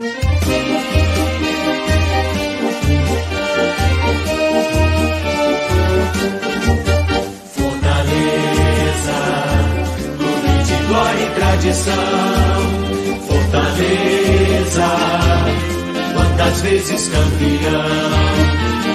Fortaleza, 0.00 0.16
clube 10.16 10.52
de 10.64 10.76
glória 10.88 11.20
e 11.20 11.30
tradição. 11.34 11.92
Fortaleza, 13.28 14.88
quantas 16.14 16.60
vezes 16.62 17.10
campeão. 17.10 17.84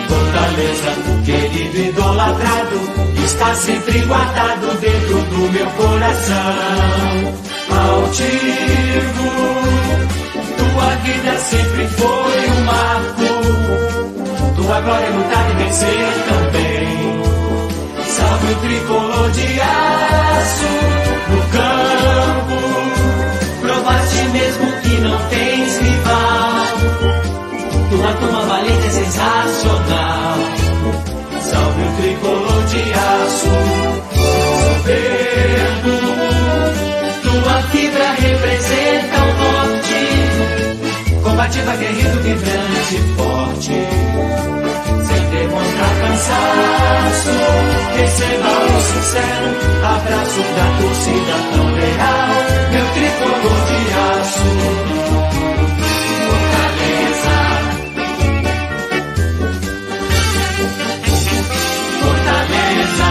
Fortaleza, 0.07 0.91
querido 1.23 1.77
idolatrado, 1.77 2.79
está 3.23 3.53
sempre 3.53 3.99
guardado 3.99 4.73
dentro 4.81 5.21
do 5.21 5.51
meu 5.51 5.67
coração. 5.67 7.35
Altivo, 7.69 9.45
tua 10.75 10.95
vida 10.97 11.37
sempre 11.37 11.87
foi 11.87 12.49
um 12.49 12.61
marco. 12.65 13.29
Tua 14.57 14.81
glória 14.81 15.05
é 15.05 15.09
lutar 15.09 15.51
e 15.51 15.53
vencer 15.63 16.13
também. 16.27 17.23
Salve 18.07 18.51
o 18.51 18.55
tricolor 18.57 19.31
de 19.31 19.61
aço 19.61 20.73
no 21.29 21.41
campo. 21.55 22.57
Provaste 23.61 24.23
mesmo 24.33 24.71
que 24.81 25.01
não 25.01 25.17
tens 25.29 25.77
rival. 25.79 26.65
Tua 27.89 28.13
toma 28.13 28.45
valente 28.45 28.87
é 28.87 28.89
sensacional. 28.89 30.37
Salve 31.41 31.81
o 31.83 32.01
tricolor 32.01 32.63
de 32.65 32.93
aço, 32.93 34.14
Combativa, 41.35 41.75
guerreiro, 41.75 42.21
vibrante, 42.21 42.95
forte. 43.17 43.73
Sem 45.05 45.29
demonstrar 45.31 45.93
cansaço. 45.99 47.33
Receba 47.97 48.47
o 48.47 48.79
sincero 48.81 49.49
abraço 49.83 50.39
da 50.55 50.67
torcida 50.79 51.35
tão 51.51 51.67
leal. 51.71 52.31
Meu 52.71 52.85
tricolor 52.93 53.59
de 53.67 53.79
aço. 53.99 54.47
Fortaleza. 56.31 57.35
Fortaleza. 61.99 63.09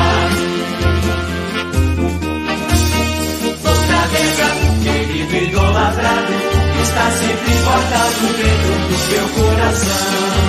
Fortaleza, 3.63 4.47
querido 4.83 5.35
idolatrado, 5.37 6.54
está 6.85 7.11
sempre 7.11 7.53
guardado 7.65 8.25
dentro 8.37 8.75
do 8.89 8.97
seu 9.09 9.25
coração. 9.29 10.45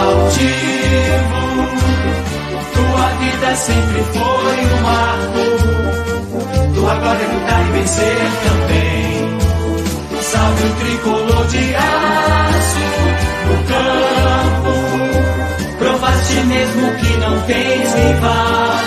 Altivo, 0.00 1.42
tua 2.74 3.06
vida 3.20 3.50
sempre 3.54 4.00
foi 4.12 4.58
um 4.66 4.80
marco. 4.82 5.44
Tua 6.74 6.94
glória 6.96 7.22
é 7.22 7.28
lutar 7.34 7.60
e 7.60 7.72
vencer 7.72 8.22
também. 8.44 9.38
Salve 10.22 10.64
o 10.64 10.74
tricolor 10.80 11.46
de 11.48 11.74
aço 11.74 12.84
no 13.46 13.56
campo. 13.70 14.74
Provaste 15.78 16.34
mesmo 16.34 16.92
que 16.96 17.16
não 17.18 17.40
tens 17.42 17.94
rival. 17.94 18.84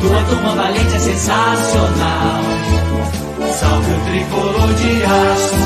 Tua 0.00 0.20
turma 0.24 0.54
valente 0.56 0.94
é 0.94 0.98
sensacional. 0.98 2.57
Salve 3.58 3.90
o 3.90 4.00
tricolor 4.04 4.72
de 4.74 5.04
aço, 5.04 5.56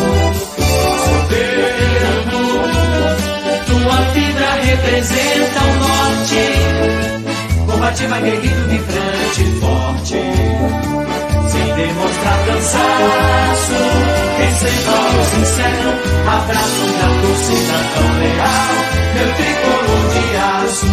soberbo. 1.05 2.41
Tua 3.67 3.99
fibra 4.15 4.51
representa 4.65 5.61
o 5.61 5.73
norte. 5.77 6.43
Combativa, 7.67 8.19
guerreiro, 8.19 8.65
vibrante, 8.69 9.45
forte. 9.61 10.19
Sem 11.51 11.69
demonstrar 11.75 12.39
cansaço, 12.47 13.79
receba 14.39 14.97
o 15.11 15.25
sincero 15.27 15.91
abraço 16.29 16.85
da 16.99 17.09
torcida 17.21 17.77
tão 17.95 18.09
leal. 18.21 18.73
Meu 19.17 19.29
tricolor 19.35 20.05
de 20.15 20.25
aço. 20.39 20.92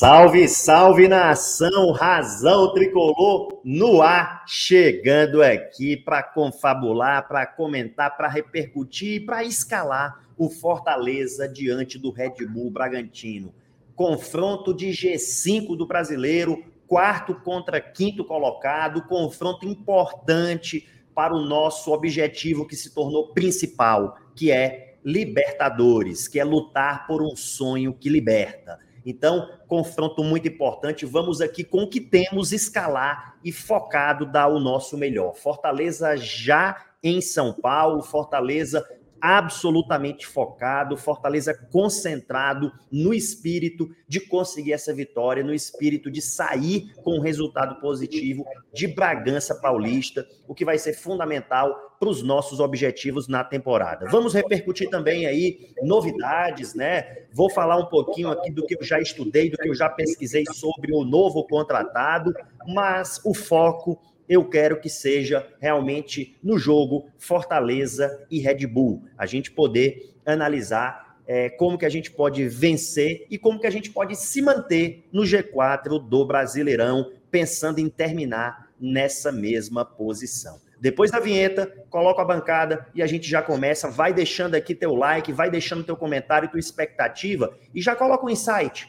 Salve, 0.00 0.46
salve 0.46 1.08
nação, 1.08 1.90
razão 1.90 2.72
tricolor 2.72 3.60
no 3.64 4.00
ar, 4.00 4.44
chegando 4.46 5.42
aqui 5.42 5.96
para 5.96 6.22
confabular, 6.22 7.26
para 7.26 7.44
comentar, 7.44 8.16
para 8.16 8.28
repercutir, 8.28 9.26
para 9.26 9.42
escalar 9.42 10.24
o 10.36 10.48
Fortaleza 10.48 11.48
diante 11.48 11.98
do 11.98 12.12
Red 12.12 12.46
Bull 12.48 12.70
Bragantino. 12.70 13.52
Confronto 13.96 14.72
de 14.72 14.90
G5 14.90 15.76
do 15.76 15.84
brasileiro, 15.84 16.62
quarto 16.86 17.34
contra 17.34 17.80
quinto 17.80 18.24
colocado, 18.24 19.02
confronto 19.02 19.66
importante 19.66 20.86
para 21.12 21.34
o 21.34 21.44
nosso 21.44 21.90
objetivo 21.90 22.68
que 22.68 22.76
se 22.76 22.94
tornou 22.94 23.32
principal, 23.32 24.16
que 24.36 24.52
é 24.52 24.94
Libertadores, 25.04 26.28
que 26.28 26.38
é 26.38 26.44
lutar 26.44 27.04
por 27.08 27.20
um 27.20 27.34
sonho 27.34 27.92
que 27.92 28.08
liberta. 28.08 28.78
Então, 29.04 29.48
confronto 29.68 30.24
muito 30.24 30.48
importante. 30.48 31.06
Vamos 31.06 31.40
aqui 31.40 31.62
com 31.62 31.82
o 31.82 31.88
que 31.88 32.00
temos 32.00 32.52
escalar 32.52 33.36
e 33.44 33.52
focado 33.52 34.26
dar 34.26 34.48
o 34.48 34.58
nosso 34.58 34.96
melhor. 34.96 35.34
Fortaleza 35.34 36.16
já 36.16 36.84
em 37.02 37.20
São 37.20 37.52
Paulo, 37.52 38.02
Fortaleza 38.02 38.84
absolutamente 39.20 40.26
focado, 40.26 40.96
Fortaleza 40.96 41.52
concentrado 41.52 42.72
no 42.90 43.12
espírito 43.12 43.90
de 44.06 44.20
conseguir 44.20 44.72
essa 44.72 44.94
vitória, 44.94 45.44
no 45.44 45.52
espírito 45.52 46.10
de 46.10 46.22
sair 46.22 46.92
com 47.02 47.18
um 47.18 47.20
resultado 47.20 47.80
positivo 47.80 48.44
de 48.72 48.86
Bragança 48.86 49.54
Paulista, 49.54 50.26
o 50.46 50.54
que 50.54 50.64
vai 50.64 50.78
ser 50.78 50.94
fundamental 50.94 51.87
para 51.98 52.08
os 52.08 52.22
nossos 52.22 52.60
objetivos 52.60 53.26
na 53.26 53.42
temporada. 53.42 54.06
Vamos 54.08 54.32
repercutir 54.32 54.88
também 54.88 55.26
aí 55.26 55.70
novidades, 55.82 56.74
né? 56.74 57.24
Vou 57.32 57.50
falar 57.50 57.76
um 57.76 57.86
pouquinho 57.86 58.28
aqui 58.28 58.50
do 58.50 58.64
que 58.64 58.76
eu 58.76 58.84
já 58.84 59.00
estudei, 59.00 59.50
do 59.50 59.56
que 59.56 59.68
eu 59.68 59.74
já 59.74 59.88
pesquisei 59.88 60.44
sobre 60.52 60.94
o 60.94 61.04
novo 61.04 61.44
contratado, 61.44 62.32
mas 62.66 63.20
o 63.24 63.34
foco 63.34 64.00
eu 64.28 64.44
quero 64.44 64.80
que 64.80 64.90
seja 64.90 65.46
realmente 65.58 66.36
no 66.42 66.58
jogo 66.58 67.08
Fortaleza 67.18 68.26
e 68.30 68.38
Red 68.38 68.66
Bull. 68.66 69.02
A 69.16 69.24
gente 69.24 69.50
poder 69.50 70.14
analisar 70.24 71.16
é, 71.26 71.48
como 71.48 71.78
que 71.78 71.86
a 71.86 71.90
gente 71.90 72.10
pode 72.10 72.46
vencer 72.46 73.26
e 73.30 73.38
como 73.38 73.58
que 73.58 73.66
a 73.66 73.70
gente 73.70 73.90
pode 73.90 74.14
se 74.16 74.40
manter 74.42 75.06
no 75.10 75.22
G4 75.22 75.98
do 75.98 76.24
Brasileirão, 76.26 77.10
pensando 77.30 77.78
em 77.78 77.88
terminar 77.88 78.68
nessa 78.78 79.32
mesma 79.32 79.84
posição. 79.84 80.60
Depois 80.80 81.10
da 81.10 81.18
vinheta, 81.18 81.66
coloca 81.90 82.22
a 82.22 82.24
bancada 82.24 82.86
e 82.94 83.02
a 83.02 83.06
gente 83.06 83.28
já 83.28 83.42
começa. 83.42 83.90
Vai 83.90 84.12
deixando 84.12 84.54
aqui 84.54 84.74
teu 84.74 84.94
like, 84.94 85.32
vai 85.32 85.50
deixando 85.50 85.82
teu 85.82 85.96
comentário, 85.96 86.48
tua 86.48 86.60
expectativa 86.60 87.56
e 87.74 87.82
já 87.82 87.96
coloca 87.96 88.24
um 88.24 88.30
insight. 88.30 88.88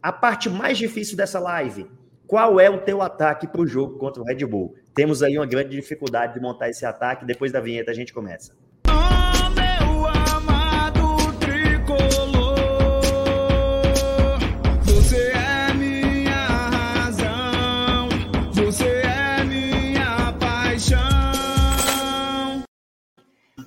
A 0.00 0.12
parte 0.12 0.48
mais 0.48 0.78
difícil 0.78 1.16
dessa 1.16 1.40
live, 1.40 1.90
qual 2.26 2.60
é 2.60 2.70
o 2.70 2.78
teu 2.78 3.02
ataque 3.02 3.48
para 3.48 3.60
o 3.60 3.66
jogo 3.66 3.98
contra 3.98 4.22
o 4.22 4.24
Red 4.24 4.44
Bull? 4.46 4.76
Temos 4.94 5.22
aí 5.22 5.36
uma 5.36 5.46
grande 5.46 5.70
dificuldade 5.70 6.34
de 6.34 6.40
montar 6.40 6.68
esse 6.68 6.86
ataque. 6.86 7.24
Depois 7.24 7.50
da 7.50 7.60
vinheta 7.60 7.90
a 7.90 7.94
gente 7.94 8.12
começa. 8.12 8.54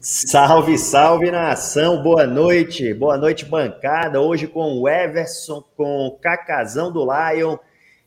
Salve, 0.03 0.79
salve 0.79 1.29
nação, 1.29 2.01
boa 2.01 2.25
noite, 2.25 2.91
boa 2.91 3.19
noite 3.19 3.45
bancada. 3.45 4.19
Hoje 4.19 4.47
com 4.47 4.79
o 4.79 4.89
Everson, 4.89 5.63
com 5.77 6.07
o 6.07 6.17
Cacazão 6.17 6.91
do 6.91 7.05
Lion, 7.05 7.55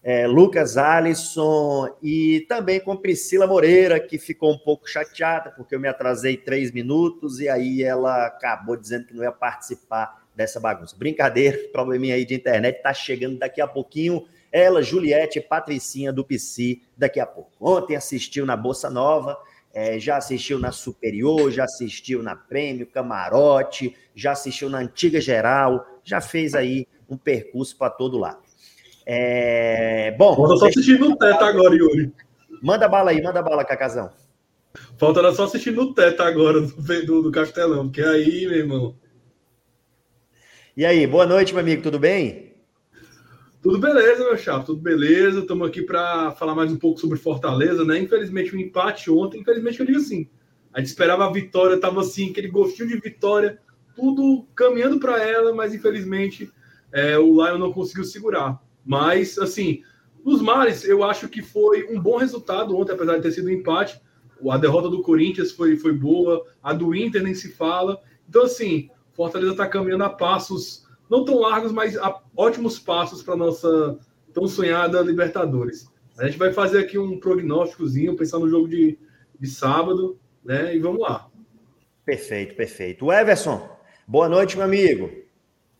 é, 0.02 0.26
Lucas 0.26 0.76
Alisson 0.76 1.96
e 2.02 2.44
também 2.48 2.80
com 2.80 2.96
Priscila 2.96 3.46
Moreira, 3.46 4.00
que 4.00 4.18
ficou 4.18 4.52
um 4.52 4.58
pouco 4.58 4.90
chateada 4.90 5.52
porque 5.52 5.76
eu 5.76 5.78
me 5.78 5.86
atrasei 5.86 6.36
três 6.36 6.72
minutos 6.72 7.38
e 7.38 7.48
aí 7.48 7.84
ela 7.84 8.26
acabou 8.26 8.76
dizendo 8.76 9.06
que 9.06 9.14
não 9.14 9.22
ia 9.22 9.30
participar 9.30 10.20
dessa 10.34 10.58
bagunça. 10.58 10.96
Brincadeira, 10.98 11.56
probleminha 11.72 12.16
aí 12.16 12.24
de 12.24 12.34
internet, 12.34 12.82
tá 12.82 12.92
chegando 12.92 13.38
daqui 13.38 13.60
a 13.60 13.68
pouquinho. 13.68 14.26
Ela, 14.50 14.82
Juliette, 14.82 15.40
Patricinha 15.40 16.12
do 16.12 16.24
PC, 16.24 16.80
daqui 16.96 17.20
a 17.20 17.26
pouco. 17.26 17.52
Ontem 17.60 17.94
assistiu 17.94 18.44
na 18.44 18.56
Bolsa 18.56 18.90
Nova, 18.90 19.38
é, 19.74 19.98
já 19.98 20.16
assistiu 20.16 20.56
na 20.56 20.70
Superior, 20.70 21.50
já 21.50 21.64
assistiu 21.64 22.22
na 22.22 22.36
Prêmio, 22.36 22.86
Camarote, 22.86 23.96
já 24.14 24.30
assistiu 24.30 24.70
na 24.70 24.78
Antiga 24.78 25.20
Geral, 25.20 25.84
já 26.04 26.20
fez 26.20 26.54
aí 26.54 26.86
um 27.10 27.16
percurso 27.16 27.76
para 27.76 27.90
todo 27.90 28.16
lado. 28.16 28.38
É, 29.04 30.12
bom. 30.12 30.36
Falta 30.36 30.56
só 30.56 30.66
assistir 30.68 30.98
no 30.98 31.16
teto 31.16 31.44
agora, 31.44 31.74
Yuri. 31.74 32.12
Manda 32.62 32.88
bala 32.88 33.10
aí, 33.10 33.20
manda 33.20 33.42
bala, 33.42 33.64
Cacazão. 33.64 34.10
Falta 34.96 35.32
só 35.34 35.44
assistir 35.44 35.72
no 35.72 35.92
teto 35.92 36.22
agora 36.22 36.60
do, 36.60 37.06
do, 37.06 37.22
do 37.22 37.32
Castelão, 37.32 37.86
porque 37.86 38.00
aí, 38.00 38.46
meu 38.46 38.58
irmão. 38.58 38.94
E 40.76 40.86
aí, 40.86 41.04
boa 41.06 41.26
noite, 41.26 41.52
meu 41.52 41.62
amigo, 41.62 41.82
tudo 41.82 41.98
bem? 41.98 42.53
Tudo 43.64 43.78
beleza, 43.78 44.22
meu 44.22 44.36
chapa, 44.36 44.62
tudo 44.62 44.78
beleza. 44.78 45.40
Estamos 45.40 45.66
aqui 45.66 45.80
para 45.80 46.32
falar 46.32 46.54
mais 46.54 46.70
um 46.70 46.76
pouco 46.76 47.00
sobre 47.00 47.18
Fortaleza, 47.18 47.82
né? 47.82 47.98
Infelizmente, 47.98 48.54
o 48.54 48.58
um 48.58 48.60
empate 48.60 49.10
ontem, 49.10 49.40
infelizmente, 49.40 49.80
eu 49.80 49.86
digo 49.86 49.96
assim. 49.96 50.28
A 50.70 50.80
gente 50.80 50.88
esperava 50.88 51.24
a 51.24 51.32
vitória, 51.32 51.80
tava 51.80 52.02
assim, 52.02 52.28
aquele 52.28 52.48
gostinho 52.48 52.90
de 52.90 53.00
vitória, 53.00 53.58
tudo 53.96 54.46
caminhando 54.54 55.00
para 55.00 55.18
ela, 55.26 55.54
mas 55.54 55.74
infelizmente 55.74 56.52
é, 56.92 57.16
o 57.16 57.42
Lion 57.42 57.56
não 57.56 57.72
conseguiu 57.72 58.04
segurar. 58.04 58.62
Mas, 58.84 59.38
assim, 59.38 59.82
nos 60.22 60.42
mares, 60.42 60.84
eu 60.84 61.02
acho 61.02 61.26
que 61.26 61.40
foi 61.40 61.86
um 61.90 61.98
bom 61.98 62.18
resultado 62.18 62.76
ontem, 62.76 62.92
apesar 62.92 63.16
de 63.16 63.22
ter 63.22 63.32
sido 63.32 63.48
um 63.48 63.50
empate. 63.50 63.98
A 64.46 64.58
derrota 64.58 64.90
do 64.90 65.00
Corinthians 65.00 65.52
foi, 65.52 65.78
foi 65.78 65.94
boa, 65.94 66.44
a 66.62 66.74
do 66.74 66.94
Inter 66.94 67.22
nem 67.22 67.32
se 67.32 67.50
fala. 67.50 67.98
Então, 68.28 68.42
assim, 68.42 68.90
Fortaleza 69.14 69.52
está 69.52 69.66
caminhando 69.66 70.04
a 70.04 70.10
passos 70.10 70.83
não 71.10 71.24
tão 71.24 71.38
largos, 71.38 71.72
mas 71.72 71.96
ótimos 72.36 72.78
passos 72.78 73.22
para 73.22 73.36
nossa 73.36 73.98
tão 74.32 74.48
sonhada 74.48 75.00
Libertadores. 75.00 75.88
A 76.18 76.26
gente 76.26 76.38
vai 76.38 76.52
fazer 76.52 76.78
aqui 76.78 76.98
um 76.98 77.18
prognósticozinho, 77.18 78.16
pensar 78.16 78.38
no 78.38 78.48
jogo 78.48 78.68
de, 78.68 78.98
de 79.38 79.48
sábado, 79.48 80.18
né? 80.44 80.74
E 80.74 80.78
vamos 80.78 81.00
lá. 81.00 81.28
Perfeito, 82.04 82.54
perfeito. 82.54 83.06
O 83.06 83.12
Everson, 83.12 83.68
boa 84.06 84.28
noite, 84.28 84.56
meu 84.56 84.66
amigo. 84.66 85.10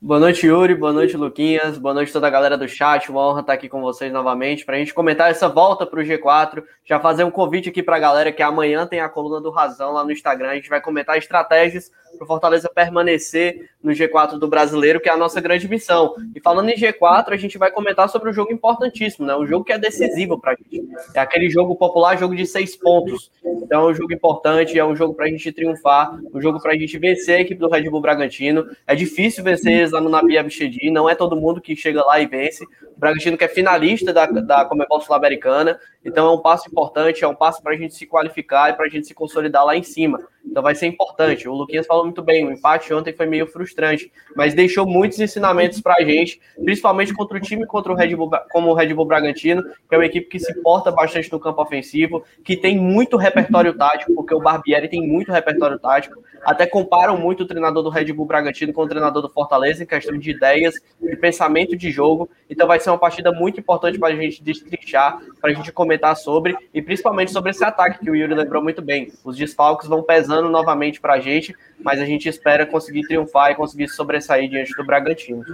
Boa 0.00 0.21
noite, 0.21 0.47
Yuri. 0.47 0.75
Boa 0.75 0.93
noite, 0.93 1.17
Luquinhas. 1.17 1.79
Boa 1.79 1.94
noite 1.94 2.12
toda 2.12 2.26
a 2.26 2.31
galera 2.31 2.59
do 2.59 2.69
chat. 2.69 3.11
Uma 3.11 3.26
honra 3.26 3.41
estar 3.41 3.55
aqui 3.55 3.71
com 3.71 3.81
vocês 3.81 4.12
novamente 4.12 4.62
para 4.62 4.76
a 4.76 4.79
gente 4.79 4.93
comentar 4.93 5.31
essa 5.31 5.49
volta 5.49 5.87
para 5.87 5.99
o 5.99 6.03
G4. 6.03 6.62
Já 6.85 7.00
fazer 7.00 7.25
um 7.25 7.31
convite 7.31 7.71
aqui 7.71 7.82
para 7.82 7.97
a 7.97 8.00
galera 8.00 8.31
que 8.31 8.43
amanhã 8.43 8.87
tem 8.87 9.00
a 9.00 9.09
coluna 9.09 9.41
do 9.41 9.50
Razão 9.50 9.93
lá 9.93 10.05
no 10.05 10.12
Instagram. 10.12 10.50
A 10.50 10.55
gente 10.56 10.69
vai 10.69 10.81
comentar 10.81 11.17
estratégias 11.17 11.91
para 12.16 12.25
o 12.25 12.26
Fortaleza 12.26 12.70
permanecer 12.75 13.70
no 13.82 13.93
G4 13.93 14.38
do 14.38 14.49
Brasileiro, 14.49 15.00
que 15.00 15.08
é 15.08 15.12
a 15.12 15.16
nossa 15.16 15.40
grande 15.40 15.69
missão. 15.69 16.14
E 16.34 16.40
falando 16.40 16.70
em 16.70 16.76
G4, 16.76 17.28
a 17.28 17.37
gente 17.37 17.58
vai 17.58 17.70
comentar 17.70 18.08
sobre 18.08 18.31
um 18.31 18.32
jogo 18.32 18.52
importantíssimo, 18.52 19.26
né? 19.26 19.37
Um 19.37 19.46
jogo 19.46 19.64
que 19.64 19.72
é 19.72 19.78
decisivo 19.78 20.40
para 20.40 20.52
a 20.52 20.55
gente. 20.55 20.88
É 21.14 21.20
aquele 21.20 21.50
jogo 21.50 21.76
popular, 21.76 22.16
jogo 22.16 22.34
de 22.34 22.46
seis 22.46 22.76
pontos. 22.76 23.31
Então 23.44 23.88
é 23.88 23.93
um 23.93 23.94
jogo 23.94 24.12
importante, 24.12 24.78
é 24.78 24.84
um 24.84 24.96
jogo 24.96 25.14
para 25.14 25.26
a 25.26 25.28
gente 25.28 25.52
triunfar, 25.52 26.19
um 26.32 26.40
jogo 26.40 26.61
para 26.61 26.72
a 26.72 26.76
gente 26.76 26.99
vencer 26.99 27.37
a 27.37 27.40
equipe 27.40 27.61
do 27.61 27.69
Red 27.69 27.88
Bull 27.90 28.00
Bragantino. 28.00 28.66
É 28.87 28.94
difícil 28.94 29.44
vencer 29.44 29.90
lá 29.90 30.00
no 30.00 30.08
Nabi 30.08 30.38
Abichedi, 30.38 30.90
não 30.90 31.08
é 31.08 31.14
todo 31.14 31.37
mundo 31.37 31.61
que 31.61 31.76
chega 31.76 32.05
lá 32.05 32.20
e 32.20 32.26
vence. 32.26 32.64
O 32.96 33.00
Bragantino 33.00 33.37
que 33.37 33.44
é 33.44 33.49
finalista 33.49 34.12
da, 34.12 34.26
da 34.26 34.64
Comebol 34.64 35.00
Sul-Americana, 35.00 35.78
então 36.05 36.26
é 36.26 36.31
um 36.31 36.38
passo 36.38 36.69
importante, 36.69 37.25
é 37.25 37.28
um 37.28 37.34
passo 37.34 37.62
para 37.62 37.72
a 37.75 37.76
gente 37.76 37.94
se 37.94 38.06
qualificar 38.06 38.70
e 38.70 38.75
para 38.75 38.87
a 38.87 38.88
gente 38.88 39.06
se 39.06 39.14
consolidar 39.14 39.64
lá 39.64 39.76
em 39.76 39.82
cima. 39.82 40.20
Então 40.44 40.62
vai 40.62 40.75
ser 40.75 40.87
importante. 40.87 41.49
O 41.49 41.55
Luquinhas 41.55 41.87
falou 41.87 42.04
muito 42.05 42.23
bem, 42.23 42.47
o 42.47 42.53
empate 42.53 42.93
ontem 42.93 43.12
foi 43.12 43.27
meio 43.27 43.47
frustrante, 43.47 44.12
mas 44.37 44.55
deixou 44.55 44.87
muitos 44.87 45.19
ensinamentos 45.19 45.81
para 45.81 45.95
a 45.99 46.05
gente, 46.05 46.41
principalmente 46.62 47.12
contra 47.12 47.37
o 47.37 47.41
time 47.41 47.67
contra 47.67 47.93
o 47.93 47.95
Red 47.95 48.15
Bull, 48.15 48.31
como 48.53 48.71
o 48.71 48.75
Red 48.75 48.95
Bull 48.95 49.06
Bragantino, 49.06 49.62
que 49.62 49.95
é 49.95 49.97
uma 49.97 50.06
equipe 50.06 50.29
que 50.29 50.39
se 50.39 50.55
porta 50.62 50.91
bastante 50.91 51.31
no 51.33 51.41
campo 51.41 51.62
ofensivo, 51.62 52.25
que 52.45 52.56
tem 52.56 52.79
muito 52.79 53.17
repertório 53.17 53.73
tático, 53.75 54.15
porque 54.15 54.35
o 54.35 54.41
Barbieri 54.41 54.89
tem 54.89 55.06
muito 55.06 55.33
repertório 55.33 55.79
tático. 55.79 56.23
Até 56.45 56.67
comparam 56.67 57.17
muito 57.17 57.43
o 57.43 57.47
treinador 57.47 57.83
do 57.83 57.89
Red 57.89 58.12
Bull 58.12 58.27
Bragantino 58.27 58.73
com 58.73 58.83
o 58.83 58.89
treinador 58.89 59.23
do 59.23 59.31
Fortaleza 59.31 59.83
em 59.83 59.87
questão 59.87 60.19
de 60.19 60.31
ideias, 60.31 60.75
de 61.00 61.17
pensamento 61.17 61.77
de 61.77 61.91
jogo. 61.91 62.29
Então 62.49 62.67
vai 62.67 62.79
ser 62.79 62.91
uma 62.91 62.99
partida 62.99 63.33
muito 63.33 63.59
importante 63.59 63.99
para 63.99 64.12
a 64.12 64.17
gente 64.17 64.43
destrinchar, 64.43 65.19
para 65.41 65.50
a 65.50 65.55
gente 65.55 65.73
comentar 65.73 66.15
sobre, 66.17 66.57
e 66.73 66.83
principalmente 66.83 67.33
sobre 67.33 67.50
esse 67.50 67.65
ataque 67.65 68.00
que 68.00 68.11
o 68.11 68.15
Yuri 68.15 68.35
lembrou 68.35 68.62
muito 68.62 68.83
bem. 68.83 69.11
Os 69.25 69.37
desfalques 69.37 69.89
vão 69.89 70.03
pesando 70.03 70.49
novamente 70.49 71.00
para 71.00 71.15
a 71.15 71.21
gente, 71.21 71.55
mas 71.83 71.94
a 72.00 72.06
gente 72.06 72.29
espera 72.29 72.67
conseguir 72.67 73.02
triunfar 73.02 73.50
e 73.50 73.55
conseguir 73.55 73.88
sobressair 73.88 74.49
diante 74.49 74.75
do 74.76 74.85
Bragantino. 74.85 75.44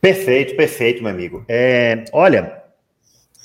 Perfeito, 0.00 0.56
perfeito, 0.56 1.02
meu 1.02 1.12
amigo. 1.12 1.44
É, 1.48 2.04
olha, 2.12 2.62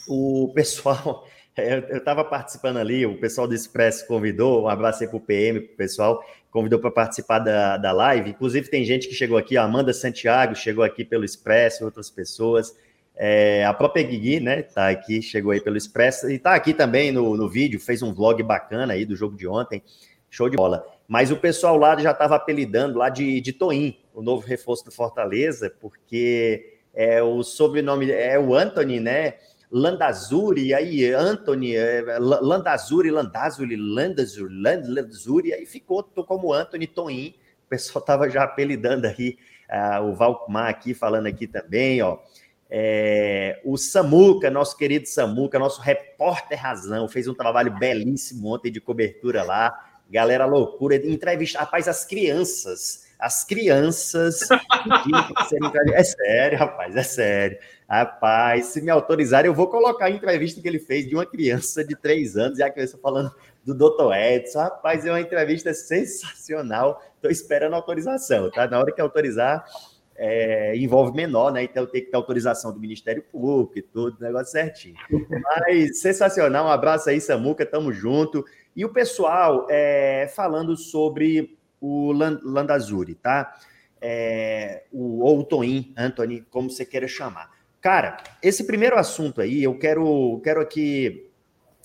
o 0.08 0.52
pessoal, 0.54 1.26
eu 1.56 1.98
estava 1.98 2.24
participando 2.24 2.78
ali, 2.78 3.06
o 3.06 3.18
pessoal 3.18 3.48
do 3.48 3.54
Expresso 3.54 4.08
convidou, 4.08 4.64
um 4.64 4.68
abraço 4.68 5.04
aí 5.04 5.10
para 5.10 5.18
o 5.18 5.22
PM, 5.22 5.62
para 5.62 5.74
o 5.74 5.78
pessoal, 5.78 6.24
convidou 6.52 6.80
para 6.80 6.92
participar 6.92 7.40
da, 7.40 7.78
da 7.78 7.92
live. 7.92 8.32
Inclusive, 8.32 8.70
tem 8.70 8.84
gente 8.84 9.08
que 9.08 9.14
chegou 9.14 9.38
aqui, 9.38 9.56
a 9.56 9.64
Amanda 9.64 9.94
Santiago 9.94 10.56
chegou 10.56 10.84
aqui 10.84 11.06
pelo 11.06 11.24
Expresso, 11.24 11.86
outras 11.86 12.10
pessoas. 12.10 12.76
É, 13.16 13.66
a 13.66 13.74
própria 13.74 14.04
Guigui, 14.04 14.40
né, 14.40 14.62
tá 14.62 14.90
aqui, 14.90 15.22
chegou 15.22 15.52
aí 15.52 15.60
pelo 15.60 15.76
Expresso 15.76 16.30
e 16.30 16.40
tá 16.40 16.56
aqui 16.56 16.74
também 16.74 17.12
no, 17.12 17.36
no 17.36 17.50
vídeo, 17.50 17.80
fez 17.80 18.02
um 18.02 18.14
vlog 18.14 18.42
bacana 18.44 18.94
aí 18.94 19.06
do 19.06 19.16
jogo 19.16 19.36
de 19.36 19.46
ontem, 19.46 19.84
show 20.30 20.50
de 20.50 20.56
bola. 20.56 20.86
Mas 21.10 21.32
o 21.32 21.38
pessoal 21.38 21.76
lá 21.76 22.00
já 22.00 22.12
estava 22.12 22.36
apelidando 22.36 23.00
lá 23.00 23.10
de, 23.10 23.42
de 23.42 23.52
Toim, 23.52 23.98
o 24.14 24.22
novo 24.22 24.46
reforço 24.46 24.86
do 24.86 24.92
Fortaleza, 24.92 25.74
porque 25.82 26.78
é 26.94 27.20
o 27.24 27.42
sobrenome 27.42 28.12
é 28.12 28.38
o 28.38 28.54
Anthony, 28.54 29.00
né? 29.00 29.34
Landazuri, 29.72 30.72
aí 30.72 31.12
Anthony, 31.12 31.76
é, 31.76 32.04
Landazuri, 32.20 33.10
Landazuri, 33.10 33.76
Landazuri, 33.76 34.56
Landazuri, 34.56 35.52
aí 35.52 35.66
ficou 35.66 36.04
como 36.04 36.54
Anthony 36.54 36.86
Toim. 36.86 37.34
O 37.66 37.70
pessoal 37.70 38.02
estava 38.02 38.30
já 38.30 38.44
apelidando 38.44 39.08
aí, 39.08 39.36
uh, 39.68 40.04
o 40.04 40.14
Valmar 40.14 40.70
aqui 40.70 40.94
falando 40.94 41.26
aqui 41.26 41.48
também, 41.48 42.04
ó. 42.04 42.20
É, 42.70 43.60
o 43.66 43.78
Samuca, 43.78 44.52
nosso 44.52 44.78
querido 44.78 45.08
Samuca, 45.08 45.58
nosso 45.58 45.82
repórter 45.82 46.62
razão, 46.62 47.10
fez 47.10 47.28
um 47.28 47.34
trabalho 47.34 47.76
belíssimo 47.80 48.54
ontem 48.54 48.72
de 48.72 48.80
cobertura 48.80 49.42
lá. 49.42 49.89
Galera 50.10 50.46
loucura, 50.46 50.96
entrevista. 50.96 51.60
Rapaz, 51.60 51.88
as 51.88 52.04
crianças, 52.04 53.08
as 53.20 53.44
crianças. 53.44 54.42
é 55.94 56.04
sério, 56.04 56.58
rapaz, 56.58 56.96
é 56.96 57.04
sério. 57.04 57.58
Rapaz, 57.88 58.68
se 58.68 58.82
me 58.82 58.90
autorizarem, 58.90 59.50
eu 59.50 59.54
vou 59.54 59.68
colocar 59.68 60.06
a 60.06 60.12
entrevista 60.12 60.62
que 60.62 60.68
ele 60.68 60.80
fez 60.80 61.08
de 61.08 61.16
uma 61.16 61.26
criança 61.26 61.84
de 61.84 61.96
três 61.96 62.38
anos, 62.38 62.60
e 62.60 62.64
a 62.64 62.70
criança 62.70 62.98
falando 63.02 63.34
do 63.66 63.74
Dr. 63.74 64.14
Edson. 64.14 64.60
Rapaz, 64.60 65.06
é 65.06 65.12
uma 65.12 65.22
entrevista 65.22 65.74
sensacional. 65.74 67.04
Estou 67.16 67.30
esperando 67.30 67.74
autorização, 67.74 68.50
tá? 68.50 68.68
Na 68.68 68.80
hora 68.80 68.92
que 68.92 69.02
autorizar, 69.02 69.66
é, 70.16 70.76
envolve 70.76 71.16
menor, 71.16 71.52
né? 71.52 71.64
Então 71.64 71.86
tem 71.86 72.04
que 72.04 72.12
ter 72.12 72.18
autorização 72.18 72.74
do 72.74 72.80
Ministério 72.80 73.24
Público 73.24 73.80
e 73.80 73.82
tudo, 73.82 74.18
negócio 74.20 74.52
certinho. 74.52 74.96
Mas 75.30 76.02
sensacional, 76.02 76.66
um 76.66 76.70
abraço 76.70 77.10
aí, 77.10 77.22
Samuca, 77.22 77.66
tamo 77.66 77.94
junto. 77.94 78.44
E 78.80 78.86
o 78.86 78.94
pessoal 78.94 79.68
é, 79.70 80.32
falando 80.34 80.78
sobre 80.78 81.60
o 81.82 82.14
Landazuri, 82.14 83.14
tá? 83.14 83.54
É, 84.00 84.86
o, 84.90 85.20
ou 85.20 85.38
o 85.42 85.48
Anthony, 85.98 86.46
como 86.50 86.70
você 86.70 86.86
queira 86.86 87.06
chamar. 87.06 87.52
Cara, 87.82 88.16
esse 88.42 88.64
primeiro 88.64 88.98
assunto 88.98 89.42
aí, 89.42 89.62
eu 89.62 89.78
quero, 89.78 90.40
quero 90.46 90.62
aqui 90.62 91.30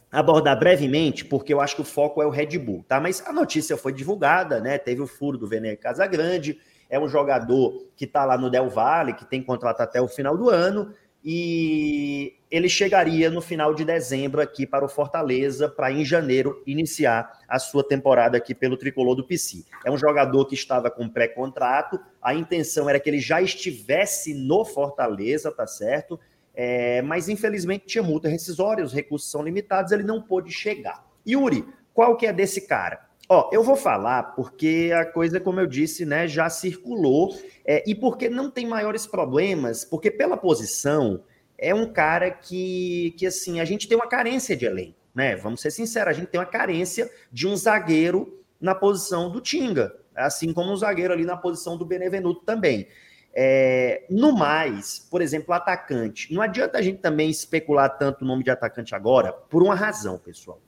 abordar 0.08 0.56
brevemente, 0.56 1.24
porque 1.24 1.52
eu 1.52 1.60
acho 1.60 1.74
que 1.74 1.82
o 1.82 1.84
foco 1.84 2.22
é 2.22 2.26
o 2.26 2.30
Red 2.30 2.56
Bull, 2.60 2.84
tá? 2.86 3.00
Mas 3.00 3.26
a 3.26 3.32
notícia 3.32 3.76
foi 3.76 3.92
divulgada, 3.92 4.60
né? 4.60 4.78
Teve 4.78 5.02
o 5.02 5.08
furo 5.08 5.36
do 5.36 5.48
Vene 5.48 5.76
Casagrande, 5.76 6.60
é 6.88 7.00
um 7.00 7.08
jogador 7.08 7.88
que 7.96 8.04
está 8.04 8.24
lá 8.24 8.38
no 8.38 8.48
Del 8.48 8.70
Valle, 8.70 9.14
que 9.14 9.24
tem 9.24 9.42
contrato 9.42 9.80
até 9.80 10.00
o 10.00 10.06
final 10.06 10.38
do 10.38 10.48
ano, 10.48 10.94
e 11.24 12.34
ele 12.50 12.68
chegaria 12.68 13.30
no 13.30 13.40
final 13.40 13.74
de 13.74 13.82
dezembro 13.82 14.42
aqui 14.42 14.66
para 14.66 14.84
o 14.84 14.88
Fortaleza, 14.88 15.68
para 15.68 15.90
em 15.90 16.04
janeiro 16.04 16.62
iniciar 16.66 17.40
a 17.48 17.58
sua 17.58 17.82
temporada 17.82 18.36
aqui 18.36 18.54
pelo 18.54 18.76
tricolor 18.76 19.14
do 19.14 19.26
PC. 19.26 19.64
É 19.84 19.90
um 19.90 19.96
jogador 19.96 20.44
que 20.44 20.54
estava 20.54 20.90
com 20.90 21.08
pré-contrato, 21.08 21.98
a 22.20 22.34
intenção 22.34 22.90
era 22.90 23.00
que 23.00 23.08
ele 23.08 23.20
já 23.20 23.40
estivesse 23.40 24.34
no 24.34 24.66
Fortaleza, 24.66 25.50
tá 25.50 25.66
certo? 25.66 26.20
É, 26.54 27.00
mas 27.02 27.28
infelizmente 27.28 27.86
tinha 27.86 28.04
multa 28.04 28.28
rescisória, 28.28 28.84
os 28.84 28.92
recursos 28.92 29.30
são 29.30 29.42
limitados, 29.42 29.92
ele 29.92 30.04
não 30.04 30.20
pôde 30.20 30.52
chegar. 30.52 31.04
Yuri, 31.26 31.66
qual 31.94 32.16
que 32.16 32.26
é 32.26 32.32
desse 32.32 32.60
cara? 32.66 33.00
Ó, 33.34 33.50
eu 33.52 33.64
vou 33.64 33.74
falar 33.74 34.22
porque 34.36 34.92
a 34.94 35.04
coisa, 35.04 35.40
como 35.40 35.58
eu 35.58 35.66
disse, 35.66 36.06
né, 36.06 36.28
já 36.28 36.48
circulou 36.48 37.36
é, 37.64 37.82
e 37.84 37.92
porque 37.92 38.28
não 38.28 38.48
tem 38.48 38.64
maiores 38.64 39.08
problemas, 39.08 39.84
porque 39.84 40.08
pela 40.08 40.36
posição 40.36 41.20
é 41.58 41.74
um 41.74 41.92
cara 41.92 42.30
que, 42.30 43.12
que 43.18 43.26
assim, 43.26 43.58
a 43.58 43.64
gente 43.64 43.88
tem 43.88 43.96
uma 43.96 44.06
carência 44.06 44.56
de 44.56 44.66
elenco, 44.66 44.94
né? 45.12 45.34
Vamos 45.34 45.60
ser 45.60 45.72
sinceros, 45.72 46.10
a 46.10 46.12
gente 46.12 46.28
tem 46.28 46.38
uma 46.38 46.46
carência 46.46 47.10
de 47.32 47.48
um 47.48 47.56
zagueiro 47.56 48.40
na 48.60 48.72
posição 48.72 49.28
do 49.28 49.40
Tinga, 49.40 49.92
assim 50.14 50.52
como 50.52 50.70
um 50.70 50.76
zagueiro 50.76 51.12
ali 51.12 51.24
na 51.24 51.36
posição 51.36 51.76
do 51.76 51.84
Benevenuto 51.84 52.44
também. 52.44 52.86
É, 53.34 54.04
no 54.08 54.30
mais, 54.30 55.00
por 55.10 55.20
exemplo, 55.20 55.52
atacante. 55.52 56.32
Não 56.32 56.40
adianta 56.40 56.78
a 56.78 56.82
gente 56.82 57.00
também 57.00 57.30
especular 57.30 57.98
tanto 57.98 58.22
o 58.22 58.28
nome 58.28 58.44
de 58.44 58.50
atacante 58.50 58.94
agora, 58.94 59.32
por 59.32 59.60
uma 59.60 59.74
razão, 59.74 60.18
pessoal. 60.18 60.60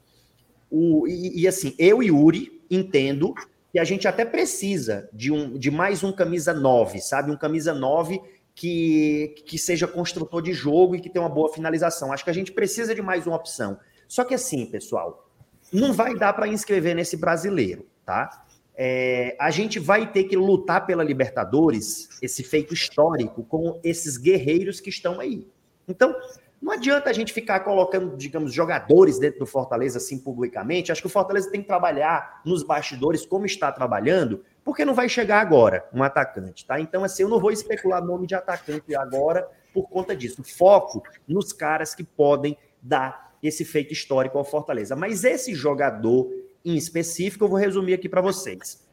O, 0.68 1.06
e, 1.06 1.42
e, 1.42 1.46
assim, 1.46 1.76
eu 1.78 2.02
e 2.02 2.08
Yuri 2.08 2.55
entendo 2.70 3.35
que 3.73 3.78
a 3.78 3.85
gente 3.85 4.08
até 4.08 4.25
precisa 4.25 5.08
de, 5.12 5.32
um, 5.32 5.58
de 5.58 5.70
mais 5.70 6.02
um 6.02 6.12
camisa 6.12 6.54
9, 6.54 7.00
sabe? 7.00 7.30
Um 7.30 7.37
camisa 7.37 7.75
9 7.75 8.20
que, 8.54 9.35
que 9.46 9.58
seja 9.58 9.87
construtor 9.87 10.40
de 10.40 10.52
jogo 10.52 10.96
e 10.96 11.00
que 11.00 11.11
tenha 11.11 11.23
uma 11.23 11.35
boa 11.35 11.52
finalização. 11.52 12.12
Acho 12.12 12.25
que 12.25 12.30
a 12.30 12.35
gente 12.35 12.52
precisa 12.52 12.94
de 12.94 13.02
mais 13.02 13.26
uma 13.26 13.37
opção. 13.37 13.78
Só 14.08 14.25
que 14.25 14.35
assim, 14.35 14.64
pessoal, 14.66 15.28
não 15.73 15.92
vai 15.92 16.14
dar 16.14 16.32
para 16.32 16.49
inscrever 16.49 16.94
nesse 16.94 17.16
brasileiro, 17.16 17.87
tá? 18.04 18.46
É, 18.75 19.37
a 19.38 19.50
gente 19.50 19.78
vai 19.78 20.11
ter 20.11 20.25
que 20.25 20.37
lutar 20.37 20.87
pela 20.87 21.02
Libertadores, 21.02 22.08
esse 22.20 22.42
feito 22.42 22.75
histórico, 22.75 23.42
com 23.44 23.80
esses 23.82 24.16
guerreiros 24.16 24.80
que 24.80 24.90
estão 24.90 25.18
aí. 25.18 25.46
Então, 25.88 26.14
não 26.60 26.72
adianta 26.72 27.10
a 27.10 27.12
gente 27.12 27.32
ficar 27.32 27.60
colocando, 27.60 28.16
digamos, 28.16 28.52
jogadores 28.52 29.18
dentro 29.18 29.40
do 29.40 29.46
Fortaleza 29.46 29.98
assim 29.98 30.18
publicamente. 30.18 30.90
Acho 30.90 31.02
que 31.02 31.06
o 31.06 31.10
Fortaleza 31.10 31.50
tem 31.50 31.60
que 31.60 31.66
trabalhar 31.66 32.40
nos 32.44 32.62
bastidores 32.62 33.26
como 33.26 33.46
está 33.46 33.70
trabalhando, 33.70 34.42
porque 34.64 34.84
não 34.84 34.94
vai 34.94 35.08
chegar 35.08 35.40
agora 35.40 35.88
um 35.92 36.02
atacante, 36.02 36.66
tá? 36.66 36.80
Então, 36.80 37.04
assim, 37.04 37.22
eu 37.22 37.28
não 37.28 37.38
vou 37.38 37.50
especular 37.50 38.04
nome 38.04 38.26
de 38.26 38.34
atacante 38.34 38.94
agora 38.94 39.48
por 39.72 39.88
conta 39.88 40.16
disso. 40.16 40.42
Foco 40.42 41.02
nos 41.28 41.52
caras 41.52 41.94
que 41.94 42.02
podem 42.02 42.56
dar 42.80 43.36
esse 43.42 43.64
feito 43.64 43.92
histórico 43.92 44.38
ao 44.38 44.44
Fortaleza. 44.44 44.96
Mas 44.96 45.25
esse 45.25 45.54
jogador 45.54 46.30
em 46.66 46.75
específico, 46.75 47.44
eu 47.44 47.48
vou 47.48 47.58
resumir 47.58 47.94
aqui 47.94 48.08
para 48.08 48.20
vocês. 48.20 48.84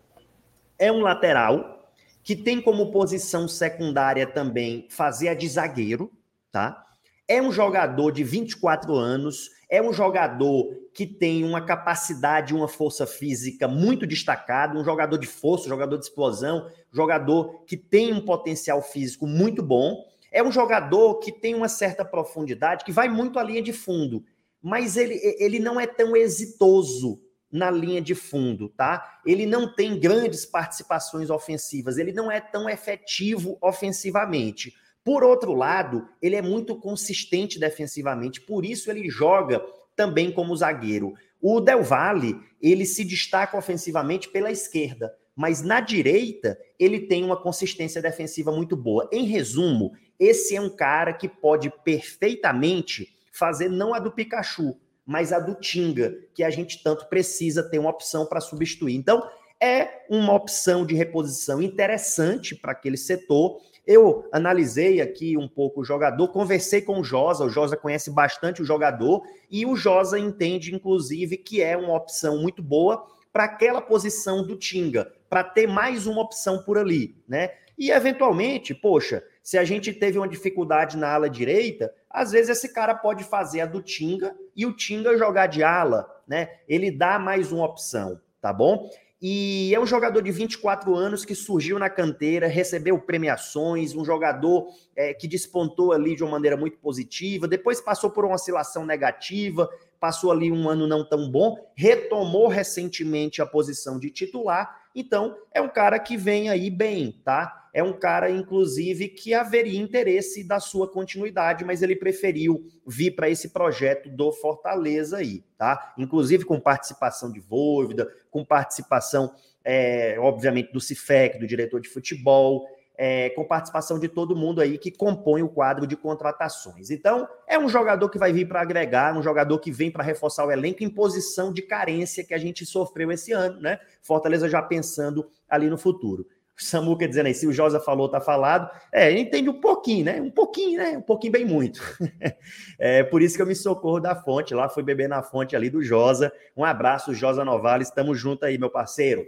É 0.78 0.92
um 0.92 1.02
lateral 1.02 1.92
que 2.22 2.36
tem 2.36 2.62
como 2.62 2.92
posição 2.92 3.48
secundária 3.48 4.28
também 4.28 4.88
fazer 4.92 5.30
a 5.30 5.34
de 5.34 5.50
zagueiro, 5.50 6.12
tá? 6.52 6.83
É 7.28 7.42
um 7.42 7.52
jogador 7.52 8.12
de 8.12 8.24
24 8.24 8.94
anos, 8.96 9.50
é 9.70 9.82
um 9.82 9.94
jogador 9.94 10.76
que 10.94 11.06
tem 11.06 11.44
uma 11.44 11.62
capacidade, 11.62 12.54
uma 12.54 12.68
força 12.68 13.08
física 13.08 13.68
muito 13.68 14.06
destacada, 14.06 14.78
um 14.78 14.84
jogador 14.84 15.18
de 15.18 15.26
força, 15.26 15.66
um 15.66 15.70
jogador 15.70 15.98
de 15.98 16.04
explosão, 16.04 16.70
jogador 16.92 17.64
que 17.66 17.78
tem 17.78 18.14
um 18.14 18.24
potencial 18.24 18.82
físico 18.82 19.26
muito 19.26 19.64
bom. 19.64 20.06
É 20.32 20.44
um 20.44 20.52
jogador 20.52 21.20
que 21.20 21.32
tem 21.32 21.56
uma 21.56 21.70
certa 21.70 22.04
profundidade, 22.04 22.84
que 22.84 22.92
vai 22.92 23.08
muito 23.08 23.40
à 23.40 23.44
linha 23.44 23.62
de 23.62 23.72
fundo, 23.72 24.24
mas 24.62 24.98
ele, 24.98 25.20
ele 25.40 25.60
não 25.60 25.80
é 25.80 25.88
tão 25.88 26.16
exitoso 26.16 27.22
na 27.52 27.70
linha 27.70 28.02
de 28.02 28.16
fundo, 28.16 28.68
tá? 28.68 29.20
Ele 29.24 29.46
não 29.46 29.74
tem 29.74 30.00
grandes 30.00 30.44
participações 30.44 31.30
ofensivas, 31.30 31.98
ele 31.98 32.12
não 32.12 32.32
é 32.32 32.42
tão 32.42 32.68
efetivo 32.68 33.58
ofensivamente. 33.62 34.74
Por 35.04 35.24
outro 35.24 35.54
lado, 35.54 36.08
ele 36.22 36.36
é 36.36 36.42
muito 36.42 36.76
consistente 36.76 37.60
defensivamente, 37.60 38.42
por 38.42 38.66
isso 38.66 38.90
ele 38.90 39.10
joga 39.10 39.62
também 39.96 40.32
como 40.32 40.56
zagueiro. 40.56 41.14
O 41.42 41.60
Del 41.60 41.84
Valle, 41.84 42.40
ele 42.62 42.86
se 42.86 43.04
destaca 43.04 43.58
ofensivamente 43.58 44.30
pela 44.30 44.50
esquerda, 44.50 45.14
mas 45.36 45.62
na 45.62 45.82
direita 45.82 46.58
ele 46.80 47.02
tem 47.02 47.24
uma 47.24 47.36
consistência 47.36 48.02
defensiva 48.02 48.52
muito 48.52 48.78
boa. 48.78 49.10
Em 49.12 49.26
resumo, 49.26 49.92
esse 50.20 50.56
é 50.56 50.62
um 50.62 50.70
cara 50.70 51.14
que 51.14 51.28
pode 51.28 51.70
perfeitamente 51.84 53.14
fazer 53.32 53.68
não 53.68 53.94
a 53.94 54.00
do 54.00 54.12
Pikachu, 54.12 54.78
mas 55.06 55.34
a 55.34 55.40
do 55.40 55.56
Tinga, 55.56 56.16
que 56.34 56.44
a 56.44 56.50
gente 56.50 56.82
tanto 56.82 57.08
precisa 57.08 57.62
ter 57.70 57.80
uma 57.80 57.90
opção 57.90 58.26
para 58.26 58.40
substituir. 58.40 58.96
Então, 58.96 59.22
é 59.62 60.06
uma 60.10 60.34
opção 60.34 60.86
de 60.86 60.94
reposição 60.94 61.62
interessante 61.62 62.56
para 62.56 62.72
aquele 62.72 62.98
setor. 62.98 63.62
Eu 63.86 64.28
analisei 64.32 65.02
aqui 65.02 65.38
um 65.38 65.48
pouco 65.48 65.82
o 65.82 65.84
jogador, 65.84 66.30
conversei 66.30 66.82
com 66.82 67.00
o 67.00 67.04
Josa, 67.04 67.44
o 67.44 67.50
Josa 67.50 67.76
conhece 67.76 68.10
bastante 68.10 68.62
o 68.62 68.66
jogador, 68.66 69.24
e 69.52 69.66
o 69.66 69.76
Josa 69.76 70.18
entende, 70.18 70.74
inclusive, 70.74 71.38
que 71.38 71.62
é 71.62 71.76
uma 71.76 71.96
opção 71.96 72.42
muito 72.42 72.64
boa 72.64 73.06
para 73.32 73.46
aquela 73.46 73.82
posição 73.82 74.46
do 74.46 74.56
Tinga, 74.56 75.12
para 75.30 75.44
ter 75.44 75.68
mais 75.68 76.08
uma 76.08 76.22
opção 76.22 76.64
por 76.64 76.78
ali, 76.78 77.16
né? 77.28 77.52
E 77.78 77.90
eventualmente, 77.90 78.74
poxa, 78.74 79.24
se 79.42 79.58
a 79.58 79.66
gente 79.66 79.92
teve 79.92 80.18
uma 80.18 80.28
dificuldade 80.28 80.96
na 80.96 81.12
ala 81.12 81.30
direita, 81.30 81.92
às 82.10 82.32
vezes 82.32 82.58
esse 82.58 82.72
cara 82.72 82.94
pode 82.94 83.24
fazer 83.24 83.62
a 83.62 83.66
do 83.66 83.82
Tinga 83.82 84.36
e 84.56 84.66
o 84.66 84.74
Tinga 84.74 85.18
jogar 85.18 85.48
de 85.48 85.64
ala, 85.64 86.08
né? 86.28 86.50
Ele 86.68 86.92
dá 86.92 87.18
mais 87.18 87.52
uma 87.52 87.66
opção, 87.66 88.22
tá 88.40 88.54
bom? 88.54 88.90
E 89.26 89.74
é 89.74 89.80
um 89.80 89.86
jogador 89.86 90.22
de 90.22 90.30
24 90.32 90.94
anos 90.94 91.24
que 91.24 91.34
surgiu 91.34 91.80
na 91.80 91.90
canteira, 91.90 92.46
recebeu 92.46 93.00
premiações, 93.00 93.96
um 93.96 94.04
jogador 94.04 94.68
é, 94.94 95.14
que 95.14 95.30
despontou 95.30 95.94
ali 95.94 96.14
de 96.14 96.26
uma 96.26 96.34
maneira 96.34 96.58
muito 96.58 96.78
positiva, 96.80 97.48
depois 97.48 97.80
passou 97.80 98.12
por 98.12 98.26
uma 98.26 98.36
oscilação 98.36 98.86
negativa, 98.86 99.70
passou 99.98 100.30
ali 100.30 100.52
um 100.52 100.68
ano 100.68 100.86
não 100.88 101.08
tão 101.08 101.32
bom, 101.32 101.56
retomou 101.74 102.50
recentemente 102.50 103.42
a 103.42 103.46
posição 103.46 103.98
de 103.98 104.10
titular, 104.10 104.83
então 104.96 105.36
é 105.54 105.62
um 105.62 105.70
cara 105.70 106.00
que 106.00 106.18
vem 106.18 106.50
aí 106.50 106.70
bem, 106.70 107.22
tá? 107.24 107.64
é 107.74 107.82
um 107.82 107.92
cara, 107.92 108.30
inclusive, 108.30 109.10
que 109.10 109.34
haveria 109.34 109.82
interesse 109.82 110.44
da 110.44 110.60
sua 110.60 110.88
continuidade, 110.88 111.66
mas 111.66 111.82
ele 111.82 111.96
preferiu 111.96 112.68
vir 112.86 113.12
para 113.16 113.30
esse 113.30 113.50
projeto 113.50 114.10
do 114.10 114.32
Fortaleza 114.32 115.18
aí, 115.18 115.44
tá? 115.58 115.94
Inclusive 115.98 116.46
com 116.46 116.60
participação 116.60 117.32
de 117.32 117.40
Vôvida, 117.40 118.08
com 118.30 118.46
participação, 118.46 119.34
é, 119.64 120.18
obviamente, 120.20 120.72
do 120.72 120.80
CIFEC, 120.80 121.40
do 121.40 121.48
diretor 121.48 121.82
de 121.82 121.90
futebol, 121.90 122.68
é, 122.96 123.30
com 123.32 123.44
participação 123.44 124.00
de 124.00 124.08
todo 124.08 124.36
mundo 124.36 124.62
aí 124.62 124.78
que 124.78 124.92
compõe 124.92 125.42
o 125.42 125.50
quadro 125.50 125.88
de 125.88 125.96
contratações. 125.96 126.90
Então, 126.90 127.28
é 127.48 127.58
um 127.58 127.68
jogador 127.68 128.10
que 128.10 128.18
vai 128.18 128.32
vir 128.32 128.48
para 128.48 128.62
agregar, 128.62 129.18
um 129.18 129.24
jogador 129.24 129.60
que 129.60 129.72
vem 129.72 129.92
para 129.92 130.04
reforçar 130.04 130.46
o 130.46 130.52
elenco 130.52 130.84
em 130.84 130.90
posição 130.90 131.52
de 131.52 131.62
carência 131.62 132.24
que 132.24 132.34
a 132.34 132.38
gente 132.38 132.66
sofreu 132.66 133.12
esse 133.12 133.32
ano, 133.32 133.60
né? 133.60 133.80
Fortaleza 134.02 134.48
já 134.48 134.62
pensando 134.62 135.30
ali 135.50 135.70
no 135.70 135.78
futuro. 135.78 136.26
Samuca 136.56 137.08
dizendo 137.08 137.28
aí, 137.28 137.34
se 137.34 137.48
o 137.48 137.52
Josa 137.52 137.80
falou, 137.80 138.08
tá 138.08 138.22
falado. 138.22 138.70
É, 138.92 139.12
entende 139.12 139.50
um 139.50 139.60
pouquinho, 139.60 140.06
né? 140.06 140.22
Um 140.22 140.30
pouquinho, 140.30 140.78
né? 140.78 140.98
Um 140.98 141.02
pouquinho 141.02 141.34
bem 141.34 141.46
muito. 141.46 141.82
é 142.80 143.04
por 143.04 143.22
isso 143.22 143.36
que 143.36 143.42
eu 143.42 143.46
me 143.46 143.56
socorro 143.56 144.00
da 144.00 144.16
fonte. 144.16 144.54
Lá 144.54 144.70
fui 144.70 144.84
beber 144.84 145.10
na 145.10 145.24
fonte 145.24 145.56
ali 145.56 145.70
do 145.70 145.82
Josa. 145.82 146.32
Um 146.56 146.64
abraço, 146.64 147.14
Josa 147.14 147.44
Novales. 147.44 147.88
Estamos 147.88 148.20
junto 148.20 148.46
aí, 148.46 148.58
meu 148.58 148.70
parceiro. 148.70 149.26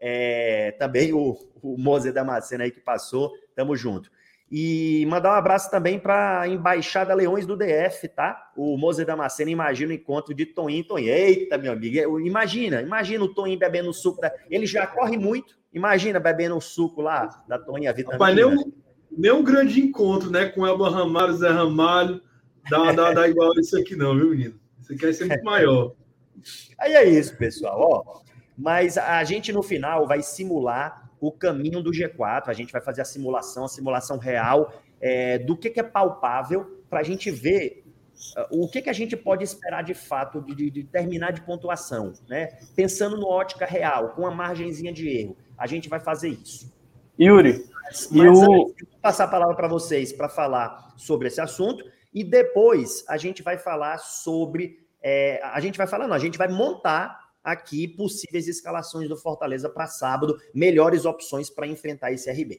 É, 0.00 0.72
também 0.78 1.12
o, 1.12 1.36
o 1.62 1.76
Mozer 1.78 2.12
Damasceno 2.12 2.62
aí 2.62 2.70
que 2.70 2.80
passou. 2.80 3.32
Tamo 3.54 3.76
junto. 3.76 4.10
E 4.50 5.04
mandar 5.08 5.30
um 5.30 5.38
abraço 5.38 5.68
também 5.70 5.98
para 5.98 6.42
a 6.42 6.48
Embaixada 6.48 7.12
Leões 7.14 7.44
do 7.46 7.56
DF, 7.56 8.06
tá? 8.08 8.52
O 8.56 8.76
Mozer 8.76 9.04
Damasceno 9.04 9.50
imagina 9.50 9.90
o 9.90 9.94
encontro 9.94 10.32
de 10.32 10.46
Toninho 10.46 10.84
Toninho. 10.84 11.12
Eita, 11.12 11.58
meu 11.58 11.72
amigo, 11.72 12.20
imagina, 12.20 12.80
imagina 12.80 13.24
o 13.24 13.34
Toninho 13.34 13.58
bebendo 13.58 13.92
suco. 13.92 14.20
Da... 14.20 14.32
Ele 14.48 14.64
já 14.64 14.86
corre 14.86 15.16
muito, 15.16 15.58
imagina 15.72 16.20
bebendo 16.20 16.56
o 16.56 16.60
suco 16.60 17.02
lá 17.02 17.44
da 17.48 17.58
Toninha 17.58 17.92
Vitamina. 17.92 18.24
Rapaz, 18.24 18.36
nem 18.36 18.44
um, 18.44 18.72
nem 19.10 19.32
um 19.32 19.42
grande 19.42 19.80
encontro, 19.80 20.30
né? 20.30 20.46
Com 20.46 20.64
Elba 20.64 20.90
Ramalho, 20.90 21.34
Zé 21.34 21.50
Ramalho, 21.50 22.20
dá, 22.70 22.92
dá, 22.92 23.12
dá 23.12 23.28
igual 23.28 23.52
isso 23.58 23.76
aqui 23.76 23.96
não, 23.96 24.14
viu, 24.16 24.30
menino? 24.30 24.60
Isso 24.80 24.92
aqui 24.92 25.02
vai 25.02 25.12
ser 25.12 25.24
muito 25.24 25.44
maior. 25.44 25.92
Aí 26.78 26.92
é 26.92 27.04
isso, 27.04 27.36
pessoal, 27.36 27.80
ó. 27.80 28.20
Mas 28.56 28.96
a 28.96 29.22
gente 29.24 29.52
no 29.52 29.62
final 29.62 30.06
vai 30.06 30.22
simular 30.22 31.10
o 31.20 31.30
caminho 31.30 31.82
do 31.82 31.90
G4. 31.90 32.44
A 32.46 32.52
gente 32.52 32.72
vai 32.72 32.80
fazer 32.80 33.02
a 33.02 33.04
simulação, 33.04 33.64
a 33.64 33.68
simulação 33.68 34.18
real 34.18 34.72
é, 35.00 35.38
do 35.38 35.56
que, 35.56 35.70
que 35.70 35.80
é 35.80 35.82
palpável 35.82 36.82
para 36.88 37.00
a 37.00 37.02
gente 37.02 37.30
ver 37.30 37.84
uh, 38.36 38.64
o 38.64 38.68
que, 38.68 38.82
que 38.82 38.90
a 38.90 38.92
gente 38.92 39.16
pode 39.16 39.44
esperar 39.44 39.82
de 39.82 39.94
fato 39.94 40.40
de, 40.40 40.54
de, 40.54 40.70
de, 40.70 40.84
terminar 40.84 41.32
de 41.32 41.42
pontuação, 41.42 42.12
né? 42.28 42.58
Pensando 42.74 43.16
no 43.16 43.26
ótica 43.26 43.66
real, 43.66 44.10
com 44.10 44.22
uma 44.22 44.30
margenzinha 44.30 44.92
de 44.92 45.08
erro. 45.08 45.36
A 45.58 45.66
gente 45.66 45.88
vai 45.88 46.00
fazer 46.00 46.28
isso. 46.28 46.74
Yuri, 47.20 47.64
mas, 47.84 48.08
mas 48.10 48.38
o... 48.38 48.44
vou 48.44 48.74
passar 49.00 49.24
a 49.24 49.28
palavra 49.28 49.54
para 49.54 49.68
vocês 49.68 50.12
para 50.12 50.28
falar 50.28 50.94
sobre 50.96 51.28
esse 51.28 51.40
assunto 51.40 51.84
e 52.12 52.24
depois 52.24 53.04
a 53.08 53.16
gente 53.16 53.42
vai 53.42 53.58
falar 53.58 53.98
sobre. 53.98 54.86
É, 55.02 55.40
a 55.42 55.60
gente 55.60 55.78
vai 55.78 55.86
falar, 55.86 56.08
não, 56.08 56.16
a 56.16 56.18
gente 56.18 56.38
vai 56.38 56.48
montar 56.48 57.25
aqui 57.46 57.86
possíveis 57.86 58.48
escalações 58.48 59.08
do 59.08 59.16
Fortaleza 59.16 59.68
para 59.68 59.86
sábado, 59.86 60.36
melhores 60.52 61.04
opções 61.04 61.48
para 61.48 61.64
enfrentar 61.64 62.10
esse 62.10 62.28
RB. 62.28 62.58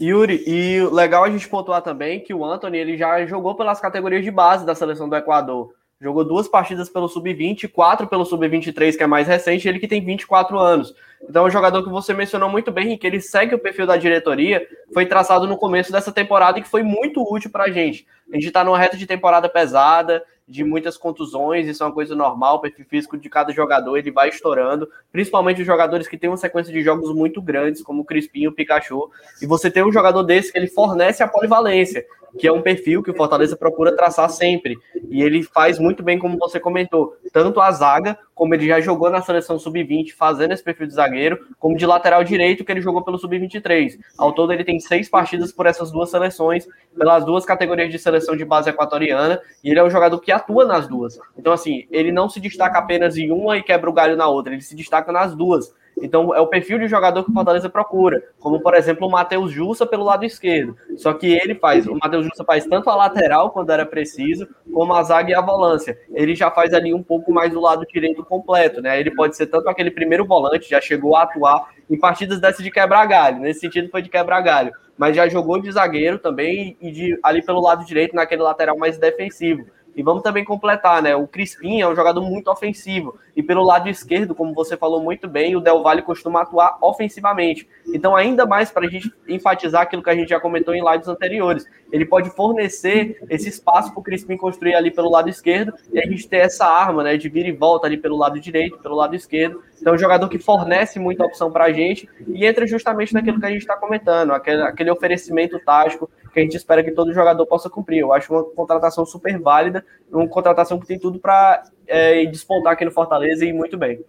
Yuri, 0.00 0.42
e 0.46 0.80
legal 0.90 1.24
a 1.24 1.30
gente 1.30 1.46
pontuar 1.46 1.82
também 1.82 2.20
que 2.20 2.32
o 2.32 2.42
Anthony 2.42 2.78
ele 2.78 2.96
já 2.96 3.26
jogou 3.26 3.54
pelas 3.54 3.78
categorias 3.78 4.24
de 4.24 4.30
base 4.30 4.64
da 4.64 4.74
seleção 4.74 5.10
do 5.10 5.14
Equador. 5.14 5.74
Jogou 6.00 6.24
duas 6.24 6.48
partidas 6.48 6.88
pelo 6.88 7.06
Sub-20, 7.06 7.70
quatro 7.70 8.06
pelo 8.06 8.24
Sub-23, 8.24 8.96
que 8.96 9.02
é 9.02 9.06
mais 9.06 9.28
recente, 9.28 9.68
ele 9.68 9.78
que 9.78 9.86
tem 9.86 10.02
24 10.02 10.58
anos. 10.58 10.94
Então, 11.22 11.44
é 11.44 11.48
um 11.48 11.50
jogador 11.50 11.82
que 11.82 11.90
você 11.90 12.14
mencionou 12.14 12.48
muito 12.48 12.72
bem, 12.72 12.96
que 12.96 13.06
ele 13.06 13.20
segue 13.20 13.54
o 13.54 13.58
perfil 13.58 13.86
da 13.86 13.98
diretoria, 13.98 14.66
foi 14.94 15.04
traçado 15.04 15.46
no 15.46 15.58
começo 15.58 15.92
dessa 15.92 16.10
temporada 16.10 16.58
e 16.58 16.62
que 16.62 16.68
foi 16.68 16.82
muito 16.82 17.22
útil 17.22 17.50
para 17.50 17.64
a 17.64 17.70
gente. 17.70 18.06
A 18.32 18.36
gente 18.36 18.46
está 18.46 18.64
numa 18.64 18.78
reta 18.78 18.96
de 18.96 19.06
temporada 19.06 19.46
pesada, 19.46 20.24
de 20.50 20.64
muitas 20.64 20.96
contusões, 20.96 21.68
isso 21.68 21.82
é 21.82 21.86
uma 21.86 21.92
coisa 21.92 22.14
normal, 22.14 22.56
o 22.56 22.60
perfil 22.60 22.84
físico 22.84 23.16
de 23.16 23.30
cada 23.30 23.52
jogador, 23.52 23.96
ele 23.96 24.10
vai 24.10 24.28
estourando, 24.28 24.88
principalmente 25.12 25.60
os 25.60 25.66
jogadores 25.66 26.08
que 26.08 26.18
têm 26.18 26.28
uma 26.28 26.36
sequência 26.36 26.72
de 26.72 26.82
jogos 26.82 27.14
muito 27.14 27.40
grandes, 27.40 27.82
como 27.82 28.02
o 28.02 28.04
Crispim 28.04 28.48
o 28.48 28.52
Pikachu, 28.52 29.08
e 29.40 29.46
você 29.46 29.70
tem 29.70 29.84
um 29.84 29.92
jogador 29.92 30.24
desse 30.24 30.50
que 30.50 30.58
ele 30.58 30.66
fornece 30.66 31.22
a 31.22 31.28
polivalência, 31.28 32.04
que 32.38 32.46
é 32.46 32.52
um 32.52 32.62
perfil 32.62 33.02
que 33.02 33.10
o 33.10 33.16
Fortaleza 33.16 33.56
procura 33.56 33.96
traçar 33.96 34.28
sempre. 34.30 34.76
E 35.08 35.22
ele 35.22 35.42
faz 35.42 35.78
muito 35.78 36.02
bem, 36.02 36.18
como 36.18 36.38
você 36.38 36.60
comentou, 36.60 37.16
tanto 37.32 37.60
a 37.60 37.70
zaga, 37.72 38.18
como 38.34 38.54
ele 38.54 38.66
já 38.66 38.80
jogou 38.80 39.10
na 39.10 39.20
seleção 39.20 39.58
sub-20, 39.58 40.12
fazendo 40.12 40.52
esse 40.52 40.64
perfil 40.64 40.86
de 40.86 40.94
zagueiro, 40.94 41.38
como 41.58 41.76
de 41.76 41.84
lateral 41.84 42.24
direito, 42.24 42.64
que 42.64 42.72
ele 42.72 42.80
jogou 42.80 43.02
pelo 43.02 43.18
sub-23. 43.18 43.98
Ao 44.16 44.32
todo, 44.32 44.52
ele 44.52 44.64
tem 44.64 44.80
seis 44.80 45.08
partidas 45.08 45.52
por 45.52 45.66
essas 45.66 45.90
duas 45.90 46.10
seleções, 46.10 46.66
pelas 46.96 47.24
duas 47.24 47.44
categorias 47.44 47.90
de 47.90 47.98
seleção 47.98 48.36
de 48.36 48.44
base 48.44 48.70
equatoriana, 48.70 49.40
e 49.62 49.70
ele 49.70 49.78
é 49.78 49.84
um 49.84 49.90
jogador 49.90 50.18
que 50.20 50.32
atua 50.32 50.64
nas 50.64 50.88
duas. 50.88 51.18
Então, 51.36 51.52
assim, 51.52 51.86
ele 51.90 52.12
não 52.12 52.28
se 52.28 52.40
destaca 52.40 52.78
apenas 52.78 53.16
em 53.18 53.30
uma 53.30 53.56
e 53.58 53.62
quebra 53.62 53.90
o 53.90 53.92
galho 53.92 54.16
na 54.16 54.28
outra, 54.28 54.52
ele 54.52 54.62
se 54.62 54.74
destaca 54.74 55.12
nas 55.12 55.34
duas. 55.34 55.74
Então, 56.02 56.34
é 56.34 56.40
o 56.40 56.46
perfil 56.46 56.78
de 56.78 56.88
jogador 56.88 57.24
que 57.24 57.30
o 57.30 57.34
Fortaleza 57.34 57.68
procura, 57.68 58.22
como 58.38 58.60
por 58.60 58.74
exemplo 58.74 59.06
o 59.06 59.10
Matheus 59.10 59.52
Jussa 59.52 59.86
pelo 59.86 60.04
lado 60.04 60.24
esquerdo. 60.24 60.76
Só 60.96 61.12
que 61.12 61.26
ele 61.26 61.54
faz, 61.54 61.86
o 61.86 61.94
Matheus 61.94 62.24
Jussa 62.26 62.44
faz 62.44 62.64
tanto 62.66 62.88
a 62.88 62.96
lateral 62.96 63.50
quando 63.50 63.70
era 63.70 63.84
preciso, 63.84 64.48
como 64.72 64.94
a 64.94 65.02
zaga 65.02 65.30
e 65.30 65.34
a 65.34 65.40
volância. 65.40 65.98
Ele 66.12 66.34
já 66.34 66.50
faz 66.50 66.72
ali 66.72 66.94
um 66.94 67.02
pouco 67.02 67.32
mais 67.32 67.52
do 67.52 67.60
lado 67.60 67.86
direito 67.86 68.24
completo, 68.24 68.80
né? 68.80 68.98
Ele 68.98 69.10
pode 69.10 69.36
ser 69.36 69.46
tanto 69.46 69.68
aquele 69.68 69.90
primeiro 69.90 70.24
volante, 70.24 70.70
já 70.70 70.80
chegou 70.80 71.16
a 71.16 71.22
atuar 71.22 71.68
em 71.88 71.98
partidas 71.98 72.40
dessas 72.40 72.64
de 72.64 72.70
quebrar 72.70 73.04
galho, 73.06 73.40
nesse 73.40 73.60
sentido 73.60 73.90
foi 73.90 74.00
de 74.00 74.08
quebrar 74.08 74.40
galho, 74.40 74.72
mas 74.96 75.16
já 75.16 75.28
jogou 75.28 75.60
de 75.60 75.70
zagueiro 75.72 76.18
também 76.18 76.76
e 76.80 76.90
de 76.90 77.18
ali 77.22 77.44
pelo 77.44 77.60
lado 77.60 77.84
direito, 77.84 78.14
naquele 78.14 78.42
lateral 78.42 78.78
mais 78.78 78.96
defensivo. 78.96 79.66
E 79.94 80.02
vamos 80.02 80.22
também 80.22 80.44
completar, 80.44 81.02
né? 81.02 81.14
O 81.16 81.26
Crispim 81.26 81.80
é 81.80 81.88
um 81.88 81.94
jogador 81.94 82.22
muito 82.22 82.50
ofensivo. 82.50 83.18
E 83.36 83.42
pelo 83.42 83.62
lado 83.62 83.88
esquerdo, 83.88 84.34
como 84.34 84.54
você 84.54 84.76
falou 84.76 85.02
muito 85.02 85.28
bem, 85.28 85.56
o 85.56 85.60
Del 85.60 85.82
Valle 85.82 86.02
costuma 86.02 86.42
atuar 86.42 86.78
ofensivamente. 86.80 87.68
Então, 87.92 88.14
ainda 88.14 88.46
mais 88.46 88.70
para 88.70 88.86
a 88.86 88.90
gente 88.90 89.12
enfatizar 89.28 89.82
aquilo 89.82 90.02
que 90.02 90.10
a 90.10 90.14
gente 90.14 90.28
já 90.28 90.40
comentou 90.40 90.74
em 90.74 90.82
lives 90.82 91.08
anteriores. 91.08 91.66
Ele 91.90 92.04
pode 92.04 92.30
fornecer 92.30 93.22
esse 93.28 93.48
espaço 93.48 93.92
para 93.92 94.00
o 94.00 94.02
Crispim 94.02 94.36
construir 94.36 94.74
ali 94.74 94.90
pelo 94.90 95.10
lado 95.10 95.28
esquerdo 95.28 95.74
e 95.92 95.98
a 95.98 96.06
gente 96.06 96.28
ter 96.28 96.38
essa 96.38 96.66
arma, 96.66 97.02
né? 97.02 97.16
De 97.16 97.28
vir 97.28 97.46
e 97.46 97.52
volta 97.52 97.86
ali 97.86 97.96
pelo 97.96 98.16
lado 98.16 98.38
direito, 98.38 98.78
pelo 98.78 98.94
lado 98.94 99.14
esquerdo. 99.16 99.62
Então, 99.80 99.92
é 99.92 99.96
um 99.96 99.98
jogador 99.98 100.28
que 100.28 100.38
fornece 100.38 100.98
muita 100.98 101.24
opção 101.24 101.50
para 101.50 101.64
a 101.64 101.72
gente 101.72 102.08
e 102.28 102.46
entra 102.46 102.66
justamente 102.66 103.14
naquilo 103.14 103.40
que 103.40 103.46
a 103.46 103.50
gente 103.50 103.62
está 103.62 103.76
comentando, 103.76 104.32
aquele, 104.32 104.62
aquele 104.62 104.90
oferecimento 104.90 105.58
tático 105.58 106.08
que 106.32 106.40
a 106.40 106.42
gente 106.42 106.56
espera 106.56 106.82
que 106.84 106.92
todo 106.92 107.12
jogador 107.12 107.44
possa 107.46 107.68
cumprir. 107.68 107.98
Eu 107.98 108.12
acho 108.12 108.32
uma 108.32 108.44
contratação 108.44 109.04
super 109.04 109.38
válida, 109.38 109.84
uma 110.10 110.28
contratação 110.28 110.78
que 110.78 110.86
tem 110.86 110.98
tudo 110.98 111.18
para 111.18 111.62
é, 111.86 112.24
despontar 112.26 112.72
aqui 112.72 112.84
no 112.84 112.90
Fortaleza 112.90 113.44
e 113.44 113.48
ir 113.48 113.52
muito 113.52 113.76
bem. 113.76 114.04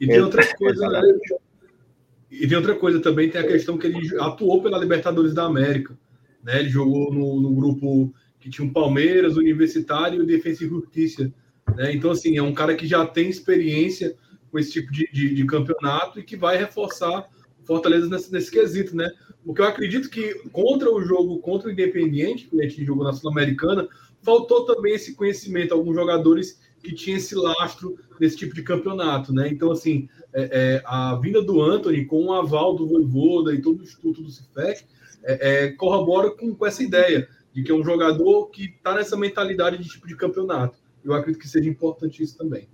E 0.00 0.06
tem 0.06 0.20
outra 0.20 0.46
coisa, 0.54 0.88
né? 0.88 1.02
E 2.30 2.46
tem 2.46 2.56
outra 2.56 2.74
coisa 2.74 3.00
também, 3.00 3.30
tem 3.30 3.40
a 3.40 3.46
questão 3.46 3.78
que 3.78 3.86
ele 3.86 4.16
atuou 4.20 4.62
pela 4.62 4.78
Libertadores 4.78 5.34
da 5.34 5.44
América. 5.44 5.98
Né? 6.42 6.60
Ele 6.60 6.68
jogou 6.68 7.12
no, 7.12 7.40
no 7.40 7.54
grupo 7.54 8.12
que 8.38 8.50
tinha 8.50 8.66
o 8.66 8.72
Palmeiras, 8.72 9.36
o 9.36 9.40
Universitário 9.40 10.20
e 10.20 10.22
o 10.22 10.26
Defensa 10.26 10.64
e 10.64 10.68
Justiça. 10.68 11.32
Né? 11.74 11.92
Então, 11.92 12.10
assim, 12.10 12.36
é 12.36 12.42
um 12.42 12.54
cara 12.54 12.74
que 12.74 12.86
já 12.86 13.06
tem 13.06 13.28
experiência 13.28 14.14
com 14.50 14.58
esse 14.58 14.72
tipo 14.72 14.92
de, 14.92 15.08
de, 15.12 15.34
de 15.34 15.46
campeonato 15.46 16.20
e 16.20 16.22
que 16.22 16.36
vai 16.36 16.56
reforçar 16.56 17.26
o 17.60 17.66
Fortaleza 17.66 18.08
nesse, 18.08 18.32
nesse 18.32 18.50
quesito, 18.50 18.96
né? 18.96 19.10
Porque 19.44 19.62
eu 19.62 19.66
acredito 19.66 20.10
que 20.10 20.34
contra 20.50 20.92
o 20.92 21.00
jogo, 21.00 21.38
contra 21.38 21.68
o 21.68 21.72
Independiente, 21.72 22.46
que 22.46 22.60
a 22.60 22.68
gente 22.68 22.84
jogou 22.84 23.04
na 23.04 23.12
Sul-Americana, 23.12 23.88
faltou 24.22 24.64
também 24.64 24.94
esse 24.94 25.14
conhecimento, 25.14 25.72
alguns 25.72 25.94
jogadores 25.94 26.60
que 26.82 26.94
tinham 26.94 27.18
esse 27.18 27.34
lastro 27.34 27.98
nesse 28.20 28.36
tipo 28.36 28.54
de 28.54 28.62
campeonato, 28.62 29.32
né? 29.32 29.48
Então, 29.48 29.70
assim, 29.70 30.08
é, 30.32 30.42
é, 30.42 30.82
a 30.84 31.16
vinda 31.16 31.42
do 31.42 31.62
Anthony 31.62 32.04
com 32.04 32.26
o 32.26 32.32
aval 32.32 32.74
do 32.76 32.86
Voivoda 32.86 33.54
e 33.54 33.60
todo 33.60 33.80
o 33.80 33.82
Instituto 33.82 34.22
do 34.22 34.30
Cifec 34.30 34.84
é, 35.24 35.64
é, 35.64 35.72
corrobora 35.72 36.30
com, 36.30 36.54
com 36.54 36.66
essa 36.66 36.82
ideia 36.82 37.28
de 37.52 37.62
que 37.62 37.72
é 37.72 37.74
um 37.74 37.84
jogador 37.84 38.48
que 38.50 38.66
está 38.66 38.94
nessa 38.94 39.16
mentalidade 39.16 39.78
de 39.78 39.88
tipo 39.88 40.06
de 40.06 40.16
campeonato. 40.16 40.78
Eu 41.04 41.12
acredito 41.12 41.40
que 41.40 41.48
seja 41.48 41.68
importante 41.68 42.22
isso 42.22 42.36
também. 42.36 42.68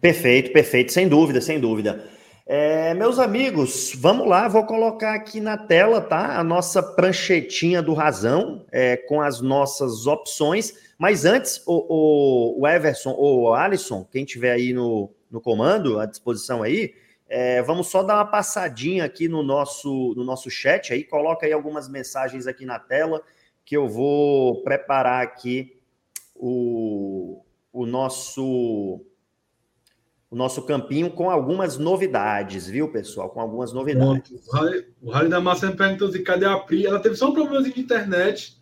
Perfeito, 0.00 0.52
perfeito, 0.52 0.92
sem 0.92 1.08
dúvida, 1.08 1.40
sem 1.40 1.60
dúvida. 1.60 2.04
É, 2.54 2.92
meus 2.92 3.18
amigos, 3.18 3.94
vamos 3.96 4.28
lá, 4.28 4.46
vou 4.46 4.66
colocar 4.66 5.14
aqui 5.14 5.40
na 5.40 5.56
tela, 5.56 6.02
tá? 6.02 6.38
A 6.38 6.44
nossa 6.44 6.82
pranchetinha 6.82 7.80
do 7.80 7.94
Razão, 7.94 8.66
é, 8.70 8.94
com 8.94 9.22
as 9.22 9.40
nossas 9.40 10.06
opções. 10.06 10.74
Mas 10.98 11.24
antes, 11.24 11.62
o, 11.64 11.86
o, 11.88 12.60
o 12.60 12.68
Everson 12.68 13.12
ou 13.12 13.40
o 13.44 13.54
Alisson, 13.54 14.04
quem 14.04 14.26
tiver 14.26 14.52
aí 14.52 14.74
no, 14.74 15.10
no 15.30 15.40
comando, 15.40 15.98
à 15.98 16.04
disposição 16.04 16.62
aí, 16.62 16.92
é, 17.26 17.62
vamos 17.62 17.86
só 17.86 18.02
dar 18.02 18.16
uma 18.16 18.26
passadinha 18.26 19.06
aqui 19.06 19.28
no 19.28 19.42
nosso, 19.42 20.12
no 20.14 20.22
nosso 20.22 20.50
chat 20.50 20.92
aí, 20.92 21.04
coloca 21.04 21.46
aí 21.46 21.54
algumas 21.54 21.88
mensagens 21.88 22.46
aqui 22.46 22.66
na 22.66 22.78
tela, 22.78 23.22
que 23.64 23.74
eu 23.74 23.88
vou 23.88 24.62
preparar 24.62 25.22
aqui 25.22 25.80
o, 26.36 27.42
o 27.72 27.86
nosso 27.86 29.00
o 30.32 30.34
nosso 30.34 30.62
campinho 30.62 31.10
com 31.10 31.28
algumas 31.28 31.76
novidades, 31.76 32.66
viu, 32.66 32.88
pessoal? 32.88 33.28
Com 33.28 33.38
algumas 33.38 33.70
novidades. 33.70 34.48
O 34.48 34.56
Rally, 34.56 34.86
o 35.02 35.10
Rally 35.10 35.28
da 35.28 35.42
Massa 35.42 35.66
me 35.66 35.76
perguntou 35.76 36.08
assim, 36.08 36.24
cadê 36.24 36.46
a 36.46 36.56
Pri? 36.56 36.86
Ela 36.86 36.98
teve 36.98 37.16
só 37.16 37.28
um 37.28 37.34
problema 37.34 37.62
de 37.62 37.78
internet, 37.78 38.56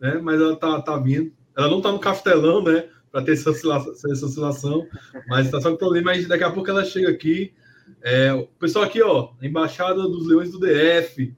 né? 0.00 0.18
Mas 0.22 0.40
ela 0.40 0.56
tá, 0.56 0.80
tá 0.80 0.96
vindo. 0.96 1.30
Ela 1.54 1.68
não 1.68 1.82
tá 1.82 1.92
no 1.92 1.98
castelão, 1.98 2.64
né? 2.64 2.88
Para 3.12 3.22
ter 3.22 3.32
essa 3.32 3.50
oscilação, 3.50 3.92
essa 3.92 4.24
oscilação, 4.24 4.86
mas 5.28 5.50
tá 5.50 5.60
só 5.60 5.70
com 5.70 5.76
problema. 5.76 6.10
Mas 6.10 6.26
daqui 6.26 6.42
a 6.42 6.50
pouco 6.50 6.70
ela 6.70 6.86
chega 6.86 7.10
aqui. 7.10 7.52
É, 8.00 8.32
o 8.32 8.46
pessoal 8.58 8.86
aqui, 8.86 9.02
ó, 9.02 9.32
Embaixada 9.42 10.00
dos 10.00 10.26
Leões 10.26 10.50
do 10.50 10.58
DF. 10.58 11.36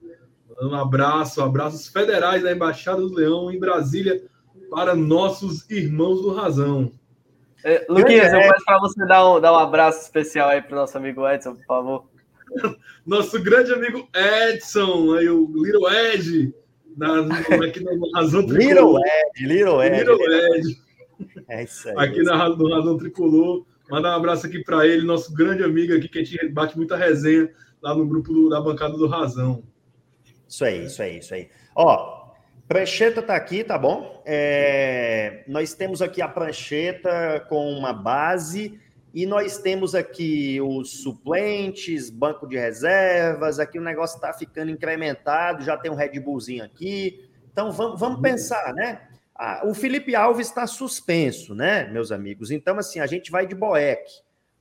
Um 0.61 0.77
abraço, 0.77 1.43
abraços 1.43 1.89
federais 1.89 2.45
da 2.45 2.53
Embaixada 2.53 3.01
do 3.01 3.13
Leão 3.13 3.51
em 3.51 3.59
Brasília 3.59 4.23
para 4.71 4.95
nossos 4.95 5.69
irmãos 5.69 6.23
do 6.23 6.33
Razão. 6.33 6.93
É, 7.65 7.87
Luquinhas, 7.89 8.33
eu 8.33 8.41
peço 8.41 8.65
para 8.65 8.79
você 8.81 9.07
dar 9.07 9.29
um, 9.29 9.41
dar 9.41 9.53
um 9.53 9.59
abraço 9.59 10.03
especial 10.03 10.49
aí 10.49 10.61
para 10.61 10.73
o 10.73 10.81
nosso 10.81 10.97
amigo 10.97 11.29
Edson, 11.29 11.55
por 11.55 11.67
favor. 11.67 12.05
Nosso 13.07 13.43
grande 13.43 13.73
amigo 13.73 14.09
Edson, 14.15 15.15
aí 15.15 15.29
o 15.29 15.51
Little 15.55 15.91
Ed, 15.91 16.55
na, 16.97 17.21
aqui 17.65 17.83
na 17.83 17.93
Razão 18.15 18.47
Tricolor. 18.47 19.01
Little 19.01 19.01
Ed, 19.01 19.47
Little 19.47 19.83
Ed. 19.83 19.99
Little 19.99 20.33
Ed. 20.33 20.83
É 21.49 21.63
isso 21.65 21.89
aí. 21.89 21.95
Aqui 21.99 22.23
na 22.23 22.49
no 22.49 22.69
Razão 22.69 22.99
Tricolor. 22.99 23.65
Mandar 23.91 24.13
um 24.13 24.17
abraço 24.17 24.47
aqui 24.47 24.63
para 24.63 24.87
ele, 24.87 25.05
nosso 25.05 25.35
grande 25.35 25.63
amigo 25.63 25.95
aqui, 25.95 26.09
que 26.09 26.19
a 26.19 26.25
gente 26.25 26.49
bate 26.49 26.77
muita 26.77 26.97
resenha 26.97 27.51
lá 27.83 27.95
no 27.95 28.07
grupo 28.07 28.33
do, 28.33 28.49
da 28.49 28.61
bancada 28.61 28.97
do 28.97 29.07
Razão. 29.07 29.63
Isso 30.49 30.65
aí, 30.65 30.87
isso 30.87 31.03
aí, 31.03 31.19
isso 31.19 31.35
aí. 31.35 31.49
Ó, 31.75 32.22
Prancheta 32.73 33.21
está 33.21 33.37
aqui, 33.37 33.63
tá 33.63 33.77
bom? 33.77 34.23
É, 34.25 35.45
nós 35.47 35.75
temos 35.75 36.01
aqui 36.01 36.23
a 36.23 36.27
prancheta 36.27 37.45
com 37.47 37.71
uma 37.71 37.93
base 37.93 38.81
e 39.13 39.27
nós 39.27 39.59
temos 39.59 39.95
aqui 39.95 40.59
os 40.59 41.03
suplentes, 41.03 42.09
banco 42.09 42.47
de 42.47 42.57
reservas. 42.57 43.59
Aqui 43.59 43.79
o 43.79 43.83
negócio 43.83 44.15
está 44.15 44.33
ficando 44.33 44.71
incrementado, 44.71 45.63
já 45.63 45.77
tem 45.77 45.91
um 45.91 45.95
Red 45.95 46.19
Bullzinho 46.19 46.65
aqui. 46.65 47.29
Então 47.53 47.71
vamos, 47.71 48.01
vamos 48.01 48.23
pensar, 48.23 48.73
né? 48.73 49.03
Ah, 49.35 49.65
o 49.67 49.75
Felipe 49.75 50.15
Alves 50.15 50.47
está 50.47 50.67
suspenso, 50.67 51.55
né, 51.55 51.85
meus 51.93 52.11
amigos? 52.11 52.51
Então, 52.51 52.79
assim, 52.79 53.01
a 53.01 53.07
gente 53.07 53.31
vai 53.31 53.47
de 53.47 53.55
Boeck. 53.55 54.03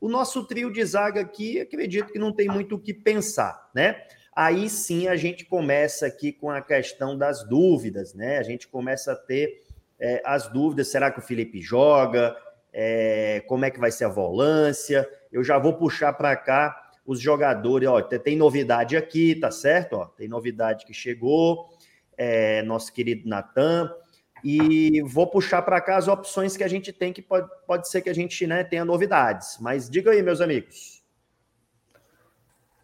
O 0.01 0.09
nosso 0.09 0.45
trio 0.45 0.69
de 0.69 0.83
zaga 0.83 1.21
aqui, 1.21 1.61
acredito 1.61 2.11
que 2.11 2.19
não 2.19 2.33
tem 2.33 2.49
muito 2.49 2.75
o 2.75 2.79
que 2.79 2.93
pensar, 2.93 3.69
né? 3.73 4.03
Aí 4.35 4.69
sim 4.69 5.07
a 5.07 5.15
gente 5.15 5.45
começa 5.45 6.05
aqui 6.05 6.31
com 6.31 6.49
a 6.49 6.61
questão 6.61 7.17
das 7.17 7.47
dúvidas, 7.47 8.13
né? 8.13 8.37
A 8.37 8.43
gente 8.43 8.67
começa 8.67 9.13
a 9.13 9.15
ter 9.15 9.61
é, 9.99 10.21
as 10.25 10.47
dúvidas: 10.47 10.89
será 10.89 11.11
que 11.11 11.19
o 11.19 11.23
Felipe 11.23 11.61
joga? 11.61 12.35
É, 12.73 13.43
como 13.47 13.65
é 13.65 13.71
que 13.71 13.79
vai 13.79 13.91
ser 13.91 14.05
a 14.05 14.09
volância? 14.09 15.07
Eu 15.31 15.43
já 15.43 15.57
vou 15.57 15.73
puxar 15.73 16.13
para 16.13 16.35
cá 16.35 16.91
os 17.05 17.19
jogadores. 17.19 17.87
Ó, 17.87 18.01
tem 18.01 18.35
novidade 18.35 18.95
aqui, 18.95 19.35
tá 19.35 19.51
certo? 19.51 19.93
Ó, 19.93 20.05
tem 20.05 20.27
novidade 20.27 20.85
que 20.85 20.93
chegou, 20.93 21.69
é, 22.17 22.61
nosso 22.63 22.93
querido 22.93 23.27
Natan. 23.27 23.93
E 24.43 25.03
vou 25.03 25.27
puxar 25.27 25.61
para 25.61 25.79
cá 25.79 25.97
as 25.97 26.07
opções 26.07 26.57
que 26.57 26.63
a 26.63 26.67
gente 26.67 26.91
tem, 26.91 27.13
que 27.13 27.21
pode, 27.21 27.47
pode 27.67 27.89
ser 27.89 28.01
que 28.01 28.09
a 28.09 28.15
gente 28.15 28.47
né, 28.47 28.63
tenha 28.63 28.83
novidades. 28.83 29.57
Mas 29.59 29.89
diga 29.89 30.11
aí, 30.11 30.23
meus 30.23 30.41
amigos. 30.41 31.00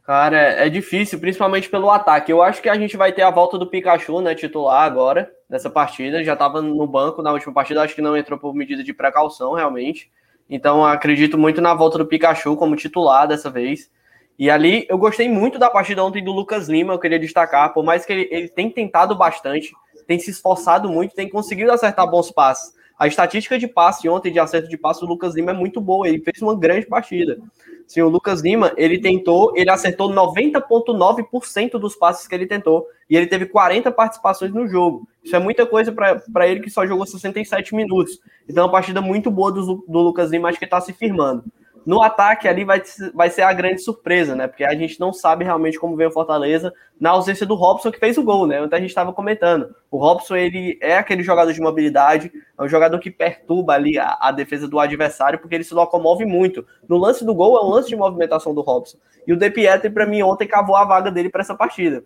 Cara, 0.08 0.38
é 0.38 0.70
difícil, 0.70 1.20
principalmente 1.20 1.70
pelo 1.70 1.92
ataque. 1.92 2.32
Eu 2.32 2.42
acho 2.42 2.62
que 2.62 2.70
a 2.70 2.80
gente 2.80 2.96
vai 2.96 3.12
ter 3.12 3.24
a 3.24 3.30
volta 3.30 3.58
do 3.58 3.68
Pikachu, 3.68 4.22
né, 4.22 4.34
titular 4.34 4.84
agora, 4.84 5.30
nessa 5.50 5.70
partida. 5.70 6.24
Já 6.24 6.32
estava 6.32 6.62
no 6.62 6.88
banco 6.88 7.22
na 7.22 7.34
última 7.34 7.54
partida, 7.54 7.82
acho 7.82 7.94
que 7.94 8.02
não 8.02 8.16
entrou 8.16 8.40
por 8.40 8.56
medida 8.56 8.82
de 8.82 8.94
precaução, 8.94 9.52
realmente. 9.52 10.10
Então, 10.50 10.86
acredito 10.86 11.38
muito 11.38 11.60
na 11.60 11.74
volta 11.74 11.98
do 11.98 12.06
Pikachu 12.06 12.56
como 12.56 12.78
titular 12.78 13.28
dessa 13.28 13.50
vez. 13.50 13.92
E 14.40 14.50
ali, 14.50 14.86
eu 14.88 14.98
gostei 14.98 15.28
muito 15.28 15.60
da 15.60 15.70
partida 15.70 16.02
ontem 16.02 16.24
do 16.24 16.32
Lucas 16.32 16.70
Lima, 16.70 16.94
eu 16.94 17.00
queria 17.00 17.20
destacar, 17.20 17.74
por 17.74 17.84
mais 17.84 18.06
que 18.06 18.14
ele, 18.14 18.30
ele 18.32 18.48
tem 18.48 18.70
tentado 18.72 19.14
bastante, 19.14 19.74
tem 20.08 20.18
se 20.18 20.32
esforçado 20.32 20.88
muito, 20.88 21.16
tem 21.16 21.28
conseguido 21.28 21.70
acertar 21.74 22.10
bons 22.10 22.32
passes. 22.32 22.74
A 22.98 23.06
estatística 23.08 23.60
de 23.60 23.68
passe 23.68 24.10
ontem, 24.10 24.32
de 24.32 24.40
acerto 24.40 24.68
de 24.68 24.78
passe 24.78 25.02
do 25.02 25.06
Lucas 25.06 25.36
Lima 25.36 25.52
é 25.52 25.54
muito 25.54 25.80
boa, 25.80 26.08
ele 26.08 26.20
fez 26.20 26.42
uma 26.42 26.58
grande 26.58 26.88
partida. 26.88 27.38
Sim, 27.86 28.02
o 28.02 28.10
Lucas 28.10 28.42
Lima, 28.42 28.74
ele 28.76 29.00
tentou, 29.00 29.54
ele 29.56 29.70
acertou 29.70 30.10
90,9% 30.10 31.80
dos 31.80 31.96
passes 31.96 32.28
que 32.28 32.34
ele 32.34 32.48
tentou, 32.48 32.86
e 33.10 33.16
ele 33.16 33.28
teve 33.28 33.46
40 33.46 33.92
participações 33.92 34.52
no 34.52 34.68
jogo. 34.68 35.08
Isso 35.24 35.36
é 35.36 35.40
muita 35.40 35.66
coisa 35.66 35.92
para 35.92 36.48
ele 36.48 36.60
que 36.60 36.70
só 36.70 36.86
jogou 36.86 37.06
67 37.06 37.76
minutos. 37.76 38.20
Então, 38.50 38.64
é 38.64 38.66
uma 38.66 38.72
partida 38.72 39.00
muito 39.00 39.30
boa 39.30 39.52
do, 39.52 39.86
do 39.88 40.00
Lucas 40.00 40.32
Lima, 40.32 40.50
acho 40.50 40.60
que 40.60 40.66
está 40.66 40.82
se 40.82 40.92
firmando. 40.92 41.46
No 41.88 42.02
ataque 42.02 42.50
ali 42.50 42.66
vai, 42.66 42.84
vai 43.14 43.30
ser 43.30 43.44
a 43.44 43.54
grande 43.54 43.82
surpresa, 43.82 44.36
né? 44.36 44.46
Porque 44.46 44.66
a 44.66 44.76
gente 44.76 45.00
não 45.00 45.14
sabe 45.14 45.46
realmente 45.46 45.80
como 45.80 45.96
vem 45.96 46.08
o 46.08 46.12
Fortaleza 46.12 46.74
na 47.00 47.12
ausência 47.12 47.46
do 47.46 47.56
Robson 47.56 47.90
que 47.94 47.98
fez 47.98 48.18
o 48.18 48.24
gol, 48.24 48.46
né? 48.46 48.62
Ontem 48.62 48.76
a 48.76 48.80
gente 48.82 48.90
estava 48.90 49.14
comentando. 49.14 49.74
O 49.90 49.98
Robson, 49.98 50.36
ele 50.36 50.78
é 50.82 50.98
aquele 50.98 51.24
jogador 51.24 51.54
de 51.54 51.62
mobilidade, 51.62 52.30
é 52.60 52.62
um 52.62 52.68
jogador 52.68 53.00
que 53.00 53.10
perturba 53.10 53.72
ali 53.72 53.98
a, 53.98 54.18
a, 54.20 54.34
defesa 54.34 54.68
do 54.68 54.78
adversário, 54.78 55.40
porque 55.40 55.56
ele 55.56 55.64
se 55.64 55.74
locomove 55.74 56.26
muito. 56.26 56.68
No 56.90 56.98
lance 56.98 57.24
do 57.24 57.34
gol 57.34 57.56
é 57.56 57.62
um 57.66 57.70
lance 57.70 57.88
de 57.88 57.96
movimentação 57.96 58.54
do 58.54 58.60
Robson. 58.60 58.98
E 59.26 59.32
o 59.32 59.38
De 59.38 59.50
Pietri, 59.50 59.90
para 59.90 60.06
mim, 60.06 60.22
ontem 60.22 60.46
cavou 60.46 60.76
a 60.76 60.84
vaga 60.84 61.10
dele 61.10 61.30
para 61.30 61.40
essa 61.40 61.56
partida. 61.56 62.04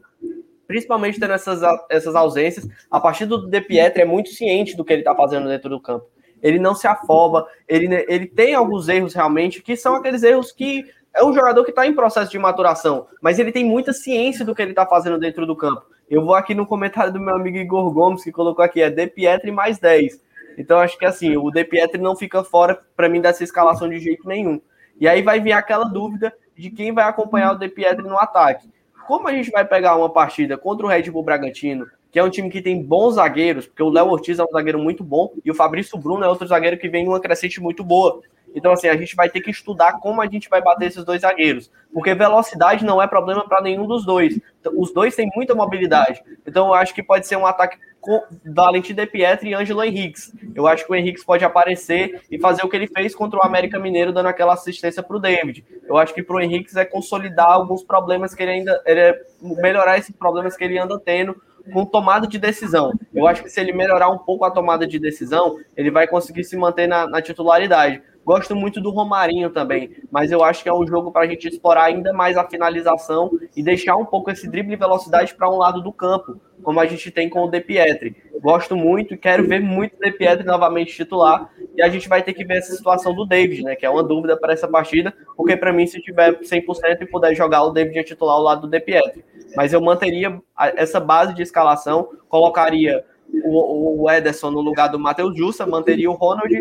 Principalmente 0.68 1.20
tendo 1.20 1.34
essas, 1.34 1.60
essas 1.90 2.14
ausências. 2.14 2.68
A 2.92 3.00
partida 3.00 3.36
do 3.36 3.48
De 3.48 3.62
Pietri 3.62 4.04
é 4.04 4.06
muito 4.06 4.30
ciente 4.30 4.78
do 4.78 4.86
que 4.86 4.94
ele 4.94 5.02
está 5.02 5.16
fazendo 5.16 5.50
dentro 5.50 5.72
do 5.72 5.82
campo 5.82 6.06
ele 6.42 6.60
não 6.60 6.74
se 6.74 6.88
afoba, 6.88 7.48
ele, 7.68 7.88
ele 8.08 8.26
tem 8.26 8.56
alguns 8.56 8.90
erros 8.90 9.14
realmente, 9.14 9.62
que 9.62 9.76
são 9.76 9.96
aqueles 9.96 10.24
erros 10.24 10.52
que 10.52 10.86
é 11.14 11.24
um 11.24 11.34
jogador 11.34 11.64
que 11.64 11.72
está 11.72 11.86
em 11.86 11.94
processo 11.94 12.32
de 12.32 12.40
maturação, 12.40 13.08
mas 13.22 13.38
ele 13.38 13.52
tem 13.52 13.66
muita 13.66 13.92
ciência 13.92 14.46
do 14.46 14.56
que 14.56 14.62
ele 14.62 14.72
está 14.72 14.86
fazendo 14.86 15.20
dentro 15.20 15.46
do 15.46 15.56
campo. 15.56 15.86
Eu 16.10 16.26
vou 16.26 16.36
aqui 16.36 16.54
no 16.54 16.66
comentário 16.66 17.12
do 17.12 17.20
meu 17.20 17.36
amigo 17.36 17.58
Igor 17.58 17.92
Gomes, 17.92 18.24
que 18.24 18.32
colocou 18.32 18.64
aqui, 18.64 18.82
é 18.82 18.90
De 18.90 19.08
Pietri 19.08 19.52
mais 19.52 19.80
10. 19.80 20.22
Então, 20.58 20.80
acho 20.80 20.98
que 20.98 21.06
assim, 21.06 21.38
o 21.38 21.50
De 21.50 21.64
Pietri 21.64 22.02
não 22.02 22.16
fica 22.16 22.44
fora, 22.44 22.80
para 22.96 23.08
mim, 23.08 23.22
dessa 23.22 23.44
escalação 23.44 23.88
de 23.88 24.00
jeito 24.00 24.28
nenhum. 24.28 24.62
E 25.00 25.08
aí 25.08 25.22
vai 25.22 25.40
vir 25.40 25.54
aquela 25.54 25.86
dúvida 25.86 26.34
de 26.56 26.70
quem 26.70 26.94
vai 26.94 27.06
acompanhar 27.06 27.54
o 27.54 27.58
De 27.58 27.70
Pietri 27.70 28.04
no 28.04 28.18
ataque. 28.18 28.70
Como 29.08 29.28
a 29.28 29.32
gente 29.32 29.52
vai 29.52 29.66
pegar 29.66 29.96
uma 29.96 30.10
partida 30.10 30.58
contra 30.58 30.86
o 30.86 30.90
Red 30.90 31.10
Bull 31.10 31.24
Bragantino, 31.24 31.88
que 32.12 32.20
é 32.20 32.24
um 32.24 32.30
time 32.30 32.50
que 32.50 32.62
tem 32.62 32.84
bons 32.84 33.16
zagueiros, 33.16 33.66
porque 33.66 33.82
o 33.82 33.90
Léo 33.90 34.10
Ortiz 34.10 34.38
é 34.38 34.44
um 34.44 34.52
zagueiro 34.52 34.80
muito 34.80 35.04
bom 35.04 35.34
e 35.44 35.50
o 35.50 35.56
Fabrício 35.56 35.98
Bruno 35.98 36.24
é 36.24 36.28
outro 36.28 36.48
zagueiro 36.48 36.78
que 36.78 36.90
vem 36.90 37.06
numa 37.06 37.20
crescente 37.20 37.62
muito 37.62 37.84
boa. 37.84 38.22
Então, 38.54 38.74
assim, 38.74 38.88
a 38.88 38.98
gente 38.98 39.16
vai 39.16 39.30
ter 39.30 39.40
que 39.40 39.50
estudar 39.50 39.94
como 40.00 40.22
a 40.22 40.28
gente 40.28 40.50
vai 40.50 40.62
bater 40.62 40.88
esses 40.88 41.06
dois 41.06 41.22
zagueiros, 41.22 41.72
porque 41.94 42.14
velocidade 42.14 42.84
não 42.84 43.02
é 43.02 43.08
problema 43.08 43.48
para 43.48 43.62
nenhum 43.62 43.88
dos 43.88 44.06
dois. 44.06 44.40
Os 44.76 44.94
dois 44.94 45.16
têm 45.16 45.30
muita 45.34 45.56
mobilidade. 45.56 46.22
Então, 46.46 46.68
eu 46.68 46.74
acho 46.74 46.94
que 46.94 47.02
pode 47.02 47.26
ser 47.26 47.38
um 47.38 47.46
ataque 47.46 47.78
com 48.02 48.22
Valentim 48.46 48.94
De 48.94 49.06
Pietri 49.06 49.52
e 49.52 49.54
Ângelo 49.54 49.84
Henriques. 49.84 50.34
Eu 50.56 50.68
acho 50.68 50.86
que 50.86 50.92
o 50.92 50.96
Henriques 50.96 51.24
pode 51.24 51.46
aparecer 51.46 52.22
e 52.30 52.40
fazer 52.40 52.66
o 52.66 52.70
que 52.70 52.76
ele 52.76 52.88
fez 52.88 53.16
contra 53.16 53.40
o 53.40 53.44
América 53.44 53.80
Mineiro, 53.80 54.12
dando 54.12 54.26
aquela 54.26 54.54
assistência 54.54 55.04
para 55.04 55.16
o 55.16 55.20
David. 55.20 55.64
Eu 55.88 55.98
acho 55.98 56.14
que 56.14 56.24
para 56.24 56.36
o 56.36 56.42
Henriques 56.42 56.76
é 56.76 56.84
consolidar 56.84 57.52
alguns 57.52 57.84
problemas 57.84 58.34
que 58.34 58.42
ele 58.42 58.52
ainda. 58.52 58.82
Ele 58.86 59.00
é 59.00 59.22
melhorar 59.42 59.98
esses 59.98 60.16
problemas 60.16 60.58
que 60.58 60.64
ele 60.64 60.80
anda 60.80 61.00
tendo 61.00 61.40
com 61.74 61.86
tomada 61.86 62.28
de 62.28 62.38
decisão. 62.38 62.94
Eu 63.14 63.28
acho 63.28 63.44
que 63.44 63.50
se 63.50 63.60
ele 63.60 63.74
melhorar 63.74 64.10
um 64.10 64.18
pouco 64.18 64.46
a 64.46 64.52
tomada 64.52 64.88
de 64.88 65.00
decisão, 65.00 65.58
ele 65.76 65.92
vai 65.92 66.08
conseguir 66.08 66.44
se 66.44 66.58
manter 66.58 66.88
na, 66.88 67.08
na 67.08 67.22
titularidade. 67.22 68.02
Gosto 68.26 68.56
muito 68.56 68.80
do 68.80 68.92
Romarinho 68.92 69.50
também, 69.50 69.98
mas 70.12 70.32
eu 70.32 70.44
acho 70.44 70.62
que 70.62 70.70
é 70.70 70.74
um 70.74 70.86
jogo 70.86 71.12
para 71.12 71.24
a 71.24 71.28
gente 71.28 71.48
explorar 71.48 71.86
ainda 71.86 72.14
mais 72.14 72.38
a 72.38 72.48
finalização 72.48 73.32
e 73.56 73.64
deixar 73.64 73.96
um 73.96 74.06
pouco 74.06 74.30
esse 74.30 74.48
drible 74.48 74.74
e 74.74 74.78
velocidade 74.78 75.34
para 75.34 75.50
um 75.50 75.58
lado 75.58 75.82
do 75.82 75.92
campo, 75.92 76.40
como 76.62 76.80
a 76.80 76.86
gente 76.86 77.10
tem 77.10 77.28
com 77.28 77.44
o 77.44 77.50
De 77.50 77.60
Pietri. 77.60 78.16
Gosto 78.40 78.76
muito 78.76 79.16
e 79.16 79.18
quero 79.18 79.48
ver 79.48 79.60
muito 79.60 79.96
o 79.96 80.00
De 80.00 80.12
Pietri 80.12 80.46
novamente 80.46 80.96
titular. 80.96 81.50
E 81.76 81.82
a 81.82 81.90
gente 81.90 82.08
vai 82.08 82.22
ter 82.22 82.34
que 82.34 82.44
ver 82.44 82.58
essa 82.58 82.76
situação 82.76 83.14
do 83.14 83.26
David, 83.26 83.64
né? 83.64 83.76
Que 83.76 83.86
é 83.86 83.90
uma 83.90 84.04
dúvida 84.04 84.38
para 84.38 84.54
essa 84.54 84.68
partida, 84.68 85.14
porque 85.36 85.56
para 85.56 85.74
mim, 85.74 85.88
se 85.88 86.02
tiver 86.02 86.40
100% 86.40 87.02
e 87.02 87.06
puder 87.06 87.36
jogar 87.36 87.64
o 87.64 87.72
David 87.72 87.98
a 87.98 88.04
titular 88.04 88.36
ao 88.36 88.44
lado 88.44 88.62
do 88.62 88.68
De 88.68 88.80
Pietri. 88.80 89.24
Mas 89.56 89.74
eu 89.74 89.82
manteria 89.82 90.42
essa 90.76 91.00
base 91.00 91.34
de 91.34 91.42
escalação, 91.42 92.10
colocaria 92.30 93.04
o, 93.44 94.04
o 94.04 94.12
Ederson 94.12 94.52
no 94.52 94.62
lugar 94.62 94.88
do 94.88 95.00
Matheus 95.00 95.36
Jussa, 95.38 95.66
manteria 95.66 96.10
o 96.10 96.14
Ronald, 96.14 96.54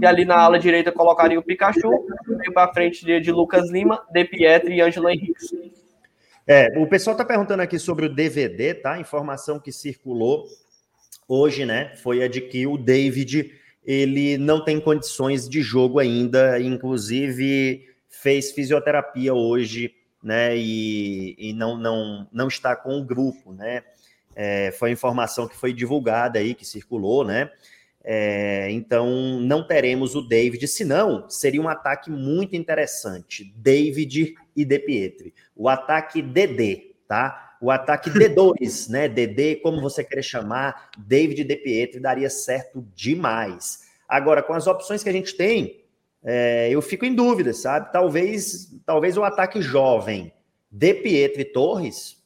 e 0.00 0.06
ali 0.06 0.24
na 0.24 0.36
ala 0.36 0.58
direita 0.58 0.92
colocaria 0.92 1.38
o 1.38 1.42
Pikachu, 1.42 2.06
e 2.44 2.50
para 2.50 2.72
frente 2.72 3.04
de, 3.04 3.32
Lucas 3.32 3.70
Lima, 3.70 4.02
De 4.12 4.24
Pietri 4.24 4.76
e 4.76 4.80
Ângelo 4.80 5.08
Henrique. 5.08 5.72
É, 6.46 6.78
o 6.78 6.86
pessoal 6.86 7.14
está 7.14 7.24
perguntando 7.24 7.62
aqui 7.62 7.78
sobre 7.78 8.06
o 8.06 8.14
DVD, 8.14 8.74
tá? 8.74 8.98
Informação 8.98 9.60
que 9.60 9.70
circulou 9.70 10.46
hoje, 11.28 11.64
né? 11.64 11.94
Foi 11.96 12.22
a 12.22 12.28
de 12.28 12.40
que 12.40 12.66
o 12.66 12.76
David 12.76 13.52
ele 13.84 14.38
não 14.38 14.64
tem 14.64 14.80
condições 14.80 15.48
de 15.48 15.60
jogo 15.60 15.98
ainda, 15.98 16.60
inclusive 16.60 17.86
fez 18.08 18.52
fisioterapia 18.52 19.34
hoje, 19.34 19.94
né? 20.22 20.56
E, 20.56 21.34
e 21.38 21.52
não, 21.52 21.76
não, 21.76 22.28
não 22.32 22.48
está 22.48 22.76
com 22.76 22.98
o 22.98 23.04
grupo, 23.04 23.52
né? 23.52 23.82
É, 24.34 24.72
foi 24.72 24.90
a 24.90 24.92
informação 24.92 25.46
que 25.46 25.56
foi 25.56 25.72
divulgada 25.72 26.38
aí, 26.38 26.54
que 26.54 26.64
circulou, 26.64 27.24
né? 27.24 27.50
É, 28.04 28.68
então 28.70 29.38
não 29.40 29.64
teremos 29.64 30.16
o 30.16 30.22
David, 30.22 30.66
senão 30.66 31.28
seria 31.30 31.62
um 31.62 31.68
ataque 31.68 32.10
muito 32.10 32.56
interessante. 32.56 33.52
David 33.56 34.34
e 34.56 34.64
De 34.64 34.78
Pietri. 34.78 35.32
O 35.54 35.68
ataque 35.68 36.20
DD, 36.20 36.94
tá? 37.06 37.56
O 37.60 37.70
ataque 37.70 38.10
D2, 38.10 38.90
né? 38.90 39.08
DD, 39.08 39.56
como 39.56 39.80
você 39.80 40.02
querer 40.02 40.22
chamar, 40.22 40.90
David 40.98 41.42
e 41.42 41.44
De 41.44 41.56
Pietri 41.56 42.00
daria 42.00 42.28
certo 42.28 42.84
demais. 42.94 43.82
Agora, 44.08 44.42
com 44.42 44.52
as 44.52 44.66
opções 44.66 45.02
que 45.02 45.08
a 45.08 45.12
gente 45.12 45.36
tem, 45.36 45.80
é, 46.24 46.68
eu 46.70 46.82
fico 46.82 47.04
em 47.04 47.14
dúvida, 47.14 47.52
sabe? 47.52 47.92
Talvez, 47.92 48.72
talvez 48.84 49.16
o 49.16 49.22
ataque 49.22 49.62
jovem 49.62 50.32
De 50.70 50.92
Pietri 50.94 51.44
Torres 51.44 52.21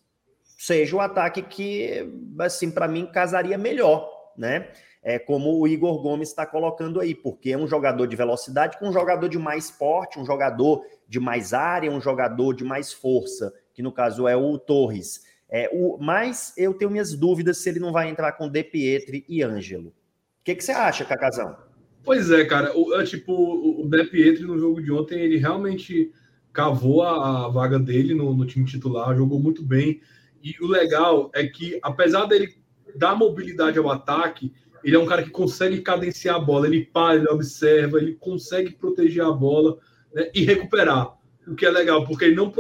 seja 0.56 0.96
o 0.96 1.00
ataque 1.00 1.42
que, 1.42 2.08
assim, 2.38 2.70
para 2.70 2.88
mim 2.88 3.06
casaria 3.06 3.58
melhor, 3.58 4.08
né? 4.36 4.68
É 5.02 5.20
como 5.20 5.60
o 5.60 5.68
Igor 5.68 6.02
Gomes 6.02 6.30
está 6.30 6.44
colocando 6.44 7.00
aí, 7.00 7.14
porque 7.14 7.52
é 7.52 7.58
um 7.58 7.68
jogador 7.68 8.06
de 8.06 8.16
velocidade 8.16 8.76
com 8.78 8.88
um 8.88 8.92
jogador 8.92 9.28
de 9.28 9.38
mais 9.38 9.70
porte, 9.70 10.18
um 10.18 10.24
jogador 10.24 10.84
de 11.06 11.20
mais 11.20 11.52
área, 11.52 11.92
um 11.92 12.00
jogador 12.00 12.52
de 12.54 12.64
mais 12.64 12.92
força, 12.92 13.54
que 13.72 13.82
no 13.82 13.92
caso 13.92 14.26
é 14.26 14.36
o 14.36 14.58
Torres. 14.58 15.22
É, 15.48 15.70
o, 15.72 15.96
mas 16.00 16.52
eu 16.56 16.74
tenho 16.74 16.90
minhas 16.90 17.14
dúvidas 17.14 17.58
se 17.58 17.68
ele 17.68 17.78
não 17.78 17.92
vai 17.92 18.08
entrar 18.08 18.32
com 18.32 18.48
De 18.48 18.64
Pietri 18.64 19.24
e 19.28 19.44
Ângelo. 19.44 19.90
O 19.90 19.94
que, 20.42 20.56
que 20.56 20.64
você 20.64 20.72
acha, 20.72 21.04
Cacazão? 21.04 21.56
Pois 22.02 22.30
é, 22.30 22.44
cara. 22.44 22.76
O, 22.76 22.98
é, 23.00 23.04
tipo, 23.04 23.32
o 23.32 23.88
De 23.88 24.04
Pietri 24.04 24.44
no 24.44 24.58
jogo 24.58 24.82
de 24.82 24.90
ontem, 24.90 25.20
ele 25.20 25.36
realmente 25.36 26.12
cavou 26.52 27.02
a, 27.02 27.46
a 27.46 27.48
vaga 27.48 27.78
dele 27.78 28.14
no, 28.14 28.34
no 28.34 28.46
time 28.46 28.64
titular, 28.64 29.16
jogou 29.16 29.38
muito 29.38 29.62
bem. 29.62 30.00
E 30.46 30.54
o 30.64 30.68
legal 30.68 31.28
é 31.34 31.44
que, 31.44 31.76
apesar 31.82 32.26
dele 32.26 32.54
dar 32.94 33.16
mobilidade 33.16 33.80
ao 33.80 33.90
ataque, 33.90 34.52
ele 34.84 34.94
é 34.94 34.98
um 34.98 35.04
cara 35.04 35.24
que 35.24 35.30
consegue 35.30 35.80
cadenciar 35.80 36.36
a 36.36 36.38
bola, 36.38 36.68
ele 36.68 36.84
para, 36.84 37.16
ele 37.16 37.28
observa, 37.28 37.98
ele 37.98 38.14
consegue 38.14 38.70
proteger 38.70 39.24
a 39.24 39.32
bola 39.32 39.76
né, 40.14 40.30
e 40.32 40.44
recuperar. 40.44 41.18
O 41.48 41.56
que 41.56 41.66
é 41.66 41.70
legal, 41.70 42.06
porque 42.06 42.26
ele 42.26 42.36
não. 42.36 42.52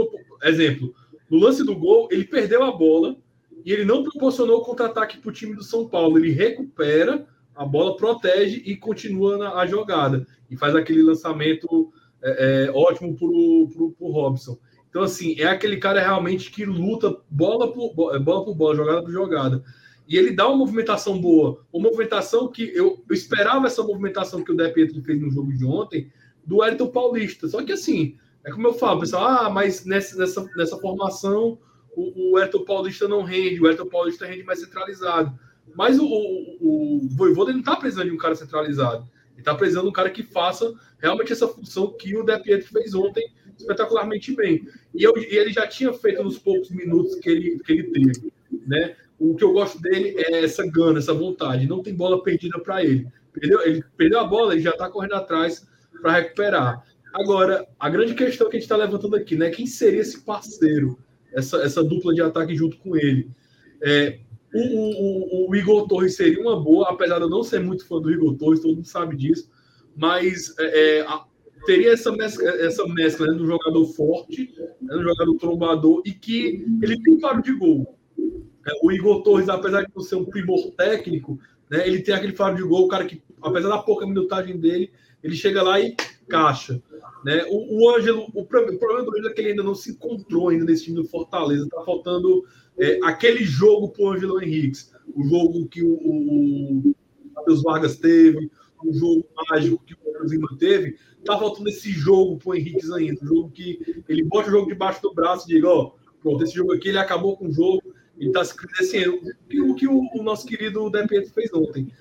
Exemplo, 0.42 0.92
no 1.30 1.38
lance 1.38 1.62
do 1.62 1.76
gol, 1.76 2.08
ele 2.10 2.24
perdeu 2.24 2.64
a 2.64 2.72
bola 2.72 3.16
e 3.64 3.72
ele 3.72 3.84
não 3.84 4.02
proporcionou 4.02 4.64
contra-ataque 4.64 5.18
para 5.18 5.30
o 5.30 5.32
time 5.32 5.54
do 5.54 5.62
São 5.62 5.88
Paulo. 5.88 6.18
Ele 6.18 6.32
recupera 6.32 7.24
a 7.54 7.64
bola, 7.64 7.96
protege 7.96 8.64
e 8.66 8.76
continua 8.76 9.38
na, 9.38 9.54
a 9.54 9.64
jogada. 9.64 10.26
E 10.50 10.56
faz 10.56 10.74
aquele 10.74 11.02
lançamento 11.02 11.92
é, 12.20 12.66
é, 12.66 12.70
ótimo 12.72 13.16
para 13.16 13.28
o 13.28 14.10
Robson. 14.10 14.58
Então, 14.96 15.04
assim, 15.04 15.38
é 15.38 15.44
aquele 15.44 15.76
cara 15.76 16.00
realmente 16.00 16.50
que 16.50 16.64
luta 16.64 17.14
bola 17.28 17.70
por 17.70 18.16
é, 18.16 18.18
bola, 18.18 18.46
por 18.46 18.54
bola 18.54 18.74
jogada 18.74 19.02
por 19.02 19.12
jogada. 19.12 19.62
E 20.08 20.16
ele 20.16 20.30
dá 20.30 20.48
uma 20.48 20.56
movimentação 20.56 21.20
boa. 21.20 21.62
Uma 21.70 21.90
movimentação 21.90 22.48
que 22.48 22.62
eu, 22.74 23.04
eu 23.06 23.14
esperava 23.14 23.66
essa 23.66 23.82
movimentação 23.82 24.42
que 24.42 24.50
o 24.52 24.56
De 24.56 24.66
Pietro 24.70 25.02
fez 25.02 25.20
no 25.20 25.30
jogo 25.30 25.52
de 25.52 25.66
ontem, 25.66 26.10
do 26.46 26.64
Elton 26.64 26.86
Paulista. 26.86 27.46
Só 27.46 27.62
que, 27.62 27.72
assim, 27.72 28.16
é 28.42 28.50
como 28.50 28.68
eu 28.68 28.72
falo, 28.72 29.00
pessoal, 29.00 29.24
ah, 29.26 29.50
mas 29.50 29.84
nessa, 29.84 30.16
nessa, 30.16 30.48
nessa 30.56 30.78
formação 30.78 31.58
o, 31.94 32.32
o 32.32 32.38
Elton 32.38 32.64
Paulista 32.64 33.06
não 33.06 33.22
rende, 33.22 33.60
o 33.60 33.68
Elton 33.68 33.90
Paulista 33.90 34.24
rende 34.24 34.44
mais 34.44 34.60
centralizado. 34.60 35.38
Mas 35.74 35.98
o, 35.98 36.06
o, 36.06 37.04
o 37.04 37.08
Voivoda 37.10 37.52
não 37.52 37.60
está 37.60 37.76
precisando 37.76 38.08
de 38.08 38.14
um 38.14 38.18
cara 38.18 38.34
centralizado. 38.34 39.06
Ele 39.32 39.40
está 39.42 39.54
precisando 39.54 39.82
de 39.82 39.90
um 39.90 39.92
cara 39.92 40.08
que 40.08 40.22
faça 40.22 40.72
realmente 40.98 41.34
essa 41.34 41.46
função 41.46 41.92
que 41.98 42.16
o 42.16 42.22
De 42.22 42.38
Pietro 42.38 42.72
fez 42.72 42.94
ontem 42.94 43.35
espetacularmente 43.56 44.34
bem. 44.34 44.66
E, 44.94 45.02
eu, 45.02 45.12
e, 45.16 45.36
ele 45.36 45.52
já 45.52 45.66
tinha 45.66 45.92
feito 45.92 46.22
nos 46.22 46.38
poucos 46.38 46.70
minutos 46.70 47.14
que 47.16 47.30
ele, 47.30 47.58
que 47.60 47.72
ele 47.72 47.82
teve. 47.84 48.32
Né? 48.66 48.96
O 49.18 49.34
que 49.34 49.44
eu 49.44 49.52
gosto 49.52 49.80
dele 49.80 50.14
é 50.16 50.44
essa 50.44 50.66
gana, 50.66 50.98
essa 50.98 51.14
vontade. 51.14 51.66
Não 51.66 51.82
tem 51.82 51.94
bola 51.94 52.22
perdida 52.22 52.58
para 52.58 52.84
ele. 52.84 53.06
Perdeu, 53.32 53.60
ele 53.62 53.84
perdeu 53.96 54.20
a 54.20 54.24
bola, 54.24 54.52
ele 54.52 54.62
já 54.62 54.70
está 54.70 54.88
correndo 54.88 55.14
atrás 55.14 55.66
para 56.00 56.12
recuperar. 56.12 56.84
Agora, 57.12 57.66
a 57.78 57.88
grande 57.88 58.14
questão 58.14 58.48
que 58.48 58.56
a 58.56 58.58
gente 58.58 58.64
está 58.64 58.76
levantando 58.76 59.16
aqui, 59.16 59.36
né? 59.36 59.50
Quem 59.50 59.66
seria 59.66 60.00
esse 60.00 60.20
parceiro, 60.20 60.98
essa, 61.32 61.58
essa 61.62 61.82
dupla 61.82 62.12
de 62.14 62.20
ataque 62.20 62.54
junto 62.54 62.76
com 62.78 62.94
ele? 62.94 63.30
É, 63.82 64.18
o, 64.52 65.46
o, 65.46 65.50
o, 65.50 65.56
Igor 65.56 65.86
Torres 65.86 66.14
seria 66.14 66.40
uma 66.40 66.62
boa, 66.62 66.90
apesar 66.90 67.16
de 67.16 67.24
eu 67.24 67.30
não 67.30 67.42
ser 67.42 67.60
muito 67.60 67.86
fã 67.86 68.00
do 68.00 68.10
Igor 68.10 68.36
Torres, 68.36 68.60
todo 68.60 68.74
mundo 68.74 68.86
sabe 68.86 69.16
disso. 69.16 69.50
Mas 69.96 70.54
é, 70.58 70.98
é 70.98 71.00
a, 71.02 71.24
teria 71.66 71.92
essa 71.92 72.10
mescla, 72.12 72.48
essa 72.48 72.86
mescla 72.86 73.26
né, 73.26 73.34
do 73.34 73.46
jogador 73.46 73.84
forte, 73.88 74.54
né, 74.80 74.94
do 74.96 75.02
jogador 75.02 75.36
trombador, 75.36 76.02
e 76.06 76.12
que 76.12 76.64
ele 76.82 77.02
tem 77.02 77.20
faro 77.20 77.42
de 77.42 77.52
gol. 77.52 77.98
É, 78.66 78.72
o 78.82 78.90
Igor 78.90 79.22
Torres, 79.22 79.48
apesar 79.48 79.82
de 79.82 79.92
não 79.94 80.02
ser 80.02 80.16
um 80.16 80.24
primor 80.24 80.70
técnico, 80.76 81.38
né, 81.70 81.86
ele 81.86 82.00
tem 82.00 82.14
aquele 82.14 82.32
faro 82.32 82.56
de 82.56 82.62
gol, 82.62 82.86
o 82.86 82.88
cara 82.88 83.04
que, 83.04 83.20
apesar 83.42 83.68
da 83.68 83.78
pouca 83.78 84.06
minutagem 84.06 84.58
dele, 84.58 84.90
ele 85.22 85.34
chega 85.34 85.62
lá 85.62 85.80
e 85.80 85.94
caixa. 86.28 86.80
Né? 87.24 87.44
O, 87.48 87.80
o 87.80 87.96
Ângelo, 87.96 88.26
o, 88.34 88.44
problema 88.44 89.04
do 89.04 89.10
Ângelo 89.10 89.28
é 89.28 89.32
que 89.32 89.40
ele 89.40 89.50
ainda 89.50 89.62
não 89.62 89.74
se 89.74 89.92
encontrou 89.92 90.48
ainda 90.48 90.64
nesse 90.64 90.84
time 90.84 90.96
do 90.96 91.08
Fortaleza. 91.08 91.68
Tá 91.68 91.82
faltando 91.82 92.44
é, 92.78 92.98
aquele 93.02 93.44
jogo 93.44 93.88
pro 93.88 94.10
Ângelo 94.12 94.42
Henriques. 94.42 94.92
O 95.14 95.24
jogo 95.24 95.66
que 95.66 95.82
o, 95.82 95.94
o, 95.94 96.94
Matheus 97.34 97.62
Vargas 97.62 97.96
teve, 97.96 98.50
o 98.84 98.92
jogo 98.92 99.26
mágico 99.50 99.82
que 99.84 99.94
o 99.94 100.22
Ângelo 100.22 100.56
teve. 100.58 100.96
Tá 101.26 101.38
faltando 101.38 101.68
esse 101.68 101.90
jogo 101.90 102.38
pro 102.38 102.54
Henriques 102.54 102.90
ainda. 102.90 103.22
Um 103.22 103.26
jogo 103.26 103.50
que 103.50 104.02
ele 104.08 104.24
bota 104.24 104.48
o 104.48 104.52
jogo 104.52 104.68
debaixo 104.68 105.02
do 105.02 105.12
braço 105.12 105.50
e 105.50 105.54
diga, 105.54 105.68
ó, 105.68 105.92
pronto, 106.22 106.44
esse 106.44 106.54
jogo 106.54 106.72
aqui 106.72 106.88
ele 106.88 106.98
acabou 106.98 107.36
com 107.36 107.48
o 107.48 107.52
jogo. 107.52 107.82
Ele 108.18 108.32
tá 108.32 108.44
se 108.44 108.56
crescendo. 108.56 109.20
O 109.62 109.74
que 109.74 109.86
o, 109.86 110.00
o 110.14 110.22
nosso 110.22 110.46
querido 110.46 110.88
De 110.88 111.06
Pietro 111.06 111.32
fez 111.32 111.52
ontem. 111.52 111.92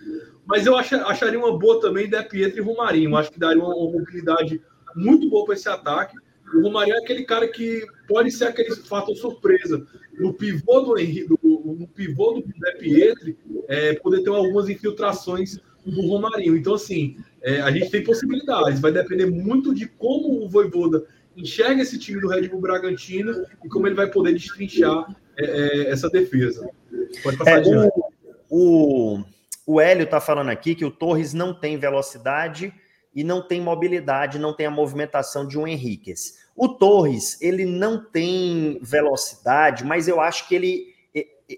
Mas 0.46 0.66
eu 0.66 0.78
acharia 0.78 1.40
uma 1.40 1.58
boa 1.58 1.82
também 1.82 2.10
De 2.10 2.22
Pietro 2.24 2.60
e 2.60 2.62
Romarinho. 2.62 3.18
Acho 3.18 3.32
que 3.32 3.40
daria 3.40 3.62
uma, 3.62 3.76
uma 3.76 3.92
mobilidade 3.92 4.62
muito 4.96 5.30
boa 5.30 5.46
para 5.46 5.56
esse 5.56 5.68
ataque. 5.68 6.16
O 6.54 6.62
Romarinho 6.62 6.96
é 6.96 7.00
aquele 7.00 7.26
cara 7.26 7.48
que 7.48 7.86
pode 8.08 8.32
ser 8.32 8.46
aquele 8.46 8.74
fator 8.76 9.16
surpresa. 9.16 9.86
No 10.18 10.34
pivô 10.34 10.82
do 10.82 10.98
Henrique, 10.98 11.28
no 11.44 11.88
pivô 11.88 12.34
do 12.34 12.44
De 12.44 12.78
Pietri, 12.80 13.38
é, 13.68 13.96
poder 13.96 14.24
ter 14.24 14.30
algumas 14.30 14.70
infiltrações 14.70 15.60
do 15.86 16.02
Romarinho. 16.08 16.56
Então, 16.56 16.76
assim, 16.76 17.18
é, 17.46 17.62
a 17.62 17.70
gente 17.70 17.92
tem 17.92 18.04
possibilidades. 18.04 18.80
Vai 18.80 18.92
depender 18.92 19.28
muito 19.28 19.74
de 19.74 19.86
como 19.86 20.44
o 20.44 20.50
Voivoda 20.50 21.06
enxerga 21.38 21.84
esse 21.84 22.00
time 22.00 22.20
do 22.20 22.28
Red 22.28 22.48
Bull 22.48 22.60
Bragantino 22.60 23.46
e 23.64 23.70
como 23.70 23.86
ele 23.86 23.96
vai 23.96 24.08
poder 24.08 24.34
destrinchar 24.34 25.16
é, 25.38 25.46
é 25.46 25.92
essa 25.92 26.10
defesa. 26.10 26.68
Pode 27.22 27.38
passar 27.38 27.52
é, 27.52 27.56
adiante. 27.58 27.94
O, 28.50 29.20
o, 29.20 29.24
o 29.68 29.80
Hélio 29.80 30.06
está 30.06 30.20
falando 30.20 30.50
aqui 30.50 30.74
que 30.74 30.84
o 30.86 30.90
Torres 30.90 31.34
não 31.34 31.54
tem 31.54 31.78
velocidade 31.78 32.74
e 33.14 33.24
não 33.24 33.48
tem 33.48 33.62
mobilidade, 33.62 34.40
não 34.40 34.54
tem 34.54 34.66
a 34.66 34.72
movimentação 34.72 35.48
de 35.48 35.60
um 35.60 35.68
Henriquez. 35.68 36.46
O 36.56 36.68
Torres, 36.68 37.40
ele 37.42 37.64
não 37.64 38.04
tem 38.04 38.80
velocidade, 38.82 39.86
mas 39.86 40.08
eu 40.08 40.20
acho 40.20 40.48
que 40.48 40.56
ele, 40.56 40.88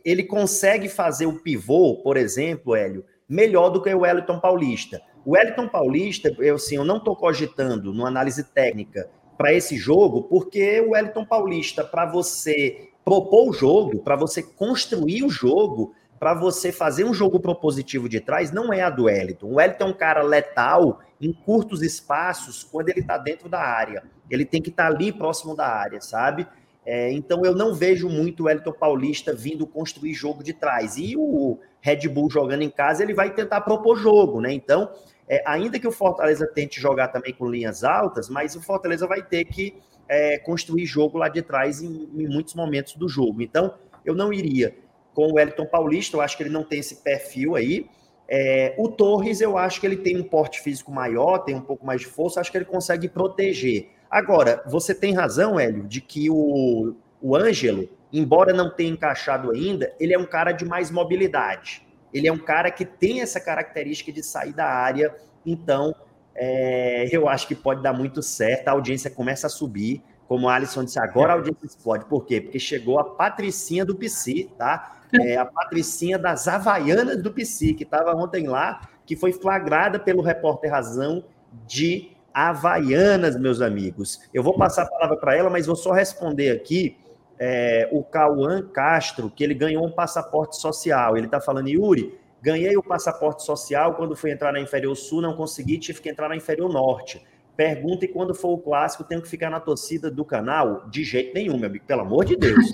ele 0.04 0.24
consegue 0.24 0.90
fazer 0.90 1.28
o 1.28 1.40
pivô, 1.40 2.02
por 2.04 2.18
exemplo, 2.18 2.76
Hélio, 2.76 3.06
melhor 3.28 3.70
do 3.70 3.82
que 3.82 3.94
o 3.94 4.00
Wellington 4.00 4.40
Paulista. 4.40 5.02
O 5.28 5.32
Wellington 5.32 5.68
Paulista, 5.68 6.34
eu, 6.40 6.56
assim, 6.56 6.78
eu 6.78 6.86
não 6.86 7.00
estou 7.00 7.14
cogitando 7.14 7.94
numa 7.94 8.08
análise 8.08 8.46
técnica 8.46 9.10
para 9.38 9.52
esse 9.52 9.76
jogo, 9.76 10.24
porque 10.24 10.80
o 10.80 10.92
Wellington 10.92 11.26
Paulista, 11.26 11.84
para 11.84 12.06
você 12.06 12.92
propor 13.04 13.50
o 13.50 13.52
jogo, 13.52 14.00
para 14.00 14.16
você 14.16 14.42
construir 14.42 15.26
o 15.26 15.30
jogo, 15.30 15.94
para 16.18 16.34
você 16.34 16.72
fazer 16.72 17.04
um 17.04 17.14
jogo 17.14 17.42
propositivo 17.42 18.08
de 18.08 18.22
trás, 18.22 18.54
não 18.54 18.72
é 18.72 18.82
a 18.82 18.90
do 18.90 19.04
Wellington. 19.04 19.48
O 19.48 19.56
Wellington 19.56 19.84
é 19.84 19.88
um 19.90 19.94
cara 19.94 20.22
letal 20.22 21.02
em 21.20 21.34
curtos 21.34 21.82
espaços 21.82 22.64
quando 22.64 22.88
ele 22.88 23.02
está 23.02 23.18
dentro 23.18 23.50
da 23.50 23.60
área. 23.60 24.04
Ele 24.32 24.46
tem 24.46 24.62
que 24.62 24.70
estar 24.70 24.88
tá 24.88 24.96
ali 24.96 25.12
próximo 25.12 25.58
da 25.58 25.68
área, 25.68 26.00
sabe? 26.00 26.48
É, 26.86 27.12
então 27.12 27.44
eu 27.44 27.54
não 27.54 27.76
vejo 27.76 28.08
muito 28.08 28.44
o 28.44 28.46
Wellington 28.46 28.72
Paulista 28.72 29.34
vindo 29.36 29.68
construir 29.68 30.14
jogo 30.14 30.42
de 30.42 30.54
trás. 30.54 30.96
E 30.96 31.18
o 31.18 31.60
Red 31.82 32.08
Bull 32.08 32.30
jogando 32.30 32.62
em 32.62 32.70
casa, 32.70 33.04
ele 33.04 33.14
vai 33.14 33.34
tentar 33.34 33.60
propor 33.60 33.98
jogo, 33.98 34.40
né? 34.40 34.54
Então, 34.54 34.90
é, 35.30 35.44
ainda 35.46 35.80
que 35.80 35.88
o 35.88 35.92
Fortaleza 35.92 36.48
tente 36.48 36.80
jogar 36.80 37.10
também 37.10 37.34
com 37.34 37.50
linhas 37.50 37.84
altas, 37.84 38.30
mas 38.30 38.56
o 38.56 38.62
Fortaleza 38.62 39.06
vai 39.06 39.22
ter 39.22 39.46
que 39.46 39.76
é, 40.08 40.38
construir 40.38 40.86
jogo 40.86 41.18
lá 41.18 41.28
de 41.28 41.42
trás 41.42 41.82
em, 41.82 42.10
em 42.16 42.28
muitos 42.28 42.54
momentos 42.54 42.96
do 42.96 43.10
jogo. 43.10 43.42
Então, 43.42 43.74
eu 44.06 44.16
não 44.16 44.32
iria 44.32 44.74
com 45.14 45.28
o 45.28 45.34
Wellington 45.34 45.66
Paulista, 45.66 46.16
eu 46.16 46.22
acho 46.22 46.38
que 46.38 46.44
ele 46.44 46.50
não 46.50 46.64
tem 46.64 46.80
esse 46.80 46.98
perfil 46.98 47.56
aí. 47.56 47.90
É, 48.30 48.76
o 48.78 48.88
Torres, 48.88 49.42
eu 49.42 49.58
acho 49.58 49.80
que 49.82 49.88
ele 49.88 49.98
tem 49.98 50.18
um 50.18 50.24
porte 50.24 50.62
físico 50.62 50.92
maior, 50.92 51.40
tem 51.40 51.56
um 51.56 51.62
pouco 51.62 51.86
mais 51.86 52.02
de 52.02 52.08
força, 52.08 52.40
acho 52.40 52.52
que 52.52 52.58
ele 52.58 52.66
consegue 52.66 53.10
proteger. 53.10 53.90
Agora, 54.10 54.64
você 54.68 54.94
tem 54.94 55.14
razão, 55.14 55.60
Hélio, 55.60 55.84
de 55.84 56.02
que 56.02 56.30
o, 56.30 56.96
o 57.22 57.36
Ângelo, 57.36 57.90
embora 58.12 58.54
não 58.54 58.70
tenha 58.70 58.92
encaixado 58.92 59.52
ainda, 59.52 59.94
ele 60.00 60.14
é 60.14 60.20
um 60.20 60.26
cara 60.26 60.52
de 60.52 60.66
mais 60.66 60.92
mobilidade. 60.92 61.87
Ele 62.14 62.28
é 62.28 62.32
um 62.32 62.38
cara 62.38 62.72
que 62.72 62.86
tem 62.86 63.22
essa 63.22 63.40
característica 63.40 64.12
de 64.12 64.24
sair 64.24 64.54
da 64.54 64.66
área, 64.66 65.16
então 65.46 65.96
é, 66.36 67.08
eu 67.12 67.28
acho 67.28 67.48
que 67.48 67.56
pode 67.56 67.82
dar 67.82 67.94
muito 67.94 68.22
certo. 68.22 68.68
A 68.68 68.72
audiência 68.72 69.10
começa 69.10 69.48
a 69.48 69.50
subir, 69.50 70.04
como 70.28 70.48
o 70.48 70.50
Alisson 70.50 70.84
disse, 70.84 71.00
agora 71.00 71.34
a 71.34 71.36
audiência 71.36 71.66
explode. 71.66 72.06
Por 72.06 72.26
quê? 72.26 72.42
Porque 72.42 72.60
chegou 72.60 73.00
a 73.00 73.04
Patricinha 73.04 73.86
do 73.86 73.96
PC, 73.96 74.50
tá? 74.58 74.98
é, 75.14 75.38
a 75.38 75.46
Patricinha 75.46 76.18
das 76.18 76.48
Havaianas 76.48 77.22
do 77.22 77.32
PC, 77.32 77.74
que 77.74 77.84
estava 77.84 78.14
ontem 78.16 78.48
lá, 78.48 78.82
que 79.06 79.16
foi 79.16 79.32
flagrada 79.32 80.00
pelo 80.00 80.22
repórter 80.22 80.72
Razão 80.72 81.24
de 81.66 82.12
Havaianas, 82.34 83.40
meus 83.40 83.62
amigos. 83.62 84.20
Eu 84.34 84.44
vou 84.44 84.56
passar 84.56 84.84
a 84.84 84.88
palavra 84.88 85.18
para 85.18 85.36
ela, 85.36 85.50
mas 85.50 85.66
vou 85.66 85.76
só 85.76 85.92
responder 85.92 86.52
aqui 86.52 86.98
é, 87.40 87.88
o 87.92 88.04
Cauã 88.04 88.62
Castro, 88.62 89.30
que 89.30 89.44
ele 89.44 89.54
ganhou 89.54 89.86
um 89.86 89.92
passaporte 89.92 90.58
social. 90.58 91.18
Ele 91.18 91.28
está 91.28 91.40
falando, 91.40 91.70
Yuri, 91.70 92.18
ganhei 92.42 92.76
o 92.78 92.84
passaporte 92.84 93.44
social 93.44 93.96
quando 93.96 94.16
fui 94.16 94.32
entrar 94.32 94.52
na 94.52 94.60
Inferior 94.60 94.96
Sul, 94.96 95.22
não 95.22 95.36
consegui, 95.36 95.78
tive 95.78 96.02
que 96.02 96.10
entrar 96.10 96.30
na 96.30 96.36
Inferior 96.36 96.72
Norte. 96.72 97.26
Pergunta 97.56 98.06
e 98.06 98.08
quando 98.08 98.36
for 98.36 98.50
o 98.50 98.58
clássico, 98.60 99.04
tenho 99.04 99.20
que 99.20 99.28
ficar 99.28 99.50
na 99.50 99.60
torcida 99.60 100.12
do 100.12 100.24
canal? 100.24 100.88
De 100.90 101.04
jeito 101.04 101.34
nenhum, 101.34 101.58
meu 101.58 101.68
amigo, 101.68 101.86
pelo 101.86 102.02
amor 102.02 102.24
de 102.24 102.36
Deus. 102.36 102.72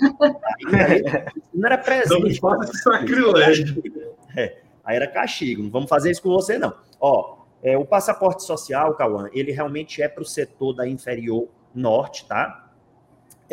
Aí, 0.66 1.02
não 1.54 1.66
era 1.66 1.78
presente. 1.78 2.42
Não 2.42 2.50
faça 2.50 2.72
sacrilégio. 2.74 3.82
É, 4.36 4.58
aí 4.84 4.96
era 4.96 5.06
castigo. 5.06 5.62
Não 5.62 5.70
vamos 5.70 5.88
fazer 5.88 6.10
isso 6.10 6.20
com 6.20 6.28
você, 6.28 6.58
não. 6.58 6.74
Ó, 7.00 7.38
é, 7.62 7.78
o 7.78 7.86
passaporte 7.86 8.42
social, 8.42 8.94
Cauã, 8.94 9.30
ele 9.32 9.52
realmente 9.52 10.02
é 10.02 10.08
para 10.08 10.22
o 10.22 10.26
setor 10.26 10.74
da 10.74 10.86
inferior 10.86 11.48
norte, 11.74 12.26
tá? 12.26 12.63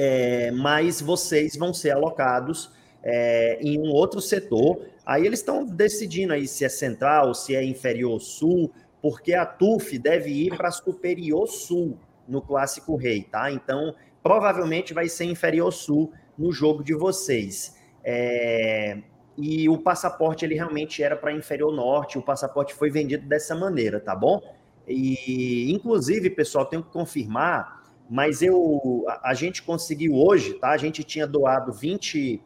É, 0.04 0.50
mas 0.50 1.00
vocês 1.00 1.56
vão 1.56 1.72
ser 1.72 1.92
alocados 1.92 2.72
é, 3.04 3.60
em 3.62 3.78
um 3.78 3.92
outro 3.92 4.20
setor. 4.20 4.82
Aí 5.06 5.28
eles 5.28 5.42
estão 5.42 5.64
decidindo 5.64 6.34
aí 6.34 6.48
se 6.48 6.66
é 6.66 6.70
central, 6.70 7.36
se 7.36 7.56
é 7.56 7.64
inferior 7.64 8.20
sul, 8.20 8.72
porque 9.00 9.36
a 9.36 9.46
TUF 9.46 10.00
deve 10.00 10.32
ir 10.32 10.58
para 10.58 10.72
Superior 10.72 11.48
Sul 11.48 12.00
no 12.28 12.42
Clássico 12.42 12.96
Rei, 12.96 13.22
tá? 13.22 13.52
Então, 13.52 13.94
provavelmente 14.24 14.92
vai 14.92 15.08
ser 15.08 15.26
Inferior 15.26 15.72
Sul 15.72 16.12
no 16.36 16.52
jogo 16.52 16.84
de 16.84 16.96
vocês. 16.96 17.76
É... 18.04 18.98
E 19.38 19.70
o 19.70 19.78
passaporte, 19.78 20.46
ele 20.46 20.56
realmente 20.56 21.04
era 21.04 21.16
para 21.16 21.32
Inferior 21.32 21.72
Norte, 21.72 22.18
o 22.18 22.24
passaporte 22.24 22.74
foi 22.74 22.90
vendido 22.90 23.28
dessa 23.28 23.54
maneira, 23.54 24.00
tá 24.00 24.16
bom? 24.16 24.42
E, 24.88 25.72
inclusive, 25.72 26.32
pessoal, 26.32 26.66
tenho 26.66 26.82
que 26.82 26.90
confirmar, 26.90 27.81
mas 28.12 28.42
eu, 28.42 29.06
a, 29.08 29.30
a 29.30 29.34
gente 29.34 29.64
conseguiu 29.64 30.16
hoje, 30.16 30.56
tá? 30.56 30.72
A 30.72 30.78
gente 30.78 31.02
tinha 31.02 31.26
doado 31.26 31.72
20 31.72 32.44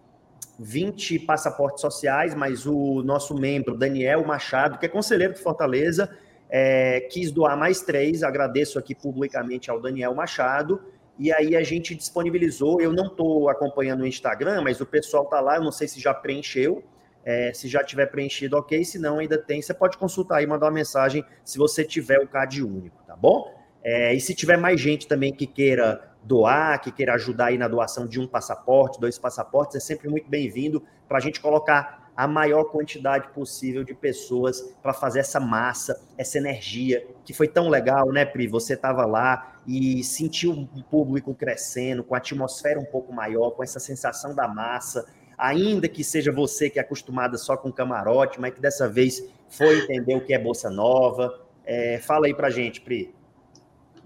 20 0.58 1.20
passaportes 1.20 1.82
sociais, 1.82 2.34
mas 2.34 2.66
o 2.66 3.04
nosso 3.04 3.36
membro, 3.36 3.76
Daniel 3.76 4.24
Machado, 4.24 4.78
que 4.78 4.86
é 4.86 4.90
conselheiro 4.90 5.34
de 5.34 5.42
Fortaleza, 5.42 6.10
é, 6.50 7.02
quis 7.12 7.30
doar 7.30 7.58
mais 7.58 7.82
três, 7.82 8.24
agradeço 8.24 8.80
aqui 8.80 8.96
publicamente 8.96 9.70
ao 9.70 9.82
Daniel 9.82 10.16
Machado, 10.16 10.82
e 11.20 11.30
aí 11.34 11.58
a 11.58 11.64
gente 11.64 11.94
disponibilizou, 11.94 12.80
eu 12.80 12.94
não 12.94 13.08
estou 13.08 13.50
acompanhando 13.50 14.02
o 14.02 14.08
Instagram, 14.08 14.62
mas 14.62 14.80
o 14.80 14.86
pessoal 14.86 15.24
está 15.24 15.42
lá, 15.42 15.58
eu 15.58 15.64
não 15.64 15.74
sei 15.74 15.90
se 15.90 16.00
já 16.00 16.14
preencheu, 16.14 16.84
é, 17.26 17.52
se 17.54 17.68
já 17.68 17.84
tiver 17.84 18.06
preenchido, 18.06 18.56
ok, 18.56 18.86
se 18.86 18.98
não 18.98 19.20
ainda 19.20 19.38
tem, 19.38 19.62
você 19.62 19.74
pode 19.74 19.98
consultar 19.98 20.38
aí, 20.38 20.48
mandar 20.48 20.68
uma 20.68 20.72
mensagem 20.72 21.26
se 21.44 21.58
você 21.58 21.84
tiver 21.84 22.20
o 22.20 22.28
CAD 22.28 22.64
único, 22.64 23.04
tá 23.06 23.16
bom? 23.16 23.55
É, 23.86 24.16
e 24.16 24.20
se 24.20 24.34
tiver 24.34 24.58
mais 24.58 24.82
gente 24.82 25.08
também 25.08 25.32
que 25.32 25.46
queira 25.46 26.02
doar, 26.24 26.82
que 26.82 26.92
queira 26.92 27.14
ajudar 27.14 27.48
aí 27.48 27.58
na 27.58 27.68
doação 27.68 28.08
de 28.08 28.20
um 28.20 28.26
passaporte, 28.26 29.00
dois 29.00 29.20
passaportes, 29.20 29.76
é 29.76 29.80
sempre 29.80 30.10
muito 30.10 30.28
bem-vindo 30.28 30.82
para 31.08 31.20
a 31.20 31.22
gente 31.22 31.40
colocar 31.40 32.10
a 32.18 32.28
maior 32.28 32.64
quantidade 32.64 33.28
possível 33.30 33.84
de 33.84 33.94
pessoas 33.94 34.62
para 34.82 34.92
fazer 34.92 35.20
essa 35.20 35.40
massa, 35.40 36.02
essa 36.18 36.40
energia, 36.40 37.06
que 37.24 37.32
foi 37.32 37.48
tão 37.48 37.70
legal, 37.70 38.12
né, 38.12 38.26
Pri? 38.26 38.48
Você 38.48 38.74
estava 38.74 39.06
lá 39.06 39.60
e 39.68 40.04
sentiu 40.04 40.52
o 40.52 40.84
público 40.84 41.36
crescendo, 41.36 42.04
com 42.04 42.16
a 42.16 42.18
atmosfera 42.18 42.80
um 42.80 42.86
pouco 42.86 43.14
maior, 43.14 43.52
com 43.52 43.64
essa 43.64 43.80
sensação 43.80 44.34
da 44.34 44.48
massa, 44.48 45.06
ainda 45.38 45.88
que 45.88 46.04
seja 46.04 46.32
você 46.32 46.72
que 46.72 46.80
é 46.80 46.82
acostumada 46.82 47.38
só 47.38 47.56
com 47.56 47.72
camarote, 47.72 48.42
mas 48.42 48.52
que 48.52 48.62
dessa 48.62 48.90
vez 48.90 49.24
foi 49.48 49.84
entender 49.84 50.16
o 50.16 50.22
que 50.22 50.34
é 50.34 50.40
Bolsa 50.40 50.72
Nova. 50.72 51.40
É, 51.64 52.00
fala 52.00 52.26
aí 52.26 52.34
para 52.34 52.50
gente, 52.50 52.82
Pri. 52.82 53.14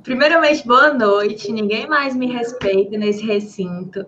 Primeiramente, 0.04 0.66
boa 0.66 0.94
noite. 0.94 1.52
Ninguém 1.52 1.88
mais 1.88 2.16
me 2.16 2.28
respeita 2.28 2.98
nesse 2.98 3.26
recinto 3.26 4.06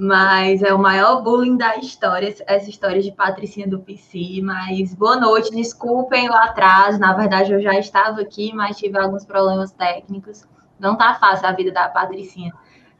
mas 0.00 0.62
é 0.62 0.72
o 0.72 0.78
maior 0.78 1.22
bullying 1.22 1.56
da 1.56 1.76
história, 1.76 2.32
essa 2.46 2.70
história 2.70 3.02
de 3.02 3.10
Patricinha 3.10 3.66
do 3.66 3.80
PC. 3.80 4.40
Mas 4.44 4.94
boa 4.94 5.16
noite, 5.16 5.50
desculpem 5.50 6.28
lá 6.28 6.44
atrás. 6.44 7.00
Na 7.00 7.14
verdade, 7.14 7.52
eu 7.52 7.60
já 7.60 7.76
estava 7.76 8.20
aqui, 8.20 8.54
mas 8.54 8.76
tive 8.76 8.96
alguns 8.96 9.24
problemas 9.24 9.72
técnicos. 9.72 10.46
não 10.78 10.96
tá 10.96 11.14
fácil 11.14 11.48
a 11.48 11.52
vida 11.52 11.72
da 11.72 11.88
Patricinha 11.88 12.52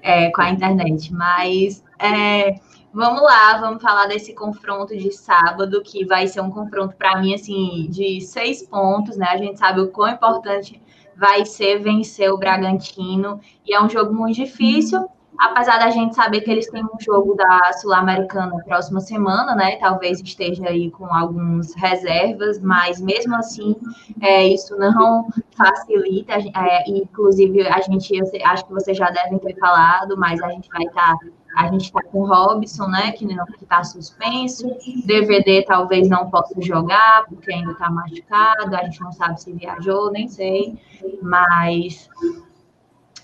é, 0.02 0.28
com 0.32 0.42
a 0.42 0.50
internet. 0.50 1.14
Mas 1.14 1.84
é, 2.00 2.56
vamos 2.92 3.22
lá, 3.22 3.58
vamos 3.58 3.80
falar 3.80 4.06
desse 4.06 4.34
confronto 4.34 4.96
de 4.96 5.12
sábado, 5.12 5.80
que 5.82 6.04
vai 6.04 6.26
ser 6.26 6.40
um 6.40 6.50
confronto 6.50 6.96
para 6.96 7.20
mim 7.20 7.32
assim 7.32 7.86
de 7.88 8.20
seis 8.22 8.60
pontos, 8.64 9.16
né? 9.16 9.28
A 9.30 9.36
gente 9.36 9.56
sabe 9.56 9.80
o 9.80 9.92
quão 9.92 10.08
importante 10.08 10.82
vai 11.18 11.44
ser 11.44 11.80
vencer 11.80 12.32
o 12.32 12.38
Bragantino 12.38 13.40
e 13.66 13.74
é 13.74 13.82
um 13.82 13.88
jogo 13.88 14.14
muito 14.14 14.36
difícil 14.36 15.08
apesar 15.38 15.78
da 15.78 15.90
gente 15.90 16.16
saber 16.16 16.40
que 16.40 16.50
eles 16.50 16.68
têm 16.68 16.84
um 16.84 17.00
jogo 17.00 17.34
da 17.36 17.72
Sul-Americana 17.74 18.58
próxima 18.64 19.00
semana, 19.00 19.54
né? 19.54 19.76
Talvez 19.76 20.20
esteja 20.20 20.68
aí 20.68 20.90
com 20.90 21.06
algumas 21.06 21.72
reservas, 21.74 22.60
mas 22.60 23.00
mesmo 23.00 23.36
assim, 23.36 23.76
é, 24.20 24.48
isso 24.48 24.76
não 24.76 25.28
facilita. 25.56 26.34
É, 26.34 26.90
inclusive, 26.90 27.66
a 27.68 27.80
gente, 27.80 28.16
eu 28.16 28.26
sei, 28.26 28.42
acho 28.42 28.66
que 28.66 28.72
vocês 28.72 28.96
já 28.96 29.10
devem 29.10 29.38
ter 29.38 29.56
falado, 29.56 30.18
mas 30.18 30.42
a 30.42 30.50
gente 30.50 30.68
vai 30.68 30.82
estar. 30.82 31.16
Tá, 31.16 31.26
a 31.58 31.66
gente 31.72 31.86
está 31.86 32.00
com 32.04 32.20
o 32.20 32.26
Robson, 32.26 32.86
né? 32.86 33.10
Que 33.10 33.26
está 33.60 33.82
suspenso. 33.82 34.76
DVD 35.04 35.64
talvez 35.64 36.08
não 36.08 36.30
possa 36.30 36.54
jogar, 36.62 37.24
porque 37.28 37.52
ainda 37.52 37.72
está 37.72 37.90
machucado. 37.90 38.76
A 38.76 38.84
gente 38.84 39.00
não 39.00 39.10
sabe 39.10 39.42
se 39.42 39.52
viajou, 39.52 40.12
nem 40.12 40.28
sei. 40.28 40.78
Mas 41.20 42.08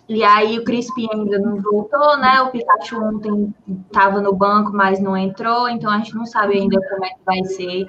e 0.09 0.25
aí 0.25 0.59
o 0.59 0.65
Crispim 0.65 1.09
ainda 1.13 1.39
não 1.39 1.63
voltou, 1.63 2.17
né? 2.19 2.43
O 2.43 2.51
Pikachu 2.51 3.01
ontem 3.01 3.55
estava 3.87 4.21
no 4.21 4.35
banco, 4.35 4.73
mas 4.73 4.99
não 4.99 5.17
entrou, 5.17 5.69
então 5.69 5.89
a 5.89 5.99
gente 5.99 6.17
não 6.17 6.27
sabe 6.27 6.59
ainda 6.59 6.81
como 6.89 7.05
é 7.05 7.11
que 7.11 7.21
vai 7.25 7.45
ser 7.45 7.87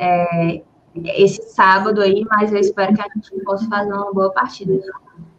é, 0.00 0.62
esse 0.96 1.42
sábado 1.50 2.00
aí, 2.00 2.26
mas 2.28 2.52
eu 2.52 2.58
espero 2.58 2.92
que 2.92 3.00
a 3.00 3.08
gente 3.14 3.44
possa 3.44 3.68
fazer 3.68 3.92
uma 3.92 4.12
boa 4.12 4.32
partida. 4.32 4.80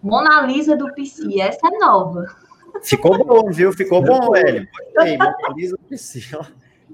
Mona 0.01 0.39
Lisa 0.41 0.77
do 0.77 0.91
PC, 0.93 1.41
essa 1.41 1.67
é 1.67 1.77
nova. 1.79 2.46
Ficou 2.83 3.25
bom, 3.25 3.51
viu? 3.51 3.71
Ficou 3.73 4.01
bom, 4.01 4.31
velho. 4.31 4.67
Mona 4.95 5.35
do 5.69 5.77
PC, 5.89 6.35
ó. 6.35 6.45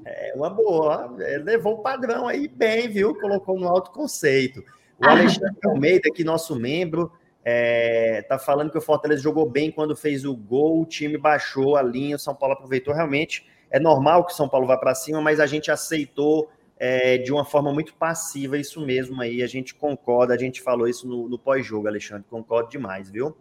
É 0.06 0.34
uma 0.36 0.50
boa, 0.50 1.16
Ele 1.20 1.44
levou 1.44 1.76
o 1.76 1.82
padrão 1.82 2.28
aí 2.28 2.48
bem, 2.48 2.90
viu? 2.90 3.16
Colocou 3.16 3.58
no 3.58 3.68
alto 3.68 3.92
conceito. 3.92 4.64
O 5.00 5.06
Alexandre 5.06 5.58
Almeida, 5.66 6.10
aqui, 6.10 6.24
nosso 6.24 6.56
membro, 6.56 7.12
é, 7.44 8.22
tá 8.24 8.38
falando 8.38 8.72
que 8.72 8.78
o 8.78 8.82
Fortaleza 8.82 9.22
jogou 9.22 9.50
bem 9.50 9.72
quando 9.72 9.96
fez 9.96 10.26
o 10.26 10.36
gol, 10.36 10.82
o 10.82 10.86
time 10.86 11.18
baixou 11.18 11.76
a 11.76 11.82
linha, 11.82 12.16
o 12.16 12.20
São 12.20 12.36
Paulo 12.36 12.54
aproveitou. 12.54 12.94
Realmente 12.94 13.46
é 13.70 13.80
normal 13.80 14.26
que 14.26 14.34
o 14.34 14.36
São 14.36 14.48
Paulo 14.48 14.68
vá 14.68 14.78
para 14.78 14.96
cima, 14.96 15.22
mas 15.22 15.40
a 15.40 15.46
gente 15.46 15.72
aceitou 15.72 16.50
é, 16.78 17.18
de 17.18 17.32
uma 17.32 17.46
forma 17.46 17.72
muito 17.74 17.94
passiva 17.96 18.58
isso 18.58 18.86
mesmo 18.86 19.22
aí. 19.22 19.42
A 19.42 19.48
gente 19.48 19.74
concorda, 19.74 20.34
a 20.34 20.38
gente 20.38 20.62
falou 20.62 20.88
isso 20.88 21.08
no, 21.08 21.28
no 21.28 21.40
pós-jogo, 21.40 21.88
Alexandre, 21.88 22.26
concordo 22.30 22.70
demais, 22.70 23.10
viu? 23.10 23.36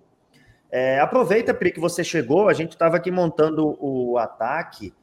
É, 0.73 0.99
aproveita, 1.01 1.53
Pri, 1.53 1.71
que 1.71 1.79
você 1.79 2.03
chegou, 2.03 2.49
a 2.49 2.55
gente 2.55 2.71
estava 2.71 2.97
aqui 2.97 3.11
montando 3.11 3.77
o 3.79 4.17
ataque. 4.17 4.95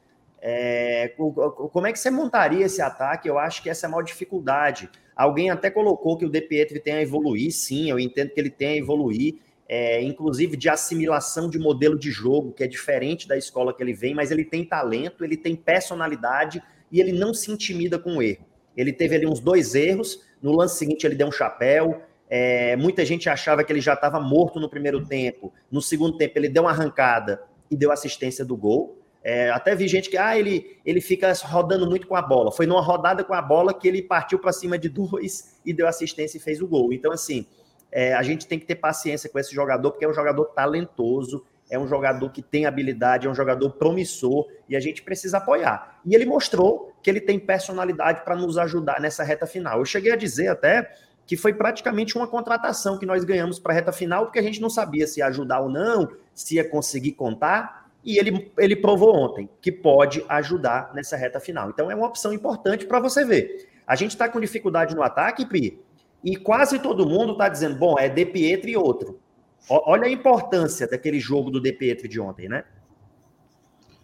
É, 0.42 1.14
como 1.16 1.86
é 1.86 1.92
que 1.92 1.98
você 1.98 2.10
montaria 2.10 2.66
esse 2.66 2.82
ataque? 2.82 3.28
Eu 3.28 3.38
acho 3.38 3.62
que 3.62 3.70
essa 3.70 3.86
é 3.86 3.88
a 3.88 3.90
maior 3.90 4.02
dificuldade. 4.02 4.90
Alguém 5.14 5.48
até 5.48 5.70
colocou 5.70 6.18
que 6.18 6.24
o 6.24 6.28
De 6.28 6.40
Pietri 6.40 6.80
tem 6.80 6.94
a 6.94 7.02
evoluir, 7.02 7.52
sim, 7.52 7.88
eu 7.88 8.00
entendo 8.00 8.30
que 8.30 8.40
ele 8.40 8.50
tem 8.50 8.68
a 8.68 8.76
evoluir, 8.78 9.36
é, 9.68 10.02
inclusive 10.02 10.56
de 10.56 10.68
assimilação 10.68 11.48
de 11.48 11.58
modelo 11.58 11.96
de 11.96 12.10
jogo, 12.10 12.52
que 12.52 12.64
é 12.64 12.66
diferente 12.66 13.28
da 13.28 13.36
escola 13.36 13.72
que 13.72 13.80
ele 13.80 13.94
vem, 13.94 14.12
mas 14.12 14.32
ele 14.32 14.44
tem 14.44 14.64
talento, 14.64 15.24
ele 15.24 15.36
tem 15.36 15.54
personalidade 15.54 16.60
e 16.90 17.00
ele 17.00 17.12
não 17.12 17.32
se 17.32 17.52
intimida 17.52 17.96
com 17.96 18.16
o 18.16 18.22
erro. 18.22 18.44
Ele 18.76 18.92
teve 18.92 19.14
ali 19.14 19.26
uns 19.26 19.38
dois 19.38 19.76
erros, 19.76 20.26
no 20.42 20.50
lance 20.50 20.78
seguinte 20.78 21.06
ele 21.06 21.14
deu 21.14 21.28
um 21.28 21.32
chapéu, 21.32 22.02
é, 22.30 22.76
muita 22.76 23.04
gente 23.04 23.28
achava 23.28 23.64
que 23.64 23.72
ele 23.72 23.80
já 23.80 23.94
estava 23.94 24.20
morto 24.20 24.60
no 24.60 24.70
primeiro 24.70 25.04
tempo, 25.04 25.52
no 25.68 25.82
segundo 25.82 26.16
tempo 26.16 26.38
ele 26.38 26.48
deu 26.48 26.62
uma 26.62 26.70
arrancada 26.70 27.42
e 27.68 27.76
deu 27.76 27.90
assistência 27.90 28.44
do 28.44 28.56
gol. 28.56 28.96
É, 29.22 29.50
até 29.50 29.74
vi 29.74 29.88
gente 29.88 30.08
que 30.08 30.16
ah, 30.16 30.38
ele, 30.38 30.78
ele 30.86 31.00
fica 31.00 31.32
rodando 31.44 31.86
muito 31.86 32.06
com 32.06 32.14
a 32.14 32.22
bola. 32.22 32.52
Foi 32.52 32.66
numa 32.66 32.80
rodada 32.80 33.24
com 33.24 33.34
a 33.34 33.42
bola 33.42 33.74
que 33.74 33.86
ele 33.88 34.00
partiu 34.00 34.38
para 34.38 34.52
cima 34.52 34.78
de 34.78 34.88
dois 34.88 35.60
e 35.66 35.74
deu 35.74 35.88
assistência 35.88 36.38
e 36.38 36.40
fez 36.40 36.62
o 36.62 36.68
gol. 36.68 36.92
Então, 36.92 37.10
assim, 37.10 37.46
é, 37.90 38.14
a 38.14 38.22
gente 38.22 38.46
tem 38.46 38.58
que 38.58 38.64
ter 38.64 38.76
paciência 38.76 39.28
com 39.28 39.38
esse 39.38 39.52
jogador, 39.52 39.90
porque 39.90 40.04
é 40.04 40.08
um 40.08 40.14
jogador 40.14 40.44
talentoso, 40.46 41.44
é 41.68 41.78
um 41.78 41.86
jogador 41.86 42.30
que 42.30 42.42
tem 42.42 42.64
habilidade, 42.64 43.26
é 43.26 43.30
um 43.30 43.34
jogador 43.34 43.70
promissor 43.70 44.46
e 44.68 44.76
a 44.76 44.80
gente 44.80 45.02
precisa 45.02 45.38
apoiar. 45.38 46.00
E 46.06 46.14
ele 46.14 46.24
mostrou 46.24 46.92
que 47.02 47.10
ele 47.10 47.20
tem 47.20 47.38
personalidade 47.38 48.24
para 48.24 48.36
nos 48.36 48.56
ajudar 48.56 49.00
nessa 49.00 49.22
reta 49.24 49.46
final. 49.46 49.78
Eu 49.78 49.84
cheguei 49.84 50.12
a 50.12 50.16
dizer 50.16 50.48
até 50.48 50.90
que 51.30 51.36
foi 51.36 51.54
praticamente 51.54 52.16
uma 52.16 52.26
contratação 52.26 52.98
que 52.98 53.06
nós 53.06 53.22
ganhamos 53.22 53.60
para 53.60 53.72
a 53.72 53.76
reta 53.76 53.92
final, 53.92 54.24
porque 54.24 54.40
a 54.40 54.42
gente 54.42 54.60
não 54.60 54.68
sabia 54.68 55.06
se 55.06 55.20
ia 55.20 55.28
ajudar 55.28 55.60
ou 55.60 55.68
não, 55.68 56.10
se 56.34 56.56
ia 56.56 56.68
conseguir 56.68 57.12
contar. 57.12 57.88
E 58.04 58.18
ele, 58.18 58.50
ele 58.58 58.74
provou 58.74 59.14
ontem 59.14 59.48
que 59.62 59.70
pode 59.70 60.24
ajudar 60.28 60.90
nessa 60.92 61.16
reta 61.16 61.38
final. 61.38 61.70
Então 61.70 61.88
é 61.88 61.94
uma 61.94 62.08
opção 62.08 62.32
importante 62.32 62.84
para 62.84 62.98
você 62.98 63.24
ver. 63.24 63.68
A 63.86 63.94
gente 63.94 64.10
está 64.10 64.28
com 64.28 64.40
dificuldade 64.40 64.92
no 64.92 65.04
ataque, 65.04 65.46
Pri, 65.46 65.80
e 66.24 66.34
quase 66.34 66.80
todo 66.80 67.06
mundo 67.06 67.34
está 67.34 67.48
dizendo: 67.48 67.76
bom, 67.76 67.96
é 67.96 68.08
De 68.08 68.26
Pietro 68.26 68.68
e 68.68 68.76
outro. 68.76 69.20
Olha 69.68 70.06
a 70.06 70.10
importância 70.10 70.88
daquele 70.88 71.20
jogo 71.20 71.48
do 71.48 71.60
De 71.60 71.72
Pietro 71.72 72.08
de 72.08 72.18
ontem, 72.18 72.48
né? 72.48 72.64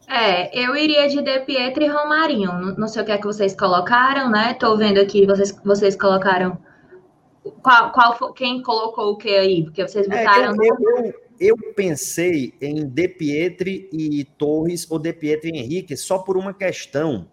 É, 0.07 0.57
eu 0.57 0.77
iria 0.77 1.09
de 1.09 1.21
De 1.21 1.41
Pietro 1.41 1.83
e 1.83 1.89
Romarinho. 1.89 2.53
Não 2.79 2.87
sei 2.87 3.03
o 3.03 3.05
que 3.05 3.11
é 3.11 3.19
que 3.19 3.27
vocês 3.27 3.53
colocaram, 3.53 4.31
né? 4.31 4.55
Tô 4.55 4.77
vendo 4.77 5.01
aqui, 5.01 5.27
vocês, 5.27 5.51
vocês 5.65 5.97
colocaram. 5.97 6.65
Qual, 7.63 7.93
qual 7.93 8.33
quem 8.33 8.63
colocou 8.63 9.13
o 9.13 9.17
que 9.17 9.29
aí? 9.29 9.65
Porque 9.65 9.87
vocês 9.87 10.07
é, 10.09 10.25
botaram. 10.25 10.53
É, 10.53 10.69
eu, 10.69 10.77
eu, 10.81 11.15
eu 11.39 11.57
pensei 11.75 12.55
em 12.61 12.87
De 12.87 13.09
Pietri 13.09 13.89
e 13.93 14.25
Torres 14.25 14.91
ou 14.91 14.99
De 14.99 15.13
Pietri 15.13 15.51
e 15.51 15.59
Henrique 15.59 15.97
só 15.97 16.19
por 16.19 16.37
uma 16.37 16.55
questão 16.55 17.29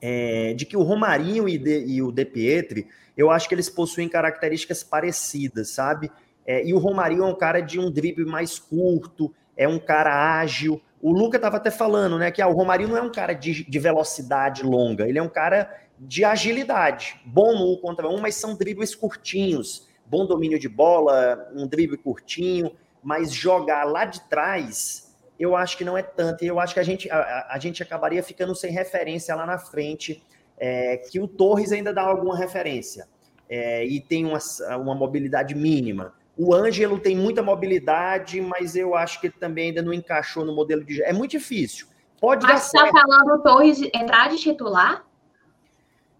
é, 0.00 0.52
de 0.52 0.66
que 0.66 0.76
o 0.76 0.82
Romarinho 0.82 1.48
e, 1.48 1.56
de, 1.56 1.86
e, 1.86 2.02
o 2.02 2.12
De 2.12 2.24
Pietri, 2.24 2.86
eu 3.16 3.30
acho 3.30 3.48
que 3.48 3.54
eles 3.54 3.70
possuem 3.70 4.08
características 4.08 4.82
parecidas, 4.82 5.70
sabe? 5.70 6.10
É, 6.46 6.62
e 6.66 6.74
o 6.74 6.78
Romarinho 6.78 7.22
é 7.24 7.26
um 7.26 7.34
cara 7.34 7.60
de 7.60 7.80
um 7.80 7.90
drible 7.90 8.26
mais 8.26 8.58
curto, 8.58 9.32
é 9.56 9.66
um 9.66 9.78
cara 9.78 10.38
ágil. 10.38 10.78
O 11.00 11.12
Luca 11.12 11.36
estava 11.36 11.56
até 11.56 11.70
falando, 11.70 12.18
né, 12.18 12.30
que 12.30 12.42
ah, 12.42 12.48
o 12.48 12.52
Romarinho 12.52 12.90
não 12.90 12.98
é 12.98 13.02
um 13.02 13.10
cara 13.10 13.32
de, 13.32 13.64
de 13.64 13.78
velocidade 13.78 14.62
longa, 14.62 15.08
ele 15.08 15.18
é 15.18 15.22
um 15.22 15.28
cara 15.28 15.70
de 15.98 16.24
agilidade, 16.24 17.20
bom 17.24 17.54
no 17.54 17.72
um 17.72 17.76
contra 17.76 18.08
um, 18.08 18.20
mas 18.20 18.34
são 18.34 18.56
dribles 18.56 18.94
curtinhos, 18.94 19.88
bom 20.06 20.26
domínio 20.26 20.58
de 20.58 20.68
bola, 20.68 21.50
um 21.54 21.66
drible 21.66 21.96
curtinho 21.96 22.70
mas 23.04 23.32
jogar 23.32 23.84
lá 23.84 24.06
de 24.06 24.20
trás, 24.22 25.14
eu 25.38 25.54
acho 25.54 25.76
que 25.76 25.84
não 25.84 25.96
é 25.96 26.02
tanto. 26.02 26.42
E 26.42 26.46
eu 26.46 26.58
acho 26.58 26.72
que 26.72 26.80
a 26.80 26.82
gente, 26.82 27.08
a, 27.10 27.48
a 27.50 27.58
gente 27.58 27.82
acabaria 27.82 28.22
ficando 28.22 28.54
sem 28.54 28.72
referência 28.72 29.34
lá 29.34 29.44
na 29.44 29.58
frente, 29.58 30.24
é, 30.56 30.96
que 30.96 31.20
o 31.20 31.28
Torres 31.28 31.70
ainda 31.70 31.92
dá 31.92 32.02
alguma 32.02 32.36
referência 32.36 33.06
é, 33.48 33.84
e 33.84 34.00
tem 34.00 34.24
uma, 34.24 34.38
uma 34.76 34.94
mobilidade 34.94 35.54
mínima. 35.54 36.14
O 36.36 36.54
Ângelo 36.54 36.98
tem 36.98 37.14
muita 37.14 37.42
mobilidade, 37.42 38.40
mas 38.40 38.74
eu 38.74 38.96
acho 38.96 39.20
que 39.20 39.28
ele 39.28 39.36
também 39.38 39.68
ainda 39.68 39.82
não 39.82 39.92
encaixou 39.92 40.44
no 40.44 40.54
modelo 40.54 40.82
de. 40.82 41.02
É 41.02 41.12
muito 41.12 41.32
difícil. 41.32 41.86
Pode 42.20 42.44
mas 42.46 42.62
você 42.62 42.78
está 42.78 42.90
falando 42.90 43.38
o 43.38 43.42
Torres 43.42 43.82
entrar 43.94 44.30
de 44.30 44.38
titular? 44.38 45.04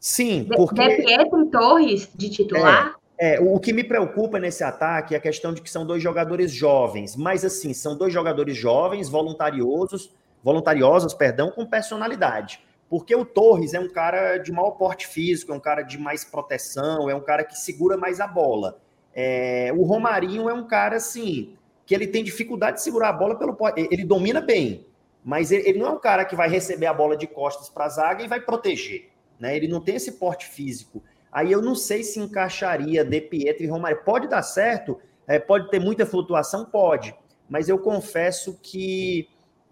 Sim, 0.05 0.47
porque. 0.55 0.87
De 0.87 1.03
Pietro 1.03 1.47
Torres 1.47 2.11
de 2.15 2.29
titular? 2.29 2.95
É. 3.19 3.37
É, 3.37 3.41
o 3.41 3.59
que 3.59 3.73
me 3.73 3.83
preocupa 3.83 4.39
nesse 4.39 4.63
ataque 4.63 5.15
é 5.15 5.17
a 5.17 5.21
questão 5.21 5.55
de 5.55 5.63
que 5.63 5.71
são 5.71 5.87
dois 5.87 6.03
jogadores 6.03 6.51
jovens, 6.51 7.17
mas 7.17 7.43
assim, 7.43 7.73
são 7.73 7.97
dois 7.97 8.13
jogadores 8.13 8.55
jovens, 8.55 9.09
voluntariosos, 9.09 10.13
voluntariosos, 10.43 11.15
perdão, 11.15 11.51
com 11.51 11.65
personalidade. 11.65 12.61
Porque 12.91 13.15
o 13.15 13.25
Torres 13.25 13.73
é 13.73 13.81
um 13.81 13.89
cara 13.89 14.37
de 14.39 14.53
maior 14.53 14.73
porte 14.73 15.07
físico, 15.07 15.53
é 15.53 15.55
um 15.55 15.61
cara 15.61 15.83
de 15.83 15.97
mais 15.97 16.23
proteção, 16.23 17.09
é 17.09 17.15
um 17.15 17.21
cara 17.21 17.45
que 17.45 17.57
segura 17.57 17.97
mais 17.97 18.21
a 18.21 18.27
bola. 18.27 18.79
É, 19.15 19.73
o 19.75 19.85
Romarinho 19.85 20.51
é 20.51 20.53
um 20.53 20.67
cara 20.67 20.97
assim, 20.97 21.55
que 21.87 21.95
ele 21.95 22.09
tem 22.09 22.23
dificuldade 22.23 22.79
de 22.79 22.83
segurar 22.83 23.11
a 23.11 23.13
bola 23.13 23.37
pelo 23.37 23.57
ele 23.77 24.05
domina 24.05 24.41
bem, 24.41 24.87
mas 25.25 25.51
ele, 25.53 25.69
ele 25.69 25.79
não 25.79 25.87
é 25.87 25.91
um 25.91 26.01
cara 26.01 26.25
que 26.25 26.37
vai 26.37 26.49
receber 26.49 26.87
a 26.87 26.93
bola 26.93 27.17
de 27.17 27.29
costas 27.29 27.71
para 27.71 27.87
a 27.87 27.89
zaga 27.89 28.23
e 28.25 28.29
vai 28.29 28.41
proteger, 28.41 29.14
né? 29.39 29.57
Ele 29.57 29.69
não 29.69 29.81
tem 29.81 29.97
esse 29.97 30.13
porte 30.13 30.47
físico. 30.47 31.03
Aí 31.31 31.51
eu 31.51 31.61
não 31.61 31.75
sei 31.75 32.05
se 32.05 32.21
encaixaria 32.21 33.05
De 33.05 33.21
Pietro 33.21 33.65
e 33.65 33.67
Romário. 33.67 34.05
Pode 34.05 34.29
dar 34.29 34.43
certo, 34.43 35.01
é, 35.27 35.39
pode 35.39 35.69
ter 35.71 35.81
muita 35.81 36.07
flutuação, 36.07 36.65
pode. 36.65 37.15
Mas 37.49 37.69
eu 37.69 37.79
confesso 37.79 38.59
que, 38.63 39.29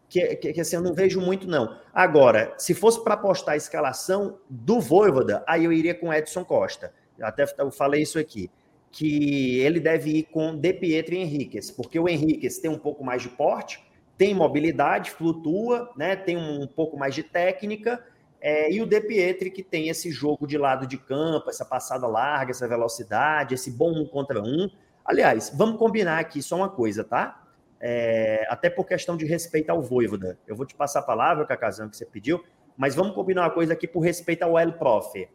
que, 0.09 0.37
que, 0.37 0.53
que 0.53 0.61
assim, 0.61 0.77
eu 0.77 0.83
não 0.83 0.93
vejo 0.93 1.21
muito, 1.21 1.47
não. 1.47 1.79
Agora, 1.95 2.55
se 2.59 2.75
fosse 2.75 3.03
para 3.03 3.15
apostar 3.15 3.55
a 3.55 3.57
escalação 3.57 4.39
do 4.49 4.81
Voivoda, 4.81 5.45
aí 5.47 5.65
eu 5.65 5.73
iria 5.73 5.95
com 5.95 6.13
Edson 6.13 6.45
Costa. 6.45 6.93
Até 7.21 7.45
eu 7.59 7.71
falei 7.71 8.03
isso 8.03 8.19
aqui. 8.19 8.51
Que 8.91 9.61
ele 9.61 9.81
deve 9.81 10.11
ir 10.11 10.23
com 10.25 10.55
De 10.55 10.73
Pietro 10.73 11.15
e 11.15 11.19
Henriquez, 11.19 11.71
porque 11.71 11.99
o 11.99 12.09
Henriquez 12.09 12.59
tem 12.59 12.71
um 12.71 12.79
pouco 12.79 13.03
mais 13.03 13.23
de 13.23 13.31
porte, 13.31 13.83
tem 14.19 14.35
mobilidade, 14.35 15.11
flutua, 15.13 15.91
né, 15.97 16.15
tem 16.15 16.37
um 16.37 16.67
pouco 16.67 16.99
mais 16.99 17.15
de 17.15 17.23
técnica, 17.23 18.05
é, 18.43 18.73
e 18.73 18.83
o 18.83 18.87
De 18.87 19.01
Pietri, 19.01 19.53
que 19.53 19.63
tem 19.63 19.89
esse 19.89 20.11
jogo 20.11 20.49
de 20.49 20.59
lado 20.59 20.85
de 20.85 20.99
campo, 20.99 21.49
essa 21.49 21.65
passada 21.65 22.09
larga, 22.09 22.51
essa 22.51 22.67
velocidade, 22.67 23.55
esse 23.55 23.71
bom 23.71 23.93
um 23.93 24.05
contra 24.05 24.43
um. 24.43 24.69
Aliás, 25.05 25.53
vamos 25.55 25.79
combinar 25.79 26.19
aqui 26.19 26.43
só 26.43 26.57
uma 26.57 26.69
coisa, 26.69 27.05
tá? 27.05 27.41
É, 27.81 28.45
até 28.49 28.69
por 28.69 28.85
questão 28.85 29.17
de 29.17 29.25
respeito 29.25 29.71
ao 29.71 29.81
Voivoda. 29.81 30.37
Eu 30.45 30.57
vou 30.57 30.67
te 30.67 30.75
passar 30.75 30.99
a 30.99 31.03
palavra, 31.03 31.47
Cacazão, 31.47 31.89
que 31.89 31.97
você 31.97 32.05
pediu, 32.05 32.45
mas 32.77 32.97
vamos 32.97 33.15
combinar 33.15 33.43
uma 33.43 33.51
coisa 33.51 33.75
aqui 33.75 33.87
por 33.87 34.01
respeito 34.01 34.43
ao 34.43 34.59
El 34.59 34.73
Prof. 34.73 35.29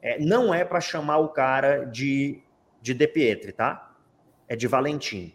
É, 0.00 0.20
não 0.20 0.54
é 0.54 0.64
para 0.64 0.80
chamar 0.80 1.18
o 1.18 1.30
cara 1.30 1.84
de, 1.84 2.40
de 2.80 2.94
De 2.94 3.08
Pietri, 3.08 3.50
tá? 3.50 3.92
É 4.48 4.54
de 4.54 4.68
Valentim. 4.68 5.34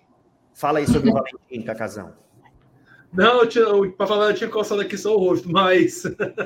Fala 0.53 0.80
aí 0.80 0.88
sobre 0.88 1.09
o 1.09 1.13
Valentim, 1.13 1.61
Cacazão. 1.65 2.13
Não, 3.18 3.39
para 3.97 4.05
falar, 4.05 4.30
eu 4.30 4.36
tinha 4.36 4.47
coçado 4.47 4.80
aqui 4.80 4.95
só 4.95 5.15
o 5.15 5.20
rosto, 5.20 5.51
mas, 5.51 6.03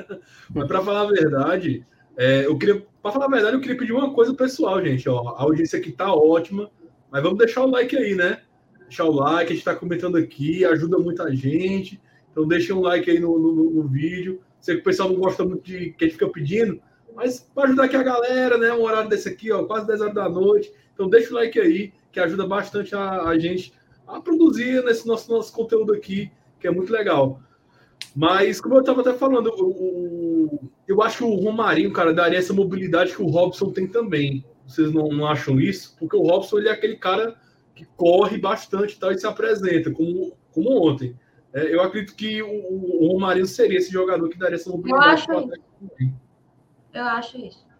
mas 0.48 0.66
para 0.66 0.80
falar 0.80 1.02
a 1.02 1.12
verdade, 1.12 1.84
é, 2.16 2.46
eu 2.46 2.56
queria, 2.56 2.82
para 3.02 3.12
falar 3.12 3.26
a 3.26 3.28
verdade, 3.28 3.54
eu 3.54 3.60
queria 3.60 3.76
pedir 3.76 3.92
uma 3.92 4.14
coisa 4.14 4.32
pessoal, 4.32 4.82
gente. 4.82 5.06
Ó, 5.06 5.34
a 5.36 5.42
audiência 5.42 5.78
aqui 5.78 5.92
tá 5.92 6.14
ótima, 6.14 6.70
mas 7.10 7.22
vamos 7.22 7.36
deixar 7.36 7.62
o 7.62 7.70
like 7.70 7.94
aí, 7.94 8.14
né? 8.14 8.40
Deixar 8.84 9.04
o 9.04 9.12
like, 9.12 9.44
a 9.44 9.48
gente 9.48 9.58
está 9.58 9.74
comentando 9.74 10.16
aqui, 10.16 10.64
ajuda 10.64 10.96
muita 10.96 11.30
gente. 11.36 12.00
Então 12.30 12.48
deixa 12.48 12.72
um 12.72 12.80
like 12.80 13.10
aí 13.10 13.20
no, 13.20 13.38
no, 13.38 13.70
no 13.70 13.82
vídeo. 13.86 14.40
Sei 14.58 14.76
que 14.76 14.80
o 14.80 14.84
pessoal 14.84 15.10
não 15.10 15.16
gosta 15.16 15.44
muito 15.44 15.62
de 15.62 15.90
que 15.90 16.04
a 16.04 16.08
gente 16.08 16.16
fica 16.16 16.30
pedindo, 16.30 16.80
mas 17.14 17.46
para 17.54 17.64
ajudar 17.64 17.84
aqui 17.84 17.96
a 17.96 18.02
galera, 18.02 18.56
né? 18.56 18.72
Um 18.72 18.80
horário 18.80 19.10
desse 19.10 19.28
aqui, 19.28 19.52
ó, 19.52 19.64
quase 19.64 19.86
10 19.86 20.00
horas 20.00 20.14
da 20.14 20.26
noite. 20.26 20.72
Então 20.94 21.06
deixa 21.06 21.32
o 21.32 21.34
like 21.34 21.60
aí, 21.60 21.92
que 22.10 22.18
ajuda 22.18 22.46
bastante 22.46 22.94
a, 22.94 23.24
a 23.24 23.38
gente 23.38 23.74
a 24.08 24.18
produzir 24.22 24.82
nesse 24.84 25.06
nosso, 25.06 25.30
nosso 25.30 25.52
conteúdo 25.52 25.92
aqui 25.92 26.32
que 26.62 26.68
é 26.68 26.70
muito 26.70 26.92
legal. 26.92 27.40
Mas, 28.14 28.60
como 28.60 28.76
eu 28.76 28.80
estava 28.80 29.00
até 29.00 29.12
falando, 29.14 29.52
o, 29.58 30.70
eu 30.86 31.02
acho 31.02 31.18
que 31.18 31.24
o 31.24 31.34
Romarinho, 31.34 31.92
cara, 31.92 32.14
daria 32.14 32.38
essa 32.38 32.52
mobilidade 32.52 33.14
que 33.14 33.22
o 33.22 33.26
Robson 33.26 33.70
tem 33.70 33.86
também. 33.86 34.44
Vocês 34.66 34.92
não, 34.92 35.08
não 35.08 35.26
acham 35.26 35.60
isso? 35.60 35.96
Porque 35.98 36.16
o 36.16 36.22
Robson 36.22 36.58
ele 36.58 36.68
é 36.68 36.72
aquele 36.72 36.96
cara 36.96 37.36
que 37.74 37.84
corre 37.96 38.38
bastante 38.38 38.94
e, 38.94 38.98
tal, 38.98 39.10
e 39.12 39.18
se 39.18 39.26
apresenta, 39.26 39.90
como, 39.90 40.36
como 40.52 40.88
ontem. 40.88 41.16
É, 41.52 41.74
eu 41.74 41.82
acredito 41.82 42.14
que 42.14 42.42
o, 42.42 42.48
o, 42.48 43.12
Romarinho 43.12 43.46
seria 43.46 43.78
esse 43.78 43.90
jogador 43.90 44.28
que 44.28 44.38
daria 44.38 44.54
essa 44.54 44.70
mobilidade. 44.70 45.26
Eu 45.28 45.38
acho 45.38 45.52
isso. 46.00 46.12
Eu 46.94 47.04
acho 47.04 47.38
isso. 47.38 47.72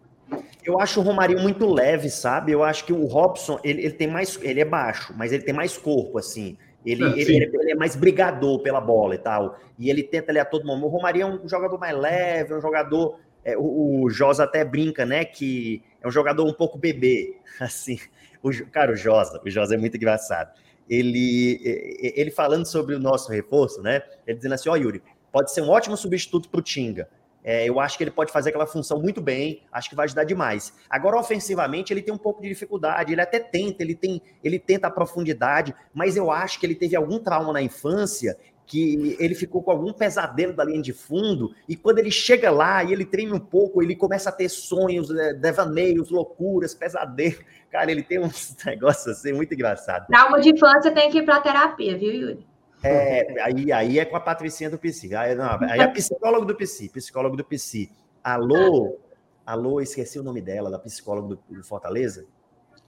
Eu 0.63 0.79
acho 0.79 0.99
o 0.99 1.03
Romarinho 1.03 1.41
muito 1.41 1.71
leve, 1.71 2.09
sabe? 2.09 2.51
Eu 2.51 2.63
acho 2.63 2.85
que 2.85 2.93
o 2.93 3.05
Robson, 3.05 3.59
ele, 3.63 3.81
ele 3.81 3.93
tem 3.93 4.07
mais. 4.07 4.39
Ele 4.41 4.61
é 4.61 4.65
baixo, 4.65 5.13
mas 5.15 5.31
ele 5.31 5.43
tem 5.43 5.53
mais 5.53 5.77
corpo, 5.77 6.17
assim. 6.17 6.57
Ele, 6.85 7.03
é, 7.03 7.19
ele, 7.19 7.51
ele, 7.53 7.71
é 7.71 7.75
mais 7.75 7.95
brigador 7.95 8.59
pela 8.59 8.81
bola 8.81 9.15
e 9.15 9.17
tal. 9.17 9.57
E 9.79 9.89
ele 9.89 10.03
tenta 10.03 10.31
ali 10.31 10.39
a 10.39 10.45
todo 10.45 10.65
momento. 10.65 10.85
O 10.85 10.89
Romarinho 10.89 11.27
é 11.27 11.45
um 11.45 11.47
jogador 11.47 11.77
mais 11.77 11.97
leve, 11.97 12.53
é 12.53 12.57
um 12.57 12.61
jogador. 12.61 13.19
É, 13.45 13.57
o, 13.57 14.03
o 14.03 14.09
Josa 14.09 14.43
até 14.43 14.63
brinca, 14.63 15.05
né? 15.05 15.23
Que 15.23 15.81
é 16.01 16.07
um 16.07 16.11
jogador 16.11 16.45
um 16.45 16.53
pouco 16.53 16.77
bebê. 16.77 17.37
Assim. 17.59 17.99
O, 18.41 18.51
cara, 18.71 18.91
o 18.91 18.95
Josa, 18.95 19.41
o 19.43 19.49
Josa 19.49 19.75
é 19.75 19.77
muito 19.77 19.95
engraçado. 19.95 20.51
Ele, 20.89 21.61
ele 21.63 22.29
falando 22.29 22.65
sobre 22.65 22.93
o 22.93 22.99
nosso 22.99 23.31
reforço, 23.31 23.81
né? 23.81 24.01
Ele 24.27 24.35
dizendo 24.35 24.53
assim: 24.53 24.67
ó, 24.67 24.73
oh, 24.73 24.75
Yuri, 24.75 25.01
pode 25.31 25.53
ser 25.53 25.61
um 25.61 25.69
ótimo 25.69 25.95
substituto 25.95 26.49
para 26.49 26.59
o 26.59 26.61
Tinga. 26.61 27.07
É, 27.43 27.67
eu 27.67 27.79
acho 27.79 27.97
que 27.97 28.03
ele 28.03 28.11
pode 28.11 28.31
fazer 28.31 28.49
aquela 28.49 28.65
função 28.65 29.01
muito 29.01 29.21
bem, 29.21 29.63
acho 29.71 29.89
que 29.89 29.95
vai 29.95 30.05
ajudar 30.05 30.23
demais. 30.23 30.73
Agora, 30.89 31.19
ofensivamente, 31.19 31.91
ele 31.91 32.01
tem 32.01 32.13
um 32.13 32.17
pouco 32.17 32.41
de 32.41 32.47
dificuldade, 32.47 33.11
ele 33.11 33.21
até 33.21 33.39
tenta, 33.39 33.83
ele 33.83 33.95
tem, 33.95 34.21
ele 34.43 34.57
tenta 34.57 34.87
a 34.87 34.91
profundidade, 34.91 35.75
mas 35.93 36.15
eu 36.15 36.31
acho 36.31 36.59
que 36.59 36.65
ele 36.65 36.75
teve 36.75 36.95
algum 36.95 37.19
trauma 37.19 37.51
na 37.51 37.61
infância 37.61 38.37
que 38.65 39.17
ele 39.19 39.35
ficou 39.35 39.61
com 39.61 39.71
algum 39.71 39.91
pesadelo 39.91 40.53
da 40.53 40.63
linha 40.63 40.81
de 40.81 40.93
fundo, 40.93 41.53
e 41.67 41.75
quando 41.75 41.99
ele 41.99 42.09
chega 42.09 42.49
lá 42.49 42.81
e 42.83 42.93
ele 42.93 43.05
treina 43.05 43.35
um 43.35 43.39
pouco, 43.39 43.83
ele 43.83 43.95
começa 43.95 44.29
a 44.29 44.31
ter 44.31 44.47
sonhos, 44.47 45.09
né, 45.09 45.33
devaneios, 45.33 46.09
loucuras, 46.09 46.73
pesadelos. 46.73 47.43
Cara, 47.69 47.91
ele 47.91 48.03
tem 48.03 48.19
uns 48.19 48.55
negócios 48.65 49.07
assim 49.07 49.33
muito 49.33 49.53
engraçados. 49.53 50.07
Trauma 50.07 50.39
de 50.39 50.49
infância 50.49 50.91
tem 50.91 51.11
que 51.11 51.17
ir 51.17 51.23
para 51.23 51.41
terapia, 51.41 51.97
viu, 51.97 52.13
Yuri? 52.13 52.52
É, 52.83 53.41
aí, 53.41 53.71
aí 53.71 53.99
é 53.99 54.05
com 54.05 54.17
a 54.17 54.19
Patricinha 54.19 54.69
do 54.69 54.77
PC. 54.77 55.15
Aí, 55.15 55.33
não, 55.33 55.57
aí 55.61 55.79
é 55.79 55.83
a 55.83 55.89
psicóloga 55.89 56.45
do 56.45 56.55
PC, 56.55 56.89
psicólogo 56.89 57.37
do 57.37 57.43
PC. 57.43 57.89
Alô, 58.21 58.99
alô, 59.45 59.79
esqueci 59.79 60.19
o 60.19 60.23
nome 60.23 60.41
dela, 60.41 60.69
da 60.69 60.77
psicóloga 60.77 61.29
do, 61.29 61.39
do 61.49 61.63
Fortaleza. 61.63 62.25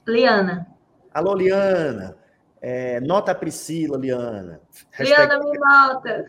Liana. 0.06 0.66
Alô, 1.12 1.34
Liana. 1.34 2.16
É, 2.60 3.00
nota 3.00 3.32
a 3.32 3.34
Priscila, 3.34 3.96
Liana. 3.96 4.60
Hashtag... 4.90 5.28
Liana, 5.28 5.38
me 5.38 5.58
nota. 5.58 6.26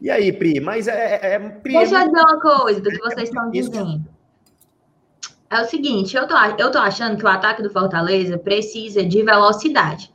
E 0.00 0.10
aí, 0.10 0.32
Pri? 0.32 0.58
Mas 0.60 0.88
é. 0.88 1.14
é, 1.14 1.34
é 1.34 1.38
Pri, 1.38 1.74
Deixa 1.74 2.02
eu 2.02 2.06
dizer 2.06 2.20
uma 2.20 2.40
coisa 2.40 2.80
do 2.80 2.90
que 2.90 2.98
vocês 2.98 3.28
estão 3.28 3.50
dizendo. 3.50 4.04
É 5.50 5.62
o 5.62 5.64
seguinte, 5.64 6.16
eu 6.16 6.26
tô, 6.28 6.34
eu 6.58 6.70
tô 6.70 6.78
achando 6.78 7.16
que 7.16 7.24
o 7.24 7.28
ataque 7.28 7.62
do 7.62 7.70
Fortaleza 7.70 8.38
precisa 8.38 9.04
de 9.04 9.22
velocidade. 9.22 10.10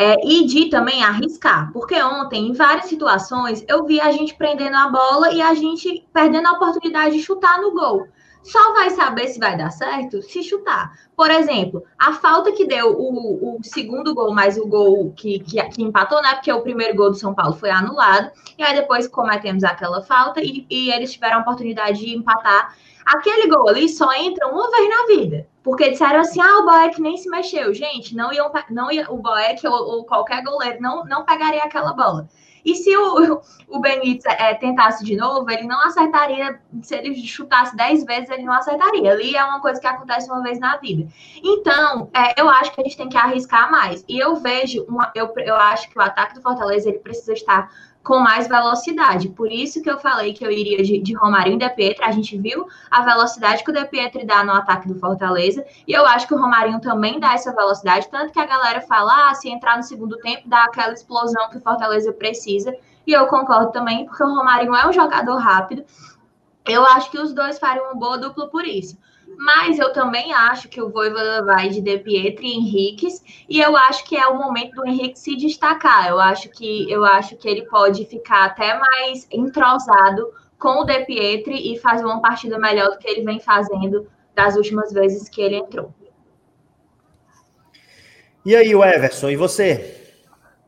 É, 0.00 0.14
e 0.24 0.46
de 0.46 0.66
também 0.66 1.02
arriscar, 1.02 1.72
porque 1.72 2.00
ontem, 2.00 2.46
em 2.46 2.52
várias 2.52 2.86
situações, 2.86 3.64
eu 3.66 3.84
vi 3.84 4.00
a 4.00 4.12
gente 4.12 4.32
prendendo 4.32 4.76
a 4.76 4.88
bola 4.88 5.32
e 5.32 5.42
a 5.42 5.52
gente 5.54 6.06
perdendo 6.12 6.46
a 6.46 6.52
oportunidade 6.52 7.16
de 7.16 7.22
chutar 7.24 7.60
no 7.60 7.72
gol. 7.72 8.06
Só 8.44 8.72
vai 8.74 8.90
saber 8.90 9.26
se 9.26 9.40
vai 9.40 9.58
dar 9.58 9.70
certo 9.70 10.22
se 10.22 10.44
chutar. 10.44 10.92
Por 11.16 11.32
exemplo, 11.32 11.82
a 11.98 12.12
falta 12.12 12.52
que 12.52 12.64
deu 12.64 12.96
o, 12.96 13.56
o 13.56 13.64
segundo 13.64 14.14
gol, 14.14 14.32
mais 14.32 14.56
o 14.56 14.68
gol 14.68 15.12
que, 15.16 15.40
que, 15.40 15.60
que, 15.64 15.82
empatou, 15.82 16.22
né? 16.22 16.34
Porque 16.34 16.52
o 16.52 16.62
primeiro 16.62 16.96
gol 16.96 17.10
do 17.10 17.16
São 17.16 17.34
Paulo 17.34 17.54
foi 17.54 17.70
anulado. 17.70 18.30
E 18.56 18.62
aí 18.62 18.76
depois 18.76 19.08
cometemos 19.08 19.64
aquela 19.64 20.00
falta 20.00 20.40
e, 20.40 20.64
e 20.70 20.92
eles 20.92 21.12
tiveram 21.12 21.38
a 21.38 21.40
oportunidade 21.40 21.98
de 21.98 22.14
empatar. 22.14 22.72
Aquele 23.04 23.48
gol 23.48 23.68
ali 23.68 23.88
só 23.88 24.12
entra 24.12 24.46
uma 24.46 24.70
vez 24.70 24.88
na 24.88 25.06
vida. 25.06 25.48
Porque 25.68 25.90
disseram 25.90 26.20
assim: 26.20 26.40
ah, 26.40 26.60
o 26.60 26.64
Boeck 26.64 26.98
nem 26.98 27.18
se 27.18 27.28
mexeu. 27.28 27.74
Gente, 27.74 28.16
não, 28.16 28.32
iam, 28.32 28.50
não 28.70 28.90
ia, 28.90 29.06
o 29.12 29.18
Boeck 29.18 29.66
ou, 29.66 29.74
ou, 29.74 30.04
qualquer 30.06 30.42
goleiro 30.42 30.80
não, 30.80 31.04
não 31.04 31.26
pegaria 31.26 31.62
aquela 31.62 31.92
bola. 31.92 32.26
E 32.64 32.74
se 32.74 32.96
o, 32.96 33.42
o 33.68 33.78
Benítez 33.78 34.24
é, 34.24 34.54
tentasse 34.54 35.04
de 35.04 35.14
novo, 35.14 35.50
ele 35.50 35.64
não 35.64 35.78
acertaria. 35.84 36.58
Se 36.80 36.96
ele 36.96 37.14
chutasse 37.16 37.76
10 37.76 38.06
vezes, 38.06 38.30
ele 38.30 38.44
não 38.44 38.54
acertaria. 38.54 39.12
Ali 39.12 39.36
é 39.36 39.44
uma 39.44 39.60
coisa 39.60 39.78
que 39.78 39.86
acontece 39.86 40.30
uma 40.30 40.42
vez 40.42 40.58
na 40.58 40.78
vida. 40.78 41.06
Então, 41.44 42.08
é, 42.14 42.40
eu 42.40 42.48
acho 42.48 42.72
que 42.72 42.80
a 42.80 42.84
gente 42.84 42.96
tem 42.96 43.10
que 43.10 43.18
arriscar 43.18 43.70
mais. 43.70 44.02
E 44.08 44.18
eu 44.18 44.36
vejo, 44.36 44.86
uma, 44.88 45.12
eu, 45.14 45.30
eu 45.36 45.54
acho 45.54 45.90
que 45.90 45.98
o 45.98 46.02
ataque 46.02 46.34
do 46.34 46.40
Fortaleza 46.40 46.88
ele 46.88 46.98
precisa 46.98 47.34
estar 47.34 47.70
com 48.08 48.20
mais 48.20 48.48
velocidade. 48.48 49.28
Por 49.28 49.52
isso 49.52 49.82
que 49.82 49.90
eu 49.90 49.98
falei 49.98 50.32
que 50.32 50.42
eu 50.42 50.50
iria 50.50 50.82
de, 50.82 50.98
de 50.98 51.12
Romarinho 51.14 51.56
e 51.56 51.58
De 51.58 51.68
Pietro. 51.68 52.02
A 52.06 52.10
gente 52.10 52.38
viu 52.38 52.66
a 52.90 53.02
velocidade 53.02 53.62
que 53.62 53.70
o 53.70 53.74
De 53.74 53.84
Pietro 53.84 54.26
dá 54.26 54.42
no 54.42 54.52
ataque 54.52 54.88
do 54.88 54.98
Fortaleza. 54.98 55.62
E 55.86 55.92
eu 55.92 56.06
acho 56.06 56.26
que 56.26 56.32
o 56.32 56.38
Romarinho 56.38 56.80
também 56.80 57.20
dá 57.20 57.34
essa 57.34 57.54
velocidade. 57.54 58.08
Tanto 58.08 58.32
que 58.32 58.40
a 58.40 58.46
galera 58.46 58.80
fala, 58.80 59.28
ah, 59.28 59.34
se 59.34 59.50
entrar 59.50 59.76
no 59.76 59.82
segundo 59.82 60.16
tempo, 60.20 60.48
dá 60.48 60.64
aquela 60.64 60.94
explosão 60.94 61.50
que 61.50 61.58
o 61.58 61.60
Fortaleza 61.60 62.10
precisa. 62.10 62.74
E 63.06 63.12
eu 63.12 63.26
concordo 63.26 63.72
também, 63.72 64.06
porque 64.06 64.24
o 64.24 64.34
Romarinho 64.34 64.74
é 64.74 64.88
um 64.88 64.92
jogador 64.92 65.36
rápido. 65.36 65.84
Eu 66.66 66.86
acho 66.86 67.10
que 67.10 67.18
os 67.18 67.34
dois 67.34 67.58
fariam 67.58 67.84
uma 67.84 67.94
boa 67.94 68.16
dupla 68.16 68.48
por 68.48 68.64
isso. 68.64 68.96
Mas 69.38 69.78
eu 69.78 69.92
também 69.92 70.32
acho 70.32 70.68
que 70.68 70.82
o 70.82 70.90
Voivoda 70.90 71.44
vai 71.44 71.68
de 71.68 71.80
De 71.80 71.96
Pietri 71.96 72.48
e 72.48 72.54
Henriques, 72.54 73.22
e 73.48 73.60
eu 73.60 73.76
acho 73.76 74.04
que 74.04 74.16
é 74.16 74.26
o 74.26 74.36
momento 74.36 74.74
do 74.74 74.84
Henrique 74.84 75.16
se 75.16 75.36
destacar. 75.36 76.08
Eu 76.08 76.18
acho 76.18 76.48
que 76.48 76.90
eu 76.90 77.04
acho 77.04 77.36
que 77.36 77.48
ele 77.48 77.64
pode 77.66 78.04
ficar 78.04 78.46
até 78.46 78.76
mais 78.76 79.28
entrosado 79.30 80.28
com 80.58 80.80
o 80.80 80.84
De 80.84 81.04
Pietri 81.04 81.72
e 81.72 81.78
fazer 81.78 82.04
uma 82.04 82.20
partida 82.20 82.58
melhor 82.58 82.90
do 82.90 82.98
que 82.98 83.06
ele 83.06 83.22
vem 83.22 83.38
fazendo 83.38 84.08
das 84.34 84.56
últimas 84.56 84.92
vezes 84.92 85.28
que 85.28 85.40
ele 85.40 85.54
entrou. 85.54 85.94
E 88.44 88.56
aí, 88.56 88.74
o 88.74 88.84
Everson, 88.84 89.30
e 89.30 89.36
você? 89.36 89.94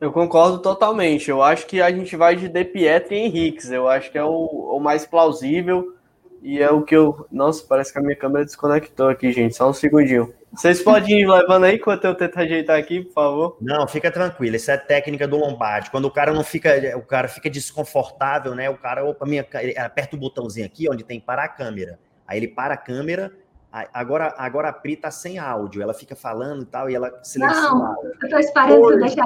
Eu 0.00 0.12
concordo 0.12 0.60
totalmente. 0.60 1.28
Eu 1.28 1.42
acho 1.42 1.66
que 1.66 1.82
a 1.82 1.90
gente 1.90 2.14
vai 2.14 2.36
de 2.36 2.48
De 2.48 2.64
Pietri 2.64 3.16
e 3.16 3.18
Henriques. 3.18 3.68
Eu 3.68 3.88
acho 3.88 4.12
que 4.12 4.18
é 4.18 4.22
o, 4.22 4.76
o 4.76 4.78
mais 4.78 5.04
plausível. 5.04 5.96
E 6.42 6.62
é 6.62 6.70
o 6.70 6.82
que 6.82 6.96
eu. 6.96 7.26
Nossa, 7.30 7.64
parece 7.66 7.92
que 7.92 7.98
a 7.98 8.02
minha 8.02 8.16
câmera 8.16 8.44
desconectou 8.44 9.08
aqui, 9.08 9.32
gente. 9.32 9.54
Só 9.54 9.68
um 9.68 9.72
segundinho. 9.72 10.32
Vocês 10.52 10.82
podem 10.82 11.20
ir 11.20 11.28
levando 11.28 11.64
aí 11.64 11.76
enquanto 11.76 12.04
eu 12.04 12.14
tento 12.14 12.38
ajeitar 12.38 12.76
aqui, 12.76 13.02
por 13.02 13.12
favor? 13.12 13.56
Não, 13.60 13.86
fica 13.86 14.10
tranquilo. 14.10 14.56
Isso 14.56 14.70
é 14.70 14.76
técnica 14.76 15.28
do 15.28 15.36
Lombardi. 15.36 15.90
Quando 15.90 16.06
o 16.06 16.10
cara 16.10 16.32
não 16.32 16.42
fica, 16.42 16.72
o 16.96 17.02
cara 17.02 17.28
fica 17.28 17.48
desconfortável, 17.48 18.54
né? 18.54 18.68
O 18.68 18.76
cara, 18.76 19.04
opa, 19.04 19.24
minha, 19.26 19.46
ele 19.54 19.78
aperta 19.78 20.16
o 20.16 20.18
botãozinho 20.18 20.66
aqui 20.66 20.90
onde 20.90 21.04
tem 21.04 21.20
parar 21.20 21.44
a 21.44 21.48
câmera. 21.48 21.98
Aí 22.26 22.38
ele 22.38 22.48
para 22.48 22.74
a 22.74 22.76
câmera, 22.76 23.32
Agora, 23.72 24.34
agora 24.36 24.68
a 24.70 24.72
Pri 24.72 24.96
tá 24.96 25.12
sem 25.12 25.38
áudio, 25.38 25.80
ela 25.80 25.94
fica 25.94 26.16
falando 26.16 26.62
e 26.62 26.66
tal, 26.66 26.90
e 26.90 26.94
ela 26.96 27.20
silencia 27.22 27.62
Não, 27.62 27.94
eu 28.20 28.28
tô 28.28 28.36
esperando 28.36 28.82
Oi, 28.82 28.98
deixar. 28.98 29.24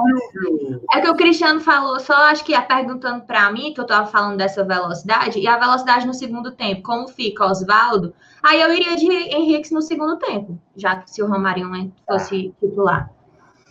É 0.93 1.01
que 1.01 1.09
o 1.09 1.15
Cristiano 1.15 1.59
falou, 1.59 1.99
só 1.99 2.13
acho 2.25 2.45
que 2.45 2.53
é 2.53 2.61
perguntando 2.61 3.23
para 3.25 3.51
mim, 3.51 3.73
que 3.73 3.81
eu 3.81 3.87
tava 3.87 4.05
falando 4.05 4.37
dessa 4.37 4.63
velocidade, 4.63 5.39
e 5.39 5.47
a 5.47 5.57
velocidade 5.57 6.05
no 6.05 6.13
segundo 6.13 6.51
tempo, 6.51 6.83
como 6.83 7.07
fica, 7.07 7.43
Oswaldo? 7.43 8.13
Aí 8.43 8.61
eu 8.61 8.71
iria 8.71 8.95
de 8.95 9.11
Henrique 9.11 9.73
no 9.73 9.81
segundo 9.81 10.19
tempo, 10.19 10.59
já 10.75 10.97
que 10.97 11.09
se 11.09 11.23
o 11.23 11.27
Romarinho 11.27 11.91
fosse 12.07 12.53
ah. 12.55 12.65
titular. 12.65 13.09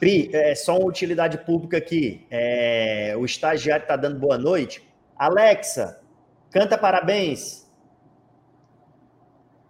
Pri, 0.00 0.28
é 0.32 0.56
só 0.56 0.76
uma 0.76 0.88
utilidade 0.88 1.38
pública 1.38 1.76
aqui. 1.76 2.26
É, 2.28 3.14
o 3.16 3.24
estagiário 3.24 3.86
tá 3.86 3.94
dando 3.94 4.18
boa 4.18 4.36
noite. 4.36 4.86
Alexa, 5.16 6.00
canta 6.50 6.76
parabéns. 6.76 7.63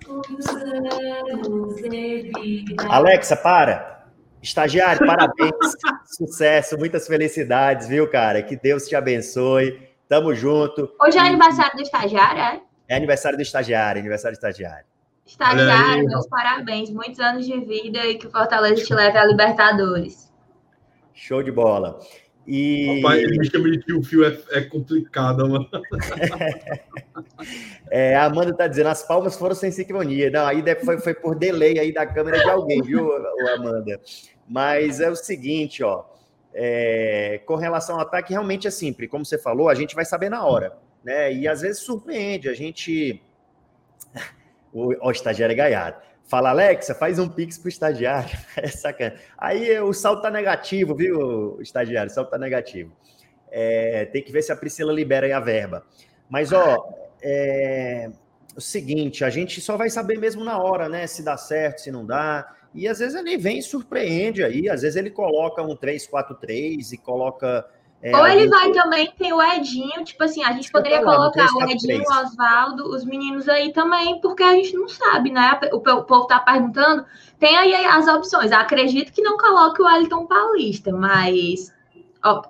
muitos 0.08 0.48
anos 0.48 1.76
de 1.78 2.32
vida. 2.40 2.88
Alexa, 2.88 3.36
para. 3.36 4.12
Estagiário, 4.44 5.08
parabéns. 5.08 5.56
Sucesso, 6.06 6.78
muitas 6.78 7.08
felicidades, 7.08 7.88
viu, 7.88 8.08
cara? 8.08 8.44
Que 8.44 8.56
Deus 8.56 8.88
te 8.88 8.96
abençoe. 8.96 9.90
Tamo 10.08 10.36
junto. 10.36 10.88
Hoje 11.02 11.18
é 11.18 11.22
aniversário 11.22 11.76
do 11.76 11.82
estagiário, 11.82 12.40
é? 12.40 12.62
É 12.88 12.96
aniversário 12.96 13.40
do 13.40 13.42
estagiário, 13.42 14.00
aniversário 14.00 14.38
do 14.38 14.40
estagiário. 14.40 14.86
Estagiário, 15.26 16.02
aí. 16.02 16.06
meus 16.06 16.28
parabéns. 16.28 16.92
Muitos 16.92 17.20
anos 17.20 17.46
de 17.46 17.60
vida 17.60 18.06
e 18.06 18.18
que 18.18 18.28
o 18.28 18.32
Fortaleza 18.32 18.84
te 18.84 18.94
leve 18.94 19.18
à 19.18 19.26
Libertadores. 19.26 20.32
Show 21.14 21.42
de 21.42 21.52
bola. 21.52 22.00
E 22.48 23.02
Rapaz, 23.02 23.24
ele 23.24 23.40
me 23.40 23.50
chama 23.50 23.72
de 23.72 23.80
tio 23.80 24.04
Fio, 24.04 24.24
é, 24.24 24.38
é 24.52 24.62
complicado, 24.62 25.50
mano. 25.50 25.68
é, 27.90 28.16
a 28.16 28.26
Amanda 28.26 28.56
tá 28.56 28.68
dizendo, 28.68 28.90
as 28.90 29.02
palmas 29.02 29.36
foram 29.36 29.56
sem 29.56 29.72
sincronia. 29.72 30.30
Não, 30.30 30.46
aí 30.46 30.64
foi, 30.84 31.00
foi 31.00 31.16
por 31.16 31.36
delay 31.36 31.80
aí 31.80 31.92
da 31.92 32.06
câmera 32.06 32.38
de 32.38 32.50
alguém, 32.50 32.84
viu, 32.84 33.12
Amanda? 33.56 34.00
Mas 34.48 35.00
é 35.00 35.10
o 35.10 35.16
seguinte, 35.16 35.84
ó. 35.84 36.06
é, 36.54 37.42
com 37.48 37.56
relação 37.56 37.96
ao 37.96 38.02
ataque, 38.02 38.32
realmente 38.32 38.68
é 38.68 38.72
simples. 38.72 39.10
Como 39.10 39.26
você 39.26 39.40
falou, 39.40 39.68
a 39.68 39.74
gente 39.74 39.96
vai 39.96 40.06
saber 40.06 40.30
na 40.30 40.46
hora, 40.46 40.78
né? 41.04 41.34
E 41.34 41.48
às 41.48 41.62
vezes 41.62 41.82
surpreende. 41.82 42.48
A 42.48 42.54
gente. 42.54 43.24
O, 44.76 45.08
o 45.08 45.12
estagiário 45.12 45.54
é 45.54 45.56
gaiado. 45.56 46.02
Fala, 46.26 46.50
Alexa, 46.50 46.94
faz 46.94 47.18
um 47.18 47.30
pix 47.30 47.58
pro 47.58 47.70
estagiário. 47.70 48.38
É 48.58 48.68
sacana. 48.68 49.16
Aí 49.38 49.80
o 49.80 49.94
salto 49.94 50.22
tá 50.22 50.30
negativo, 50.30 50.94
viu, 50.94 51.62
estagiário? 51.62 52.12
O 52.12 52.14
salto 52.14 52.32
tá 52.32 52.38
negativo. 52.38 52.92
É, 53.50 54.06
tem 54.06 54.22
que 54.22 54.34
ver 54.34 54.42
se 54.42 54.52
a 54.52 54.56
Priscila 54.56 54.92
libera 54.92 55.26
aí 55.26 55.32
a 55.32 55.40
verba. 55.40 55.86
Mas, 56.30 56.52
ó, 56.52 56.90
é, 57.24 58.10
o 58.54 58.60
seguinte, 58.60 59.24
a 59.24 59.30
gente 59.30 59.62
só 59.62 59.78
vai 59.78 59.90
saber 59.90 60.18
mesmo 60.18 60.44
na 60.44 60.58
hora, 60.58 60.90
né? 60.90 61.08
Se 61.08 61.24
dá 61.24 61.38
certo, 61.38 61.80
se 61.80 61.92
não 61.92 62.06
dá. 62.06 62.54
E 62.74 62.86
às 62.88 63.00
vezes 63.00 63.16
ele 63.16 63.38
vem 63.38 63.60
e 63.60 63.64
surpreende 63.64 64.44
aí. 64.44 64.68
Às 64.68 64.82
vezes 64.82 64.98
ele 64.98 65.10
coloca 65.10 65.62
um 65.62 65.76
3-4-3 65.76 66.92
e 66.92 66.98
coloca. 66.98 67.66
É, 68.02 68.16
Ou 68.16 68.28
ele 68.28 68.48
vai 68.48 68.72
também, 68.72 69.12
tem 69.18 69.34
o 69.34 69.42
Edinho, 69.42 70.04
tipo 70.04 70.24
assim, 70.24 70.44
a 70.44 70.52
gente 70.52 70.72
poderia 70.72 71.00
ia 71.00 71.04
falar, 71.04 71.26
no 71.26 71.32
colocar 71.32 71.56
o 71.56 71.60
3-4-3. 71.60 71.72
Edinho, 71.72 72.04
o 72.08 72.24
Oswaldo, 72.24 72.90
os 72.90 73.04
meninos 73.04 73.50
aí 73.50 73.74
também, 73.74 74.20
porque 74.22 74.44
a 74.44 74.54
gente 74.54 74.76
não 74.76 74.88
sabe, 74.88 75.32
né? 75.32 75.60
O, 75.72 75.78
o 75.78 76.04
povo 76.04 76.28
tá 76.28 76.40
perguntando, 76.40 77.04
tem 77.40 77.58
aí 77.58 77.74
as 77.74 78.08
opções. 78.08 78.52
Acredito 78.52 79.12
que 79.12 79.22
não 79.22 79.38
coloque 79.38 79.82
o 79.82 79.86
Wellington 79.86 80.28
Paulista, 80.28 80.92
mas 80.92 81.74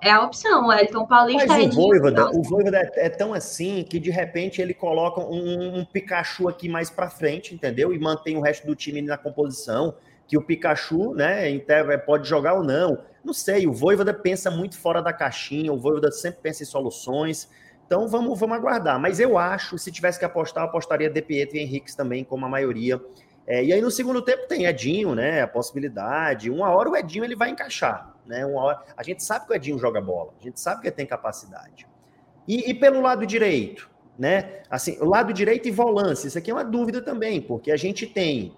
é 0.00 0.10
a 0.10 0.22
opção, 0.22 0.64
o 0.64 0.68
Wellington 0.68 1.06
Paulista 1.06 1.46
Mas 1.46 1.58
o 1.58 1.60
Edinho, 1.62 1.88
Voivoda, 1.88 2.30
o 2.30 2.42
Voivoda 2.42 2.78
é, 2.78 3.06
é 3.06 3.08
tão 3.08 3.34
assim 3.34 3.82
que 3.82 3.98
de 3.98 4.10
repente 4.10 4.60
ele 4.60 4.72
coloca 4.72 5.20
um, 5.20 5.78
um 5.78 5.84
Pikachu 5.84 6.48
aqui 6.48 6.68
mais 6.68 6.88
para 6.88 7.10
frente, 7.10 7.54
entendeu? 7.54 7.92
E 7.92 7.98
mantém 7.98 8.36
o 8.36 8.40
resto 8.40 8.66
do 8.66 8.74
time 8.74 9.02
na 9.02 9.18
composição, 9.18 9.94
que 10.26 10.36
o 10.36 10.42
Pikachu, 10.42 11.14
né, 11.14 11.48
inter- 11.50 12.04
pode 12.04 12.28
jogar 12.28 12.54
ou 12.54 12.64
não. 12.64 12.98
Não 13.24 13.32
sei, 13.32 13.66
o 13.66 13.72
Voivoda 13.72 14.12
pensa 14.14 14.50
muito 14.50 14.78
fora 14.78 15.02
da 15.02 15.12
caixinha, 15.12 15.72
o 15.72 15.78
Voivoda 15.78 16.10
sempre 16.10 16.40
pensa 16.42 16.62
em 16.62 16.66
soluções. 16.66 17.48
Então 17.86 18.08
vamos, 18.08 18.38
vamos 18.38 18.56
aguardar. 18.56 19.00
Mas 19.00 19.20
eu 19.20 19.38
acho, 19.38 19.78
se 19.78 19.92
tivesse 19.92 20.18
que 20.18 20.24
apostar, 20.24 20.64
apostaria 20.64 21.08
De 21.08 21.22
Pietro 21.22 21.56
e 21.56 21.60
Henrique 21.60 21.96
também, 21.96 22.24
como 22.24 22.44
a 22.44 22.48
maioria. 22.48 23.00
É, 23.46 23.64
e 23.64 23.72
aí 23.72 23.80
no 23.80 23.92
segundo 23.92 24.20
tempo 24.22 24.48
tem 24.48 24.64
Edinho, 24.64 25.14
né? 25.14 25.42
A 25.42 25.46
possibilidade. 25.46 26.50
Uma 26.50 26.70
hora 26.70 26.90
o 26.90 26.96
Edinho 26.96 27.24
ele 27.24 27.36
vai 27.36 27.50
encaixar, 27.50 28.14
né? 28.26 28.44
Uma 28.44 28.60
hora... 28.60 28.82
A 28.96 29.04
gente 29.04 29.22
sabe 29.22 29.46
que 29.46 29.52
o 29.52 29.54
Edinho 29.54 29.78
joga 29.78 30.00
bola, 30.00 30.32
a 30.40 30.42
gente 30.42 30.60
sabe 30.60 30.80
que 30.80 30.88
ele 30.88 30.96
tem 30.96 31.06
capacidade. 31.06 31.86
E, 32.48 32.70
e 32.70 32.74
pelo 32.74 33.00
lado 33.00 33.24
direito, 33.24 33.88
né? 34.18 34.62
Assim, 34.68 34.98
o 35.00 35.04
lado 35.04 35.32
direito 35.32 35.68
e 35.68 35.70
volância, 35.70 36.26
isso 36.26 36.38
aqui 36.38 36.50
é 36.50 36.54
uma 36.54 36.64
dúvida 36.64 37.00
também, 37.00 37.40
porque 37.40 37.70
a 37.70 37.76
gente 37.76 38.04
tem 38.04 38.56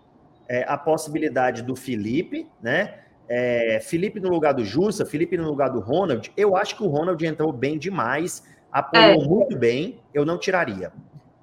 é, 0.49 0.64
a 0.66 0.76
possibilidade 0.76 1.62
do 1.62 1.76
Felipe, 1.76 2.49
né? 2.62 3.01
É, 3.28 3.78
Felipe 3.82 4.18
no 4.18 4.30
lugar 4.30 4.55
do 4.55 4.64
Jussa, 4.64 5.05
Felipe 5.05 5.36
no 5.36 5.46
lugar 5.46 5.68
do 5.68 5.80
Ronald. 5.80 6.32
Eu 6.36 6.57
acho 6.57 6.76
que 6.76 6.82
o 6.82 6.86
Ronald 6.86 7.24
entrou 7.24 7.53
bem 7.53 7.78
demais, 7.78 8.42
apoiou 8.72 9.22
muito 9.24 9.57
bem, 9.57 10.01
eu 10.14 10.24
não 10.24 10.38
tiraria. 10.38 10.90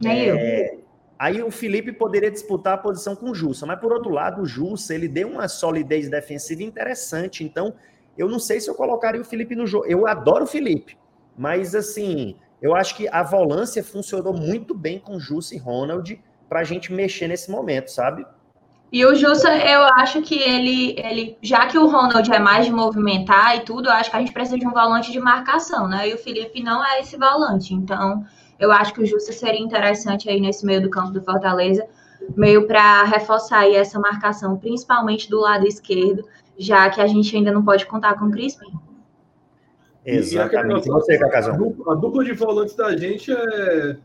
Nem 0.02 0.24
eu. 0.26 0.36
É, 0.36 0.78
Aí 1.18 1.42
o 1.42 1.50
Felipe 1.50 1.94
poderia 1.94 2.30
disputar 2.30 2.74
a 2.74 2.78
posição 2.78 3.16
com 3.16 3.30
o 3.30 3.36
Jussa, 3.36 3.66
mas 3.66 3.80
por 3.80 3.94
outro 3.94 4.12
lado, 4.12 4.42
o 4.42 4.46
Jussa 4.46 4.94
ele 4.94 5.08
deu 5.08 5.30
uma 5.30 5.48
solidez 5.48 6.10
defensiva 6.10 6.62
interessante, 6.62 7.44
então 7.44 7.74
eu 8.18 8.28
não 8.28 8.38
sei 8.38 8.60
se 8.60 8.70
eu 8.70 8.76
colocaria 8.76 9.22
o 9.22 9.26
Felipe 9.26 9.56
no 9.56 9.66
jogo. 9.66 9.86
Eu 9.86 10.06
adoro 10.08 10.44
o 10.44 10.48
Felipe, 10.48 10.98
mas 11.38 11.74
assim, 11.74 12.36
eu 12.62 12.76
acho 12.76 12.98
que 12.98 13.08
a 13.08 13.24
volância 13.24 13.82
funcionou 13.84 14.34
muito 14.34 14.74
bem 14.74 15.00
com 15.00 15.18
Jussa 15.18 15.56
e 15.56 15.58
Ronald 15.58 16.22
para 16.50 16.60
a 16.60 16.64
gente 16.64 16.92
mexer 16.92 17.28
nesse 17.28 17.50
momento, 17.50 17.90
sabe? 17.92 18.26
E 18.92 19.06
o 19.06 19.16
Jussa, 19.16 19.54
eu 19.58 19.84
acho 19.96 20.22
que 20.22 20.36
ele, 20.36 20.96
ele, 20.98 21.38
já 21.42 21.66
que 21.68 21.78
o 21.78 21.88
Ronald 21.88 22.32
é 22.32 22.40
mais 22.40 22.66
de 22.66 22.72
movimentar 22.72 23.58
e 23.58 23.62
tudo, 23.62 23.90
eu 23.90 23.92
acho 23.92 24.10
que 24.10 24.16
a 24.16 24.20
gente 24.20 24.32
precisa 24.32 24.58
de 24.58 24.66
um 24.66 24.72
volante 24.72 25.12
de 25.12 25.20
marcação, 25.20 25.88
né? 25.88 26.08
E 26.08 26.14
o 26.14 26.18
Felipe 26.18 26.64
não 26.64 26.86
é 26.86 27.02
esse 27.02 27.18
volante. 27.18 27.74
Então, 27.74 28.24
eu 28.60 28.72
acho 28.72 28.94
que 28.94 29.02
o 29.02 29.06
Jussa 29.06 29.34
seria 29.34 29.60
interessante 29.60 30.30
aí 30.30 30.40
nesse 30.40 30.66
meio 30.66 30.82
do 30.82 30.90
campo 30.90 31.12
do 31.12 31.22
Fortaleza, 31.22 31.86
meio 32.38 32.68
para 32.68 33.04
reforçar 33.04 33.60
aí 33.60 33.76
essa 33.76 34.00
marcação, 34.00 34.58
principalmente 34.58 35.30
do 35.30 35.40
lado 35.40 35.68
esquerdo, 35.68 36.24
já 36.58 36.90
que 36.90 37.02
a 37.02 37.08
gente 37.08 37.36
ainda 37.36 37.52
não 37.52 37.66
pode 37.66 37.86
contar 37.86 38.18
com 38.18 38.26
o 38.26 38.32
Crispim. 38.32 38.72
Exatamente. 40.06 40.88
E 40.88 40.92
você, 40.92 41.16
A 41.16 41.20
Cacazão? 41.20 41.58
dupla, 41.58 41.94
a 41.94 41.96
dupla 41.96 42.24
de 42.24 42.34
volantes 42.34 42.76
da 42.76 42.96
gente 42.96 43.32
é, 43.32 43.98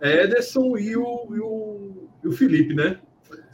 é 0.00 0.24
Ederson 0.24 0.76
e 0.76 0.96
o, 0.96 1.26
e, 1.30 1.40
o, 1.40 2.08
e 2.24 2.28
o 2.28 2.32
Felipe, 2.32 2.74
né? 2.74 2.98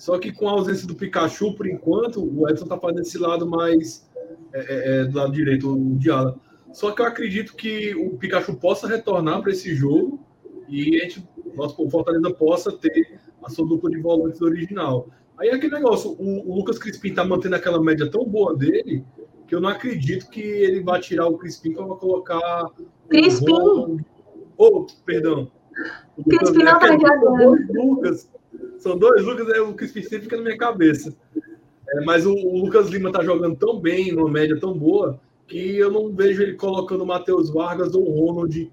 Só 0.01 0.18
que 0.18 0.32
com 0.32 0.48
a 0.48 0.53
ausência 0.53 0.86
do 0.88 0.94
Pikachu, 0.94 1.55
por 1.55 1.66
enquanto, 1.66 2.24
o 2.24 2.48
Edson 2.48 2.64
tá 2.66 2.78
fazendo 2.78 3.03
esse 3.03 3.18
lado 3.18 3.46
mais 3.46 4.09
é, 4.55 4.61
é, 4.61 5.01
é, 5.01 5.05
do 5.05 5.14
lado 5.16 5.30
direito, 5.32 5.70
o 5.70 5.98
Diala. 5.98 6.40
Só 6.72 6.90
que 6.92 7.03
eu 7.03 7.07
acredito 7.07 7.55
que 7.55 7.94
o 7.94 8.16
Pikachu 8.16 8.55
possa 8.55 8.88
retornar 8.88 9.42
para 9.42 9.51
esse 9.53 9.74
jogo 9.74 10.18
e 10.66 10.96
a 10.96 11.05
gente, 11.05 11.28
nosso 11.55 11.84
o 11.84 11.90
Fortaleza 11.90 12.32
possa 12.32 12.72
ter 12.72 13.20
a 13.44 13.51
sua 13.51 13.66
dupla 13.66 13.90
de 13.90 13.98
volantes 13.98 14.40
original. 14.40 15.07
Aí 15.38 15.48
é 15.51 15.55
aquele 15.55 15.74
negócio, 15.74 16.12
o, 16.18 16.51
o 16.51 16.55
Lucas 16.57 16.78
Crispim 16.78 17.12
tá 17.12 17.22
mantendo 17.22 17.57
aquela 17.57 17.82
média 17.82 18.11
tão 18.11 18.24
boa 18.24 18.57
dele 18.57 19.05
que 19.46 19.55
eu 19.55 19.61
não 19.61 19.68
acredito 19.68 20.30
que 20.30 20.40
ele 20.40 20.80
vai 20.82 20.98
tirar 21.01 21.26
o 21.26 21.36
Crispim 21.36 21.72
para 21.74 21.84
colocar 21.84 22.70
Crispim? 23.09 23.53
Ronald- 23.53 24.05
Oh, 24.57 24.86
perdão. 25.05 25.51
O 26.16 26.22
Lucas- 26.22 26.38
Crispim 26.38 26.62
não 26.64 26.72
é 26.72 26.78
tá 26.78 26.88
porque 26.88 27.07
São 27.07 27.18
jogando. 27.18 27.72
Lucas. 27.74 28.30
São 28.81 28.99
dois 28.99 29.22
Lucas, 29.22 29.49
aí 29.51 29.61
o 29.61 29.74
Crispim 29.74 30.03
sempre 30.03 30.22
fica 30.22 30.37
na 30.37 30.43
minha 30.43 30.57
cabeça. 30.57 31.14
É, 31.89 32.01
mas 32.05 32.24
o, 32.24 32.33
o 32.33 32.64
Lucas 32.64 32.89
Lima 32.89 33.12
tá 33.12 33.22
jogando 33.22 33.57
tão 33.57 33.78
bem, 33.78 34.11
numa 34.11 34.31
média 34.31 34.59
tão 34.59 34.76
boa, 34.76 35.20
que 35.47 35.76
eu 35.76 35.91
não 35.91 36.14
vejo 36.14 36.43
ele 36.43 36.55
colocando 36.55 37.03
o 37.03 37.07
Matheus 37.07 37.51
Vargas 37.51 37.95
ou 37.95 38.09
o 38.09 38.26
Ronald 38.26 38.72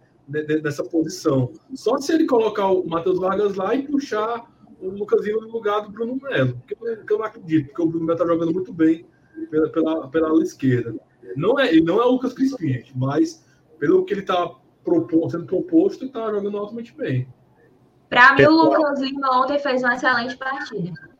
nessa 0.63 0.83
posição. 0.83 1.51
Só 1.73 1.97
se 1.97 2.13
ele 2.13 2.25
colocar 2.25 2.67
o 2.67 2.87
Matheus 2.87 3.19
Vargas 3.19 3.55
lá 3.55 3.75
e 3.75 3.85
puxar 3.85 4.45
o 4.79 4.89
Lucas 4.89 5.25
Lima 5.25 5.41
no 5.41 5.51
lugar 5.51 5.81
do 5.81 5.91
Bruno 5.91 6.19
Melo. 6.21 6.61
Que 6.65 6.75
eu, 7.13 7.17
não 7.17 7.25
acredito, 7.25 7.67
porque 7.67 7.81
o 7.81 7.87
Bruno 7.87 8.05
Melo 8.05 8.17
tá 8.17 8.25
jogando 8.25 8.53
muito 8.53 8.73
bem 8.73 9.05
pela, 9.49 9.69
pela, 9.69 10.07
pela 10.07 10.29
ala 10.29 10.43
esquerda. 10.43 10.95
Não 11.35 11.59
é, 11.59 11.69
ele 11.69 11.81
não 11.81 12.01
é 12.01 12.05
o 12.05 12.11
Lucas 12.11 12.33
Crispim, 12.33 12.81
mas 12.95 13.45
pelo 13.77 14.05
que 14.05 14.13
ele 14.13 14.21
tá 14.21 14.55
sendo 15.29 15.45
proposto, 15.45 16.05
ele 16.05 16.11
tá 16.11 16.31
jogando 16.31 16.57
altamente 16.57 16.95
bem. 16.95 17.27
Para 18.09 18.33
mim, 18.33 18.43
o. 18.43 18.51
Lucas 18.51 18.99
Lima 18.99 19.41
ontem 19.41 19.59
fez 19.59 19.83
uma 19.83 19.95
excelente 19.95 20.37
partida. 20.37 21.17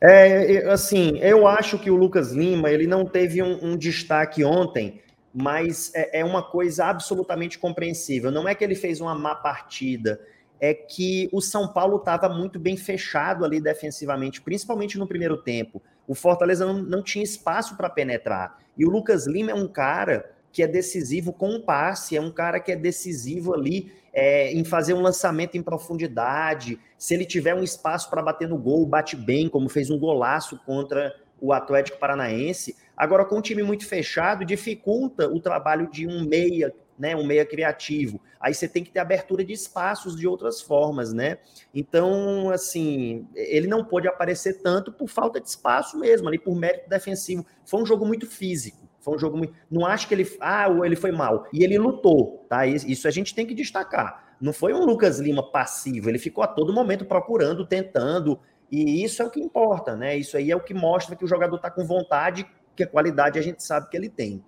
É, 0.00 0.54
é, 0.56 0.70
assim, 0.70 1.18
eu 1.18 1.46
acho 1.46 1.78
que 1.78 1.90
o 1.90 1.96
Lucas 1.96 2.32
Lima 2.32 2.70
ele 2.70 2.86
não 2.86 3.06
teve 3.06 3.42
um, 3.42 3.58
um 3.64 3.76
destaque 3.76 4.44
ontem, 4.44 5.00
mas 5.32 5.90
é, 5.94 6.20
é 6.20 6.24
uma 6.24 6.42
coisa 6.42 6.86
absolutamente 6.86 7.58
compreensível. 7.58 8.30
Não 8.30 8.46
é 8.46 8.54
que 8.54 8.62
ele 8.62 8.74
fez 8.74 9.00
uma 9.00 9.14
má 9.14 9.34
partida, 9.34 10.20
é 10.60 10.74
que 10.74 11.28
o 11.32 11.40
São 11.40 11.68
Paulo 11.68 11.96
estava 11.96 12.28
muito 12.28 12.58
bem 12.58 12.76
fechado 12.76 13.44
ali 13.44 13.60
defensivamente, 13.60 14.42
principalmente 14.42 14.98
no 14.98 15.06
primeiro 15.06 15.38
tempo. 15.38 15.82
O 16.06 16.14
Fortaleza 16.14 16.66
não, 16.66 16.82
não 16.82 17.02
tinha 17.02 17.24
espaço 17.24 17.76
para 17.76 17.88
penetrar. 17.88 18.58
E 18.76 18.84
o 18.84 18.90
Lucas 18.90 19.26
Lima 19.26 19.52
é 19.52 19.54
um 19.54 19.66
cara 19.66 20.33
que 20.54 20.62
é 20.62 20.68
decisivo 20.68 21.32
com 21.32 21.48
um 21.48 21.60
passe, 21.60 22.16
é 22.16 22.20
um 22.20 22.30
cara 22.30 22.60
que 22.60 22.70
é 22.70 22.76
decisivo 22.76 23.52
ali 23.52 23.92
é, 24.12 24.52
em 24.52 24.64
fazer 24.64 24.94
um 24.94 25.02
lançamento 25.02 25.56
em 25.56 25.62
profundidade. 25.62 26.78
Se 26.96 27.12
ele 27.12 27.24
tiver 27.24 27.56
um 27.56 27.64
espaço 27.64 28.08
para 28.08 28.22
bater 28.22 28.48
no 28.48 28.56
gol, 28.56 28.86
bate 28.86 29.16
bem, 29.16 29.48
como 29.48 29.68
fez 29.68 29.90
um 29.90 29.98
golaço 29.98 30.56
contra 30.64 31.12
o 31.40 31.52
Atlético 31.52 31.98
Paranaense. 31.98 32.76
Agora, 32.96 33.24
com 33.24 33.38
um 33.38 33.40
time 33.40 33.64
muito 33.64 33.84
fechado, 33.84 34.44
dificulta 34.44 35.26
o 35.26 35.40
trabalho 35.40 35.90
de 35.90 36.06
um 36.06 36.24
meia, 36.24 36.72
né? 36.96 37.16
Um 37.16 37.26
meia 37.26 37.44
criativo. 37.44 38.20
Aí 38.38 38.54
você 38.54 38.68
tem 38.68 38.84
que 38.84 38.92
ter 38.92 39.00
abertura 39.00 39.44
de 39.44 39.52
espaços 39.52 40.14
de 40.14 40.28
outras 40.28 40.60
formas, 40.60 41.12
né? 41.12 41.38
Então, 41.74 42.48
assim, 42.50 43.26
ele 43.34 43.66
não 43.66 43.84
pôde 43.84 44.06
aparecer 44.06 44.62
tanto 44.62 44.92
por 44.92 45.08
falta 45.08 45.40
de 45.40 45.48
espaço 45.48 45.98
mesmo, 45.98 46.28
ali 46.28 46.38
por 46.38 46.54
mérito 46.54 46.88
defensivo. 46.88 47.44
Foi 47.66 47.82
um 47.82 47.86
jogo 47.86 48.06
muito 48.06 48.24
físico. 48.28 48.83
Foi 49.04 49.14
um 49.14 49.18
jogo 49.18 49.36
muito. 49.36 49.54
Não 49.70 49.84
acho 49.84 50.08
que 50.08 50.14
ele. 50.14 50.26
Ah, 50.40 50.66
ele 50.84 50.96
foi 50.96 51.12
mal. 51.12 51.46
E 51.52 51.62
ele 51.62 51.76
lutou, 51.76 52.46
tá? 52.48 52.66
Isso 52.66 53.06
a 53.06 53.10
gente 53.10 53.34
tem 53.34 53.46
que 53.46 53.54
destacar. 53.54 54.34
Não 54.40 54.52
foi 54.52 54.72
um 54.72 54.84
Lucas 54.84 55.20
Lima 55.20 55.42
passivo, 55.42 56.08
ele 56.08 56.18
ficou 56.18 56.42
a 56.42 56.46
todo 56.46 56.72
momento 56.72 57.04
procurando, 57.04 57.66
tentando. 57.66 58.40
E 58.70 59.04
isso 59.04 59.22
é 59.22 59.26
o 59.26 59.30
que 59.30 59.40
importa, 59.40 59.94
né? 59.94 60.16
Isso 60.16 60.36
aí 60.36 60.50
é 60.50 60.56
o 60.56 60.60
que 60.60 60.74
mostra 60.74 61.14
que 61.14 61.24
o 61.24 61.28
jogador 61.28 61.56
está 61.56 61.70
com 61.70 61.84
vontade, 61.84 62.46
que 62.74 62.82
a 62.82 62.86
qualidade 62.86 63.38
a 63.38 63.42
gente 63.42 63.62
sabe 63.62 63.88
que 63.88 63.96
ele 63.96 64.08
tem. 64.08 64.42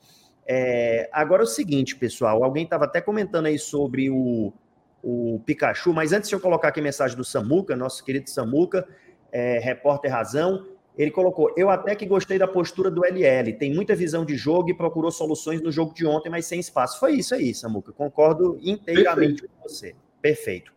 É, 0.47 1.09
agora 1.13 1.43
é 1.43 1.45
o 1.45 1.47
seguinte, 1.47 1.97
pessoal, 1.97 2.43
alguém 2.43 2.65
estava 2.65 2.85
até 2.85 3.01
comentando 3.01 3.47
aí 3.47 3.59
sobre 3.59 4.11
o, 4.11 4.53
o 5.03 5.41
Pikachu, 5.45 5.93
mas 5.93 6.13
antes 6.13 6.29
de 6.29 6.35
eu 6.35 6.41
colocar 6.41 6.69
aqui 6.69 6.81
a 6.81 6.83
mensagem 6.83 7.17
do 7.17 7.25
Samuca, 7.25 7.77
nosso 7.77 8.05
querido 8.05 8.31
Samuca, 8.31 8.87
é, 9.33 9.59
repórter 9.59 10.11
Razão, 10.11 10.67
ele 10.97 11.11
colocou: 11.11 11.53
Eu 11.57 11.69
até 11.69 11.95
que 11.95 12.07
gostei 12.07 12.39
da 12.39 12.49
postura 12.49 12.91
do 12.91 13.05
LL, 13.05 13.53
tem 13.53 13.73
muita 13.75 13.95
visão 13.95 14.25
de 14.25 14.37
jogo 14.37 14.71
e 14.71 14.75
procurou 14.75 15.11
soluções 15.11 15.61
no 15.61 15.71
jogo 15.71 15.93
de 15.93 16.07
ontem, 16.07 16.31
mas 16.31 16.47
sem 16.47 16.59
espaço. 16.59 16.99
Foi 16.99 17.13
isso 17.13 17.35
aí, 17.35 17.55
Samuca. 17.55 17.93
Concordo 17.93 18.59
inteiramente 18.63 19.43
Perfeito. 19.43 19.49
com 19.49 19.69
você. 19.69 19.95
Perfeito. 20.23 20.73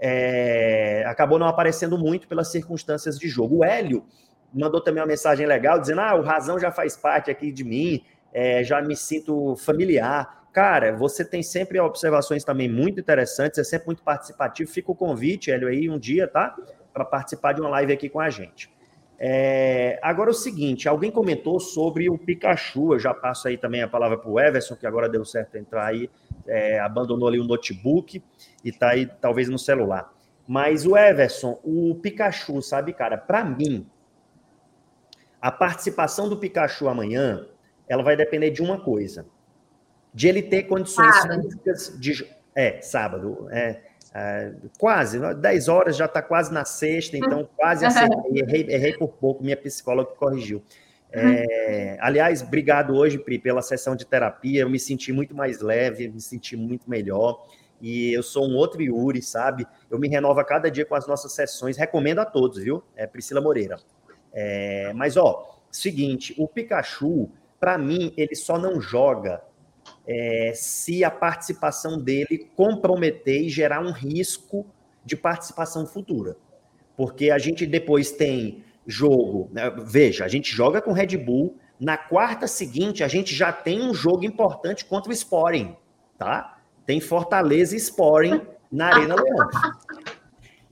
É, 0.00 1.04
acabou 1.06 1.38
não 1.38 1.46
aparecendo 1.46 1.98
muito 1.98 2.26
pelas 2.26 2.48
circunstâncias 2.48 3.18
de 3.18 3.28
jogo. 3.28 3.58
O 3.58 3.64
Hélio 3.64 4.06
mandou 4.54 4.80
também 4.80 5.02
uma 5.02 5.08
mensagem 5.08 5.46
legal, 5.46 5.78
dizendo: 5.78 6.00
Ah, 6.00 6.14
o 6.14 6.22
Razão 6.22 6.58
já 6.58 6.70
faz 6.70 6.96
parte 6.96 7.30
aqui 7.30 7.52
de 7.52 7.62
mim, 7.62 8.02
é, 8.32 8.64
já 8.64 8.80
me 8.80 8.96
sinto 8.96 9.54
familiar. 9.56 10.48
Cara, 10.50 10.96
você 10.96 11.24
tem 11.24 11.42
sempre 11.42 11.78
observações 11.78 12.42
também 12.42 12.70
muito 12.70 12.98
interessantes, 12.98 13.58
é 13.58 13.64
sempre 13.64 13.88
muito 13.88 14.02
participativo. 14.02 14.70
Fica 14.70 14.90
o 14.90 14.94
convite, 14.94 15.50
Hélio, 15.50 15.68
aí 15.68 15.90
um 15.90 15.98
dia, 15.98 16.26
tá? 16.26 16.56
Para 16.90 17.04
participar 17.04 17.52
de 17.52 17.60
uma 17.60 17.68
live 17.68 17.92
aqui 17.92 18.08
com 18.08 18.18
a 18.18 18.30
gente. 18.30 18.77
É, 19.20 19.98
agora 20.00 20.30
o 20.30 20.34
seguinte, 20.34 20.88
alguém 20.88 21.10
comentou 21.10 21.58
sobre 21.58 22.08
o 22.08 22.16
Pikachu, 22.16 22.94
eu 22.94 23.00
já 23.00 23.12
passo 23.12 23.48
aí 23.48 23.58
também 23.58 23.82
a 23.82 23.88
palavra 23.88 24.16
para 24.16 24.30
o 24.30 24.38
Everson, 24.38 24.76
que 24.76 24.86
agora 24.86 25.08
deu 25.08 25.24
certo 25.24 25.56
entrar 25.56 25.86
aí, 25.86 26.08
é, 26.46 26.78
abandonou 26.78 27.28
ali 27.28 27.40
o 27.40 27.44
notebook 27.44 28.22
e 28.64 28.68
está 28.68 28.90
aí 28.90 29.06
talvez 29.20 29.48
no 29.48 29.58
celular. 29.58 30.12
Mas 30.46 30.86
o 30.86 30.96
Everson, 30.96 31.58
o 31.64 31.96
Pikachu, 31.96 32.62
sabe, 32.62 32.92
cara, 32.92 33.18
para 33.18 33.44
mim, 33.44 33.86
a 35.42 35.50
participação 35.50 36.28
do 36.28 36.36
Pikachu 36.36 36.88
amanhã, 36.88 37.44
ela 37.88 38.02
vai 38.04 38.16
depender 38.16 38.50
de 38.50 38.62
uma 38.62 38.80
coisa, 38.80 39.26
de 40.14 40.28
ele 40.28 40.42
ter 40.42 40.64
condições 40.64 41.16
físicas 41.26 41.98
de... 41.98 42.38
É, 42.54 42.80
sábado, 42.80 43.46
é, 43.52 43.82
é, 44.14 44.52
quase, 44.78 45.18
10 45.34 45.68
horas 45.68 45.96
já 45.96 46.06
está 46.06 46.22
quase 46.22 46.52
na 46.52 46.64
sexta, 46.64 47.16
então 47.16 47.48
quase 47.56 47.84
acertei, 47.84 48.40
errei, 48.40 48.66
errei 48.68 48.96
por 48.96 49.08
pouco, 49.08 49.42
minha 49.42 49.56
psicóloga 49.56 50.10
corrigiu. 50.12 50.62
É, 51.10 51.96
aliás, 52.00 52.42
obrigado 52.42 52.94
hoje, 52.94 53.18
Pri, 53.18 53.38
pela 53.38 53.62
sessão 53.62 53.96
de 53.96 54.04
terapia. 54.04 54.62
Eu 54.62 54.70
me 54.70 54.78
senti 54.78 55.12
muito 55.12 55.34
mais 55.34 55.60
leve, 55.60 56.08
me 56.08 56.20
senti 56.20 56.56
muito 56.56 56.88
melhor. 56.88 57.46
E 57.80 58.12
eu 58.12 58.22
sou 58.22 58.46
um 58.46 58.56
outro 58.56 58.82
Yuri, 58.82 59.22
sabe? 59.22 59.66
Eu 59.90 59.98
me 59.98 60.08
renovo 60.08 60.40
a 60.40 60.44
cada 60.44 60.70
dia 60.70 60.84
com 60.84 60.94
as 60.94 61.06
nossas 61.06 61.32
sessões. 61.32 61.76
Recomendo 61.76 62.18
a 62.18 62.26
todos, 62.26 62.58
viu? 62.58 62.82
É 62.96 63.06
Priscila 63.06 63.40
Moreira. 63.40 63.78
É, 64.32 64.92
mas, 64.94 65.16
ó, 65.16 65.60
seguinte: 65.70 66.34
o 66.36 66.46
Pikachu, 66.46 67.30
para 67.58 67.78
mim, 67.78 68.12
ele 68.16 68.34
só 68.34 68.58
não 68.58 68.80
joga 68.80 69.42
é, 70.08 70.52
se 70.54 71.04
a 71.04 71.10
participação 71.10 72.00
dele 72.00 72.48
comprometer 72.56 73.42
e 73.42 73.48
gerar 73.50 73.80
um 73.80 73.92
risco 73.92 74.66
de 75.04 75.14
participação 75.14 75.86
futura. 75.86 76.34
Porque 76.96 77.30
a 77.30 77.36
gente 77.36 77.66
depois 77.66 78.10
tem 78.10 78.64
jogo, 78.86 79.50
né? 79.52 79.70
veja, 79.84 80.24
a 80.24 80.28
gente 80.28 80.50
joga 80.50 80.80
com 80.80 80.92
Red 80.92 81.18
Bull, 81.18 81.58
na 81.78 81.98
quarta 81.98 82.46
seguinte 82.46 83.04
a 83.04 83.08
gente 83.08 83.34
já 83.34 83.52
tem 83.52 83.82
um 83.82 83.92
jogo 83.92 84.24
importante 84.24 84.84
contra 84.86 85.10
o 85.10 85.12
Sporting, 85.12 85.76
tá? 86.16 86.58
Tem 86.86 87.00
Fortaleza 87.00 87.74
e 87.74 87.78
Sporting 87.78 88.40
na 88.72 88.86
Arena 88.86 89.14
Leão. 89.20 89.48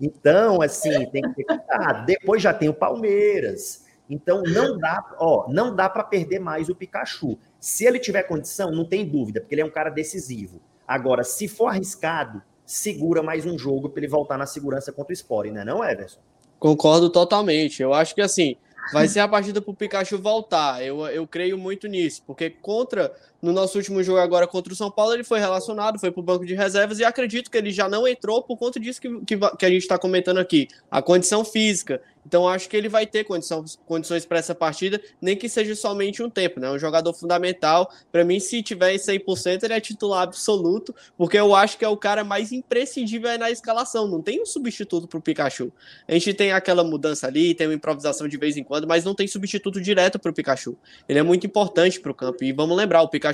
Então, 0.01 0.63
assim, 0.63 1.07
tem 1.11 1.23
que 1.23 1.35
ter 1.35 1.45
cuidado. 1.45 2.07
Depois 2.07 2.43
já 2.43 2.55
tem 2.55 2.69
o 2.69 2.75
Palmeiras. 2.75 3.87
Então 4.09 4.43
não 4.43 4.79
dá, 4.79 5.05
ó, 5.19 5.47
não 5.49 5.75
dá 5.75 5.89
para 5.89 6.05
perder 6.05 6.39
mais 6.39 6.69
o 6.69 6.75
Pikachu. 6.75 7.39
Se 7.67 7.85
ele 7.85 7.99
tiver 7.99 8.23
condição, 8.23 8.71
não 8.71 8.85
tem 8.85 9.05
dúvida, 9.05 9.41
porque 9.41 9.53
ele 9.53 9.63
é 9.63 9.65
um 9.65 9.71
cara 9.71 9.91
decisivo. 9.91 10.61
Agora, 10.87 11.25
se 11.25 11.49
for 11.49 11.67
arriscado, 11.67 12.41
segura 12.65 13.25
mais 13.25 13.45
um 13.45 13.59
jogo 13.59 13.89
para 13.89 13.99
ele 13.99 14.07
voltar 14.07 14.39
na 14.39 14.47
segurança 14.47 14.93
contra 14.93 15.11
o 15.11 15.13
Sport, 15.13 15.51
né, 15.51 15.65
não, 15.65 15.83
Everson? 15.83 16.21
Concordo 16.61 17.11
totalmente. 17.11 17.83
Eu 17.83 17.93
acho 17.93 18.15
que 18.15 18.21
assim, 18.21 18.55
vai 18.93 19.09
ser 19.09 19.19
a 19.19 19.27
partida 19.27 19.61
para 19.61 19.73
o 19.73 19.75
Pikachu 19.75 20.17
voltar. 20.17 20.81
Eu, 20.81 21.05
eu 21.09 21.27
creio 21.27 21.59
muito 21.59 21.89
nisso, 21.89 22.23
porque 22.25 22.51
contra 22.51 23.13
no 23.41 23.53
nosso 23.53 23.79
último 23.79 24.03
jogo 24.03 24.19
agora 24.19 24.47
contra 24.47 24.73
o 24.73 24.77
São 24.77 24.91
Paulo, 24.91 25.13
ele 25.15 25.25
foi 25.25 25.39
relacionado, 25.39 25.99
foi 25.99 26.11
para 26.11 26.21
o 26.21 26.23
banco 26.23 26.47
de 26.47 26.55
reservas 26.55 26.99
e 26.99 27.05
acredito 27.05 27.51
que 27.51 27.57
ele 27.57 27.71
já 27.71 27.89
não 27.89 28.07
entrou 28.07 28.43
por 28.43 28.57
conta 28.57 28.81
disso 28.81 29.01
que, 29.01 29.09
que, 29.25 29.37
que 29.37 29.67
a 29.67 29.71
gente 29.71 29.83
está 29.83 29.99
comentando 29.99 30.39
aqui, 30.39 30.69
a 30.91 31.03
condição 31.03 31.45
física. 31.45 32.01
Então 32.27 32.49
acho 32.49 32.69
que 32.69 32.77
ele 32.77 32.89
vai 32.89 33.07
ter 33.07 33.23
condição, 33.23 33.65
condições 33.87 34.27
para 34.27 34.39
essa 34.39 34.53
partida, 34.53 35.01
nem 35.23 35.37
que 35.37 35.49
seja 35.49 35.77
somente 35.77 36.21
um 36.23 36.29
tempo, 36.29 36.59
né? 36.59 36.69
Um 36.69 36.79
jogador 36.79 37.13
fundamental. 37.13 37.89
Para 38.11 38.25
mim, 38.25 38.41
se 38.41 38.63
tiver 38.65 38.95
em 38.95 38.99
100%, 38.99 39.63
ele 39.63 39.73
é 39.73 39.81
titular 39.81 40.23
absoluto, 40.23 40.93
porque 41.17 41.39
eu 41.39 41.55
acho 41.55 41.79
que 41.79 41.85
é 41.85 41.89
o 41.89 41.97
cara 41.97 42.25
mais 42.25 42.51
imprescindível 42.51 43.39
na 43.39 43.49
escalação. 43.49 44.09
Não 44.09 44.21
tem 44.21 44.43
um 44.43 44.47
substituto 44.47 45.07
para 45.07 45.19
o 45.19 45.23
Pikachu. 45.23 45.73
A 46.09 46.13
gente 46.13 46.35
tem 46.35 46.51
aquela 46.51 46.83
mudança 46.83 47.29
ali, 47.29 47.55
tem 47.55 47.69
uma 47.69 47.75
improvisação 47.75 48.27
de 48.27 48.37
vez 48.37 48.57
em 48.57 48.65
quando, 48.65 48.89
mas 48.89 49.05
não 49.05 49.15
tem 49.15 49.29
substituto 49.29 49.81
direto 49.81 50.19
para 50.19 50.33
o 50.33 50.35
Pikachu. 50.35 50.77
Ele 51.09 51.21
é 51.21 51.23
muito 51.23 51.47
importante 51.47 52.01
para 52.01 52.11
o 52.11 52.15
campo. 52.15 52.43
E 52.43 52.53
vamos 52.53 52.77
lembrar, 52.77 53.03
o 53.03 53.09
Pikachu 53.09 53.26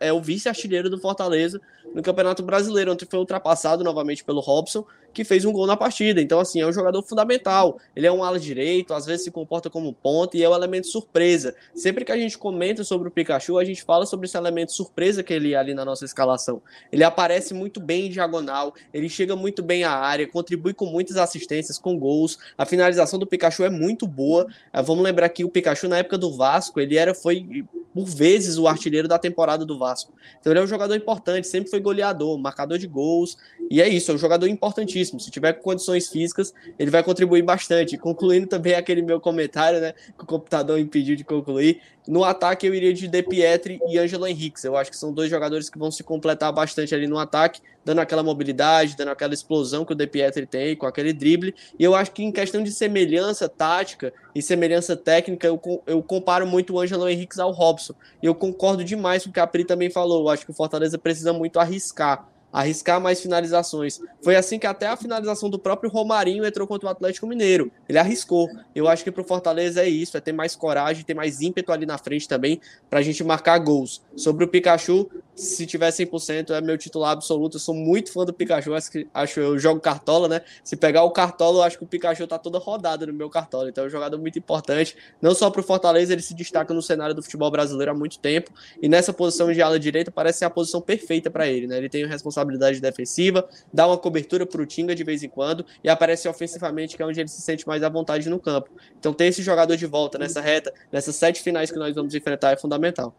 é 0.00 0.12
o 0.12 0.20
vice-artilheiro 0.20 0.88
do 0.90 0.98
Fortaleza 0.98 1.60
no 1.94 2.02
Campeonato 2.02 2.42
Brasileiro, 2.42 2.92
onde 2.92 3.06
foi 3.06 3.18
ultrapassado 3.18 3.84
novamente 3.84 4.24
pelo 4.24 4.40
Robson, 4.40 4.84
que 5.14 5.24
fez 5.24 5.44
um 5.44 5.52
gol 5.52 5.66
na 5.66 5.76
partida. 5.76 6.20
Então, 6.20 6.40
assim, 6.40 6.60
é 6.60 6.66
um 6.66 6.72
jogador 6.72 7.02
fundamental. 7.02 7.78
Ele 7.94 8.06
é 8.06 8.12
um 8.12 8.22
ala 8.22 8.38
direito, 8.38 8.92
às 8.92 9.06
vezes 9.06 9.24
se 9.24 9.30
comporta 9.30 9.70
como 9.70 9.92
ponta 9.92 10.36
e 10.36 10.42
é 10.42 10.48
um 10.48 10.54
elemento 10.54 10.88
surpresa. 10.88 11.54
Sempre 11.74 12.04
que 12.04 12.12
a 12.12 12.16
gente 12.16 12.36
comenta 12.36 12.84
sobre 12.84 13.08
o 13.08 13.10
Pikachu, 13.10 13.58
a 13.58 13.64
gente 13.64 13.82
fala 13.82 14.04
sobre 14.04 14.26
esse 14.26 14.36
elemento 14.36 14.72
surpresa 14.72 15.22
que 15.22 15.32
ele 15.32 15.54
é 15.54 15.56
ali 15.56 15.72
na 15.72 15.84
nossa 15.84 16.04
escalação. 16.04 16.60
Ele 16.92 17.04
aparece 17.04 17.54
muito 17.54 17.80
bem 17.80 18.06
em 18.06 18.10
diagonal, 18.10 18.74
ele 18.92 19.08
chega 19.08 19.36
muito 19.36 19.62
bem 19.62 19.84
à 19.84 19.92
área, 19.92 20.26
contribui 20.26 20.74
com 20.74 20.86
muitas 20.86 21.16
assistências, 21.16 21.78
com 21.78 21.98
gols. 21.98 22.38
A 22.58 22.66
finalização 22.66 23.18
do 23.18 23.26
Pikachu 23.26 23.64
é 23.64 23.70
muito 23.70 24.06
boa. 24.06 24.46
Ah, 24.72 24.82
vamos 24.82 25.04
lembrar 25.04 25.28
que 25.28 25.44
o 25.44 25.48
Pikachu, 25.48 25.88
na 25.88 25.98
época 25.98 26.18
do 26.18 26.36
Vasco, 26.36 26.80
ele 26.80 26.96
era 26.96 27.14
foi 27.14 27.64
por 27.94 28.06
vezes 28.06 28.58
o 28.58 28.66
artilheiro 28.66 29.06
da 29.06 29.18
temporada 29.18 29.64
do 29.64 29.78
Vasco. 29.78 30.12
Então 30.40 30.52
ele 30.52 30.58
é 30.58 30.62
um 30.62 30.66
jogador 30.66 30.96
importante, 30.96 31.46
sempre 31.46 31.70
foi 31.70 31.78
goleador, 31.78 32.36
marcador 32.36 32.76
de 32.76 32.88
gols, 32.88 33.38
e 33.70 33.80
é 33.80 33.88
isso, 33.88 34.10
é 34.10 34.14
um 34.14 34.18
jogador 34.18 34.48
importantíssimo. 34.48 35.03
Se 35.04 35.30
tiver 35.30 35.52
condições 35.54 36.08
físicas, 36.08 36.52
ele 36.78 36.90
vai 36.90 37.02
contribuir 37.02 37.42
bastante. 37.42 37.96
Concluindo 37.96 38.46
também 38.46 38.74
aquele 38.74 39.02
meu 39.02 39.20
comentário, 39.20 39.80
né, 39.80 39.92
que 40.16 40.24
o 40.24 40.26
computador 40.26 40.78
impediu 40.78 41.16
de 41.16 41.24
concluir, 41.24 41.80
no 42.06 42.22
ataque 42.22 42.66
eu 42.66 42.74
iria 42.74 42.92
de 42.92 43.08
De 43.08 43.22
Pietri 43.22 43.80
e 43.88 43.98
Ângelo 43.98 44.26
Henriques. 44.26 44.62
Eu 44.62 44.76
acho 44.76 44.90
que 44.90 44.96
são 44.96 45.10
dois 45.10 45.30
jogadores 45.30 45.70
que 45.70 45.78
vão 45.78 45.90
se 45.90 46.02
completar 46.02 46.52
bastante 46.52 46.94
ali 46.94 47.06
no 47.06 47.18
ataque, 47.18 47.62
dando 47.82 48.00
aquela 48.00 48.22
mobilidade, 48.22 48.94
dando 48.94 49.08
aquela 49.08 49.32
explosão 49.32 49.86
que 49.86 49.92
o 49.92 49.94
De 49.94 50.06
Pietri 50.06 50.44
tem, 50.44 50.76
com 50.76 50.86
aquele 50.86 51.14
drible. 51.14 51.54
E 51.78 51.82
eu 51.82 51.94
acho 51.94 52.12
que 52.12 52.22
em 52.22 52.30
questão 52.30 52.62
de 52.62 52.70
semelhança 52.70 53.48
tática 53.48 54.12
e 54.34 54.42
semelhança 54.42 54.94
técnica, 54.94 55.46
eu, 55.46 55.60
eu 55.86 56.02
comparo 56.02 56.46
muito 56.46 56.74
o 56.74 56.80
Ângelo 56.80 57.08
Henriques 57.08 57.38
ao 57.38 57.52
Robson. 57.52 57.94
E 58.22 58.26
eu 58.26 58.34
concordo 58.34 58.84
demais 58.84 59.24
com 59.24 59.30
o 59.30 59.32
que 59.32 59.40
a 59.40 59.46
Pri 59.46 59.64
também 59.64 59.88
falou. 59.88 60.24
Eu 60.24 60.28
acho 60.28 60.44
que 60.44 60.50
o 60.50 60.54
Fortaleza 60.54 60.98
precisa 60.98 61.32
muito 61.32 61.58
arriscar 61.58 62.28
arriscar 62.54 63.00
mais 63.00 63.20
finalizações. 63.20 64.00
Foi 64.22 64.36
assim 64.36 64.60
que 64.60 64.66
até 64.66 64.86
a 64.86 64.96
finalização 64.96 65.50
do 65.50 65.58
próprio 65.58 65.90
Romarinho 65.90 66.46
entrou 66.46 66.68
contra 66.68 66.86
o 66.86 66.90
Atlético 66.90 67.26
Mineiro. 67.26 67.72
Ele 67.88 67.98
arriscou. 67.98 68.48
Eu 68.72 68.86
acho 68.86 69.02
que 69.02 69.10
para 69.10 69.22
o 69.22 69.24
Fortaleza 69.24 69.82
é 69.82 69.88
isso, 69.88 70.16
é 70.16 70.20
ter 70.20 70.32
mais 70.32 70.54
coragem, 70.54 71.04
ter 71.04 71.14
mais 71.14 71.40
ímpeto 71.40 71.72
ali 71.72 71.84
na 71.84 71.98
frente 71.98 72.28
também 72.28 72.60
para 72.88 73.00
a 73.00 73.02
gente 73.02 73.24
marcar 73.24 73.58
gols. 73.58 74.00
Sobre 74.14 74.44
o 74.44 74.48
Pikachu, 74.48 75.10
se 75.34 75.66
tiver 75.66 75.90
100%, 75.90 76.50
é 76.50 76.60
meu 76.60 76.78
titular 76.78 77.10
absoluto. 77.10 77.56
Eu 77.56 77.60
sou 77.60 77.74
muito 77.74 78.12
fã 78.12 78.24
do 78.24 78.32
Pikachu, 78.32 78.72
acho 78.72 78.88
que 78.88 79.08
acho 79.12 79.40
eu 79.40 79.58
jogo 79.58 79.80
cartola, 79.80 80.28
né? 80.28 80.40
Se 80.62 80.76
pegar 80.76 81.02
o 81.02 81.10
cartola, 81.10 81.58
eu 81.58 81.62
acho 81.64 81.76
que 81.76 81.82
o 81.82 81.88
Pikachu 81.88 82.24
tá 82.28 82.38
toda 82.38 82.60
rodada 82.60 83.04
no 83.04 83.12
meu 83.12 83.28
cartola. 83.28 83.68
Então 83.68 83.82
é 83.82 83.86
um 83.88 83.90
jogador 83.90 84.16
muito 84.16 84.38
importante, 84.38 84.96
não 85.20 85.34
só 85.34 85.50
para 85.50 85.60
o 85.60 85.64
Fortaleza, 85.64 86.12
ele 86.12 86.22
se 86.22 86.34
destaca 86.34 86.72
no 86.72 86.80
cenário 86.80 87.16
do 87.16 87.22
futebol 87.22 87.50
brasileiro 87.50 87.90
há 87.90 87.94
muito 87.94 88.20
tempo. 88.20 88.52
E 88.80 88.88
nessa 88.88 89.12
posição 89.12 89.52
de 89.52 89.60
ala 89.60 89.80
direita 89.80 90.12
parece 90.12 90.38
ser 90.38 90.44
a 90.44 90.50
posição 90.50 90.80
perfeita 90.80 91.28
para 91.32 91.48
ele, 91.48 91.66
né? 91.66 91.78
Ele 91.78 91.88
tem 91.88 92.06
responsabilidade 92.06 92.43
responsabilidade 92.52 92.80
defensiva, 92.80 93.48
dá 93.72 93.86
uma 93.86 93.98
cobertura 93.98 94.46
para 94.46 94.60
o 94.60 94.66
Tinga 94.66 94.94
de 94.94 95.04
vez 95.04 95.22
em 95.22 95.28
quando 95.28 95.64
e 95.82 95.88
aparece 95.88 96.28
ofensivamente, 96.28 96.96
que 96.96 97.02
é 97.02 97.06
onde 97.06 97.20
ele 97.20 97.28
se 97.28 97.40
sente 97.40 97.66
mais 97.66 97.82
à 97.82 97.88
vontade 97.88 98.28
no 98.28 98.38
campo. 98.38 98.70
Então 98.98 99.12
ter 99.12 99.26
esse 99.26 99.42
jogador 99.42 99.76
de 99.76 99.86
volta 99.86 100.18
nessa 100.18 100.40
reta, 100.40 100.72
nessas 100.92 101.16
sete 101.16 101.42
finais 101.42 101.70
que 101.70 101.78
nós 101.78 101.94
vamos 101.94 102.14
enfrentar 102.14 102.52
é 102.52 102.56
fundamental. 102.56 103.14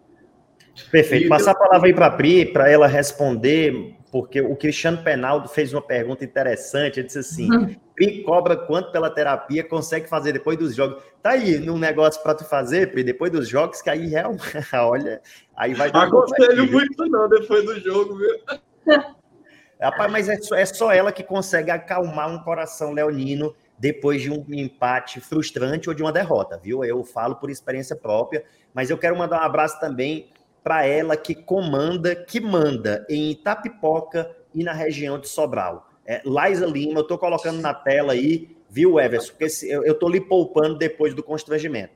Perfeito. 0.91 1.30
Passar 1.30 1.51
a 1.51 1.55
palavra 1.55 1.88
aí 1.88 1.93
para 1.93 2.07
a 2.07 2.11
Pri, 2.11 2.45
para 2.45 2.69
ela 2.69 2.88
responder 2.88 3.95
porque 4.11 4.39
o 4.39 4.55
Cristiano 4.55 5.03
Penaldo 5.03 5.49
fez 5.49 5.73
uma 5.73 5.82
pergunta 5.82 6.23
interessante. 6.23 6.99
Ele 6.99 7.07
disse 7.07 7.19
assim: 7.19 7.51
Uhum. 7.51 7.76
Pri 7.93 8.23
cobra 8.23 8.55
quanto 8.55 8.91
pela 8.91 9.09
terapia 9.09 9.63
consegue 9.63 10.07
fazer 10.07 10.34
depois 10.34 10.57
dos 10.57 10.76
jogos? 10.76 11.03
Tá 11.21 11.32
aí 11.32 11.69
um 11.69 11.78
negócio 11.78 12.21
para 12.21 12.36
tu 12.36 12.45
fazer, 12.45 12.91
Pri, 12.91 13.03
depois 13.03 13.32
dos 13.32 13.47
jogos, 13.47 13.82
que 13.82 13.89
aí 13.89 14.07
realmente, 14.07 14.41
olha, 14.73 15.21
aí 15.55 15.73
vai 15.73 15.91
dar 15.91 16.03
Aconselho 16.03 16.69
muito 16.71 17.05
não 17.07 17.28
depois 17.28 17.65
do 17.65 17.80
jogo, 17.80 18.17
viu? 18.17 18.36
Rapaz, 19.79 20.11
mas 20.11 20.29
é 20.29 20.38
só, 20.38 20.55
é 20.55 20.65
só 20.65 20.91
ela 20.91 21.11
que 21.11 21.23
consegue 21.23 21.69
acalmar 21.69 22.31
um 22.31 22.39
coração 22.39 22.91
leonino 22.91 23.53
depois 23.77 24.21
de 24.21 24.31
um 24.31 24.45
empate 24.49 25.19
frustrante 25.19 25.89
ou 25.89 25.95
de 25.95 26.01
uma 26.01 26.11
derrota, 26.11 26.57
viu? 26.57 26.83
Eu 26.83 27.03
falo 27.03 27.36
por 27.36 27.49
experiência 27.49 27.95
própria, 27.95 28.43
mas 28.73 28.89
eu 28.89 28.97
quero 28.97 29.17
mandar 29.17 29.41
um 29.41 29.43
abraço 29.43 29.79
também 29.79 30.29
para 30.63 30.86
ela 30.86 31.17
que 31.17 31.36
comanda, 31.36 32.15
que 32.15 32.39
manda 32.39 33.05
em 33.09 33.31
Itapipoca 33.31 34.31
e 34.53 34.63
na 34.63 34.73
região 34.73 35.19
de 35.19 35.27
Sobral. 35.27 35.89
É, 36.05 36.21
Laisa 36.25 36.65
Lima, 36.65 36.99
eu 36.99 37.01
estou 37.01 37.17
colocando 37.17 37.61
na 37.61 37.73
tela 37.73 38.13
aí, 38.13 38.55
viu, 38.69 38.99
Everson? 38.99 39.33
Porque 39.33 39.47
eu 39.65 39.91
estou 39.91 40.09
lhe 40.09 40.21
poupando 40.21 40.77
depois 40.77 41.13
do 41.13 41.21
constrangimento. 41.21 41.93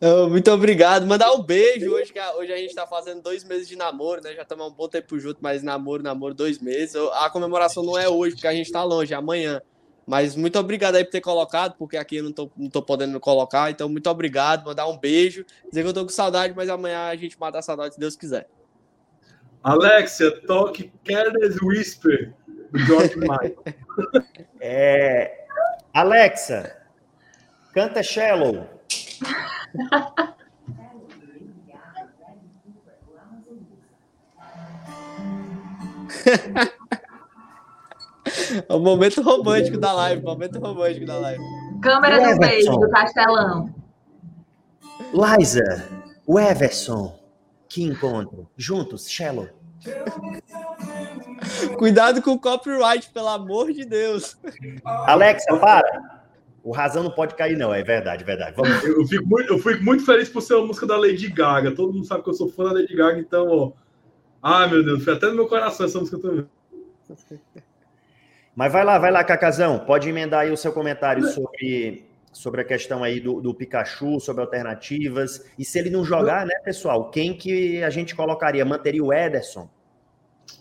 Oh, 0.00 0.28
muito 0.28 0.50
obrigado. 0.50 1.06
Mandar 1.06 1.32
um 1.32 1.42
beijo 1.42 1.90
hoje, 1.92 2.12
que 2.12 2.20
hoje 2.20 2.52
a 2.52 2.56
gente 2.56 2.74
tá 2.74 2.86
fazendo 2.86 3.22
dois 3.22 3.44
meses 3.44 3.68
de 3.68 3.76
namoro, 3.76 4.22
né? 4.22 4.34
Já 4.34 4.42
estamos 4.42 4.64
há 4.64 4.68
um 4.68 4.72
bom 4.72 4.88
tempo 4.88 5.18
junto, 5.18 5.38
mas 5.40 5.62
namoro, 5.62 6.02
namoro, 6.02 6.34
dois 6.34 6.58
meses. 6.58 6.96
A 7.14 7.30
comemoração 7.30 7.82
não 7.82 7.98
é 7.98 8.08
hoje, 8.08 8.34
porque 8.34 8.46
a 8.46 8.54
gente 8.54 8.70
tá 8.70 8.82
longe, 8.82 9.12
é 9.12 9.16
amanhã. 9.16 9.60
Mas 10.06 10.36
muito 10.36 10.58
obrigado 10.58 10.94
aí 10.94 11.04
por 11.04 11.10
ter 11.10 11.20
colocado, 11.20 11.74
porque 11.76 11.96
aqui 11.96 12.16
eu 12.16 12.24
não 12.24 12.32
tô, 12.32 12.50
não 12.56 12.70
tô 12.70 12.80
podendo 12.80 13.18
colocar. 13.18 13.70
Então, 13.70 13.88
muito 13.88 14.08
obrigado. 14.08 14.64
Mandar 14.64 14.86
um 14.86 14.96
beijo. 14.96 15.44
Dizer 15.68 15.82
que 15.82 15.88
eu 15.88 15.92
tô 15.92 16.04
com 16.04 16.10
saudade, 16.10 16.54
mas 16.56 16.68
amanhã 16.68 17.08
a 17.08 17.16
gente 17.16 17.38
mata 17.38 17.58
a 17.58 17.62
saudade, 17.62 17.94
se 17.94 18.00
Deus 18.00 18.16
quiser. 18.16 18.48
Alexia, 19.64 20.30
toque 20.46 20.92
Careless 21.04 21.58
Whisper 21.60 22.32
do 22.70 22.78
George 22.78 23.16
Michael. 23.18 23.56
É, 24.60 25.44
Alexa, 25.92 26.76
canta 27.74 28.00
Shallow. 28.00 28.75
É 38.68 38.74
o 38.74 38.80
momento 38.80 39.22
romântico 39.22 39.78
da 39.78 39.92
live, 39.92 40.22
momento 40.22 40.58
romântico 40.58 41.06
da 41.06 41.18
live. 41.18 41.42
Câmera 41.80 42.32
do 42.32 42.38
beijo, 42.38 42.72
do 42.72 42.90
Castelão. 42.90 43.74
Liza, 45.12 45.88
o 46.26 46.38
Everson, 46.38 47.18
que 47.68 47.82
encontro. 47.82 48.50
Juntos, 48.56 49.08
Shallow. 49.08 49.48
Cuidado 51.78 52.20
com 52.22 52.32
o 52.32 52.40
copyright, 52.40 53.10
pelo 53.10 53.28
amor 53.28 53.72
de 53.72 53.84
Deus. 53.84 54.36
Alexa, 54.84 55.56
para. 55.58 56.15
O 56.66 56.72
razão 56.72 57.04
não 57.04 57.12
pode 57.12 57.36
cair, 57.36 57.56
não. 57.56 57.72
É 57.72 57.80
verdade, 57.84 58.24
verdade. 58.24 58.56
Vamos. 58.56 58.82
Eu 58.82 59.06
fico, 59.06 59.24
muito, 59.24 59.52
eu 59.52 59.58
fico 59.60 59.84
muito 59.84 60.04
feliz 60.04 60.28
por 60.28 60.40
ser 60.40 60.54
uma 60.54 60.66
música 60.66 60.84
da 60.84 60.96
Lady 60.96 61.28
Gaga. 61.28 61.70
Todo 61.70 61.92
mundo 61.92 62.04
sabe 62.04 62.24
que 62.24 62.28
eu 62.28 62.34
sou 62.34 62.48
fã 62.48 62.64
da 62.64 62.72
Lady 62.72 62.92
Gaga, 62.92 63.20
então, 63.20 63.46
ó. 63.48 63.72
Ai, 64.42 64.68
meu 64.68 64.84
Deus, 64.84 65.04
foi 65.04 65.12
até 65.12 65.28
no 65.28 65.36
meu 65.36 65.46
coração 65.46 65.86
essa 65.86 66.00
música 66.00 66.18
também. 66.18 66.44
Mas 68.52 68.72
vai 68.72 68.84
lá, 68.84 68.98
vai 68.98 69.12
lá, 69.12 69.22
Cacazão. 69.22 69.78
Pode 69.78 70.08
emendar 70.08 70.40
aí 70.40 70.50
o 70.50 70.56
seu 70.56 70.72
comentário 70.72 71.24
sobre, 71.28 72.04
sobre 72.32 72.62
a 72.62 72.64
questão 72.64 73.04
aí 73.04 73.20
do, 73.20 73.40
do 73.40 73.54
Pikachu, 73.54 74.18
sobre 74.18 74.42
alternativas. 74.42 75.48
E 75.56 75.64
se 75.64 75.78
ele 75.78 75.88
não 75.88 76.04
jogar, 76.04 76.44
né, 76.44 76.54
pessoal? 76.64 77.12
Quem 77.12 77.32
que 77.38 77.80
a 77.84 77.90
gente 77.90 78.12
colocaria? 78.12 78.64
Manteria 78.64 79.04
o 79.04 79.12
Ederson? 79.12 79.70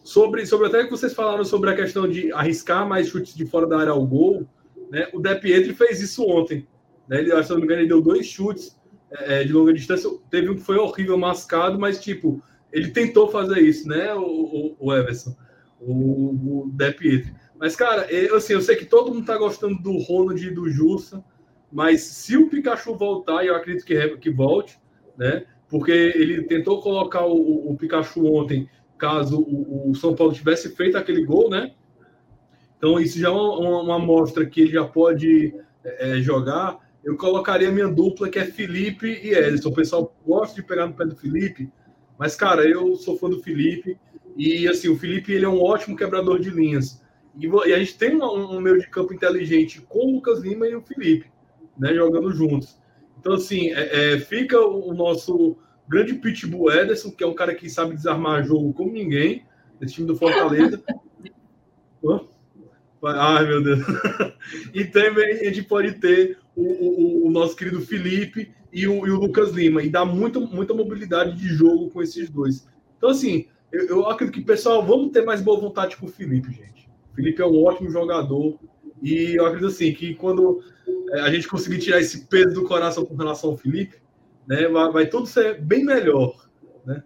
Sobre, 0.03 0.45
sobre 0.45 0.67
até 0.67 0.83
que 0.83 0.91
vocês 0.91 1.15
falaram 1.15 1.43
sobre 1.43 1.71
a 1.71 1.75
questão 1.75 2.07
de 2.07 2.31
arriscar 2.31 2.87
mais 2.87 3.07
chutes 3.07 3.33
de 3.33 3.43
fora 3.47 3.65
da 3.65 3.79
área 3.79 3.91
ao 3.91 4.05
gol, 4.05 4.45
né? 4.89 5.07
O 5.13 5.19
De 5.19 5.35
Pietri 5.35 5.73
fez 5.73 6.01
isso 6.01 6.23
ontem. 6.25 6.67
Né? 7.07 7.19
Ele, 7.19 7.43
se 7.43 7.49
não 7.49 7.57
me 7.57 7.63
engano, 7.63 7.81
ele 7.81 7.87
deu 7.87 8.01
dois 8.01 8.25
chutes 8.25 8.79
é, 9.11 9.43
de 9.43 9.53
longa 9.53 9.73
distância. 9.73 10.09
Teve 10.29 10.49
um 10.49 10.55
que 10.55 10.61
foi 10.61 10.77
horrível, 10.77 11.17
mascado, 11.17 11.79
mas 11.79 11.99
tipo, 11.99 12.41
ele 12.71 12.91
tentou 12.91 13.29
fazer 13.29 13.59
isso, 13.61 13.87
né? 13.87 14.13
O, 14.13 14.21
o, 14.21 14.75
o 14.79 14.93
Everson, 14.93 15.35
o, 15.79 16.63
o 16.63 16.71
De 16.73 16.91
Pietri. 16.91 17.33
Mas, 17.57 17.75
cara, 17.75 18.11
eu, 18.11 18.35
assim, 18.35 18.53
eu 18.53 18.61
sei 18.61 18.75
que 18.75 18.85
todo 18.85 19.13
mundo 19.13 19.25
tá 19.25 19.37
gostando 19.37 19.81
do 19.81 19.97
Ronald 19.97 20.45
e 20.45 20.51
do 20.51 20.69
Jussa, 20.69 21.23
mas 21.71 22.01
se 22.01 22.37
o 22.37 22.49
Pikachu 22.49 22.95
voltar, 22.95 23.43
e 23.43 23.47
eu 23.47 23.55
acredito 23.55 23.85
que, 23.85 24.17
que 24.17 24.29
volte, 24.29 24.77
né? 25.17 25.45
Porque 25.69 25.91
ele 25.91 26.43
tentou 26.43 26.81
colocar 26.81 27.25
o, 27.25 27.71
o 27.71 27.75
Pikachu 27.75 28.25
ontem 28.25 28.69
caso 28.97 29.39
o, 29.41 29.91
o, 29.91 29.95
São 29.95 30.15
Paulo 30.15 30.33
tivesse 30.33 30.75
feito 30.75 30.97
aquele 30.97 31.25
gol, 31.25 31.49
né? 31.49 31.73
Então 32.77 32.99
isso 32.99 33.19
já 33.19 33.29
é 33.29 33.31
uma, 33.31 33.95
amostra 33.95 34.45
que 34.45 34.61
ele 34.61 34.71
já 34.71 34.85
pode 34.85 35.53
é, 35.83 36.21
jogar. 36.21 36.79
Eu 37.03 37.15
colocaria 37.17 37.71
minha 37.71 37.87
dupla, 37.87 38.29
que 38.29 38.39
é 38.39 38.45
Felipe 38.45 39.07
e 39.07 39.33
Edson. 39.33 39.69
O 39.69 39.73
pessoal 39.73 40.15
gosta 40.25 40.55
de 40.55 40.67
pegar 40.67 40.87
no 40.87 40.93
pé 40.93 41.05
do 41.05 41.15
Felipe, 41.15 41.71
mas, 42.17 42.35
cara, 42.35 42.67
eu 42.67 42.95
sou 42.95 43.17
fã 43.17 43.29
do 43.29 43.41
Felipe. 43.41 43.97
E, 44.35 44.67
assim, 44.67 44.89
o 44.89 44.97
Felipe 44.97 45.31
ele 45.31 45.45
é 45.45 45.49
um 45.49 45.61
ótimo 45.61 45.95
quebrador 45.95 46.39
de 46.39 46.49
linhas. 46.49 47.01
E, 47.37 47.47
e 47.47 47.73
a 47.73 47.79
gente 47.79 47.97
tem 47.97 48.15
um, 48.15 48.23
um 48.23 48.59
meio 48.59 48.79
de 48.79 48.89
campo 48.89 49.13
inteligente 49.13 49.81
com 49.81 49.99
o 49.99 50.15
Lucas 50.15 50.39
Lima 50.39 50.67
e 50.67 50.75
o 50.75 50.81
Felipe, 50.81 51.29
né? 51.77 51.93
Jogando 51.93 52.31
juntos. 52.31 52.77
Então, 53.19 53.33
assim, 53.33 53.71
é, 53.73 54.13
é, 54.13 54.19
fica 54.19 54.59
o, 54.59 54.89
o 54.89 54.93
nosso 54.93 55.57
grande 55.87 56.15
pitbull 56.15 56.71
Ederson, 56.71 57.11
que 57.11 57.23
é 57.23 57.27
um 57.27 57.33
cara 57.33 57.53
que 57.53 57.69
sabe 57.69 57.95
desarmar 57.95 58.43
jogo 58.43 58.73
como 58.73 58.91
ninguém, 58.91 59.45
esse 59.81 59.93
time 59.93 60.07
do 60.07 60.15
Fortaleza. 60.15 60.81
Ai, 63.03 63.45
meu 63.45 63.61
Deus. 63.63 63.79
e 64.73 64.85
também 64.85 65.31
a 65.33 65.43
gente 65.45 65.63
pode 65.63 65.93
ter 65.93 66.37
o, 66.55 66.63
o, 66.63 67.27
o 67.27 67.31
nosso 67.31 67.55
querido 67.55 67.81
Felipe 67.81 68.53
e 68.71 68.87
o, 68.87 69.05
e 69.05 69.11
o, 69.11 69.19
Lucas 69.19 69.51
Lima, 69.51 69.83
e 69.83 69.89
dá 69.89 70.03
muito, 70.03 70.41
muita 70.41 70.73
mobilidade 70.73 71.37
de 71.37 71.47
jogo 71.47 71.89
com 71.89 72.01
esses 72.01 72.29
dois. 72.29 72.67
Então, 72.97 73.09
assim, 73.09 73.47
eu, 73.71 73.87
eu 73.87 74.09
acredito 74.09 74.35
que, 74.35 74.41
pessoal, 74.41 74.85
vamos 74.85 75.11
ter 75.11 75.23
mais 75.23 75.41
boa 75.41 75.59
vontade 75.59 75.95
com 75.97 76.07
o 76.07 76.09
Felipe, 76.09 76.51
gente. 76.51 76.89
O 77.11 77.15
Felipe 77.15 77.41
é 77.41 77.45
um 77.45 77.63
ótimo 77.63 77.89
jogador, 77.89 78.59
e 79.01 79.35
eu 79.37 79.45
acredito, 79.45 79.67
assim, 79.67 79.93
que 79.93 80.15
quando 80.15 80.61
a 81.13 81.29
gente 81.31 81.47
conseguir 81.47 81.79
tirar 81.79 81.99
esse 81.99 82.25
peso 82.27 82.53
do 82.53 82.67
coração 82.67 83.05
com 83.05 83.15
relação 83.15 83.51
ao 83.51 83.57
Felipe, 83.57 83.97
né, 84.47 84.67
vai, 84.67 84.91
vai 84.91 85.05
tudo 85.07 85.27
ser 85.27 85.61
bem 85.61 85.83
melhor. 85.83 86.35
Né? 86.85 87.03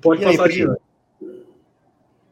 Pode 0.00 0.22
E 0.22 0.24
aí, 0.24 0.36
passar 0.36 0.48
Pri? 0.48 0.62
adiante. 0.62 0.83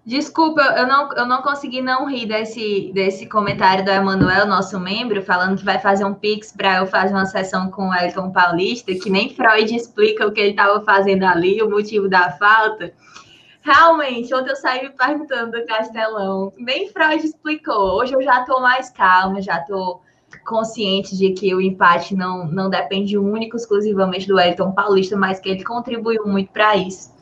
Desculpa, 0.05 0.61
eu 0.77 0.85
não, 0.85 1.13
eu 1.13 1.25
não 1.27 1.43
consegui 1.43 1.81
não 1.81 2.09
rir 2.09 2.27
desse, 2.27 2.91
desse 2.93 3.29
comentário 3.29 3.85
do 3.85 3.91
Emanuel, 3.91 4.47
nosso 4.47 4.81
membro, 4.81 5.23
falando 5.23 5.57
que 5.57 5.65
vai 5.65 5.79
fazer 5.79 6.05
um 6.05 6.13
pix 6.13 6.51
para 6.51 6.79
eu 6.79 6.89
fazer 6.89 7.15
uma 7.15 7.25
sessão 7.25 7.71
com 7.71 7.89
o 7.89 7.95
Elton 7.95 8.33
Paulista, 8.33 8.93
que 8.93 9.09
nem 9.09 9.33
Freud 9.33 9.73
explica 9.73 10.27
o 10.27 10.33
que 10.33 10.41
ele 10.41 10.51
estava 10.51 10.85
fazendo 10.85 11.23
ali, 11.23 11.63
o 11.63 11.71
motivo 11.71 12.09
da 12.09 12.33
falta. 12.33 12.93
Realmente, 13.61 14.35
ontem 14.35 14.51
eu 14.51 14.57
saí 14.57 14.83
me 14.83 14.91
perguntando 14.91 15.53
do 15.53 15.65
Castelão, 15.67 16.53
nem 16.59 16.89
Freud 16.89 17.25
explicou. 17.25 17.97
Hoje 17.97 18.13
eu 18.13 18.23
já 18.23 18.41
estou 18.41 18.61
mais 18.61 18.91
calma, 18.91 19.41
já 19.41 19.61
estou 19.61 20.03
consciente 20.45 21.17
de 21.17 21.31
que 21.31 21.55
o 21.55 21.61
empate 21.61 22.17
não, 22.17 22.45
não 22.47 22.69
depende 22.69 23.17
único, 23.17 23.57
exclusivamente 23.57 24.27
do 24.27 24.41
Elton 24.41 24.73
Paulista, 24.73 25.17
mas 25.17 25.39
que 25.39 25.49
ele 25.49 25.63
contribuiu 25.63 26.27
muito 26.27 26.51
para 26.51 26.75
isso. 26.75 27.15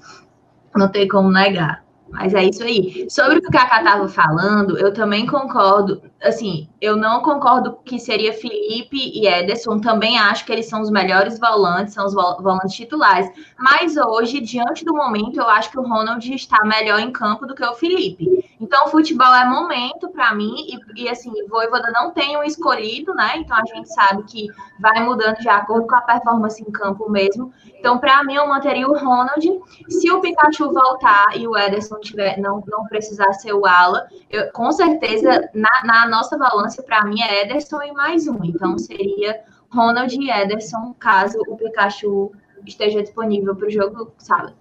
Não 0.75 0.89
tem 0.91 1.07
como 1.07 1.31
negar. 1.31 1.90
Mas 2.11 2.35
é 2.35 2.45
isso 2.45 2.63
aí. 2.63 3.07
Sobre 3.09 3.39
o 3.39 3.41
que 3.41 3.49
o 3.49 3.51
Kaká 3.51 3.79
estava 3.79 4.09
falando, 4.09 4.79
eu 4.79 4.93
também 4.93 5.27
concordo. 5.27 6.03
Assim, 6.23 6.69
eu 6.81 6.97
não 6.97 7.21
concordo 7.21 7.79
que 7.85 7.99
seria 7.99 8.33
Felipe 8.33 8.97
e 8.97 9.27
Ederson. 9.27 9.81
Também 9.81 10.19
acho 10.19 10.47
que 10.47 10.53
eles 10.53 10.67
são 10.67 10.81
os 10.81 10.91
melhores 10.91 11.39
volantes, 11.39 11.95
são 11.95 12.07
os 12.07 12.15
volantes 12.15 12.75
titulares. 12.75 13.31
Mas 13.59 13.97
hoje, 13.97 14.41
diante 14.41 14.85
do 14.85 14.95
momento, 14.95 15.39
eu 15.39 15.49
acho 15.49 15.71
que 15.71 15.79
o 15.79 15.87
Ronald 15.87 16.27
está 16.35 16.65
melhor 16.65 16.99
em 16.99 17.13
campo 17.13 17.47
do 17.47 17.55
que 17.55 17.65
o 17.65 17.75
Felipe. 17.75 18.51
Então, 18.59 18.89
futebol 18.89 19.35
é 19.35 19.45
momento 19.45 20.09
para 20.09 20.35
mim. 20.35 20.55
E, 20.69 21.03
e 21.03 21.09
assim, 21.09 21.31
Voivoda 21.49 21.91
não 21.93 22.13
tem 22.13 22.37
um 22.37 22.43
escolhido, 22.43 23.15
né? 23.15 23.33
Então, 23.37 23.57
a 23.57 23.65
gente 23.65 23.93
sabe 23.93 24.23
que 24.25 24.49
vai 24.79 25.03
mudando 25.05 25.37
de 25.39 25.49
acordo 25.49 25.87
com 25.87 25.95
a 25.95 26.01
performance 26.01 26.63
em 26.63 26.71
campo 26.71 27.11
mesmo. 27.11 27.53
Então, 27.79 27.99
para 27.99 28.23
mim, 28.25 28.35
eu 28.35 28.47
manteria 28.47 28.89
o 28.89 28.99
Ronald. 28.99 29.61
Se 29.89 30.11
o 30.11 30.21
Pikachu 30.21 30.73
voltar 30.73 31.37
e 31.37 31.47
o 31.47 31.57
Ederson 31.57 31.99
tiver, 32.01 32.39
não, 32.39 32.63
não 32.67 32.85
precisar 32.85 33.33
ser 33.35 33.55
o 33.55 33.67
ala, 33.67 34.07
eu, 34.31 34.51
com 34.53 34.71
certeza, 34.73 35.49
na, 35.55 35.85
na 35.85 36.09
nossa 36.09 36.37
balança, 36.37 36.70
para 36.77 37.05
mim, 37.05 37.21
é 37.21 37.43
Ederson 37.43 37.83
e 37.83 37.93
mais 37.93 38.27
um. 38.29 38.43
Então, 38.45 38.79
seria 38.79 39.41
Ronald 39.71 40.15
e 40.15 40.31
Ederson, 40.31 40.95
caso 40.99 41.39
o 41.49 41.57
Pikachu 41.57 42.33
esteja 42.67 43.03
disponível 43.03 43.55
para 43.57 43.67
o 43.67 43.71
jogo 43.71 44.13
sábado. 44.19 44.55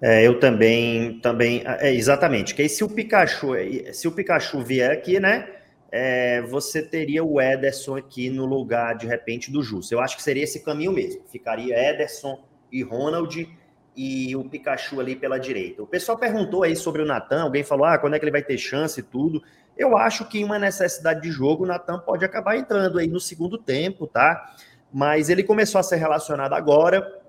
É, 0.00 0.26
eu 0.26 0.40
também, 0.40 1.20
também, 1.20 1.62
é, 1.64 1.94
exatamente. 1.94 2.54
Que 2.54 2.68
se 2.68 2.82
o 2.82 2.88
Pikachu, 2.88 3.52
se 3.92 4.08
o 4.08 4.12
Pikachu 4.12 4.60
vier 4.60 4.90
aqui, 4.90 5.20
né? 5.20 5.48
É, 5.92 6.40
você 6.42 6.82
teria 6.82 7.22
o 7.22 7.40
Ederson 7.40 7.96
aqui 7.96 8.30
no 8.30 8.46
lugar, 8.46 8.96
de 8.96 9.06
repente, 9.06 9.52
do 9.52 9.62
Justo. 9.62 9.94
Eu 9.94 10.00
acho 10.00 10.16
que 10.16 10.22
seria 10.22 10.42
esse 10.42 10.64
caminho 10.64 10.90
mesmo. 10.90 11.22
Ficaria 11.28 11.76
Ederson 11.76 12.42
e 12.72 12.82
Ronald. 12.82 13.46
e 13.94 14.34
o 14.34 14.44
Pikachu 14.44 15.00
ali 15.00 15.14
pela 15.14 15.38
direita. 15.38 15.82
O 15.82 15.86
pessoal 15.86 16.18
perguntou 16.18 16.62
aí 16.62 16.74
sobre 16.74 17.02
o 17.02 17.06
Natan, 17.06 17.42
alguém 17.42 17.62
falou, 17.62 17.84
ah, 17.86 17.98
quando 17.98 18.14
é 18.14 18.18
que 18.18 18.24
ele 18.24 18.32
vai 18.32 18.42
ter 18.42 18.56
chance 18.58 19.00
e 19.00 19.02
tudo. 19.02 19.42
Eu 19.76 19.96
acho 19.96 20.28
que 20.28 20.44
uma 20.44 20.58
necessidade 20.58 21.22
de 21.22 21.30
jogo, 21.30 21.64
o 21.64 21.66
Natan 21.66 21.98
pode 21.98 22.24
acabar 22.24 22.56
entrando 22.56 22.98
aí 22.98 23.08
no 23.08 23.20
segundo 23.20 23.56
tempo, 23.56 24.06
tá? 24.06 24.54
Mas 24.92 25.28
ele 25.28 25.42
começou 25.42 25.78
a 25.78 25.82
ser 25.82 25.96
relacionado 25.96 26.52
agora. 26.52 27.20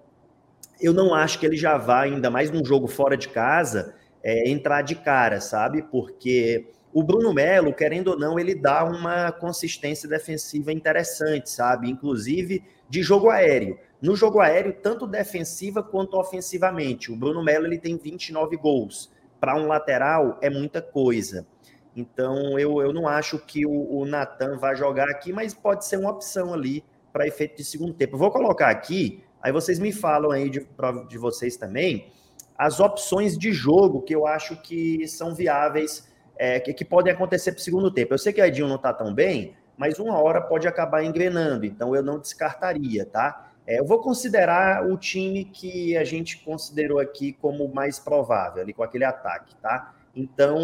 Eu 0.81 0.93
não 0.93 1.13
acho 1.13 1.39
que 1.39 1.45
ele 1.45 1.55
já 1.55 1.77
vá, 1.77 2.01
ainda 2.01 2.29
mais 2.29 2.51
num 2.51 2.65
jogo 2.65 2.87
fora 2.87 3.15
de 3.15 3.29
casa, 3.29 3.95
é, 4.21 4.49
entrar 4.49 4.81
de 4.81 4.95
cara, 4.95 5.39
sabe? 5.39 5.81
Porque 5.83 6.67
o 6.93 7.01
Bruno 7.01 7.33
Melo, 7.33 7.73
querendo 7.73 8.09
ou 8.09 8.19
não, 8.19 8.37
ele 8.37 8.53
dá 8.53 8.83
uma 8.83 9.31
consistência 9.31 10.07
defensiva 10.07 10.71
interessante, 10.71 11.49
sabe? 11.49 11.89
Inclusive 11.89 12.63
de 12.89 13.01
jogo 13.01 13.29
aéreo. 13.29 13.79
No 14.01 14.15
jogo 14.15 14.41
aéreo, 14.41 14.73
tanto 14.73 15.07
defensiva 15.07 15.81
quanto 15.81 16.17
ofensivamente. 16.17 17.11
O 17.11 17.15
Bruno 17.15 17.43
Melo 17.43 17.65
ele 17.65 17.79
tem 17.79 17.97
29 17.97 18.57
gols. 18.57 19.11
Para 19.39 19.55
um 19.55 19.65
lateral 19.65 20.37
é 20.41 20.49
muita 20.49 20.81
coisa. 20.81 21.47
Então 21.95 22.57
eu, 22.57 22.81
eu 22.81 22.91
não 22.91 23.07
acho 23.07 23.37
que 23.39 23.65
o, 23.65 23.99
o 23.99 24.05
Natan 24.05 24.57
vai 24.57 24.75
jogar 24.75 25.09
aqui, 25.09 25.31
mas 25.31 25.53
pode 25.53 25.85
ser 25.85 25.97
uma 25.97 26.11
opção 26.11 26.53
ali 26.53 26.83
para 27.11 27.27
efeito 27.27 27.57
de 27.57 27.63
segundo 27.63 27.93
tempo. 27.93 28.15
Eu 28.15 28.19
vou 28.19 28.31
colocar 28.31 28.69
aqui, 28.69 29.23
aí 29.41 29.51
vocês 29.51 29.77
me 29.79 29.91
falam 29.91 30.31
aí 30.31 30.49
de, 30.49 30.67
de 31.07 31.17
vocês 31.17 31.55
também 31.57 32.11
as 32.57 32.79
opções 32.79 33.37
de 33.37 33.51
jogo 33.51 34.01
que 34.01 34.15
eu 34.15 34.27
acho 34.27 34.55
que 34.61 35.07
são 35.07 35.33
viáveis, 35.33 36.07
é, 36.37 36.59
que, 36.59 36.73
que 36.73 36.85
podem 36.85 37.13
acontecer 37.13 37.51
para 37.51 37.59
o 37.59 37.63
segundo 37.63 37.91
tempo. 37.91 38.13
Eu 38.13 38.17
sei 38.17 38.33
que 38.33 38.41
a 38.41 38.47
Edinho 38.47 38.67
não 38.67 38.75
está 38.75 38.93
tão 38.93 39.13
bem, 39.13 39.55
mas 39.77 39.99
uma 39.99 40.17
hora 40.21 40.41
pode 40.41 40.67
acabar 40.67 41.03
engrenando, 41.03 41.65
então 41.65 41.95
eu 41.95 42.03
não 42.03 42.19
descartaria, 42.19 43.05
tá? 43.05 43.49
É, 43.65 43.79
eu 43.79 43.85
vou 43.85 43.99
considerar 44.01 44.85
o 44.89 44.97
time 44.97 45.45
que 45.45 45.95
a 45.97 46.03
gente 46.03 46.37
considerou 46.39 46.99
aqui 46.99 47.33
como 47.33 47.67
mais 47.73 47.97
provável, 47.97 48.61
ali 48.61 48.73
com 48.73 48.83
aquele 48.83 49.05
ataque, 49.05 49.55
tá? 49.55 49.93
Então, 50.15 50.57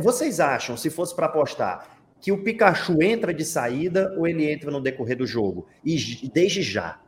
vocês 0.00 0.40
acham, 0.40 0.76
se 0.76 0.90
fosse 0.90 1.14
para 1.14 1.26
apostar, 1.26 1.98
que 2.20 2.30
o 2.30 2.42
Pikachu 2.42 3.02
entra 3.02 3.34
de 3.34 3.44
saída 3.44 4.14
ou 4.16 4.26
ele 4.26 4.50
entra 4.50 4.70
no 4.70 4.80
decorrer 4.80 5.16
do 5.16 5.26
jogo? 5.26 5.66
E 5.84 5.96
desde 6.32 6.62
já, 6.62 7.00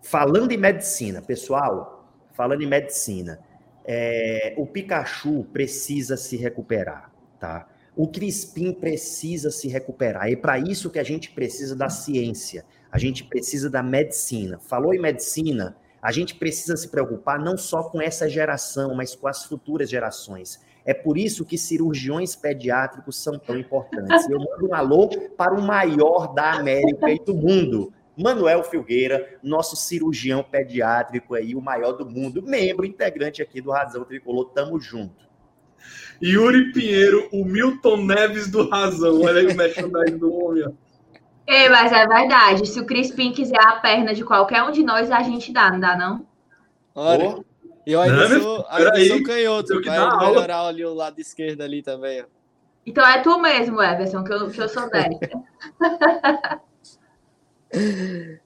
falando 0.00 0.50
em 0.50 0.56
medicina, 0.56 1.20
pessoal, 1.20 2.08
falando 2.32 2.62
em 2.62 2.66
medicina, 2.66 3.38
é, 3.84 4.54
o 4.56 4.66
Pikachu 4.66 5.44
precisa 5.52 6.16
se 6.16 6.36
recuperar, 6.36 7.12
tá? 7.38 7.68
O 7.94 8.08
Crispim 8.08 8.72
precisa 8.72 9.50
se 9.50 9.68
recuperar. 9.68 10.28
E 10.28 10.32
é 10.32 10.36
para 10.36 10.58
isso 10.58 10.90
que 10.90 10.98
a 10.98 11.04
gente 11.04 11.30
precisa 11.30 11.76
da 11.76 11.90
ciência, 11.90 12.64
a 12.90 12.98
gente 12.98 13.24
precisa 13.24 13.68
da 13.68 13.82
medicina. 13.82 14.58
Falou 14.58 14.94
em 14.94 15.00
medicina, 15.00 15.76
a 16.00 16.10
gente 16.10 16.34
precisa 16.36 16.76
se 16.76 16.88
preocupar 16.88 17.38
não 17.38 17.58
só 17.58 17.82
com 17.82 18.00
essa 18.00 18.28
geração, 18.28 18.94
mas 18.94 19.14
com 19.14 19.28
as 19.28 19.44
futuras 19.44 19.90
gerações. 19.90 20.60
É 20.84 20.92
por 20.92 21.16
isso 21.16 21.44
que 21.44 21.56
cirurgiões 21.56 22.34
pediátricos 22.34 23.16
são 23.16 23.38
tão 23.38 23.56
importantes. 23.56 24.28
Eu 24.28 24.38
mando 24.40 24.68
um 24.68 24.74
alô 24.74 25.08
para 25.36 25.54
o 25.54 25.62
maior 25.62 26.34
da 26.34 26.52
América 26.52 27.10
e 27.10 27.18
do 27.18 27.34
mundo, 27.34 27.92
Manuel 28.16 28.64
Filgueira, 28.64 29.38
nosso 29.42 29.76
cirurgião 29.76 30.42
pediátrico 30.42 31.34
aí, 31.34 31.54
o 31.54 31.60
maior 31.60 31.92
do 31.92 32.04
mundo, 32.04 32.42
membro 32.42 32.84
integrante 32.84 33.40
aqui 33.40 33.60
do 33.60 33.70
Razão 33.70 34.04
Tricolor. 34.04 34.50
Tamo 34.50 34.78
junto. 34.80 35.22
Yuri 36.22 36.72
Pinheiro, 36.72 37.28
o 37.32 37.44
Milton 37.44 38.04
Neves 38.04 38.50
do 38.50 38.68
Razão. 38.68 39.22
Olha 39.22 39.40
aí 39.40 39.46
o 39.46 39.56
merchandising 39.56 40.18
do 40.18 40.32
homem. 40.32 40.64
É, 41.46 41.68
mas 41.68 41.90
é 41.92 42.06
verdade. 42.06 42.68
Se 42.68 42.78
o 42.78 42.86
Crispim 42.86 43.32
quiser 43.32 43.60
a 43.60 43.76
perna 43.76 44.14
de 44.14 44.24
qualquer 44.24 44.62
um 44.62 44.70
de 44.70 44.82
nós, 44.82 45.10
a 45.10 45.22
gente 45.22 45.52
dá, 45.52 45.70
não 45.70 45.80
dá, 45.80 45.96
não? 45.96 46.26
Olha. 46.94 47.36
Oh. 47.38 47.51
Eu 47.86 48.00
ainda 48.00 48.28
não, 48.28 48.40
sou, 48.40 48.66
ainda 48.68 49.04
sou 49.06 49.22
canhoto, 49.22 49.82
vai 49.82 49.98
melhorar 50.28 50.56
aula. 50.56 50.68
ali 50.68 50.84
o 50.84 50.94
lado 50.94 51.20
esquerdo 51.20 51.62
ali 51.62 51.82
também. 51.82 52.22
Ó. 52.22 52.24
Então 52.86 53.06
é 53.06 53.20
tu 53.20 53.38
mesmo, 53.38 53.82
Everson, 53.82 54.24
que 54.24 54.32
eu, 54.32 54.50
que 54.50 54.60
eu 54.60 54.68
sou 54.68 54.88
destra. 54.90 55.42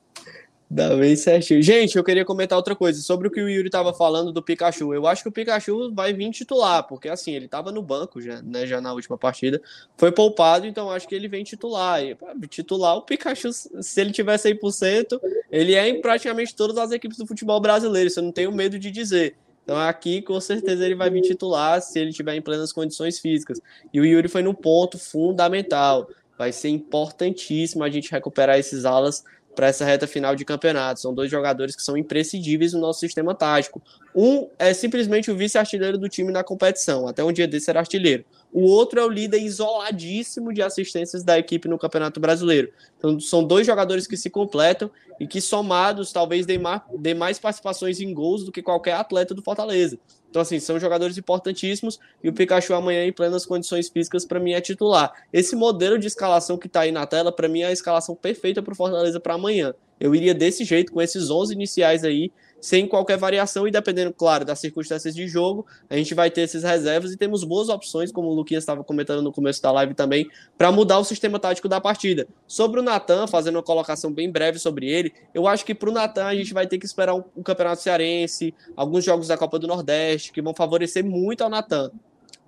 Dá 0.69 0.97
bem 0.97 1.14
certinho. 1.14 1.62
Gente, 1.62 1.97
eu 1.97 2.03
queria 2.03 2.25
comentar 2.25 2.59
outra 2.59 2.75
coisa 2.75 3.01
sobre 3.01 3.29
o 3.29 3.31
que 3.31 3.41
o 3.41 3.49
Yuri 3.49 3.69
estava 3.69 3.95
falando 3.95 4.33
do 4.33 4.43
Pikachu. 4.43 4.93
Eu 4.93 5.07
acho 5.07 5.23
que 5.23 5.29
o 5.29 5.33
Pikachu 5.33 5.95
vai 5.95 6.12
vir 6.12 6.29
titular, 6.33 6.83
porque 6.83 7.09
assim, 7.09 7.33
ele 7.33 7.45
estava 7.45 7.71
no 7.71 7.81
banco 7.81 8.21
já, 8.21 8.43
né, 8.43 8.67
já 8.67 8.81
na 8.81 8.93
última 8.93 9.17
partida, 9.17 9.62
foi 9.97 10.11
poupado, 10.11 10.67
então 10.67 10.91
acho 10.91 11.07
que 11.07 11.14
ele 11.14 11.29
vem 11.29 11.45
titular. 11.45 12.03
E, 12.03 12.17
titular, 12.49 12.97
o 12.97 13.03
Pikachu, 13.03 13.53
se 13.53 14.01
ele 14.01 14.11
tiver 14.11 14.37
100%, 14.37 15.21
ele 15.53 15.75
é 15.75 15.89
em 15.89 16.01
praticamente 16.01 16.55
todas 16.55 16.77
as 16.79 16.91
equipes 16.91 17.17
do 17.17 17.27
futebol 17.29 17.61
brasileiro, 17.61 18.09
isso 18.09 18.19
eu 18.19 18.25
não 18.25 18.33
tenho 18.33 18.51
medo 18.51 18.77
de 18.77 18.91
dizer. 18.91 19.37
Então 19.62 19.77
aqui, 19.79 20.21
com 20.21 20.41
certeza, 20.41 20.85
ele 20.85 20.97
vai 20.97 21.11
vir 21.11 21.23
titular 21.23 21.81
se 21.81 21.99
ele 21.99 22.12
tiver 22.12 22.35
em 22.35 22.43
plenas 22.43 22.73
condições 22.73 23.21
físicas. 23.21 23.61
E 23.93 24.01
o 24.01 24.05
Yuri 24.05 24.29
foi 24.29 24.43
no 24.43 24.55
ponto 24.55 24.99
fundamental. 24.99 26.09
Vai 26.39 26.53
ser 26.53 26.69
importantíssimo 26.69 27.83
a 27.83 27.89
gente 27.89 28.11
recuperar 28.11 28.59
esses 28.59 28.85
alas 28.85 29.25
para 29.57 29.67
essa 29.67 29.85
reta 29.85 30.07
final 30.07 30.37
de 30.37 30.45
campeonato. 30.45 31.01
São 31.01 31.13
dois 31.13 31.31
jogadores 31.31 31.75
que 31.75 31.83
são 31.83 31.97
imprescindíveis 31.97 32.73
no 32.73 32.81
nosso 32.81 33.01
sistema 33.01 33.35
tático. 33.35 33.83
Um 34.15 34.49
é 34.59 34.73
simplesmente 34.73 35.31
o 35.31 35.37
vice-artilheiro 35.37 35.99
do 35.99 36.09
time 36.09 36.31
na 36.31 36.45
competição, 36.45 37.09
até 37.09 37.25
um 37.25 37.33
dia 37.33 37.49
desse 37.49 37.69
era 37.69 37.81
artilheiro. 37.81 38.25
O 38.53 38.63
outro 38.63 39.01
é 39.01 39.05
o 39.05 39.09
líder 39.09 39.41
isoladíssimo 39.41 40.53
de 40.53 40.63
assistências 40.63 41.25
da 41.25 41.39
equipe 41.39 41.69
no 41.69 41.79
Campeonato 41.79 42.21
Brasileiro. 42.21 42.71
Então, 42.97 43.19
são 43.19 43.43
dois 43.43 43.67
jogadores 43.67 44.07
que 44.07 44.17
se 44.17 44.31
completam 44.31 44.91
e 45.19 45.27
que, 45.27 45.41
somados, 45.41 46.13
talvez 46.13 46.47
dê 46.47 47.15
mais 47.15 47.39
participações 47.39 48.01
em 48.01 48.15
gols 48.15 48.45
do 48.45 48.53
que 48.53 48.63
qualquer 48.63 48.93
atleta 48.93 49.35
do 49.35 49.43
Fortaleza. 49.43 49.99
Então, 50.37 50.43
assim, 50.43 50.61
são 50.61 50.78
jogadores 50.78 51.16
importantíssimos 51.16 51.99
e 52.22 52.28
o 52.28 52.32
Pikachu 52.32 52.74
amanhã, 52.74 53.07
em 53.07 53.11
plenas 53.11 53.47
condições 53.47 53.89
físicas, 53.89 54.22
para 54.22 54.39
mim 54.39 54.53
é 54.53 54.61
titular. 54.61 55.11
Esse 55.32 55.57
modelo 55.57 55.99
de 55.99 56.07
escalação 56.07 56.59
que 56.59 56.66
está 56.66 56.80
aí 56.80 56.93
na 56.93 57.07
tela, 57.07 57.32
para 57.32 57.49
mim 57.49 57.62
é 57.62 57.68
a 57.68 57.72
escalação 57.72 58.14
perfeita 58.14 58.62
para 58.62 58.74
o 58.74 58.76
Fortaleza 58.76 59.18
para 59.18 59.32
amanhã. 59.32 59.74
Eu 59.99 60.14
iria 60.14 60.34
desse 60.34 60.62
jeito, 60.62 60.93
com 60.93 61.01
esses 61.01 61.30
11 61.30 61.55
iniciais 61.55 62.05
aí, 62.05 62.30
sem 62.67 62.85
qualquer 62.85 63.17
variação 63.17 63.69
e 63.69 63.71
dependendo, 63.71 64.12
claro, 64.12 64.45
das 64.45 64.59
circunstâncias 64.59 65.14
de 65.14 65.29
jogo, 65.29 65.64
a 65.89 65.97
gente 65.97 66.12
vai 66.17 66.33
ter 66.33 66.41
esses 66.41 66.64
reservas 66.64 67.12
e 67.12 67.17
temos 67.17 67.45
boas 67.45 67.69
opções, 67.69 68.11
como 68.11 68.27
o 68.27 68.35
Luquinhas 68.35 68.64
estava 68.64 68.83
comentando 68.83 69.23
no 69.23 69.31
começo 69.31 69.62
da 69.62 69.71
live 69.71 69.95
também, 69.95 70.29
para 70.59 70.73
mudar 70.73 70.99
o 70.99 71.05
sistema 71.05 71.39
tático 71.39 71.69
da 71.69 71.81
partida. 71.81 72.27
Sobre 72.45 72.81
o 72.81 72.83
Natan, 72.83 73.29
fazendo 73.29 73.55
uma 73.55 73.62
colocação 73.62 74.12
bem 74.12 74.33
breve 74.33 74.59
sobre 74.59 74.91
ele, 74.91 75.14
eu 75.33 75.47
acho 75.47 75.64
que 75.64 75.77
para 75.77 75.89
o 75.89 75.93
Natan 75.93 76.25
a 76.25 76.35
gente 76.35 76.53
vai 76.53 76.67
ter 76.67 76.77
que 76.79 76.87
esperar 76.87 77.14
um, 77.14 77.23
um 77.37 77.43
campeonato 77.45 77.83
cearense, 77.83 78.53
alguns 78.75 79.05
jogos 79.05 79.29
da 79.29 79.39
Copa 79.39 79.61
do 79.61 79.69
Nordeste, 79.69 80.33
que 80.33 80.43
vão 80.43 80.53
favorecer 80.53 81.05
muito 81.05 81.45
ao 81.45 81.49
Natan. 81.49 81.93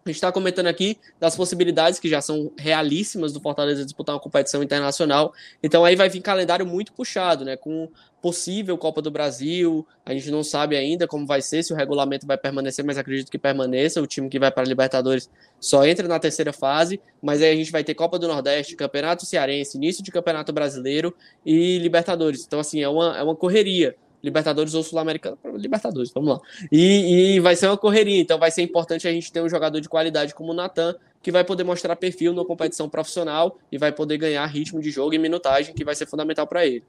A 0.09 0.11
gente 0.11 0.17
está 0.17 0.33
comentando 0.33 0.69
aqui 0.69 0.99
das 1.21 1.37
possibilidades 1.37 1.99
que 1.99 2.09
já 2.09 2.23
são 2.23 2.51
realíssimas 2.57 3.31
do 3.31 3.41
Fortaleza 3.41 3.85
disputar 3.85 4.15
uma 4.15 4.21
competição 4.21 4.63
internacional. 4.63 5.35
Então 5.63 5.85
aí 5.85 5.95
vai 5.95 6.09
vir 6.09 6.23
calendário 6.23 6.65
muito 6.65 6.95
puxado, 6.95 7.45
né? 7.45 7.59
Com 7.59 7.91
possível 8.23 8.79
Copa 8.79 9.03
do 9.03 9.11
Brasil. 9.11 9.87
A 10.07 10.15
gente 10.15 10.31
não 10.31 10.43
sabe 10.43 10.77
ainda 10.77 11.07
como 11.07 11.27
vai 11.27 11.43
ser, 11.43 11.63
se 11.63 11.75
o 11.75 11.77
regulamento 11.77 12.27
vai 12.27 12.39
permanecer, 12.39 12.83
mas 12.85 12.97
acredito 12.97 13.31
que 13.31 13.39
permaneça. 13.39 14.01
O 14.01 14.07
time 14.07 14.31
que 14.31 14.39
vai 14.39 14.51
para 14.51 14.63
a 14.63 14.67
Libertadores 14.67 15.29
só 15.61 15.87
entra 15.87 16.09
na 16.09 16.19
terceira 16.19 16.55
fase. 16.55 16.99
Mas 17.21 17.43
aí 17.43 17.53
a 17.53 17.57
gente 17.57 17.71
vai 17.71 17.85
ter 17.85 17.95
Copa 17.95 18.19
do 18.19 18.27
Nordeste, 18.27 18.77
Campeonato 18.77 19.27
Cearense, 19.27 19.77
início 19.77 20.03
de 20.03 20.11
Campeonato 20.11 20.55
Brasileiro 20.55 21.15
e 21.45 21.79
Libertadores. 21.81 22.45
Então, 22.47 22.59
assim, 22.59 22.81
é 22.83 22.89
uma, 22.89 23.19
é 23.19 23.23
uma 23.23 23.37
correria. 23.37 23.95
Libertadores 24.23 24.75
ou 24.75 24.83
Sul-Americano, 24.83 25.39
Libertadores, 25.55 26.11
vamos 26.13 26.31
lá. 26.31 26.41
E, 26.73 27.37
e, 27.37 27.41
vai 27.41 27.55
ser 27.55 27.69
uma 27.69 27.77
correria, 27.77 28.21
então 28.21 28.39
vai 28.39 28.51
ser 28.51 28.63
importante 28.63 29.07
a 29.07 29.13
gente 29.13 29.33
ter 29.33 29.41
um 29.41 29.49
jogador 29.49 29.81
de 29.81 29.89
qualidade 29.89 30.35
como 30.35 30.53
o 30.53 30.55
Natan, 30.55 30.97
que 31.23 31.31
vai 31.31 31.45
poder 31.45 31.65
mostrar 31.65 31.95
perfil 31.97 32.33
na 32.35 32.45
competição 32.45 32.89
profissional 32.89 33.59
e 33.71 33.79
vai 33.79 33.93
poder 33.93 34.19
ganhar 34.19 34.45
ritmo 34.47 34.81
de 34.81 34.91
jogo 34.91 35.15
e 35.15 35.19
minutagem, 35.19 35.75
que 35.75 35.85
vai 35.85 35.95
ser 35.95 36.07
fundamental 36.07 36.47
para 36.47 36.67
ele. 36.67 36.85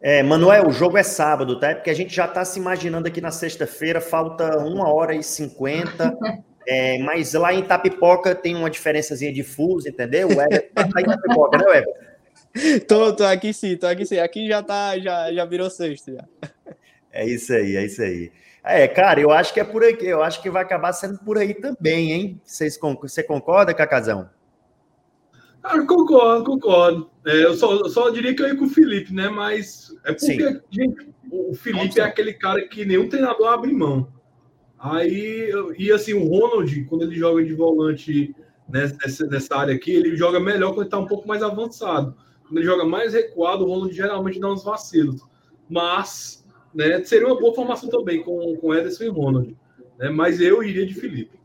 É, 0.00 0.22
Manuel, 0.22 0.68
o 0.68 0.72
jogo 0.72 0.96
é 0.96 1.02
sábado, 1.02 1.58
tá? 1.58 1.74
Porque 1.74 1.90
a 1.90 1.94
gente 1.94 2.14
já 2.14 2.26
está 2.26 2.44
se 2.44 2.58
imaginando 2.58 3.08
aqui 3.08 3.20
na 3.20 3.32
sexta-feira, 3.32 4.00
falta 4.00 4.58
uma 4.58 4.92
hora 4.92 5.14
e 5.14 5.22
cinquenta. 5.22 6.16
É, 6.66 6.98
mas 6.98 7.32
lá 7.32 7.52
em 7.52 7.62
Tapipoca 7.62 8.34
tem 8.34 8.54
uma 8.54 8.68
diferençazinha 8.68 9.32
de 9.32 9.42
fuso, 9.42 9.88
entendeu? 9.88 10.28
O 10.28 10.32
Everton 10.32 10.90
tá 10.90 11.00
em 11.00 11.04
Tapipoca, 11.04 11.58
né, 11.58 11.64
Everton? 11.78 12.07
Tô, 12.86 13.14
tô 13.14 13.24
aqui 13.24 13.52
sim, 13.52 13.76
tô 13.76 13.86
aqui 13.86 14.06
sim. 14.06 14.18
Aqui 14.18 14.48
já 14.48 14.62
tá, 14.62 14.98
já, 14.98 15.32
já 15.32 15.44
virou 15.44 15.70
sexto 15.70 16.12
já. 16.12 16.24
É 17.12 17.26
isso 17.26 17.52
aí, 17.52 17.76
é 17.76 17.84
isso 17.84 18.02
aí. 18.02 18.30
É, 18.62 18.86
cara, 18.86 19.20
eu 19.20 19.30
acho 19.30 19.54
que 19.54 19.60
é 19.60 19.64
por 19.64 19.82
aqui, 19.82 20.06
eu 20.06 20.22
acho 20.22 20.42
que 20.42 20.50
vai 20.50 20.62
acabar 20.62 20.92
sendo 20.92 21.18
por 21.18 21.38
aí 21.38 21.54
também, 21.54 22.12
hein? 22.12 22.40
Vocês, 22.44 22.78
você 23.00 23.22
concorda, 23.22 23.72
Cacazão? 23.72 24.28
Ah, 25.62 25.80
concordo, 25.84 26.44
concordo. 26.44 27.10
É, 27.26 27.44
eu, 27.44 27.54
só, 27.54 27.72
eu 27.74 27.88
só 27.88 28.10
diria 28.10 28.34
que 28.34 28.42
eu 28.42 28.48
ia 28.48 28.56
com 28.56 28.66
o 28.66 28.70
Felipe, 28.70 29.12
né? 29.12 29.28
Mas 29.28 29.94
é 30.04 30.12
porque, 30.12 30.52
Sim. 30.52 30.60
gente, 30.70 31.08
o 31.30 31.54
Felipe 31.54 31.98
é 32.00 32.04
aquele 32.04 32.32
cara 32.34 32.66
que 32.68 32.84
nenhum 32.84 33.08
treinador 33.08 33.48
abre 33.48 33.72
mão. 33.72 34.12
Aí, 34.78 35.50
e 35.76 35.90
assim, 35.90 36.14
o 36.14 36.28
Ronald, 36.28 36.84
quando 36.84 37.02
ele 37.02 37.16
joga 37.16 37.42
de 37.42 37.52
volante 37.52 38.34
nessa, 38.68 39.26
nessa 39.26 39.56
área 39.56 39.74
aqui, 39.74 39.90
ele 39.90 40.16
joga 40.16 40.38
melhor 40.38 40.68
quando 40.68 40.80
ele 40.80 40.86
está 40.86 40.98
um 40.98 41.06
pouco 41.06 41.26
mais 41.26 41.42
avançado. 41.42 42.16
Quando 42.48 42.58
ele 42.58 42.66
joga 42.66 42.84
mais 42.84 43.12
recuado, 43.12 43.64
o 43.64 43.68
Ronald 43.68 43.94
geralmente 43.94 44.40
dá 44.40 44.50
uns 44.50 44.64
vacilos. 44.64 45.22
Mas 45.68 46.38
né? 46.74 47.02
Seria 47.04 47.26
uma 47.26 47.38
boa 47.38 47.54
formação 47.54 47.88
também 47.88 48.22
com, 48.22 48.56
com 48.56 48.74
Ederson 48.74 49.04
e 49.04 49.08
Ronald. 49.08 49.56
Né? 49.98 50.10
Mas 50.10 50.40
eu 50.40 50.62
iria 50.62 50.86
de 50.86 50.94
Felipe. 50.94 51.38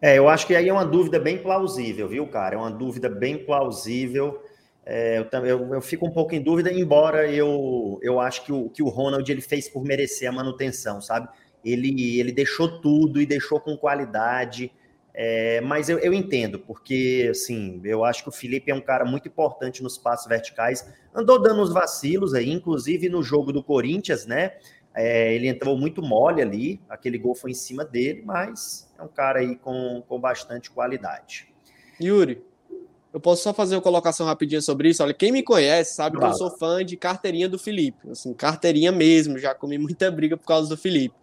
É, 0.00 0.18
eu 0.18 0.28
acho 0.28 0.46
que 0.46 0.54
aí 0.54 0.68
é 0.68 0.72
uma 0.72 0.84
dúvida 0.84 1.18
bem 1.18 1.38
plausível, 1.38 2.08
viu, 2.08 2.26
cara? 2.26 2.56
É 2.56 2.58
uma 2.58 2.70
dúvida 2.70 3.08
bem 3.08 3.44
plausível. 3.44 4.42
É, 4.84 5.18
eu, 5.18 5.44
eu, 5.44 5.74
eu 5.74 5.80
fico 5.80 6.06
um 6.06 6.10
pouco 6.10 6.34
em 6.34 6.42
dúvida, 6.42 6.70
embora 6.70 7.30
eu, 7.30 7.98
eu 8.02 8.20
acho 8.20 8.44
que 8.44 8.52
o, 8.52 8.68
que 8.68 8.82
o 8.82 8.88
Ronald 8.88 9.30
ele 9.30 9.40
fez 9.40 9.68
por 9.68 9.82
merecer 9.82 10.28
a 10.28 10.32
manutenção, 10.32 11.00
sabe? 11.00 11.28
Ele, 11.64 12.18
ele 12.20 12.32
deixou 12.32 12.80
tudo 12.80 13.20
e 13.20 13.24
deixou 13.24 13.58
com 13.58 13.76
qualidade. 13.76 14.70
É, 15.16 15.60
mas 15.60 15.88
eu, 15.88 15.98
eu 16.00 16.12
entendo, 16.12 16.58
porque 16.58 17.28
assim, 17.30 17.80
eu 17.84 18.04
acho 18.04 18.24
que 18.24 18.28
o 18.28 18.32
Felipe 18.32 18.72
é 18.72 18.74
um 18.74 18.80
cara 18.80 19.04
muito 19.04 19.28
importante 19.28 19.80
nos 19.80 19.96
passos 19.96 20.26
verticais. 20.26 20.92
Andou 21.14 21.40
dando 21.40 21.62
uns 21.62 21.72
vacilos 21.72 22.34
aí, 22.34 22.50
inclusive 22.50 23.08
no 23.08 23.22
jogo 23.22 23.52
do 23.52 23.62
Corinthians, 23.62 24.26
né? 24.26 24.56
É, 24.92 25.32
ele 25.34 25.46
entrou 25.48 25.76
muito 25.78 26.02
mole 26.02 26.42
ali, 26.42 26.80
aquele 26.88 27.18
gol 27.18 27.34
foi 27.34 27.52
em 27.52 27.54
cima 27.54 27.84
dele, 27.84 28.22
mas 28.24 28.92
é 28.98 29.02
um 29.02 29.08
cara 29.08 29.40
aí 29.40 29.56
com, 29.56 30.02
com 30.08 30.20
bastante 30.20 30.70
qualidade. 30.70 31.48
Yuri, 32.00 32.42
eu 33.12 33.20
posso 33.20 33.44
só 33.44 33.54
fazer 33.54 33.76
uma 33.76 33.82
colocação 33.82 34.26
rapidinha 34.26 34.60
sobre 34.60 34.88
isso? 34.88 35.00
Olha, 35.00 35.14
quem 35.14 35.30
me 35.30 35.42
conhece 35.42 35.94
sabe 35.94 36.18
que 36.18 36.24
eu 36.24 36.32
sou 36.34 36.50
fã 36.58 36.84
de 36.84 36.96
carteirinha 36.96 37.48
do 37.48 37.58
Felipe. 37.58 38.10
Assim, 38.10 38.34
carteirinha 38.34 38.90
mesmo, 38.90 39.38
já 39.38 39.54
comi 39.54 39.78
muita 39.78 40.10
briga 40.10 40.36
por 40.36 40.46
causa 40.46 40.68
do 40.68 40.76
Felipe. 40.76 41.14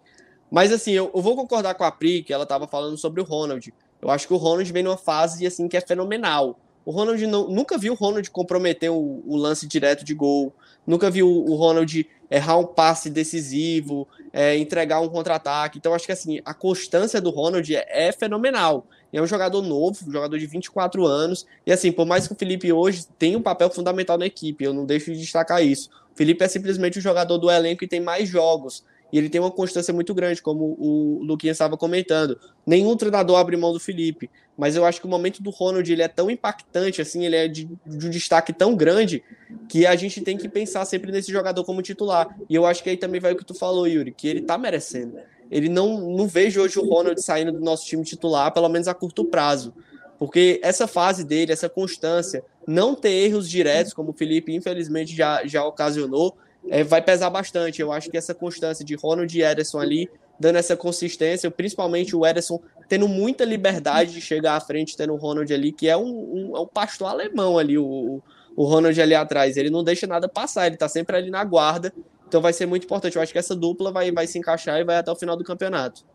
Mas 0.51 0.71
assim, 0.73 0.91
eu, 0.91 1.09
eu 1.15 1.21
vou 1.21 1.35
concordar 1.35 1.73
com 1.75 1.85
a 1.85 1.91
Pri, 1.91 2.21
que 2.21 2.33
ela 2.33 2.43
estava 2.43 2.67
falando 2.67 2.97
sobre 2.97 3.21
o 3.21 3.23
Ronald. 3.23 3.73
Eu 4.01 4.11
acho 4.11 4.27
que 4.27 4.33
o 4.33 4.37
Ronald 4.37 4.69
vem 4.71 4.83
numa 4.83 4.97
fase 4.97 5.47
assim 5.47 5.67
que 5.69 5.77
é 5.77 5.81
fenomenal. 5.81 6.59
O 6.83 6.91
Ronald 6.91 7.25
não- 7.25 7.47
nunca 7.47 7.77
viu 7.77 7.93
o 7.93 7.95
Ronald 7.95 8.29
comprometer 8.31 8.91
o, 8.91 9.23
o 9.25 9.37
lance 9.37 9.65
direto 9.67 10.03
de 10.03 10.13
gol, 10.13 10.51
nunca 10.85 11.09
viu 11.09 11.29
o 11.29 11.55
Ronald 11.55 12.05
errar 12.29 12.57
um 12.57 12.65
passe 12.65 13.09
decisivo, 13.09 14.07
é, 14.33 14.57
entregar 14.57 14.99
um 14.99 15.07
contra-ataque. 15.07 15.77
Então, 15.77 15.93
acho 15.93 16.05
que 16.05 16.11
assim, 16.11 16.39
a 16.43 16.53
constância 16.53 17.21
do 17.21 17.29
Ronald 17.29 17.73
é, 17.73 17.85
é 18.07 18.11
fenomenal. 18.11 18.85
É 19.13 19.21
um 19.21 19.27
jogador 19.27 19.61
novo, 19.61 19.97
um 20.07 20.11
jogador 20.11 20.37
de 20.37 20.47
24 20.47 21.05
anos. 21.05 21.45
E 21.65 21.71
assim, 21.71 21.91
por 21.91 22.05
mais 22.05 22.27
que 22.27 22.33
o 22.33 22.35
Felipe 22.35 22.71
hoje 22.71 23.05
tenha 23.19 23.37
um 23.37 23.41
papel 23.41 23.69
fundamental 23.69 24.17
na 24.17 24.25
equipe, 24.25 24.63
eu 24.63 24.73
não 24.73 24.85
deixo 24.85 25.11
de 25.13 25.19
destacar 25.19 25.63
isso. 25.63 25.89
O 26.13 26.17
Felipe 26.17 26.43
é 26.43 26.47
simplesmente 26.47 26.97
o 26.97 27.01
jogador 27.01 27.37
do 27.37 27.51
elenco 27.51 27.79
que 27.79 27.87
tem 27.87 27.99
mais 27.99 28.27
jogos. 28.27 28.83
E 29.12 29.18
ele 29.18 29.30
tem 29.30 29.41
uma 29.41 29.51
constância 29.51 29.93
muito 29.93 30.14
grande, 30.14 30.41
como 30.41 30.78
o 30.80 31.22
Luquinha 31.24 31.51
estava 31.51 31.78
comentando. 31.78 32.39
Nenhum 32.66 32.95
treinador 32.95 33.38
abre 33.38 33.57
mão 33.57 33.74
do 33.74 33.80
Felipe. 33.80 34.30
Mas 34.57 34.76
eu 34.76 34.86
acho 34.86 35.01
que 35.01 35.07
o 35.07 35.09
momento 35.09 35.41
do 35.41 35.49
Ronald 35.49 35.91
ele 35.91 36.01
é 36.01 36.07
tão 36.07 36.30
impactante, 36.30 37.01
assim, 37.01 37.26
ele 37.26 37.36
é 37.36 37.47
de, 37.47 37.70
de 37.86 38.07
um 38.07 38.09
destaque 38.09 38.53
tão 38.53 38.76
grande 38.76 39.24
que 39.68 39.86
a 39.86 39.95
gente 39.95 40.22
tem 40.22 40.38
que 40.38 40.47
pensar 40.47 40.86
sempre 40.86 41.12
nesse 41.12 41.32
jogador 41.32 41.64
como 41.64 41.82
titular. 41.82 42.38
E 42.49 42.55
eu 42.55 42.66
acho 42.66 42.84
que 42.84 42.89
aí 42.89 42.97
também 42.97 43.20
vai 43.20 43.34
o 43.34 43.36
que 43.36 43.45
tu 43.45 43.53
falou, 43.53 43.88
Yuri, 43.88 44.12
que 44.12 44.28
ele 44.28 44.41
tá 44.41 44.57
merecendo. 44.57 45.18
Ele 45.49 45.68
não, 45.68 46.16
não 46.16 46.28
vejo 46.28 46.62
hoje 46.62 46.80
o 46.80 46.86
Ronald 46.86 47.22
saindo 47.22 47.51
do 47.51 47.59
nosso 47.59 47.86
time 47.86 48.03
titular, 48.03 48.53
pelo 48.53 48.70
menos 48.70 48.88
a 48.88 48.93
curto 48.93 49.26
prazo. 49.26 49.74
Porque 50.18 50.59
essa 50.64 50.86
fase 50.86 51.24
dele, 51.24 51.51
essa 51.51 51.68
constância, 51.68 52.43
não 52.68 52.93
ter 52.93 53.09
erros 53.09 53.49
diretos, 53.49 53.93
como 53.93 54.12
o 54.12 54.14
Felipe 54.14 54.55
infelizmente 54.55 55.16
já, 55.16 55.45
já 55.45 55.66
ocasionou, 55.66 56.38
é, 56.70 56.84
vai 56.84 57.01
pesar 57.01 57.30
bastante. 57.30 57.82
Eu 57.82 57.91
acho 57.91 58.09
que 58.09 58.18
essa 58.18 58.34
constância 58.34 58.86
de 58.86 58.95
Ronald 58.95 59.36
e 59.38 59.43
Ederson 59.43 59.80
ali, 59.80 60.09
dando 60.39 60.57
essa 60.57 60.76
consistência, 60.76 61.49
principalmente 61.49 62.16
o 62.16 62.26
Ederson 62.26 62.59
tendo 62.88 63.07
muita 63.07 63.45
liberdade 63.45 64.14
de 64.14 64.22
chegar 64.22 64.55
à 64.55 64.59
frente, 64.59 64.97
tendo 64.97 65.14
o 65.14 65.18
Ronald 65.18 65.51
ali, 65.53 65.72
que 65.72 65.88
é 65.88 65.95
um, 65.95 66.03
um, 66.03 66.57
é 66.57 66.59
um 66.59 66.68
pastor 66.68 67.07
alemão 67.07 67.57
ali, 67.57 67.78
o, 67.78 68.22
o 68.55 68.66
Ronald 68.66 68.99
ali 69.01 69.16
atrás. 69.16 69.57
Ele 69.57 69.70
não 69.70 69.84
deixa 69.84 70.05
nada 70.05 70.28
passar, 70.28 70.68
ele 70.68 70.78
tá 70.78 70.89
sempre 70.89 71.16
ali 71.16 71.30
na 71.30 71.43
guarda. 71.43 71.93
Então 72.28 72.41
vai 72.41 72.53
ser 72.53 72.66
muito 72.66 72.86
importante. 72.86 73.16
Eu 73.16 73.22
acho 73.22 73.32
que 73.32 73.39
essa 73.39 73.55
dupla 73.55 73.91
vai, 73.91 74.12
vai 74.12 74.28
se 74.28 74.38
encaixar 74.38 74.80
e 74.80 74.84
vai 74.84 74.97
até 74.97 75.12
o 75.12 75.16
final 75.16 75.36
do 75.36 75.43
campeonato. 75.43 76.05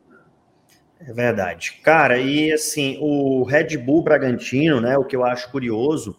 É 0.99 1.13
verdade. 1.13 1.79
Cara, 1.83 2.19
e 2.19 2.51
assim, 2.53 2.97
o 3.01 3.43
Red 3.43 3.77
Bull 3.77 4.03
Bragantino, 4.03 4.81
né? 4.81 4.97
O 4.97 5.05
que 5.05 5.15
eu 5.15 5.25
acho 5.25 5.51
curioso 5.51 6.17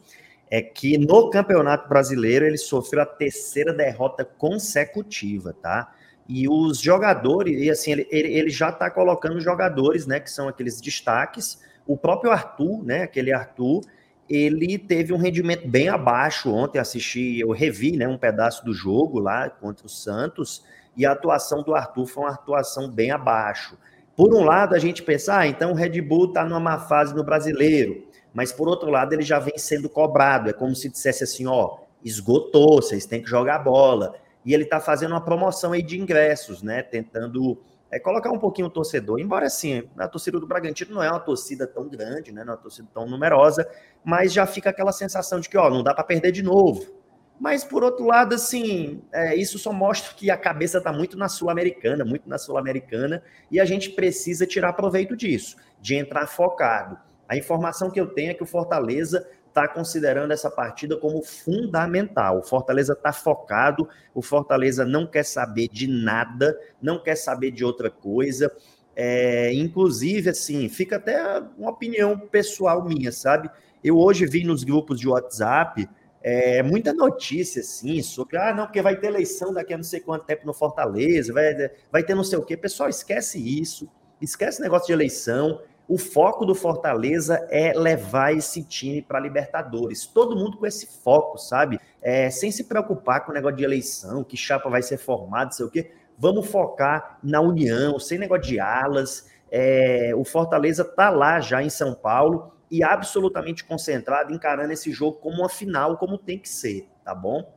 é 0.50 0.62
que 0.62 0.98
no 0.98 1.30
Campeonato 1.30 1.90
Brasileiro 1.90 2.46
ele 2.46 2.58
sofreu 2.58 3.02
a 3.02 3.06
terceira 3.06 3.74
derrota 3.74 4.24
consecutiva, 4.24 5.54
tá? 5.54 5.94
E 6.28 6.48
os 6.48 6.80
jogadores, 6.80 7.62
e 7.62 7.70
assim, 7.70 7.92
ele, 7.92 8.08
ele, 8.12 8.34
ele 8.34 8.50
já 8.50 8.72
tá 8.72 8.90
colocando 8.90 9.40
jogadores, 9.40 10.06
né? 10.06 10.20
Que 10.20 10.30
são 10.30 10.48
aqueles 10.48 10.82
destaques. 10.82 11.62
O 11.86 11.98
próprio 11.98 12.32
Arthur, 12.32 12.84
né? 12.84 13.04
Aquele 13.04 13.32
Arthur, 13.32 13.82
ele 14.30 14.78
teve 14.78 15.14
um 15.14 15.18
rendimento 15.18 15.68
bem 15.68 15.88
abaixo 15.88 16.54
ontem. 16.54 16.80
Assisti, 16.80 17.40
eu 17.40 17.52
revi, 17.52 17.96
né? 17.96 18.08
Um 18.08 18.18
pedaço 18.18 18.66
do 18.66 18.74
jogo 18.74 19.20
lá 19.20 19.50
contra 19.50 19.86
o 19.86 19.90
Santos. 19.90 20.64
E 20.98 21.06
a 21.06 21.12
atuação 21.14 21.64
do 21.64 21.74
Arthur 21.74 22.06
foi 22.08 22.24
uma 22.24 22.34
atuação 22.34 22.90
bem 22.90 23.12
abaixo. 23.12 23.78
Por 24.16 24.34
um 24.34 24.44
lado, 24.44 24.74
a 24.74 24.80
gente 24.80 25.04
pensa, 25.04 25.38
ah, 25.38 25.48
então 25.48 25.72
o 25.72 25.76
Red 25.76 26.02
Bull 26.02 26.26
está 26.26 26.44
numa 26.44 26.60
má 26.60 26.80
fase 26.80 27.14
no 27.14 27.24
brasileiro. 27.24 28.07
Mas 28.34 28.52
por 28.52 28.68
outro 28.68 28.90
lado, 28.90 29.14
ele 29.14 29.24
já 29.24 29.40
vem 29.40 29.58
sendo 29.58 29.90
cobrado. 29.90 30.50
É 30.50 30.54
como 30.54 30.76
se 30.76 30.90
dissesse 30.90 31.24
assim: 31.24 31.48
ó, 31.48 31.80
esgotou, 32.04 32.82
vocês 32.82 33.06
têm 33.06 33.22
que 33.22 33.30
jogar 33.30 33.60
bola. 33.60 34.16
E 34.46 34.54
ele 34.54 34.64
está 34.64 34.80
fazendo 34.80 35.12
uma 35.12 35.24
promoção 35.24 35.74
aí 35.74 35.82
de 35.82 36.00
ingressos, 36.00 36.62
né? 36.62 36.82
Tentando 36.82 37.60
é, 37.92 38.00
colocar 38.00 38.32
um 38.32 38.40
pouquinho 38.40 38.68
o 38.68 38.72
torcedor. 38.72 39.20
Embora 39.20 39.46
assim, 39.48 39.84
a 39.98 40.08
torcida 40.08 40.40
do 40.40 40.48
Bragantino 40.48 40.96
não 40.96 41.04
é 41.04 41.10
uma 41.10 41.20
torcida 41.20 41.66
tão 41.68 41.88
grande, 41.88 42.32
né? 42.32 42.44
Não 42.44 42.54
é 42.54 42.56
uma 42.56 42.62
torcida 42.62 42.88
tão 42.94 43.06
numerosa, 43.08 43.68
mas 44.04 44.32
já 44.34 44.46
fica 44.46 44.70
aquela 44.70 44.92
sensação 44.92 45.40
de 45.40 45.50
que, 45.50 45.58
ó, 45.58 45.70
não 45.70 45.84
dá 45.84 45.94
para 45.94 46.04
perder 46.04 46.32
de 46.32 46.44
novo. 46.44 46.98
Mas, 47.40 47.64
por 47.64 47.84
outro 47.84 48.06
lado, 48.06 48.34
assim, 48.34 49.02
é, 49.14 49.36
isso 49.36 49.60
só 49.60 49.72
mostra 49.72 50.14
que 50.16 50.32
a 50.32 50.38
cabeça 50.38 50.80
está 50.80 50.92
muito 50.92 51.18
na 51.18 51.30
Sul-Americana, 51.30 52.04
muito 52.04 52.28
na 52.28 52.38
Sul-Americana, 52.38 53.22
e 53.52 53.60
a 53.60 53.66
gente 53.66 53.92
precisa 53.92 54.48
tirar 54.48 54.74
proveito 54.74 55.16
disso, 55.16 55.56
de 55.80 55.96
entrar 55.96 56.26
focado. 56.26 56.98
A 57.28 57.36
informação 57.36 57.90
que 57.90 58.00
eu 58.00 58.08
tenho 58.08 58.32
é 58.32 58.34
que 58.34 58.44
o 58.44 58.48
Fortaleza 58.48 59.28
está 59.48 59.68
considerando 59.68 60.32
essa 60.32 60.52
partida 60.52 60.96
como 60.98 61.24
fundamental. 61.24 62.40
O 62.40 62.44
Fortaleza 62.44 62.94
está 62.94 63.12
focado, 63.12 63.90
o 64.14 64.22
Fortaleza 64.22 64.86
não 64.86 65.08
quer 65.08 65.24
saber 65.24 65.68
de 65.68 65.88
nada, 65.88 66.58
não 66.82 67.02
quer 67.02 67.16
saber 67.16 67.52
de 67.52 67.66
outra 67.66 67.90
coisa. 67.90 68.52
É, 68.96 69.54
inclusive, 69.54 70.30
assim, 70.30 70.70
fica 70.70 70.98
até 70.98 71.42
uma 71.58 71.72
opinião 71.72 72.18
pessoal 72.20 72.84
minha, 72.84 73.12
sabe? 73.12 73.50
Eu 73.84 73.98
hoje 73.98 74.26
vi 74.26 74.44
nos 74.44 74.64
grupos 74.64 75.00
de 75.00 75.08
WhatsApp 75.08 75.88
é, 76.22 76.62
muita 76.62 76.94
notícia, 76.94 77.62
assim, 77.62 78.02
sobre, 78.02 78.38
ah, 78.38 78.54
não, 78.54 78.66
porque 78.66 78.82
vai 78.82 78.96
ter 78.96 79.08
eleição 79.08 79.54
daqui 79.54 79.74
a 79.74 79.78
não 79.78 79.84
sei 79.84 80.00
quanto 80.00 80.26
tempo 80.26 80.46
no 80.46 80.54
Fortaleza, 80.54 81.32
vai, 81.32 81.56
vai 81.92 82.04
ter 82.04 82.16
não 82.16 82.24
sei 82.24 82.38
o 82.38 82.44
quê. 82.44 82.58
Pessoal, 82.58 82.90
esquece 82.90 83.40
isso, 83.40 83.90
esquece 84.22 84.62
negócio 84.62 84.88
de 84.88 84.94
eleição. 84.94 85.62
O 85.88 85.98
foco 85.98 86.46
do 86.46 86.54
Fortaleza 86.54 87.48
é 87.50 87.72
levar 87.72 88.36
esse 88.36 88.62
time 88.62 89.02
para 89.02 89.22
Libertadores. 89.22 90.06
Todo 90.06 90.36
mundo 90.36 90.58
com 90.58 90.66
esse 90.66 90.86
foco, 91.02 91.38
sabe? 91.38 91.80
É, 92.02 92.30
sem 92.30 92.52
se 92.52 92.66
preocupar 92.66 93.26
com 93.26 93.32
o 93.32 93.34
negócio 93.34 93.56
de 93.56 93.64
eleição, 93.64 94.22
que 94.24 94.36
chapa 94.36 94.70
vai 94.70 94.82
ser 94.82 94.98
formada, 94.98 95.52
sei 95.52 95.66
o 95.66 95.70
quê. 95.70 95.92
Vamos 96.18 96.48
focar 96.48 97.18
na 97.24 97.40
união, 97.40 97.98
sem 98.00 98.18
negócio 98.18 98.44
de 98.44 98.60
alas. 98.60 99.30
É, 99.50 100.12
o 100.14 100.26
Fortaleza 100.26 100.84
tá 100.84 101.10
lá 101.10 101.40
já 101.40 101.64
em 101.64 101.70
São 101.70 101.94
Paulo 101.94 102.52
e 102.70 102.84
absolutamente 102.84 103.64
concentrado, 103.64 104.34
encarando 104.34 104.74
esse 104.74 104.92
jogo 104.92 105.18
como 105.20 105.38
uma 105.38 105.50
final, 105.50 105.98
como 105.98 106.18
tem 106.18 106.38
que 106.38 106.50
ser, 106.50 106.90
tá 107.02 107.16
bom? 107.16 107.56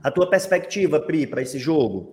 A 0.00 0.12
tua 0.12 0.30
perspectiva, 0.30 1.00
Pri, 1.00 1.26
para 1.26 1.42
esse 1.42 1.58
jogo? 1.58 2.12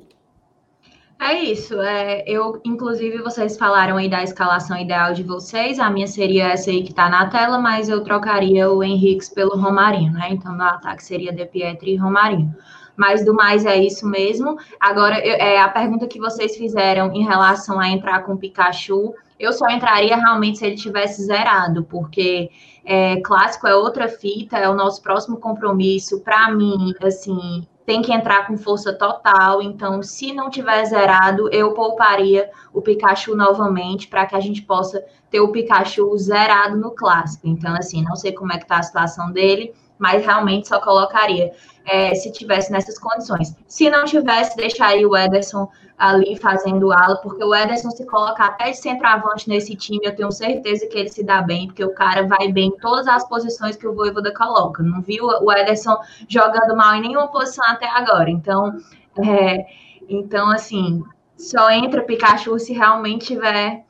É 1.24 1.36
isso. 1.36 1.80
É, 1.80 2.24
eu, 2.26 2.60
inclusive, 2.66 3.22
vocês 3.22 3.56
falaram 3.56 3.98
aí 3.98 4.10
da 4.10 4.24
escalação 4.24 4.76
ideal 4.76 5.14
de 5.14 5.22
vocês. 5.22 5.78
A 5.78 5.88
minha 5.88 6.08
seria 6.08 6.48
essa 6.48 6.72
aí 6.72 6.82
que 6.82 6.92
tá 6.92 7.08
na 7.10 7.30
tela, 7.30 7.60
mas 7.60 7.90
eu 7.90 8.04
trocaria 8.04 8.72
o 8.72 8.84
Henrique 8.84 9.32
pelo 9.36 9.56
Romarinho, 9.56 10.14
né? 10.14 10.30
Então, 10.32 10.58
no 10.58 10.64
ataque 10.64 11.04
seria 11.04 11.32
De 11.32 11.46
Pietri 11.46 11.94
e 11.94 11.96
Romarinho. 11.96 12.56
Mas 12.98 13.24
do 13.24 13.36
mais 13.36 13.68
é 13.68 13.78
isso 13.78 14.08
mesmo. 14.08 14.58
Agora, 14.80 15.24
eu, 15.24 15.36
é, 15.36 15.62
a 15.62 15.70
pergunta 15.70 16.08
que 16.08 16.20
vocês 16.20 16.58
fizeram 16.58 17.14
em 17.14 17.24
relação 17.24 17.80
a 17.80 17.88
entrar 17.88 18.24
com 18.24 18.34
o 18.34 18.38
Pikachu, 18.38 19.14
eu 19.40 19.54
só 19.54 19.70
entraria 19.70 20.16
realmente 20.16 20.58
se 20.58 20.66
ele 20.66 20.76
tivesse 20.76 21.24
zerado, 21.24 21.84
porque 21.84 22.50
é, 22.84 23.22
clássico 23.22 23.68
é 23.68 23.76
outra 23.76 24.08
fita, 24.08 24.58
é 24.58 24.68
o 24.68 24.74
nosso 24.74 25.00
próximo 25.04 25.38
compromisso. 25.38 26.22
Para 26.22 26.52
mim, 26.52 26.96
assim, 27.04 27.68
tem 27.86 28.02
que 28.02 28.14
entrar 28.14 28.48
com 28.48 28.58
força 28.58 28.94
total. 28.94 29.62
Então, 29.62 30.02
se 30.04 30.34
não 30.34 30.50
tiver 30.50 30.84
zerado, 30.86 31.50
eu 31.52 31.74
pouparia 31.74 32.50
o 32.74 32.82
Pikachu 32.82 33.36
novamente 33.36 34.08
para 34.08 34.26
que 34.26 34.36
a 34.36 34.40
gente 34.40 34.62
possa 34.62 35.04
ter 35.30 35.40
o 35.40 35.52
Pikachu 35.52 36.18
zerado 36.18 36.78
no 36.78 36.92
clássico. 36.92 37.48
Então, 37.48 37.74
assim, 37.76 38.04
não 38.04 38.16
sei 38.16 38.32
como 38.32 38.54
é 38.54 38.58
que 38.58 38.68
tá 38.68 38.78
a 38.78 38.84
situação 38.84 39.32
dele, 39.32 39.74
mas 40.02 40.26
realmente 40.26 40.68
só 40.68 40.82
colocaria 40.82 41.52
é, 41.86 42.16
se 42.16 42.32
tivesse 42.32 42.72
nessas 42.72 42.98
condições. 42.98 43.56
Se 43.68 43.88
não 43.88 44.04
tivesse, 44.04 44.58
deixaria 44.58 45.08
o 45.08 45.16
Ederson 45.16 45.70
ali 45.96 46.36
fazendo 46.36 46.92
ala, 46.92 47.18
porque 47.18 47.44
o 47.44 47.54
Ederson 47.54 47.92
se 47.92 48.04
colocar 48.08 48.48
até 48.48 48.72
de 48.72 48.78
centroavante 48.78 49.48
nesse 49.48 49.76
time, 49.76 50.00
eu 50.04 50.16
tenho 50.16 50.32
certeza 50.32 50.88
que 50.88 50.98
ele 50.98 51.10
se 51.10 51.24
dá 51.24 51.44
bem, 51.44 51.68
porque 51.68 51.86
o 51.86 51.94
cara 51.94 52.26
vai 52.26 52.52
bem 52.52 52.70
em 52.70 52.78
todas 52.78 53.08
as 53.08 53.28
posições 53.30 53.76
que 53.76 53.88
o 53.88 53.94
Voivoda 53.94 54.34
coloca. 54.34 54.82
Não 54.82 55.02
viu 55.02 55.26
o 55.26 55.52
Ederson 55.52 55.96
jogando 56.28 56.76
mal 56.76 56.96
em 56.96 57.02
nenhuma 57.02 57.28
posição 57.28 57.64
até 57.68 57.88
agora. 57.88 58.32
Então, 58.32 58.76
é, 59.24 59.68
então 60.10 60.50
assim, 60.50 61.04
só 61.38 61.70
entra 61.70 62.02
Pikachu 62.02 62.58
se 62.58 62.74
realmente 62.74 63.28
tiver 63.28 63.86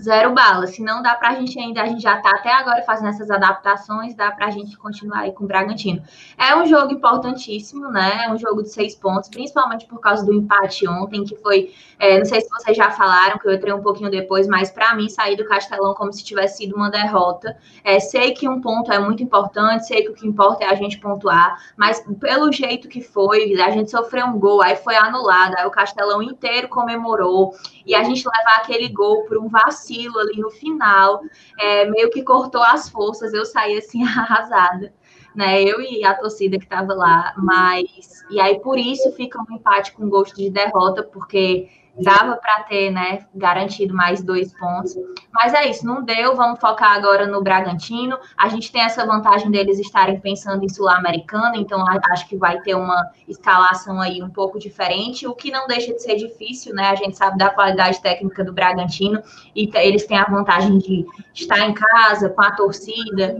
zero 0.00 0.32
bala. 0.32 0.66
Se 0.66 0.82
não 0.82 1.02
dá 1.02 1.14
para 1.14 1.30
a 1.30 1.34
gente 1.34 1.58
ainda, 1.58 1.82
a 1.82 1.86
gente 1.86 2.02
já 2.02 2.16
está 2.16 2.30
até 2.30 2.52
agora 2.52 2.82
fazendo 2.82 3.08
essas 3.08 3.30
adaptações, 3.30 4.14
dá 4.14 4.30
para 4.30 4.46
a 4.46 4.50
gente 4.50 4.76
continuar 4.76 5.20
aí 5.20 5.32
com 5.32 5.44
o 5.44 5.46
Bragantino. 5.46 6.02
É 6.36 6.54
um 6.56 6.66
jogo 6.66 6.92
importantíssimo, 6.92 7.90
né? 7.90 8.24
É 8.26 8.32
um 8.32 8.38
jogo 8.38 8.62
de 8.62 8.70
seis 8.70 8.94
pontos, 8.94 9.28
principalmente 9.28 9.86
por 9.86 10.00
causa 10.00 10.24
do 10.24 10.32
empate 10.32 10.88
ontem, 10.88 11.24
que 11.24 11.36
foi, 11.36 11.72
é, 11.98 12.18
não 12.18 12.24
sei 12.24 12.40
se 12.40 12.48
vocês 12.48 12.76
já 12.76 12.90
falaram, 12.90 13.38
que 13.38 13.46
eu 13.46 13.52
entrei 13.52 13.72
um 13.72 13.82
pouquinho 13.82 14.10
depois, 14.10 14.46
mas 14.46 14.70
para 14.70 14.94
mim 14.94 15.08
sair 15.08 15.36
do 15.36 15.44
Castelão 15.44 15.94
como 15.94 16.12
se 16.12 16.24
tivesse 16.24 16.58
sido 16.58 16.74
uma 16.76 16.90
derrota. 16.90 17.56
É, 17.84 18.00
sei 18.00 18.32
que 18.32 18.48
um 18.48 18.60
ponto 18.60 18.90
é 18.92 18.98
muito 18.98 19.22
importante, 19.22 19.86
sei 19.86 20.02
que 20.02 20.10
o 20.10 20.14
que 20.14 20.26
importa 20.26 20.64
é 20.64 20.68
a 20.68 20.74
gente 20.74 20.98
pontuar, 20.98 21.58
mas 21.76 22.02
pelo 22.18 22.50
jeito 22.52 22.88
que 22.88 23.00
foi, 23.00 23.60
a 23.60 23.70
gente 23.70 23.90
sofreu 23.90 24.26
um 24.26 24.38
gol, 24.38 24.62
aí 24.62 24.76
foi 24.76 24.96
anulado, 24.96 25.54
aí 25.58 25.66
o 25.66 25.70
Castelão 25.70 26.22
inteiro 26.22 26.68
comemorou, 26.68 27.54
e 27.86 27.94
a 27.94 28.02
gente 28.02 28.24
levar 28.26 28.58
aquele 28.58 28.88
gol 28.88 29.24
por 29.24 29.38
um 29.38 29.48
vacilo 29.48 30.18
ali 30.18 30.36
no 30.36 30.50
final, 30.50 31.22
é, 31.58 31.88
meio 31.90 32.10
que 32.10 32.22
cortou 32.22 32.62
as 32.62 32.88
forças, 32.88 33.32
eu 33.32 33.44
saí 33.44 33.76
assim 33.78 34.02
arrasada, 34.04 34.92
né? 35.34 35.62
Eu 35.62 35.80
e 35.80 36.04
a 36.04 36.14
torcida 36.14 36.58
que 36.58 36.64
estava 36.64 36.94
lá, 36.94 37.34
mas 37.36 38.24
e 38.30 38.40
aí 38.40 38.60
por 38.60 38.78
isso 38.78 39.12
fica 39.12 39.40
um 39.40 39.54
empate 39.54 39.92
com 39.92 40.08
gosto 40.08 40.36
de 40.36 40.50
derrota, 40.50 41.02
porque 41.02 41.68
dava 42.02 42.36
para 42.36 42.62
ter, 42.64 42.90
né, 42.90 43.26
garantido 43.34 43.94
mais 43.94 44.22
dois 44.22 44.52
pontos. 44.58 44.96
Mas 45.32 45.54
é 45.54 45.68
isso, 45.68 45.86
não 45.86 46.02
deu. 46.02 46.34
Vamos 46.34 46.60
focar 46.60 46.92
agora 46.92 47.26
no 47.26 47.42
Bragantino. 47.42 48.18
A 48.36 48.48
gente 48.48 48.72
tem 48.72 48.82
essa 48.82 49.06
vantagem 49.06 49.50
deles 49.50 49.78
estarem 49.78 50.18
pensando 50.20 50.64
em 50.64 50.68
Sul-Americana, 50.68 51.56
então 51.56 51.84
acho 52.10 52.28
que 52.28 52.36
vai 52.36 52.60
ter 52.60 52.74
uma 52.74 53.10
escalação 53.28 54.00
aí 54.00 54.22
um 54.22 54.30
pouco 54.30 54.58
diferente, 54.58 55.26
o 55.26 55.34
que 55.34 55.50
não 55.50 55.66
deixa 55.66 55.92
de 55.92 56.02
ser 56.02 56.16
difícil, 56.16 56.74
né? 56.74 56.88
A 56.88 56.94
gente 56.94 57.16
sabe 57.16 57.38
da 57.38 57.50
qualidade 57.50 58.00
técnica 58.00 58.44
do 58.44 58.52
Bragantino 58.52 59.22
e 59.54 59.70
eles 59.74 60.06
têm 60.06 60.18
a 60.18 60.24
vantagem 60.24 60.78
de 60.78 61.06
estar 61.34 61.60
em 61.60 61.74
casa 61.74 62.28
com 62.28 62.42
a 62.42 62.50
torcida 62.52 63.36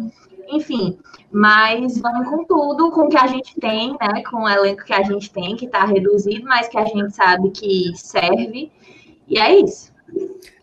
enfim, 0.51 0.99
mas 1.31 1.99
vamos 1.99 2.29
com 2.29 2.45
tudo, 2.45 2.91
com 2.91 3.03
o 3.03 3.09
que 3.09 3.17
a 3.17 3.27
gente 3.27 3.59
tem, 3.61 3.97
né? 4.01 4.23
Com 4.31 4.43
o 4.45 4.49
elenco 4.49 4.85
que 4.85 4.93
a 4.93 5.03
gente 5.03 5.31
tem, 5.31 5.57
que 5.57 5.67
está 5.67 5.85
reduzido, 5.85 6.45
mas 6.45 6.69
que 6.69 6.79
a 6.79 6.85
gente 6.85 7.15
sabe 7.15 7.51
que 7.51 7.93
serve. 7.97 8.71
E 9.29 9.39
é 9.39 9.61
isso. 9.61 9.93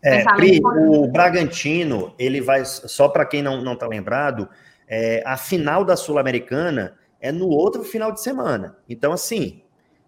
É, 0.03 0.23
Pri, 0.35 0.61
o 0.63 1.07
Bragantino, 1.07 2.13
ele 2.19 2.41
vai, 2.41 2.63
só 2.65 3.09
para 3.09 3.25
quem 3.25 3.41
não 3.41 3.73
está 3.73 3.87
lembrado, 3.87 4.47
é, 4.87 5.23
a 5.25 5.35
final 5.35 5.83
da 5.83 5.95
Sul-Americana 5.95 6.95
é 7.19 7.31
no 7.31 7.47
outro 7.47 7.83
final 7.83 8.11
de 8.11 8.21
semana. 8.21 8.77
Então, 8.87 9.11
assim, 9.11 9.61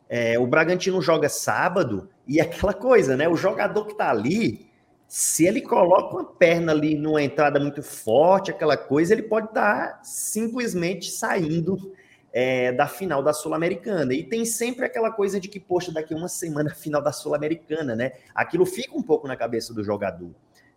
é, 0.07 0.39
o 0.39 0.47
Bragantino 0.47 1.01
joga 1.01 1.27
sábado 1.29 2.09
e 2.27 2.39
aquela 2.39 2.73
coisa, 2.73 3.17
né? 3.17 3.27
O 3.27 3.35
jogador 3.35 3.85
que 3.85 3.91
está 3.93 4.09
ali, 4.09 4.68
se 5.09 5.47
ele 5.47 5.59
coloca 5.59 6.15
uma 6.15 6.23
perna 6.23 6.71
ali 6.71 6.93
numa 6.93 7.23
entrada 7.23 7.59
muito 7.59 7.81
forte, 7.81 8.51
aquela 8.51 8.77
coisa, 8.77 9.11
ele 9.11 9.23
pode 9.23 9.47
estar 9.47 9.87
tá 9.87 10.03
simplesmente 10.03 11.09
saindo 11.09 11.91
é, 12.31 12.71
da 12.71 12.85
final 12.85 13.23
da 13.23 13.33
Sul-Americana. 13.33 14.13
E 14.13 14.23
tem 14.23 14.45
sempre 14.45 14.85
aquela 14.85 15.09
coisa 15.09 15.39
de 15.39 15.47
que, 15.47 15.59
poxa, 15.59 15.91
daqui 15.91 16.13
uma 16.13 16.27
semana 16.27 16.69
final 16.69 17.01
da 17.01 17.11
Sul-Americana, 17.11 17.95
né? 17.95 18.11
Aquilo 18.35 18.67
fica 18.67 18.95
um 18.95 19.01
pouco 19.01 19.27
na 19.27 19.35
cabeça 19.35 19.73
do 19.73 19.83
jogador. 19.83 20.29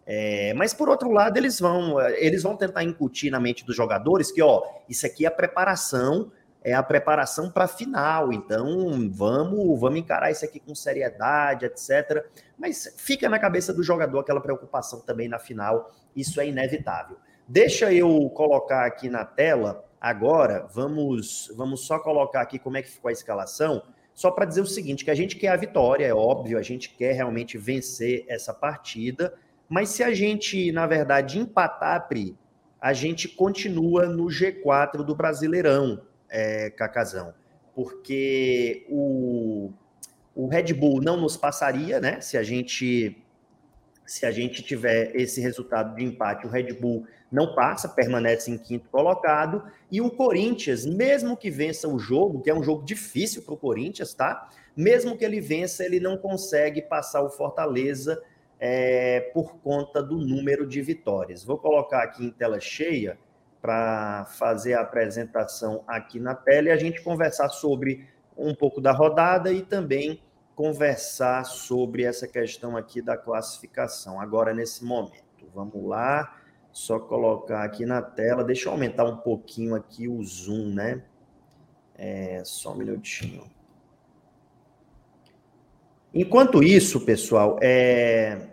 É, 0.06 0.54
mas 0.54 0.72
por 0.72 0.88
outro 0.88 1.10
lado, 1.10 1.36
eles 1.36 1.60
vão, 1.60 2.00
eles 2.12 2.42
vão 2.42 2.56
tentar 2.56 2.82
incutir 2.84 3.30
na 3.30 3.38
mente 3.38 3.66
dos 3.66 3.76
jogadores 3.76 4.32
que, 4.32 4.40
ó, 4.40 4.64
isso 4.88 5.04
aqui 5.04 5.26
é 5.26 5.28
a 5.28 5.30
preparação 5.30 6.32
é 6.64 6.72
a 6.74 6.82
preparação 6.82 7.50
para 7.50 7.64
a 7.64 7.68
final. 7.68 8.32
Então, 8.32 9.10
vamos, 9.10 9.80
vamos 9.80 9.98
encarar 9.98 10.30
isso 10.30 10.44
aqui 10.44 10.60
com 10.60 10.74
seriedade, 10.74 11.66
etc. 11.66 12.24
Mas 12.58 12.94
fica 12.98 13.28
na 13.28 13.38
cabeça 13.38 13.72
do 13.72 13.82
jogador 13.82 14.20
aquela 14.20 14.40
preocupação 14.40 15.00
também 15.00 15.28
na 15.28 15.38
final. 15.38 15.90
Isso 16.14 16.40
é 16.40 16.46
inevitável. 16.46 17.16
Deixa 17.48 17.92
eu 17.92 18.30
colocar 18.30 18.86
aqui 18.86 19.08
na 19.08 19.24
tela 19.24 19.84
agora. 20.00 20.68
Vamos, 20.72 21.52
vamos 21.56 21.84
só 21.86 21.98
colocar 21.98 22.40
aqui 22.40 22.58
como 22.58 22.76
é 22.76 22.82
que 22.82 22.90
ficou 22.90 23.08
a 23.08 23.12
escalação. 23.12 23.82
Só 24.14 24.30
para 24.30 24.44
dizer 24.44 24.60
o 24.60 24.66
seguinte, 24.66 25.04
que 25.04 25.10
a 25.10 25.14
gente 25.14 25.36
quer 25.36 25.48
a 25.48 25.56
vitória, 25.56 26.06
é 26.06 26.14
óbvio, 26.14 26.58
a 26.58 26.62
gente 26.62 26.90
quer 26.90 27.12
realmente 27.12 27.56
vencer 27.56 28.24
essa 28.28 28.52
partida, 28.52 29.34
mas 29.68 29.88
se 29.88 30.02
a 30.02 30.12
gente, 30.12 30.70
na 30.70 30.86
verdade, 30.86 31.38
empatar, 31.38 32.08
Pri, 32.08 32.36
a 32.78 32.92
gente 32.92 33.26
continua 33.26 34.06
no 34.06 34.26
G4 34.26 34.98
do 34.98 35.14
Brasileirão 35.16 36.02
é, 36.32 36.70
Cacazão, 36.70 37.34
porque 37.74 38.86
o, 38.88 39.70
o 40.34 40.48
Red 40.48 40.72
Bull 40.72 41.02
não 41.02 41.16
nos 41.16 41.36
passaria, 41.36 42.00
né? 42.00 42.20
Se 42.20 42.38
a 42.38 42.42
gente 42.42 43.18
se 44.04 44.26
a 44.26 44.30
gente 44.30 44.62
tiver 44.62 45.14
esse 45.14 45.40
resultado 45.40 45.94
de 45.94 46.04
empate, 46.04 46.44
o 46.44 46.50
Red 46.50 46.74
Bull 46.74 47.06
não 47.30 47.54
passa, 47.54 47.88
permanece 47.88 48.50
em 48.50 48.58
quinto 48.58 48.88
colocado, 48.90 49.64
e 49.90 50.00
o 50.00 50.10
Corinthians, 50.10 50.84
mesmo 50.84 51.36
que 51.36 51.50
vença 51.50 51.88
o 51.88 51.98
jogo, 51.98 52.42
que 52.42 52.50
é 52.50 52.54
um 52.54 52.64
jogo 52.64 52.84
difícil 52.84 53.42
para 53.42 53.54
o 53.54 53.56
Corinthians, 53.56 54.12
tá? 54.12 54.50
Mesmo 54.76 55.16
que 55.16 55.24
ele 55.24 55.40
vença, 55.40 55.84
ele 55.84 56.00
não 56.00 56.18
consegue 56.18 56.82
passar 56.82 57.22
o 57.22 57.30
Fortaleza 57.30 58.20
é, 58.58 59.20
por 59.32 59.56
conta 59.58 60.02
do 60.02 60.18
número 60.18 60.66
de 60.66 60.82
vitórias. 60.82 61.44
Vou 61.44 61.56
colocar 61.56 62.02
aqui 62.02 62.24
em 62.24 62.30
tela 62.30 62.60
cheia 62.60 63.16
para 63.62 64.24
fazer 64.24 64.74
a 64.74 64.80
apresentação 64.80 65.84
aqui 65.86 66.18
na 66.18 66.34
tela 66.34 66.68
e 66.68 66.70
a 66.72 66.76
gente 66.76 67.00
conversar 67.00 67.48
sobre 67.48 68.08
um 68.36 68.52
pouco 68.52 68.80
da 68.80 68.90
rodada 68.90 69.52
e 69.52 69.62
também 69.62 70.20
conversar 70.56 71.44
sobre 71.44 72.02
essa 72.02 72.26
questão 72.26 72.76
aqui 72.76 73.00
da 73.00 73.16
classificação, 73.16 74.20
agora 74.20 74.52
nesse 74.52 74.84
momento. 74.84 75.22
Vamos 75.54 75.84
lá, 75.86 76.36
só 76.72 76.98
colocar 76.98 77.62
aqui 77.62 77.86
na 77.86 78.02
tela, 78.02 78.42
deixa 78.42 78.68
eu 78.68 78.72
aumentar 78.72 79.04
um 79.04 79.18
pouquinho 79.18 79.74
aqui 79.74 80.08
o 80.08 80.22
zoom, 80.24 80.74
né? 80.74 81.02
É, 81.94 82.42
só 82.44 82.72
um 82.72 82.76
minutinho. 82.76 83.48
Enquanto 86.12 86.62
isso, 86.62 87.00
pessoal, 87.04 87.58
é, 87.62 88.51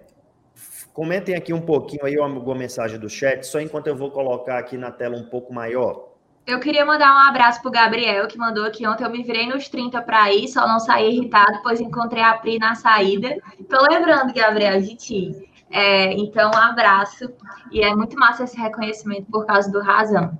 Comentem 0.99 1.33
aqui 1.33 1.53
um 1.53 1.61
pouquinho 1.61 2.05
aí 2.05 2.19
alguma 2.19 2.53
mensagem 2.53 2.99
do 2.99 3.09
chat, 3.09 3.47
só 3.47 3.61
enquanto 3.61 3.87
eu 3.87 3.95
vou 3.95 4.11
colocar 4.11 4.59
aqui 4.59 4.77
na 4.77 4.91
tela 4.91 5.15
um 5.15 5.23
pouco 5.29 5.53
maior. 5.53 6.09
Eu 6.45 6.59
queria 6.59 6.85
mandar 6.85 7.15
um 7.15 7.29
abraço 7.29 7.61
pro 7.61 7.71
Gabriel, 7.71 8.27
que 8.27 8.37
mandou 8.37 8.65
aqui 8.65 8.85
ontem. 8.85 9.05
Eu 9.05 9.09
me 9.09 9.23
virei 9.23 9.47
nos 9.47 9.69
30 9.69 10.01
para 10.01 10.29
ir, 10.33 10.49
só 10.49 10.67
não 10.67 10.77
saí 10.77 11.15
irritado, 11.15 11.61
pois 11.63 11.79
encontrei 11.79 12.21
a 12.21 12.33
Pri 12.33 12.59
na 12.59 12.75
saída. 12.75 13.37
Tô 13.69 13.81
lembrando, 13.89 14.33
Gabriel, 14.33 14.81
de 14.81 14.93
ti. 14.93 15.49
É, 15.71 16.11
então, 16.15 16.51
um 16.53 16.57
abraço. 16.57 17.33
E 17.71 17.81
é 17.81 17.95
muito 17.95 18.19
massa 18.19 18.43
esse 18.43 18.57
reconhecimento 18.57 19.31
por 19.31 19.45
causa 19.45 19.71
do 19.71 19.79
razão. 19.79 20.37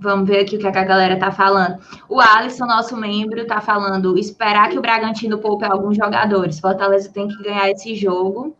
Vamos 0.00 0.26
ver 0.26 0.40
aqui 0.40 0.56
o 0.56 0.58
que, 0.58 0.66
é 0.66 0.72
que 0.72 0.78
a 0.78 0.84
galera 0.84 1.18
tá 1.18 1.30
falando. 1.30 1.78
O 2.08 2.18
Alisson, 2.18 2.64
nosso 2.64 2.96
membro, 2.96 3.46
tá 3.46 3.60
falando 3.60 4.16
esperar 4.16 4.70
que 4.70 4.78
o 4.78 4.80
Bragantino 4.80 5.38
poupe 5.38 5.66
alguns 5.66 5.94
jogadores. 5.94 6.58
Fortaleza 6.58 7.12
tem 7.12 7.28
que 7.28 7.42
ganhar 7.42 7.70
esse 7.70 7.94
jogo. 7.94 8.56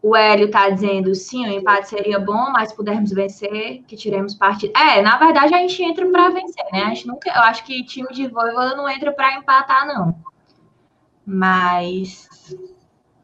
O 0.00 0.14
Hélio 0.14 0.48
tá 0.48 0.70
dizendo 0.70 1.12
sim, 1.16 1.44
o 1.44 1.50
empate 1.50 1.88
seria 1.88 2.20
bom, 2.20 2.52
mas 2.52 2.72
pudermos 2.72 3.10
vencer, 3.10 3.82
que 3.88 3.96
tiremos 3.96 4.36
partido. 4.36 4.72
É, 4.78 5.02
na 5.02 5.18
verdade 5.18 5.52
a 5.52 5.58
gente 5.58 5.82
entra 5.82 6.06
para 6.08 6.28
vencer, 6.28 6.64
né? 6.72 6.84
A 6.84 6.88
gente 6.90 7.08
nunca, 7.08 7.28
eu 7.28 7.42
acho 7.42 7.64
que 7.64 7.82
time 7.82 8.08
de 8.12 8.28
Voivoda 8.28 8.76
não 8.76 8.88
entra 8.88 9.10
para 9.12 9.34
empatar 9.34 9.88
não. 9.88 10.16
Mas 11.26 12.28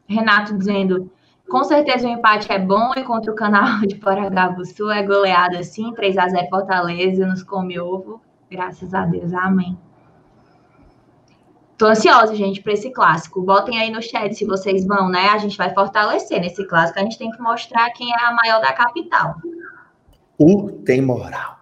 Renato 0.05 0.57
dizendo 0.57 1.09
com 1.49 1.63
certeza 1.63 2.07
o 2.07 2.11
empate 2.11 2.51
é 2.51 2.59
bom 2.59 2.91
e 2.95 3.03
contra 3.03 3.31
o 3.31 3.35
canal 3.35 3.81
de 3.85 3.99
Sul 4.75 4.91
é 4.91 5.03
goleada 5.03 5.59
assim, 5.59 5.93
3 5.93 6.17
a 6.17 6.27
0 6.29 6.47
Fortaleza, 6.49 7.25
nos 7.25 7.43
come 7.43 7.79
ovo. 7.79 8.21
Graças 8.49 8.93
a 8.93 9.05
Deus, 9.05 9.33
amém. 9.33 9.77
Tô 11.77 11.87
ansiosa, 11.87 12.35
gente, 12.35 12.61
para 12.61 12.73
esse 12.73 12.91
clássico. 12.91 13.41
Botem 13.41 13.79
aí 13.79 13.91
no 13.91 14.01
chat 14.01 14.33
se 14.33 14.45
vocês 14.45 14.85
vão, 14.85 15.09
né? 15.09 15.29
A 15.29 15.37
gente 15.37 15.57
vai 15.57 15.73
fortalecer 15.73 16.39
nesse 16.39 16.65
clássico. 16.67 16.99
A 16.99 17.03
gente 17.03 17.17
tem 17.17 17.31
que 17.31 17.41
mostrar 17.41 17.89
quem 17.91 18.11
é 18.11 18.25
a 18.25 18.31
maior 18.31 18.61
da 18.61 18.71
capital. 18.71 19.35
O 20.37 20.71
tem 20.71 21.01
moral. 21.01 21.57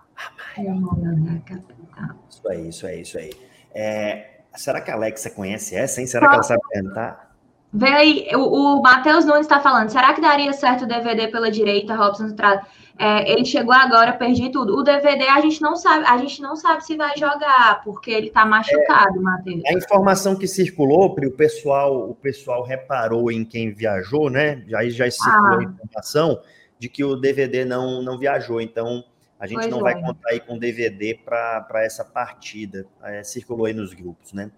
A 0.57 0.61
maior 0.61 1.15
da 1.15 1.39
capital. 1.39 2.15
Isso 2.29 2.47
aí, 2.47 2.67
isso 2.67 2.85
aí, 2.85 3.01
isso 3.01 3.17
aí. 3.17 3.31
É, 3.73 4.41
será 4.55 4.81
que 4.81 4.91
a 4.91 4.95
Alexa 4.95 5.29
conhece 5.29 5.75
essa, 5.75 6.01
hein? 6.01 6.07
Será 6.07 6.27
que 6.27 6.35
ela 6.35 6.43
sabe 6.43 6.61
cantar? 6.73 7.30
Vê 7.73 7.87
aí, 7.87 8.27
o, 8.35 8.39
o 8.77 8.81
Matheus 8.81 9.23
Nunes 9.23 9.41
está 9.41 9.61
falando, 9.61 9.89
será 9.89 10.13
que 10.13 10.19
daria 10.19 10.51
certo 10.51 10.83
o 10.83 10.87
DVD 10.87 11.29
pela 11.29 11.49
direita, 11.49 11.95
Robson 11.95 12.35
tra... 12.35 12.65
é, 12.99 13.31
ele 13.31 13.45
chegou 13.45 13.73
agora, 13.73 14.11
perdi 14.11 14.49
tudo. 14.49 14.75
O 14.77 14.83
DVD 14.83 15.23
a 15.29 15.39
gente 15.39 15.61
não 15.61 15.77
sabe, 15.77 16.05
a 16.05 16.17
gente 16.17 16.41
não 16.41 16.57
sabe 16.57 16.83
se 16.83 16.97
vai 16.97 17.15
jogar, 17.17 17.81
porque 17.85 18.11
ele 18.11 18.29
tá 18.29 18.45
machucado, 18.45 19.21
Matheus. 19.21 19.61
A 19.65 19.73
informação 19.73 20.35
que 20.35 20.47
circulou, 20.47 21.05
o 21.05 21.31
pessoal, 21.31 22.09
o 22.09 22.15
pessoal 22.15 22.61
reparou 22.63 23.31
em 23.31 23.45
quem 23.45 23.71
viajou, 23.71 24.29
né? 24.29 24.63
Já 24.67 24.83
já 24.89 25.09
circulou 25.09 25.53
Ah. 25.53 25.59
a 25.59 25.63
informação 25.63 26.41
de 26.77 26.89
que 26.89 27.05
o 27.05 27.15
DVD 27.15 27.63
não, 27.63 28.01
não 28.01 28.17
viajou, 28.17 28.59
então 28.59 29.03
a 29.39 29.47
gente 29.47 29.59
Pois 29.59 29.71
não 29.71 29.79
é. 29.79 29.93
vai 29.93 30.01
contar 30.01 30.29
aí 30.29 30.39
com 30.39 30.57
DVD 30.57 31.17
para 31.23 31.83
essa 31.85 32.03
partida. 32.03 32.85
É, 33.01 33.23
circulou 33.23 33.65
aí 33.65 33.73
nos 33.73 33.93
grupos, 33.93 34.33
né? 34.33 34.51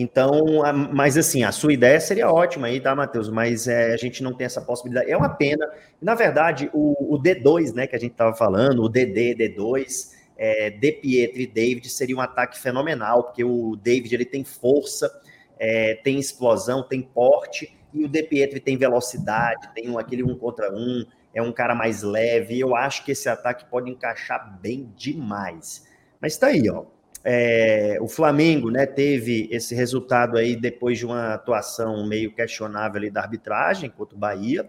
Então, 0.00 0.62
mas 0.94 1.18
assim, 1.18 1.42
a 1.42 1.50
sua 1.50 1.72
ideia 1.72 1.98
seria 1.98 2.30
ótima 2.30 2.68
aí, 2.68 2.80
tá, 2.80 2.94
Matheus? 2.94 3.28
Mas 3.28 3.66
é, 3.66 3.92
a 3.92 3.96
gente 3.96 4.22
não 4.22 4.32
tem 4.32 4.44
essa 4.44 4.60
possibilidade. 4.60 5.10
É 5.10 5.16
uma 5.16 5.28
pena. 5.28 5.68
Na 6.00 6.14
verdade, 6.14 6.70
o, 6.72 7.16
o 7.16 7.20
D2, 7.20 7.74
né, 7.74 7.84
que 7.84 7.96
a 7.96 7.98
gente 7.98 8.12
estava 8.12 8.32
falando, 8.32 8.80
o 8.80 8.88
DD, 8.88 9.34
D2, 9.34 10.12
é, 10.36 10.70
De 10.70 10.92
Pietro 10.92 11.40
e 11.40 11.48
David 11.48 11.88
seria 11.88 12.14
um 12.14 12.20
ataque 12.20 12.60
fenomenal, 12.60 13.24
porque 13.24 13.42
o 13.42 13.74
David 13.74 14.14
ele 14.14 14.24
tem 14.24 14.44
força, 14.44 15.10
é, 15.58 15.96
tem 16.04 16.16
explosão, 16.16 16.84
tem 16.84 17.02
porte, 17.02 17.76
e 17.92 18.04
o 18.04 18.08
De 18.08 18.22
Pietro 18.22 18.60
tem 18.60 18.76
velocidade, 18.76 19.68
tem 19.74 19.90
um, 19.90 19.98
aquele 19.98 20.22
um 20.22 20.38
contra 20.38 20.72
um, 20.72 21.04
é 21.34 21.42
um 21.42 21.50
cara 21.50 21.74
mais 21.74 22.04
leve. 22.04 22.60
Eu 22.60 22.76
acho 22.76 23.04
que 23.04 23.10
esse 23.10 23.28
ataque 23.28 23.64
pode 23.68 23.90
encaixar 23.90 24.60
bem 24.60 24.92
demais. 24.96 25.88
Mas 26.20 26.36
tá 26.36 26.46
aí, 26.46 26.70
ó. 26.70 26.84
É, 27.30 27.98
o 28.00 28.08
Flamengo, 28.08 28.70
né, 28.70 28.86
teve 28.86 29.50
esse 29.52 29.74
resultado 29.74 30.38
aí 30.38 30.56
depois 30.56 30.96
de 30.96 31.04
uma 31.04 31.34
atuação 31.34 32.08
meio 32.08 32.32
questionável 32.32 32.96
ali 32.96 33.10
da 33.10 33.20
arbitragem 33.20 33.90
contra 33.90 34.16
o 34.16 34.18
Bahia, 34.18 34.66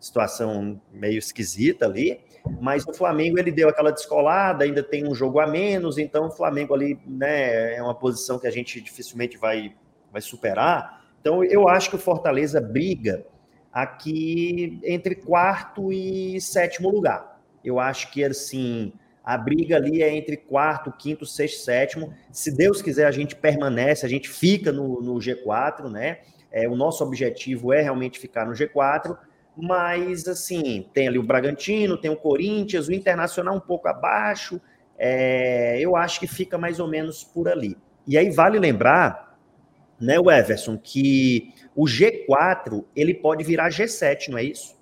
situação 0.00 0.80
meio 0.90 1.18
esquisita 1.18 1.84
ali, 1.84 2.18
mas 2.62 2.86
o 2.86 2.94
Flamengo 2.94 3.38
ele 3.38 3.52
deu 3.52 3.68
aquela 3.68 3.90
descolada, 3.92 4.64
ainda 4.64 4.82
tem 4.82 5.06
um 5.06 5.14
jogo 5.14 5.38
a 5.38 5.46
menos, 5.46 5.98
então 5.98 6.28
o 6.28 6.30
Flamengo 6.30 6.72
ali, 6.72 6.98
né, 7.06 7.76
é 7.76 7.82
uma 7.82 7.94
posição 7.94 8.38
que 8.38 8.46
a 8.46 8.50
gente 8.50 8.80
dificilmente 8.80 9.36
vai, 9.36 9.74
vai 10.10 10.22
superar. 10.22 11.04
Então 11.20 11.44
eu 11.44 11.68
acho 11.68 11.90
que 11.90 11.96
o 11.96 11.98
Fortaleza 11.98 12.58
briga 12.58 13.26
aqui 13.70 14.80
entre 14.82 15.14
quarto 15.14 15.92
e 15.92 16.40
sétimo 16.40 16.88
lugar. 16.88 17.38
Eu 17.62 17.78
acho 17.78 18.10
que 18.10 18.24
assim, 18.24 18.94
a 19.28 19.36
briga 19.36 19.76
ali 19.76 20.02
é 20.02 20.16
entre 20.16 20.38
quarto, 20.38 20.90
quinto, 20.90 21.26
sexto, 21.26 21.62
sétimo. 21.62 22.14
Se 22.32 22.50
Deus 22.50 22.80
quiser, 22.80 23.06
a 23.06 23.10
gente 23.10 23.36
permanece, 23.36 24.06
a 24.06 24.08
gente 24.08 24.26
fica 24.26 24.72
no, 24.72 25.02
no 25.02 25.16
G4, 25.16 25.90
né? 25.90 26.20
É, 26.50 26.66
o 26.66 26.74
nosso 26.74 27.04
objetivo 27.04 27.70
é 27.70 27.82
realmente 27.82 28.18
ficar 28.18 28.46
no 28.46 28.54
G4, 28.54 29.18
mas 29.54 30.26
assim, 30.26 30.88
tem 30.94 31.08
ali 31.08 31.18
o 31.18 31.22
Bragantino, 31.22 31.98
tem 31.98 32.10
o 32.10 32.16
Corinthians, 32.16 32.88
o 32.88 32.92
Internacional 32.94 33.54
um 33.54 33.60
pouco 33.60 33.86
abaixo. 33.86 34.58
é, 34.96 35.78
eu 35.78 35.94
acho 35.94 36.18
que 36.20 36.26
fica 36.26 36.56
mais 36.56 36.80
ou 36.80 36.88
menos 36.88 37.22
por 37.22 37.50
ali. 37.50 37.76
E 38.06 38.16
aí 38.16 38.30
vale 38.30 38.58
lembrar, 38.58 39.38
né, 40.00 40.14
Everson, 40.16 40.78
que 40.78 41.52
o 41.76 41.84
G4 41.84 42.82
ele 42.96 43.12
pode 43.12 43.44
virar 43.44 43.68
G7, 43.68 44.28
não 44.30 44.38
é 44.38 44.44
isso? 44.44 44.77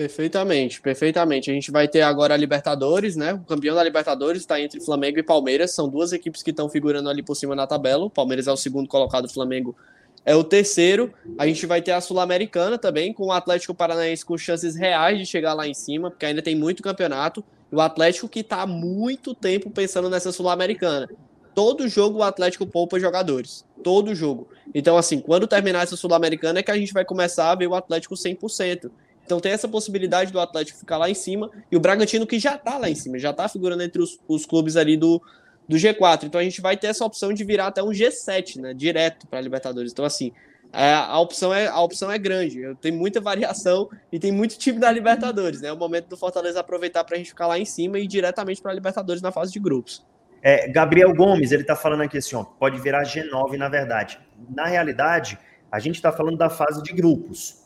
Perfeitamente, 0.00 0.80
perfeitamente. 0.80 1.50
A 1.50 1.52
gente 1.52 1.70
vai 1.70 1.86
ter 1.86 2.00
agora 2.00 2.32
a 2.32 2.36
Libertadores, 2.38 3.16
né? 3.16 3.34
O 3.34 3.40
campeão 3.40 3.76
da 3.76 3.84
Libertadores 3.84 4.40
está 4.40 4.58
entre 4.58 4.80
Flamengo 4.80 5.18
e 5.18 5.22
Palmeiras. 5.22 5.74
São 5.74 5.90
duas 5.90 6.10
equipes 6.10 6.42
que 6.42 6.48
estão 6.48 6.70
figurando 6.70 7.10
ali 7.10 7.22
por 7.22 7.34
cima 7.34 7.54
na 7.54 7.66
tabela. 7.66 8.06
O 8.06 8.08
Palmeiras 8.08 8.46
é 8.46 8.50
o 8.50 8.56
segundo 8.56 8.88
colocado, 8.88 9.26
o 9.26 9.28
Flamengo 9.28 9.76
é 10.24 10.34
o 10.34 10.42
terceiro. 10.42 11.12
A 11.36 11.46
gente 11.46 11.66
vai 11.66 11.82
ter 11.82 11.92
a 11.92 12.00
Sul-Americana 12.00 12.78
também, 12.78 13.12
com 13.12 13.26
o 13.26 13.30
Atlético 13.30 13.74
Paranaense 13.74 14.24
com 14.24 14.38
chances 14.38 14.74
reais 14.74 15.18
de 15.18 15.26
chegar 15.26 15.52
lá 15.52 15.68
em 15.68 15.74
cima, 15.74 16.10
porque 16.10 16.24
ainda 16.24 16.40
tem 16.40 16.56
muito 16.56 16.82
campeonato. 16.82 17.44
E 17.70 17.74
o 17.74 17.80
Atlético 17.82 18.26
que 18.26 18.40
está 18.40 18.62
há 18.62 18.66
muito 18.66 19.34
tempo 19.34 19.68
pensando 19.68 20.08
nessa 20.08 20.32
Sul-Americana. 20.32 21.10
Todo 21.54 21.86
jogo 21.86 22.20
o 22.20 22.22
Atlético 22.22 22.66
poupa 22.66 22.98
jogadores. 22.98 23.66
Todo 23.84 24.14
jogo. 24.14 24.48
Então, 24.74 24.96
assim, 24.96 25.20
quando 25.20 25.46
terminar 25.46 25.82
essa 25.82 25.94
Sul-Americana 25.94 26.60
é 26.60 26.62
que 26.62 26.70
a 26.70 26.78
gente 26.78 26.94
vai 26.94 27.04
começar 27.04 27.50
a 27.50 27.54
ver 27.54 27.66
o 27.66 27.74
Atlético 27.74 28.14
100%. 28.14 28.90
Então 29.30 29.38
tem 29.38 29.52
essa 29.52 29.68
possibilidade 29.68 30.32
do 30.32 30.40
Atlético 30.40 30.76
ficar 30.76 30.98
lá 30.98 31.08
em 31.08 31.14
cima 31.14 31.52
e 31.70 31.76
o 31.76 31.80
Bragantino 31.80 32.26
que 32.26 32.36
já 32.36 32.58
tá 32.58 32.76
lá 32.78 32.90
em 32.90 32.96
cima, 32.96 33.16
já 33.16 33.32
tá 33.32 33.48
figurando 33.48 33.80
entre 33.80 34.02
os, 34.02 34.18
os 34.26 34.44
clubes 34.44 34.76
ali 34.76 34.96
do, 34.96 35.22
do 35.68 35.76
G4. 35.76 36.24
Então 36.24 36.40
a 36.40 36.42
gente 36.42 36.60
vai 36.60 36.76
ter 36.76 36.88
essa 36.88 37.04
opção 37.04 37.32
de 37.32 37.44
virar 37.44 37.68
até 37.68 37.80
um 37.80 37.90
G7, 37.90 38.60
né, 38.60 38.74
direto 38.74 39.28
para 39.28 39.40
Libertadores. 39.40 39.92
Então 39.92 40.04
assim, 40.04 40.32
é, 40.72 40.94
a 40.94 41.16
opção 41.20 41.54
é 41.54 41.68
a 41.68 41.78
opção 41.78 42.10
é 42.10 42.18
grande. 42.18 42.60
Tem 42.80 42.90
muita 42.90 43.20
variação 43.20 43.88
e 44.10 44.18
tem 44.18 44.32
muito 44.32 44.58
time 44.58 44.80
da 44.80 44.90
Libertadores, 44.90 45.60
né? 45.60 45.68
É 45.68 45.72
o 45.72 45.76
momento 45.76 46.08
do 46.08 46.16
Fortaleza 46.16 46.58
aproveitar 46.58 47.04
para 47.04 47.14
a 47.14 47.18
gente 47.18 47.28
ficar 47.28 47.46
lá 47.46 47.56
em 47.56 47.64
cima 47.64 48.00
e 48.00 48.04
ir 48.04 48.08
diretamente 48.08 48.60
para 48.60 48.72
Libertadores 48.74 49.22
na 49.22 49.30
fase 49.30 49.52
de 49.52 49.60
grupos. 49.60 50.04
É, 50.42 50.66
Gabriel 50.66 51.14
Gomes, 51.14 51.52
ele 51.52 51.62
está 51.62 51.76
falando 51.76 52.02
aqui 52.02 52.18
assim, 52.18 52.34
ó, 52.34 52.42
pode 52.42 52.80
virar 52.80 53.04
G9 53.04 53.56
na 53.56 53.68
verdade. 53.68 54.18
Na 54.52 54.66
realidade, 54.66 55.38
a 55.70 55.78
gente 55.78 55.94
está 55.94 56.10
falando 56.10 56.36
da 56.36 56.50
fase 56.50 56.82
de 56.82 56.92
grupos. 56.92 57.59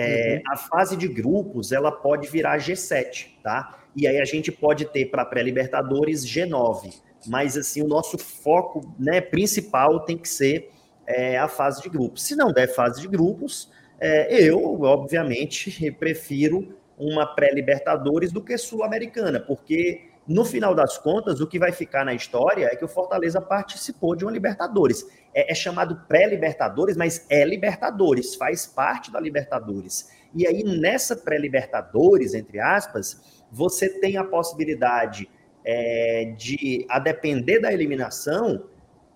É, 0.00 0.40
A 0.46 0.56
fase 0.56 0.96
de 0.96 1.08
grupos, 1.08 1.72
ela 1.72 1.90
pode 1.90 2.28
virar 2.28 2.58
G7, 2.58 3.30
tá? 3.42 3.80
E 3.96 4.06
aí 4.06 4.20
a 4.20 4.24
gente 4.24 4.52
pode 4.52 4.84
ter 4.86 5.06
para 5.06 5.24
pré-libertadores 5.24 6.24
G9. 6.24 6.94
Mas, 7.26 7.56
assim, 7.56 7.82
o 7.82 7.88
nosso 7.88 8.16
foco 8.16 8.94
né, 8.96 9.20
principal 9.20 10.00
tem 10.04 10.16
que 10.16 10.28
ser 10.28 10.70
é, 11.04 11.36
a 11.36 11.48
fase 11.48 11.82
de 11.82 11.88
grupos. 11.88 12.22
Se 12.22 12.36
não 12.36 12.52
der 12.52 12.68
fase 12.68 13.00
de 13.00 13.08
grupos, 13.08 13.70
é, 13.98 14.40
eu, 14.40 14.80
obviamente, 14.82 15.90
prefiro 15.98 16.76
uma 16.96 17.26
pré-libertadores 17.26 18.30
do 18.30 18.40
que 18.40 18.56
sul-americana, 18.56 19.40
porque 19.40 20.07
no 20.28 20.44
final 20.44 20.74
das 20.74 20.98
contas, 20.98 21.40
o 21.40 21.46
que 21.46 21.58
vai 21.58 21.72
ficar 21.72 22.04
na 22.04 22.12
história 22.12 22.66
é 22.66 22.76
que 22.76 22.84
o 22.84 22.88
Fortaleza 22.88 23.40
participou 23.40 24.14
de 24.14 24.26
uma 24.26 24.30
Libertadores. 24.30 25.06
É, 25.34 25.50
é 25.50 25.54
chamado 25.54 26.02
pré-Libertadores, 26.06 26.98
mas 26.98 27.24
é 27.30 27.42
Libertadores, 27.46 28.34
faz 28.34 28.66
parte 28.66 29.10
da 29.10 29.18
Libertadores. 29.18 30.10
E 30.34 30.46
aí, 30.46 30.62
nessa 30.62 31.16
pré-Libertadores, 31.16 32.34
entre 32.34 32.60
aspas, 32.60 33.42
você 33.50 33.88
tem 34.00 34.18
a 34.18 34.24
possibilidade 34.24 35.30
é, 35.64 36.34
de, 36.36 36.84
a 36.90 36.98
depender 36.98 37.60
da 37.60 37.72
eliminação, 37.72 38.64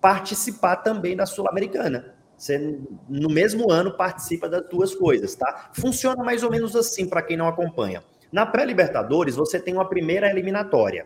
participar 0.01 0.77
também 0.77 1.15
da 1.15 1.27
Sul-Americana. 1.27 2.15
Você, 2.35 2.79
no 3.07 3.29
mesmo 3.29 3.71
ano, 3.71 3.95
participa 3.95 4.49
das 4.49 4.67
duas 4.67 4.95
coisas, 4.95 5.35
tá? 5.35 5.69
Funciona 5.73 6.23
mais 6.23 6.41
ou 6.41 6.49
menos 6.49 6.75
assim 6.75 7.07
para 7.07 7.21
quem 7.21 7.37
não 7.37 7.47
acompanha. 7.47 8.03
Na 8.33 8.47
pré-Libertadores, 8.47 9.35
você 9.35 9.59
tem 9.59 9.75
uma 9.75 9.87
primeira 9.87 10.27
eliminatória. 10.27 11.05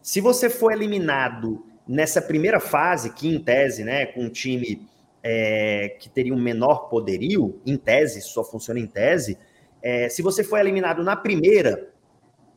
Se 0.00 0.22
você 0.22 0.48
for 0.48 0.72
eliminado 0.72 1.62
nessa 1.86 2.22
primeira 2.22 2.58
fase, 2.58 3.12
que 3.12 3.28
em 3.28 3.38
tese, 3.38 3.84
né, 3.84 4.06
com 4.06 4.22
um 4.22 4.30
time 4.30 4.88
é, 5.22 5.98
que 6.00 6.08
teria 6.08 6.32
um 6.32 6.40
menor 6.40 6.88
poderio, 6.88 7.60
em 7.66 7.76
tese, 7.76 8.22
só 8.22 8.42
funciona 8.42 8.80
em 8.80 8.86
tese, 8.86 9.38
é, 9.82 10.08
se 10.08 10.22
você 10.22 10.42
for 10.42 10.58
eliminado 10.58 11.04
na 11.04 11.14
primeira, 11.14 11.90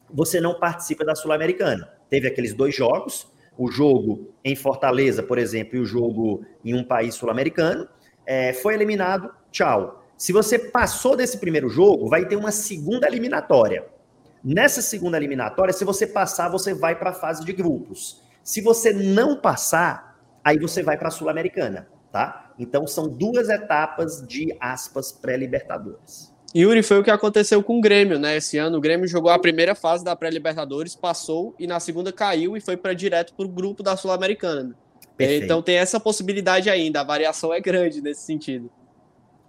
você 0.09 0.39
não 0.39 0.57
participa 0.57 1.03
da 1.03 1.13
Sul-Americana. 1.13 1.91
Teve 2.09 2.29
aqueles 2.29 2.53
dois 2.53 2.73
jogos, 2.73 3.27
o 3.57 3.69
jogo 3.69 4.29
em 4.45 4.55
Fortaleza, 4.55 5.21
por 5.21 5.37
exemplo, 5.37 5.75
e 5.75 5.79
o 5.81 5.85
jogo 5.85 6.45
em 6.63 6.73
um 6.73 6.85
país 6.85 7.15
sul-americano, 7.15 7.85
é, 8.25 8.53
foi 8.53 8.75
eliminado, 8.75 9.29
tchau. 9.51 10.08
Se 10.19 10.33
você 10.33 10.59
passou 10.59 11.15
desse 11.15 11.37
primeiro 11.37 11.69
jogo, 11.69 12.09
vai 12.09 12.27
ter 12.27 12.35
uma 12.35 12.51
segunda 12.51 13.07
eliminatória. 13.07 13.85
Nessa 14.43 14.81
segunda 14.81 15.15
eliminatória, 15.15 15.73
se 15.73 15.85
você 15.85 16.05
passar, 16.05 16.49
você 16.49 16.73
vai 16.73 16.93
para 16.93 17.11
a 17.11 17.13
fase 17.13 17.45
de 17.45 17.53
grupos. 17.53 18.21
Se 18.43 18.59
você 18.59 18.91
não 18.91 19.37
passar, 19.37 20.19
aí 20.43 20.59
você 20.59 20.83
vai 20.83 20.97
para 20.97 21.07
a 21.07 21.11
Sul-Americana, 21.11 21.87
tá? 22.11 22.51
Então 22.59 22.85
são 22.85 23.07
duas 23.07 23.47
etapas 23.47 24.21
de 24.27 24.53
aspas 24.59 25.09
pré-libertadores. 25.09 26.35
Yuri, 26.53 26.83
foi 26.83 26.99
o 26.99 27.03
que 27.03 27.11
aconteceu 27.11 27.63
com 27.63 27.77
o 27.77 27.81
Grêmio, 27.81 28.19
né? 28.19 28.35
Esse 28.35 28.57
ano 28.57 28.77
o 28.77 28.81
Grêmio 28.81 29.07
jogou 29.07 29.31
a 29.31 29.39
primeira 29.39 29.73
fase 29.73 30.03
da 30.03 30.17
pré-Libertadores, 30.17 30.95
passou 30.95 31.55
e 31.57 31.65
na 31.65 31.79
segunda 31.79 32.11
caiu 32.11 32.57
e 32.57 32.59
foi 32.59 32.75
para 32.75 32.93
direto 32.93 33.33
para 33.35 33.45
o 33.45 33.49
grupo 33.49 33.81
da 33.81 33.95
Sul-Americana. 33.95 34.75
Perfeito. 35.15 35.45
Então 35.45 35.61
tem 35.61 35.77
essa 35.77 35.97
possibilidade 35.97 36.69
ainda, 36.69 36.99
a 36.99 37.05
variação 37.05 37.53
é 37.53 37.61
grande 37.61 38.01
nesse 38.01 38.23
sentido. 38.23 38.69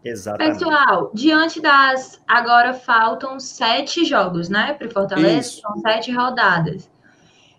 Exatamente. 0.04 0.58
Pessoal, 0.58 1.10
diante 1.12 1.60
das. 1.60 2.20
Agora 2.26 2.72
faltam 2.72 3.38
sete 3.38 4.04
jogos, 4.04 4.48
né? 4.48 4.72
Para 4.74 4.88
Fortaleza, 4.88 5.38
Isso. 5.40 5.60
são 5.60 5.76
sete 5.80 6.10
rodadas. 6.10 6.90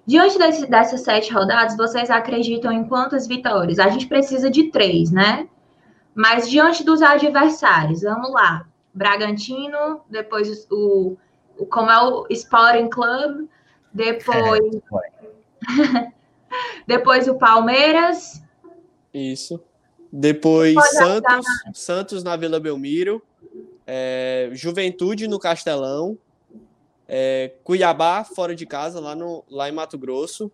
Diante 0.06 0.38
desse- 0.40 0.66
dessas 0.66 1.02
sete 1.02 1.32
rodadas, 1.32 1.78
vocês 1.78 2.10
acreditam 2.10 2.72
em 2.72 2.84
quantas 2.84 3.28
vitórias? 3.28 3.78
A 3.78 3.88
gente 3.90 4.08
precisa 4.08 4.50
de 4.50 4.72
três, 4.72 5.12
né? 5.12 5.48
Mas 6.16 6.50
diante 6.50 6.84
dos 6.84 7.02
adversários, 7.02 8.02
vamos 8.02 8.32
lá. 8.32 8.66
Bragantino, 8.94 10.02
depois 10.10 10.68
o, 10.72 11.16
o 11.58 11.66
como 11.68 11.90
é 11.92 12.04
o 12.04 12.26
Sporting 12.32 12.90
Club, 12.90 13.48
depois, 13.94 14.60
É, 14.76 16.12
depois 16.88 17.28
o 17.28 17.36
Palmeiras, 17.36 18.44
Isso. 19.14 19.62
Depois 20.12 20.76
Santos, 20.90 21.46
Santos 21.74 22.24
na 22.24 22.36
Vila 22.36 22.60
Belmiro, 22.60 23.22
é, 23.88 24.50
Juventude 24.54 25.28
no 25.28 25.40
Castelão, 25.40 26.18
é, 27.08 27.54
Cuiabá 27.64 28.24
fora 28.24 28.54
de 28.54 28.66
casa, 28.66 29.00
lá, 29.00 29.16
no, 29.16 29.44
lá 29.50 29.70
em 29.70 29.72
Mato 29.72 29.98
Grosso, 29.98 30.52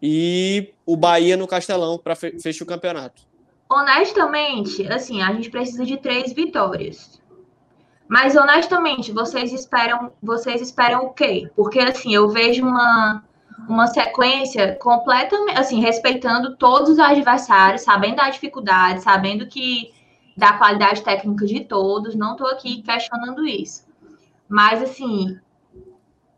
e 0.00 0.72
o 0.84 0.96
Bahia 0.96 1.36
no 1.36 1.46
Castelão 1.48 1.98
para 1.98 2.14
fe 2.14 2.38
fechar 2.38 2.64
o 2.64 2.66
campeonato. 2.66 3.22
Honestamente, 3.68 4.86
assim, 4.86 5.22
a 5.22 5.32
gente 5.32 5.50
precisa 5.50 5.84
de 5.84 5.96
três 5.96 6.32
vitórias. 6.32 7.20
Mas 8.08 8.36
honestamente, 8.36 9.10
vocês 9.10 9.52
esperam, 9.52 10.12
vocês 10.22 10.60
esperam 10.60 11.06
o 11.06 11.10
quê? 11.10 11.50
Porque 11.56 11.80
assim, 11.80 12.14
eu 12.14 12.28
vejo 12.28 12.64
uma 12.64 13.24
uma 13.68 13.86
sequência 13.86 14.76
completamente, 14.76 15.58
assim, 15.58 15.80
respeitando 15.80 16.56
todos 16.56 16.90
os 16.90 16.98
adversários, 16.98 17.82
sabendo 17.82 18.16
da 18.16 18.28
dificuldade, 18.28 19.02
sabendo 19.02 19.46
que 19.46 19.92
da 20.36 20.52
qualidade 20.52 21.02
técnica 21.02 21.46
de 21.46 21.60
todos, 21.60 22.14
não 22.14 22.32
estou 22.32 22.46
aqui 22.48 22.82
questionando 22.82 23.46
isso. 23.46 23.86
Mas 24.48 24.82
assim, 24.82 25.38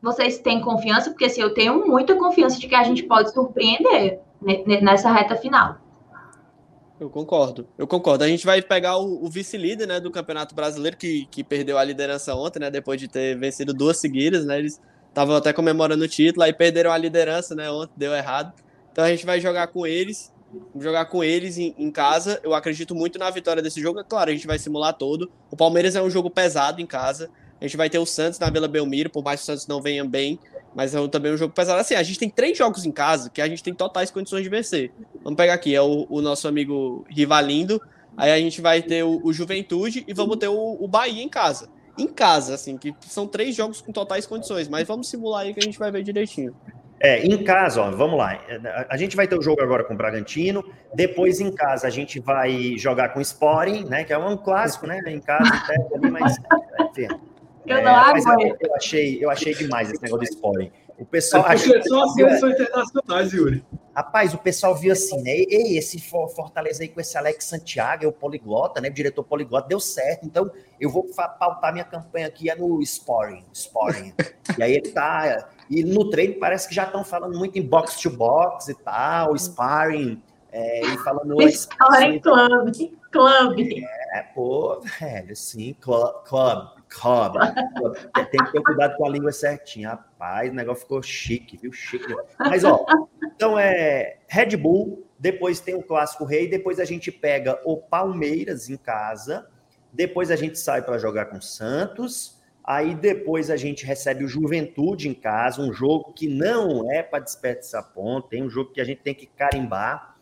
vocês 0.00 0.38
têm 0.38 0.60
confiança, 0.60 1.10
porque 1.10 1.24
assim, 1.24 1.40
eu 1.40 1.52
tenho 1.52 1.86
muita 1.86 2.14
confiança 2.14 2.58
de 2.58 2.68
que 2.68 2.74
a 2.74 2.84
gente 2.84 3.02
pode 3.02 3.32
surpreender 3.32 4.20
ne- 4.40 4.80
nessa 4.80 5.10
reta 5.10 5.34
final. 5.34 5.78
Eu 7.00 7.08
concordo, 7.08 7.68
eu 7.76 7.86
concordo. 7.86 8.24
A 8.24 8.28
gente 8.28 8.44
vai 8.44 8.60
pegar 8.60 8.98
o, 8.98 9.24
o 9.24 9.28
vice-líder 9.28 9.86
né, 9.86 10.00
do 10.00 10.10
Campeonato 10.10 10.54
Brasileiro, 10.54 10.96
que, 10.96 11.26
que 11.26 11.44
perdeu 11.44 11.78
a 11.78 11.84
liderança 11.84 12.34
ontem, 12.34 12.58
né? 12.58 12.70
Depois 12.70 13.00
de 13.00 13.06
ter 13.06 13.38
vencido 13.38 13.72
duas 13.72 14.00
seguidas, 14.00 14.44
né? 14.44 14.58
Eles 14.58 14.80
estavam 15.08 15.36
até 15.36 15.52
comemorando 15.52 16.04
o 16.04 16.08
título, 16.08 16.44
aí 16.44 16.52
perderam 16.52 16.92
a 16.92 16.98
liderança, 16.98 17.54
né? 17.54 17.70
Ontem 17.70 17.92
deu 17.96 18.14
errado. 18.14 18.52
Então 18.92 19.04
a 19.04 19.10
gente 19.10 19.24
vai 19.24 19.40
jogar 19.40 19.68
com 19.68 19.86
eles, 19.86 20.32
jogar 20.78 21.06
com 21.06 21.22
eles 21.22 21.58
em, 21.58 21.74
em 21.78 21.90
casa. 21.90 22.40
Eu 22.42 22.54
acredito 22.54 22.94
muito 22.94 23.18
na 23.18 23.30
vitória 23.30 23.62
desse 23.62 23.80
jogo. 23.80 24.00
É 24.00 24.04
claro, 24.04 24.30
a 24.30 24.32
gente 24.32 24.46
vai 24.46 24.58
simular 24.58 24.92
todo. 24.92 25.30
O 25.50 25.56
Palmeiras 25.56 25.94
é 25.96 26.02
um 26.02 26.10
jogo 26.10 26.30
pesado 26.30 26.80
em 26.80 26.86
casa. 26.86 27.30
A 27.60 27.64
gente 27.64 27.76
vai 27.76 27.90
ter 27.90 27.98
o 27.98 28.06
Santos 28.06 28.38
na 28.38 28.48
Vila 28.50 28.68
Belmiro, 28.68 29.10
por 29.10 29.22
mais 29.22 29.40
que 29.40 29.44
o 29.44 29.46
Santos 29.46 29.66
não 29.66 29.82
venha 29.82 30.04
bem, 30.04 30.38
mas 30.74 30.94
é 30.94 31.08
também 31.08 31.32
um 31.32 31.36
jogo 31.36 31.52
pesado. 31.52 31.80
Assim, 31.80 31.94
a 31.94 32.02
gente 32.02 32.18
tem 32.18 32.30
três 32.30 32.56
jogos 32.56 32.84
em 32.84 32.92
casa 32.92 33.30
que 33.30 33.42
a 33.42 33.48
gente 33.48 33.62
tem 33.62 33.74
totais 33.74 34.10
condições 34.10 34.44
de 34.44 34.48
vencer. 34.48 34.92
Vamos 35.24 35.36
pegar 35.36 35.54
aqui, 35.54 35.74
é 35.74 35.82
o, 35.82 36.06
o 36.08 36.22
nosso 36.22 36.46
amigo 36.46 37.04
Rivalindo, 37.08 37.80
aí 38.16 38.30
a 38.30 38.38
gente 38.38 38.60
vai 38.60 38.80
ter 38.80 39.02
o, 39.02 39.20
o 39.24 39.32
Juventude 39.32 40.04
e 40.06 40.14
vamos 40.14 40.36
ter 40.36 40.48
o, 40.48 40.76
o 40.80 40.86
Bahia 40.86 41.22
em 41.22 41.28
casa. 41.28 41.68
Em 41.98 42.06
casa, 42.06 42.54
assim, 42.54 42.76
que 42.76 42.94
são 43.02 43.26
três 43.26 43.54
jogos 43.54 43.80
com 43.80 43.92
totais 43.92 44.26
condições, 44.26 44.68
mas 44.68 44.86
vamos 44.86 45.08
simular 45.08 45.42
aí 45.42 45.52
que 45.52 45.60
a 45.60 45.62
gente 45.62 45.78
vai 45.78 45.90
ver 45.90 46.02
direitinho. 46.02 46.54
É, 47.00 47.24
em 47.24 47.44
casa, 47.44 47.80
ó, 47.80 47.90
vamos 47.90 48.18
lá. 48.18 48.40
A- 48.88 48.96
gente 48.96 49.14
vai 49.14 49.28
ter 49.28 49.38
o 49.38 49.42
jogo 49.42 49.62
agora 49.62 49.84
com 49.84 49.94
o 49.94 49.96
Bragantino. 49.96 50.64
Depois, 50.92 51.40
em 51.40 51.52
casa, 51.52 51.86
a 51.86 51.90
gente 51.90 52.18
vai 52.18 52.76
jogar 52.76 53.10
com 53.10 53.20
o 53.20 53.22
Sporting, 53.22 53.84
né? 53.84 54.02
Que 54.02 54.12
é 54.12 54.18
um 54.18 54.36
clássico, 54.36 54.86
né? 54.86 55.00
Em 55.06 55.20
casa, 55.20 55.48
ali, 55.94 56.10
mas. 56.10 56.36
Enfim, 56.80 57.06
Eu 57.66 57.76
É, 57.78 57.82
não 57.82 57.92
mas 57.92 58.24
eu, 58.26 58.56
eu 58.60 58.74
achei, 58.74 59.24
eu 59.24 59.30
achei 59.30 59.54
demais 59.54 59.90
esse 59.90 60.02
negócio 60.02 60.26
do 60.26 60.32
Sporting. 60.34 60.72
O 60.98 61.06
pessoal 61.06 61.44
É 61.46 61.54
porque 61.56 61.76
achou, 61.76 61.82
são 61.88 62.02
as 62.02 62.12
seleções 62.14 62.54
internacionais, 62.54 63.32
Yuri. 63.32 63.64
rapaz, 63.94 64.34
o 64.34 64.38
pessoal 64.38 64.74
viu 64.74 64.92
assim, 64.92 65.22
né? 65.22 65.30
Ei, 65.30 65.78
esse 65.78 66.00
For- 66.00 66.28
Fortaleza 66.28 66.82
aí 66.82 66.88
com 66.88 67.00
esse 67.00 67.16
Alex 67.16 67.44
Santiago, 67.44 68.04
é 68.04 68.08
o 68.08 68.12
poliglota, 68.12 68.80
né? 68.80 68.88
O 68.88 68.92
diretor 68.92 69.22
poliglota, 69.22 69.68
deu 69.68 69.78
certo. 69.78 70.26
Então, 70.26 70.50
eu 70.80 70.90
vou 70.90 71.04
pautar 71.14 71.72
minha 71.72 71.84
campanha 71.84 72.26
aqui 72.26 72.50
é 72.50 72.56
no 72.56 72.82
Sporting. 72.82 73.44
Sporting. 73.52 74.12
e 74.58 74.62
aí 74.62 74.72
ele 74.72 74.88
tá. 74.90 75.48
E 75.70 75.84
no 75.84 76.10
treino 76.10 76.34
parece 76.40 76.68
que 76.68 76.74
já 76.74 76.84
estão 76.84 77.04
falando 77.04 77.38
muito 77.38 77.56
em 77.58 77.62
box 77.62 78.00
to 78.00 78.10
box 78.10 78.68
e 78.68 78.74
tal, 78.74 79.36
sparring, 79.38 80.20
é, 80.50 80.80
e 80.84 80.98
falando. 80.98 81.40
Sporting 81.42 82.18
Club. 82.18 82.74
Club. 83.12 83.60
É, 84.14 84.22
pô, 84.34 84.80
velho, 85.00 85.36
sim, 85.36 85.74
club, 85.80 86.12
club, 86.24 86.68
club. 86.88 87.34
Tem 88.30 88.44
que 88.44 88.52
ter 88.52 88.62
cuidado 88.62 88.96
com 88.96 89.06
a 89.06 89.10
língua 89.10 89.32
certinha. 89.32 89.90
Rapaz, 89.90 90.50
o 90.50 90.54
negócio 90.54 90.82
ficou 90.82 91.02
chique, 91.02 91.56
viu? 91.56 91.72
Chique. 91.72 92.14
Mas, 92.38 92.64
ó, 92.64 92.84
então 93.22 93.58
é 93.58 94.18
Red 94.26 94.56
Bull, 94.56 95.06
depois 95.18 95.60
tem 95.60 95.74
o 95.74 95.82
Clássico 95.82 96.24
Rei, 96.24 96.48
depois 96.48 96.78
a 96.80 96.84
gente 96.84 97.10
pega 97.10 97.60
o 97.64 97.76
Palmeiras 97.76 98.68
em 98.68 98.76
casa, 98.76 99.48
depois 99.92 100.30
a 100.30 100.36
gente 100.36 100.58
sai 100.58 100.82
para 100.82 100.98
jogar 100.98 101.26
com 101.26 101.38
o 101.38 101.42
Santos, 101.42 102.40
aí 102.62 102.94
depois 102.94 103.50
a 103.50 103.56
gente 103.56 103.84
recebe 103.84 104.24
o 104.24 104.28
Juventude 104.28 105.08
em 105.08 105.14
casa, 105.14 105.62
um 105.62 105.72
jogo 105.72 106.12
que 106.12 106.28
não 106.28 106.90
é 106.92 107.02
para 107.02 107.20
desperdiçar 107.20 107.92
ponto, 107.92 108.28
tem 108.28 108.42
um 108.42 108.50
jogo 108.50 108.72
que 108.72 108.80
a 108.80 108.84
gente 108.84 109.00
tem 109.02 109.14
que 109.14 109.26
carimbar. 109.26 110.16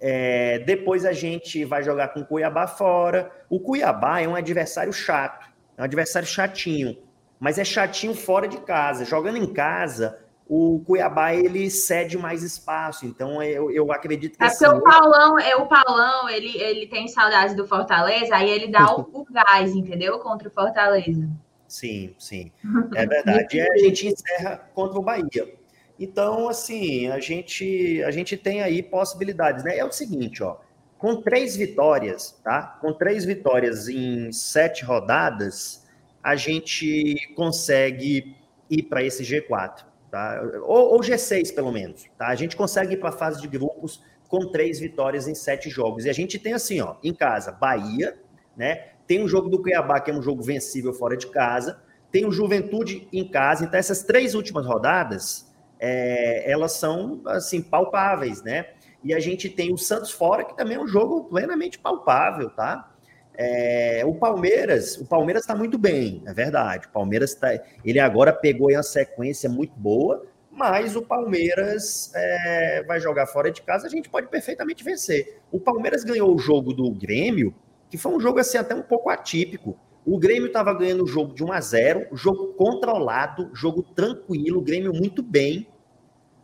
É, 0.00 0.60
depois 0.60 1.04
a 1.04 1.12
gente 1.12 1.64
vai 1.64 1.82
jogar 1.82 2.08
com 2.08 2.20
o 2.20 2.24
Cuiabá 2.24 2.68
fora. 2.68 3.32
O 3.50 3.58
Cuiabá 3.58 4.20
é 4.20 4.28
um 4.28 4.36
adversário 4.36 4.92
chato, 4.92 5.47
é 5.78 5.82
um 5.82 5.84
adversário 5.84 6.26
chatinho, 6.26 6.98
mas 7.38 7.56
é 7.56 7.64
chatinho 7.64 8.12
fora 8.12 8.48
de 8.48 8.58
casa. 8.58 9.04
Jogando 9.04 9.38
em 9.38 9.46
casa, 9.46 10.18
o 10.48 10.82
Cuiabá 10.84 11.32
ele 11.32 11.70
cede 11.70 12.18
mais 12.18 12.42
espaço. 12.42 13.06
Então 13.06 13.40
eu, 13.40 13.70
eu 13.70 13.92
acredito 13.92 14.36
que 14.36 14.42
É 14.42 14.48
assim, 14.48 14.64
porque 14.64 14.78
o 14.78 14.82
Paulão, 14.82 15.38
é 15.38 15.54
o 15.54 15.66
Paulão, 15.66 16.28
ele, 16.28 16.58
ele 16.60 16.88
tem 16.88 17.06
saudades 17.06 17.54
do 17.54 17.64
Fortaleza, 17.64 18.34
aí 18.34 18.50
ele 18.50 18.66
dá 18.66 18.92
o, 18.92 19.08
o 19.12 19.24
gás, 19.30 19.72
entendeu? 19.72 20.18
Contra 20.18 20.48
o 20.48 20.50
Fortaleza. 20.50 21.28
Sim, 21.68 22.12
sim, 22.18 22.50
é 22.96 23.06
verdade. 23.06 23.56
E 23.56 23.60
aí 23.60 23.68
a 23.68 23.78
gente 23.78 24.08
encerra 24.08 24.56
contra 24.74 24.98
o 24.98 25.02
Bahia. 25.02 25.54
Então, 26.00 26.48
assim, 26.48 27.08
a 27.08 27.20
gente, 27.20 28.02
a 28.04 28.10
gente 28.10 28.36
tem 28.36 28.62
aí 28.62 28.82
possibilidades, 28.82 29.64
né? 29.64 29.78
É 29.78 29.84
o 29.84 29.92
seguinte, 29.92 30.42
ó, 30.42 30.56
com 30.98 31.22
três 31.22 31.56
vitórias, 31.56 32.38
tá? 32.42 32.78
Com 32.80 32.92
três 32.92 33.24
vitórias 33.24 33.88
em 33.88 34.32
sete 34.32 34.84
rodadas, 34.84 35.86
a 36.22 36.34
gente 36.34 37.32
consegue 37.36 38.36
ir 38.68 38.82
para 38.82 39.02
esse 39.02 39.22
G4, 39.22 39.84
tá? 40.10 40.42
Ou, 40.64 40.94
ou 40.94 41.00
G6, 41.00 41.54
pelo 41.54 41.70
menos, 41.70 42.04
tá? 42.18 42.26
A 42.26 42.34
gente 42.34 42.56
consegue 42.56 42.94
ir 42.94 42.96
para 42.98 43.10
a 43.10 43.12
fase 43.12 43.40
de 43.40 43.46
grupos 43.46 44.02
com 44.28 44.50
três 44.50 44.80
vitórias 44.80 45.28
em 45.28 45.34
sete 45.34 45.70
jogos. 45.70 46.04
E 46.04 46.10
a 46.10 46.12
gente 46.12 46.38
tem 46.38 46.52
assim, 46.52 46.80
ó, 46.80 46.96
em 47.02 47.14
casa, 47.14 47.52
Bahia, 47.52 48.18
né? 48.56 48.88
Tem 49.06 49.22
o 49.22 49.28
jogo 49.28 49.48
do 49.48 49.62
Cuiabá, 49.62 50.00
que 50.00 50.10
é 50.10 50.14
um 50.14 50.20
jogo 50.20 50.42
vencível 50.42 50.92
fora 50.92 51.16
de 51.16 51.28
casa. 51.28 51.80
Tem 52.10 52.26
o 52.26 52.32
Juventude 52.32 53.08
em 53.12 53.26
casa. 53.26 53.64
Então, 53.64 53.78
essas 53.78 54.02
três 54.02 54.34
últimas 54.34 54.66
rodadas, 54.66 55.50
é, 55.80 56.50
elas 56.50 56.72
são, 56.72 57.22
assim, 57.26 57.62
palpáveis, 57.62 58.42
né? 58.42 58.66
E 59.02 59.14
a 59.14 59.20
gente 59.20 59.48
tem 59.48 59.72
o 59.72 59.78
Santos 59.78 60.10
fora, 60.10 60.44
que 60.44 60.56
também 60.56 60.76
é 60.76 60.80
um 60.80 60.88
jogo 60.88 61.24
plenamente 61.24 61.78
palpável, 61.78 62.50
tá? 62.50 62.92
É, 63.40 64.02
o 64.04 64.14
Palmeiras, 64.14 64.96
o 64.96 65.06
Palmeiras 65.06 65.44
está 65.44 65.54
muito 65.54 65.78
bem, 65.78 66.22
é 66.26 66.32
verdade. 66.32 66.88
O 66.88 66.90
Palmeiras 66.90 67.34
tá, 67.34 67.50
ele 67.84 68.00
agora 68.00 68.32
pegou 68.32 68.72
uma 68.72 68.82
sequência 68.82 69.48
muito 69.48 69.78
boa, 69.78 70.26
mas 70.50 70.96
o 70.96 71.02
Palmeiras 71.02 72.10
é, 72.16 72.82
vai 72.82 72.98
jogar 72.98 73.28
fora 73.28 73.48
de 73.48 73.62
casa, 73.62 73.86
a 73.86 73.90
gente 73.90 74.08
pode 74.08 74.26
perfeitamente 74.26 74.82
vencer. 74.82 75.40
O 75.52 75.60
Palmeiras 75.60 76.02
ganhou 76.02 76.34
o 76.34 76.38
jogo 76.38 76.72
do 76.72 76.90
Grêmio, 76.90 77.54
que 77.88 77.96
foi 77.96 78.12
um 78.12 78.18
jogo 78.18 78.40
assim 78.40 78.58
até 78.58 78.74
um 78.74 78.82
pouco 78.82 79.08
atípico. 79.08 79.78
O 80.04 80.18
Grêmio 80.18 80.48
estava 80.48 80.74
ganhando 80.74 81.04
o 81.04 81.06
jogo 81.06 81.32
de 81.32 81.44
1 81.44 81.52
a 81.52 81.60
0, 81.60 82.06
jogo 82.16 82.54
controlado, 82.54 83.50
jogo 83.54 83.84
tranquilo, 83.84 84.58
o 84.58 84.62
Grêmio 84.62 84.92
muito 84.92 85.22
bem. 85.22 85.68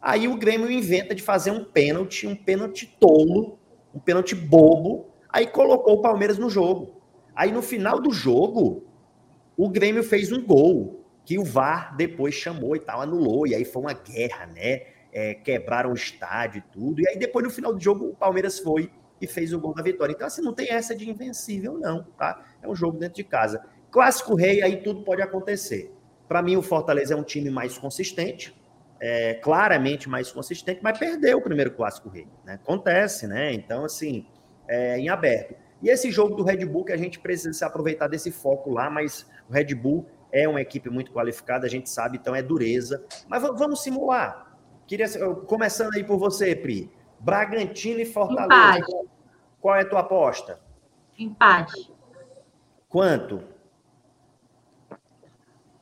Aí 0.06 0.28
o 0.28 0.36
Grêmio 0.36 0.70
inventa 0.70 1.14
de 1.14 1.22
fazer 1.22 1.50
um 1.50 1.64
pênalti, 1.64 2.26
um 2.26 2.36
pênalti 2.36 2.94
tolo, 3.00 3.58
um 3.94 3.98
pênalti 3.98 4.34
bobo, 4.34 5.06
aí 5.30 5.46
colocou 5.46 5.94
o 5.94 6.02
Palmeiras 6.02 6.36
no 6.36 6.50
jogo. 6.50 7.00
Aí 7.34 7.50
no 7.50 7.62
final 7.62 7.98
do 7.98 8.10
jogo, 8.10 8.84
o 9.56 9.66
Grêmio 9.66 10.04
fez 10.04 10.30
um 10.30 10.44
gol 10.44 11.02
que 11.24 11.38
o 11.38 11.42
VAR 11.42 11.96
depois 11.96 12.34
chamou 12.34 12.76
e 12.76 12.80
tal, 12.80 13.00
anulou, 13.00 13.46
e 13.46 13.54
aí 13.54 13.64
foi 13.64 13.80
uma 13.80 13.94
guerra, 13.94 14.44
né? 14.44 14.82
É, 15.10 15.32
quebraram 15.32 15.90
o 15.90 15.94
estádio 15.94 16.58
e 16.58 16.70
tudo. 16.70 17.00
E 17.00 17.08
aí 17.08 17.18
depois 17.18 17.42
no 17.42 17.50
final 17.50 17.72
do 17.72 17.80
jogo 17.80 18.04
o 18.10 18.14
Palmeiras 18.14 18.58
foi 18.58 18.90
e 19.18 19.26
fez 19.26 19.54
o 19.54 19.58
gol 19.58 19.72
da 19.72 19.82
vitória. 19.82 20.12
Então, 20.12 20.26
assim, 20.26 20.42
não 20.42 20.52
tem 20.52 20.70
essa 20.70 20.94
de 20.94 21.08
invencível, 21.08 21.78
não, 21.78 22.04
tá? 22.18 22.44
É 22.62 22.68
um 22.68 22.74
jogo 22.74 22.98
dentro 22.98 23.16
de 23.16 23.24
casa. 23.24 23.64
Clássico 23.90 24.34
Rei, 24.34 24.60
aí 24.60 24.82
tudo 24.82 25.02
pode 25.02 25.22
acontecer. 25.22 25.90
Para 26.28 26.42
mim, 26.42 26.56
o 26.56 26.62
Fortaleza 26.62 27.14
é 27.14 27.16
um 27.16 27.22
time 27.22 27.48
mais 27.48 27.78
consistente, 27.78 28.54
é, 29.06 29.34
claramente 29.34 30.08
mais 30.08 30.32
consistente, 30.32 30.80
mas 30.82 30.98
perdeu 30.98 31.36
o 31.36 31.42
primeiro 31.42 31.70
Clássico 31.70 32.08
Rei, 32.08 32.26
né? 32.42 32.54
Acontece, 32.54 33.26
né? 33.26 33.52
Então, 33.52 33.84
assim, 33.84 34.26
é, 34.66 34.98
em 34.98 35.10
aberto. 35.10 35.54
E 35.82 35.90
esse 35.90 36.10
jogo 36.10 36.34
do 36.34 36.42
Red 36.42 36.64
Bull, 36.64 36.86
que 36.86 36.92
a 36.92 36.96
gente 36.96 37.18
precisa 37.18 37.52
se 37.52 37.62
aproveitar 37.62 38.08
desse 38.08 38.32
foco 38.32 38.70
lá, 38.70 38.88
mas 38.88 39.30
o 39.46 39.52
Red 39.52 39.74
Bull 39.74 40.06
é 40.32 40.48
uma 40.48 40.62
equipe 40.62 40.88
muito 40.88 41.12
qualificada, 41.12 41.66
a 41.66 41.68
gente 41.68 41.90
sabe, 41.90 42.16
então 42.16 42.34
é 42.34 42.42
dureza. 42.42 43.04
Mas 43.28 43.42
vamos 43.42 43.82
simular. 43.82 44.56
Queria, 44.86 45.06
começando 45.46 45.92
aí 45.92 46.02
por 46.02 46.16
você, 46.16 46.56
Pri. 46.56 46.90
Bragantino 47.20 48.00
e 48.00 48.06
Fortaleza. 48.06 48.78
Empate. 48.78 49.08
Qual 49.60 49.76
é 49.76 49.82
a 49.82 49.88
tua 49.88 50.00
aposta? 50.00 50.60
Empate. 51.18 51.92
Quanto? 52.88 53.44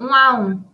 Um 0.01 0.13
a 0.13 0.41
um. 0.41 0.72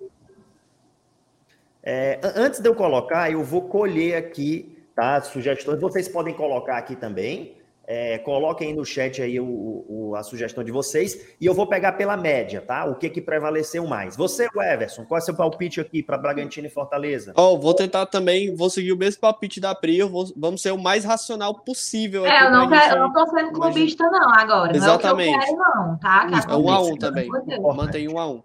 É, 1.91 2.21
an- 2.23 2.33
antes 2.37 2.61
de 2.61 2.69
eu 2.69 2.75
colocar, 2.75 3.33
eu 3.33 3.43
vou 3.43 3.63
colher 3.63 4.15
aqui, 4.15 4.77
tá? 4.95 5.19
Sugestões. 5.23 5.81
Vocês 5.81 6.07
podem 6.07 6.35
colocar 6.35 6.77
aqui 6.77 6.95
também. 6.95 7.57
É, 7.91 8.19
coloquem 8.19 8.69
aí 8.69 8.75
no 8.75 8.85
chat 8.85 9.23
aí 9.23 9.41
o, 9.41 9.47
o- 9.89 10.15
a 10.15 10.23
sugestão 10.23 10.63
de 10.63 10.71
vocês 10.71 11.19
e 11.41 11.47
eu 11.47 11.55
vou 11.55 11.67
pegar 11.67 11.93
pela 11.93 12.19
média, 12.19 12.61
tá? 12.61 12.85
O 12.85 12.97
que 12.97 13.09
que 13.09 13.19
prevaleceu 13.23 13.87
mais? 13.87 14.15
Você, 14.15 14.47
Everson, 14.55 15.07
qual 15.07 15.19
é 15.19 15.23
o 15.23 15.25
seu 15.25 15.35
palpite 15.35 15.81
aqui 15.81 16.03
para 16.03 16.19
Bragantino 16.19 16.67
e 16.67 16.71
Fortaleza? 16.71 17.33
Ó, 17.35 17.57
vou 17.57 17.73
tentar 17.73 18.05
também, 18.05 18.55
vou 18.55 18.69
seguir 18.69 18.93
o 18.93 18.97
mesmo 18.99 19.23
palpite 19.23 19.59
da 19.59 19.75
Pri, 19.75 20.03
vou- 20.03 20.31
vamos 20.37 20.61
ser 20.61 20.73
o 20.73 20.77
mais 20.79 21.03
racional 21.07 21.55
possível 21.61 22.27
aqui 22.27 22.35
É, 22.35 22.47
eu 22.47 22.51
não, 22.51 22.69
quero, 22.69 22.95
eu 22.97 23.01
não 23.05 23.13
tô 23.15 23.27
sendo 23.31 23.53
clubista, 23.53 24.05
não, 24.11 24.35
agora. 24.35 24.77
Exatamente. 24.77 25.31
Não 25.31 25.41
é 25.41 25.45
o 25.45 25.47
que 25.47 25.63
eu 25.63 25.65
quero, 25.65 25.79
não, 25.89 25.99
tá? 25.99 26.27
Isso, 26.31 26.51
É 26.51 26.57
um 26.57 26.69
a 26.71 26.79
um 26.81 26.83
clubista, 26.83 27.07
também. 27.07 27.29
Mantém 27.75 28.09
um 28.13 28.19
a 28.19 28.29
um. 28.29 28.43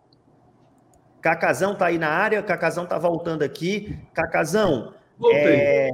Cacazão 1.23 1.73
tá 1.73 1.85
aí 1.85 1.97
na 1.97 2.09
área, 2.09 2.43
Cacazão 2.43 2.85
tá 2.85 2.97
voltando 2.99 3.43
aqui. 3.43 3.97
Cacazão, 4.13 4.93
é, 5.31 5.89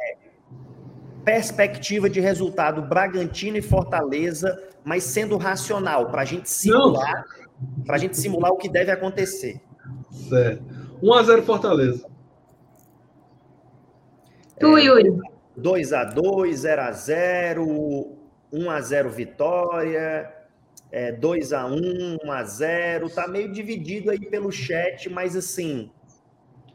perspectiva 1.23 2.09
de 2.09 2.19
resultado 2.19 2.81
Bragantino 2.81 3.55
e 3.55 3.61
Fortaleza, 3.61 4.59
mas 4.83 5.03
sendo 5.03 5.37
racional, 5.37 6.09
para 6.09 6.23
a 6.23 6.25
gente 6.25 6.49
simular, 6.49 7.25
para 7.85 7.99
gente 7.99 8.17
simular 8.17 8.51
o 8.51 8.57
que 8.57 8.67
deve 8.67 8.89
acontecer. 8.89 9.61
Certo. 10.27 10.63
1x0 11.03 11.43
Fortaleza. 11.43 12.09
Tu, 14.59 14.77
Yuri. 14.79 15.15
2x2, 15.59 16.53
0x0, 16.53 18.07
1x0 18.51 19.09
vitória, 19.09 20.38
é, 20.91 21.11
2x1, 21.13 22.17
1x0. 22.25 23.13
Tá 23.13 23.27
meio 23.27 23.51
dividido 23.51 24.09
aí 24.11 24.19
pelo 24.19 24.51
chat, 24.51 25.09
mas 25.09 25.35
assim, 25.35 25.91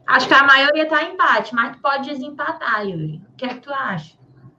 Acho 0.07 0.27
que 0.27 0.33
a 0.35 0.43
maioria 0.43 0.87
tá 0.87 1.03
empate, 1.03 1.55
mas 1.55 1.75
tu 1.75 1.81
pode 1.81 2.07
desempatar, 2.09 2.87
Yuri. 2.87 3.21
O 3.33 3.35
que 3.35 3.45
é 3.45 3.49
que 3.49 3.61
tu 3.61 3.73
acha? 3.73 4.13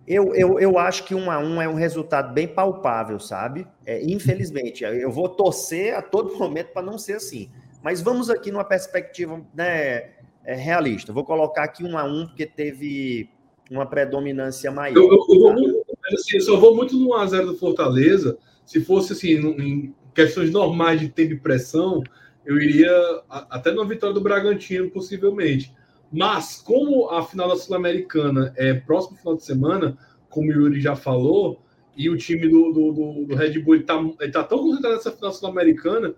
eu, 0.06 0.32
eu, 0.36 0.60
eu 0.60 0.78
acho 0.78 1.04
que 1.04 1.14
1x1 1.14 1.62
é 1.62 1.68
um 1.68 1.74
resultado 1.74 2.32
bem 2.32 2.46
palpável, 2.46 3.18
sabe? 3.18 3.66
É, 3.84 4.00
infelizmente, 4.04 4.84
eu 4.84 5.10
vou 5.10 5.28
torcer 5.28 5.94
a 5.96 6.02
todo 6.02 6.36
momento 6.36 6.72
para 6.72 6.82
não 6.82 6.96
ser 6.96 7.14
assim. 7.14 7.50
Mas 7.82 8.00
vamos 8.00 8.30
aqui 8.30 8.50
numa 8.52 8.64
perspectiva 8.64 9.40
né, 9.54 10.10
é, 10.44 10.54
realista. 10.54 11.12
Vou 11.12 11.24
colocar 11.24 11.64
aqui 11.64 11.82
1x1 11.84 12.26
porque 12.28 12.46
teve 12.46 13.28
uma 13.70 13.84
predominância 13.86 14.70
maior. 14.70 14.96
Eu, 14.96 15.10
eu- 15.10 15.26
eu 15.28 15.40
vou 15.40 15.48
tá? 15.48 15.52
muito, 15.54 15.84
mas, 16.02 16.20
assim, 16.20 16.36
eu 16.36 16.40
só 16.40 16.56
vou 16.56 16.74
muito 16.76 16.96
no 16.96 17.08
1x0 17.08 17.46
do 17.46 17.56
Fortaleza. 17.56 18.38
Se 18.66 18.80
fosse 18.84 19.14
assim, 19.14 19.30
em 19.34 19.94
questões 20.14 20.50
normais 20.50 21.00
de 21.00 21.08
tempo 21.08 21.34
e 21.34 21.38
pressão, 21.40 22.02
eu 22.44 22.58
iria 22.60 22.90
até 23.30 23.72
numa 23.72 23.86
vitória 23.88 24.14
do 24.14 24.20
Bragantino, 24.20 24.90
possivelmente. 24.90 25.74
Mas, 26.12 26.56
como 26.62 27.10
a 27.10 27.22
final 27.24 27.48
da 27.48 27.56
Sul-Americana 27.56 28.52
é 28.56 28.74
próximo 28.74 29.16
final 29.18 29.36
de 29.36 29.44
semana, 29.44 29.98
como 30.28 30.48
o 30.50 30.52
Yuri 30.52 30.80
já 30.80 30.94
falou, 30.96 31.62
e 31.96 32.10
o 32.10 32.16
time 32.16 32.48
do, 32.48 32.72
do, 32.72 32.92
do- 32.92 33.24
do 33.26 33.34
Red 33.34 33.58
Bull 33.60 33.76
está 33.76 33.96
tá 34.32 34.44
tão 34.44 34.58
concentrado 34.58 34.96
nessa 34.96 35.10
final 35.12 35.32
sul-americana 35.32 36.14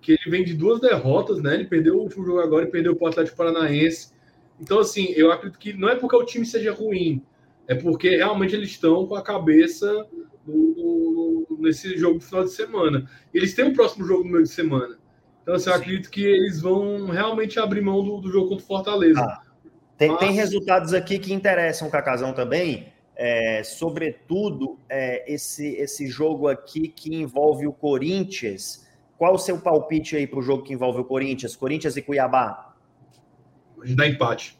que 0.00 0.12
ele 0.12 0.30
vem 0.30 0.44
de 0.44 0.54
duas 0.54 0.80
derrotas, 0.80 1.40
né? 1.40 1.54
Ele 1.54 1.64
perdeu 1.66 1.96
o 1.96 2.02
último 2.02 2.24
jogo 2.24 2.40
agora 2.40 2.64
e 2.64 2.70
perdeu 2.70 2.94
para 2.96 3.04
o 3.06 3.08
Atlético 3.08 3.36
Paranaense. 3.36 4.12
Então, 4.60 4.78
assim, 4.80 5.12
eu 5.16 5.30
acredito 5.32 5.58
que 5.58 5.72
não 5.72 5.88
é 5.88 5.96
porque 5.96 6.16
o 6.16 6.24
time 6.24 6.44
seja 6.44 6.72
ruim, 6.72 7.22
é 7.66 7.74
porque 7.74 8.16
realmente 8.16 8.54
eles 8.54 8.70
estão 8.70 9.06
com 9.06 9.14
a 9.14 9.22
cabeça 9.22 10.06
no- 10.46 11.46
nesse 11.58 11.96
jogo 11.96 12.18
do 12.18 12.24
final 12.24 12.44
de 12.44 12.50
semana. 12.50 13.08
Eles 13.32 13.54
têm 13.54 13.66
o 13.68 13.72
próximo 13.74 14.04
jogo 14.04 14.24
no 14.24 14.30
meio 14.32 14.44
de 14.44 14.50
semana. 14.50 14.98
Então, 15.42 15.54
assim, 15.54 15.70
eu 15.70 15.76
acredito 15.76 16.10
que 16.10 16.24
eles 16.24 16.60
vão 16.60 17.06
realmente 17.06 17.58
abrir 17.58 17.80
mão 17.82 18.02
do, 18.04 18.20
do 18.20 18.30
jogo 18.30 18.48
contra 18.50 18.64
o 18.64 18.66
Fortaleza. 18.66 19.20
Ah, 19.20 19.42
Tem, 19.98 20.16
tem 20.16 20.28
Mas- 20.28 20.36
resultados 20.36 20.92
aqui 20.94 21.18
que 21.18 21.32
interessam 21.32 21.88
o 21.88 21.90
Cacazão 21.90 22.32
também, 22.32 22.92
é, 23.16 23.62
sobretudo 23.62 24.78
é, 24.88 25.32
esse, 25.32 25.74
esse 25.76 26.06
jogo 26.08 26.48
aqui 26.48 26.88
que 26.88 27.14
envolve 27.14 27.66
o 27.66 27.72
Corinthians. 27.72 28.88
Qual 29.18 29.34
o 29.34 29.38
seu 29.38 29.60
palpite 29.60 30.16
aí 30.16 30.26
para 30.26 30.38
o 30.40 30.42
jogo 30.42 30.62
que 30.64 30.72
envolve 30.72 31.00
o 31.00 31.04
Corinthians? 31.04 31.54
Corinthians 31.54 31.96
e 31.96 32.02
Cuiabá? 32.02 32.74
A 33.80 33.86
gente 33.86 33.96
dá 33.96 34.06
empate. 34.08 34.58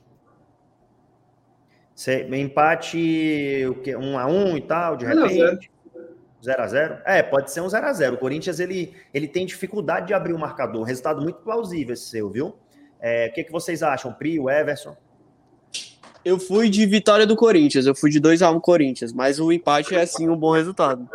Cê- 1.94 2.26
empate 2.36 3.64
o 3.68 3.74
quê? 3.82 3.96
um 3.96 4.18
a 4.18 4.26
um 4.26 4.56
e 4.56 4.60
tal, 4.60 4.96
de 4.96 5.04
0 5.06 5.24
a 5.24 5.28
0. 5.28 5.44
repente? 5.44 5.71
0 6.42 6.62
a 6.62 6.66
0 6.66 6.98
É, 7.04 7.22
pode 7.22 7.50
ser 7.52 7.60
um 7.60 7.68
0 7.68 7.86
a 7.86 7.92
0 7.92 8.16
O 8.16 8.18
Corinthians 8.18 8.58
ele, 8.58 8.94
ele 9.14 9.28
tem 9.28 9.46
dificuldade 9.46 10.08
de 10.08 10.14
abrir 10.14 10.32
o 10.32 10.38
marcador. 10.38 10.82
Um 10.82 10.84
resultado 10.84 11.22
muito 11.22 11.40
plausível 11.40 11.94
esse 11.94 12.06
seu, 12.06 12.28
viu? 12.28 12.56
É, 13.00 13.28
o 13.28 13.34
que, 13.34 13.44
que 13.44 13.52
vocês 13.52 13.82
acham, 13.82 14.12
Pri, 14.12 14.38
o 14.38 14.50
Everson? 14.50 14.96
Eu 16.24 16.38
fui 16.38 16.70
de 16.70 16.86
vitória 16.86 17.26
do 17.26 17.34
Corinthians, 17.34 17.84
eu 17.84 17.94
fui 17.94 18.10
de 18.10 18.20
2x1 18.20 18.60
Corinthians, 18.60 19.12
mas 19.12 19.40
o 19.40 19.50
empate 19.50 19.94
é 19.94 20.06
sim 20.06 20.28
um 20.28 20.36
bom 20.36 20.52
resultado. 20.52 21.08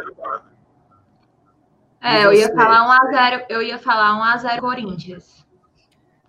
É, 2.01 2.25
eu 2.25 2.33
ia 2.33 2.53
falar 2.53 3.09
1x0, 3.09 3.45
eu 3.49 3.61
ia 3.61 3.77
falar 3.77 4.37
1x0 4.37 4.59
Corinthians. 4.59 5.45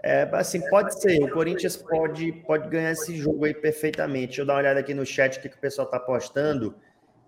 É, 0.01 0.29
assim, 0.33 0.61
pode 0.71 1.01
ser. 1.01 1.23
O 1.25 1.31
Corinthians 1.31 1.77
pode, 1.77 2.33
pode 2.33 2.69
ganhar 2.69 2.93
esse 2.93 3.17
jogo 3.17 3.45
aí 3.45 3.53
perfeitamente. 3.53 4.29
Deixa 4.29 4.43
eu 4.43 4.47
dar 4.47 4.55
uma 4.55 4.61
olhada 4.61 4.79
aqui 4.79 4.95
no 4.95 5.05
chat 5.05 5.39
o 5.39 5.43
que, 5.43 5.49
que 5.49 5.57
o 5.57 5.61
pessoal 5.61 5.89
tá 5.89 5.99
postando. 5.99 6.75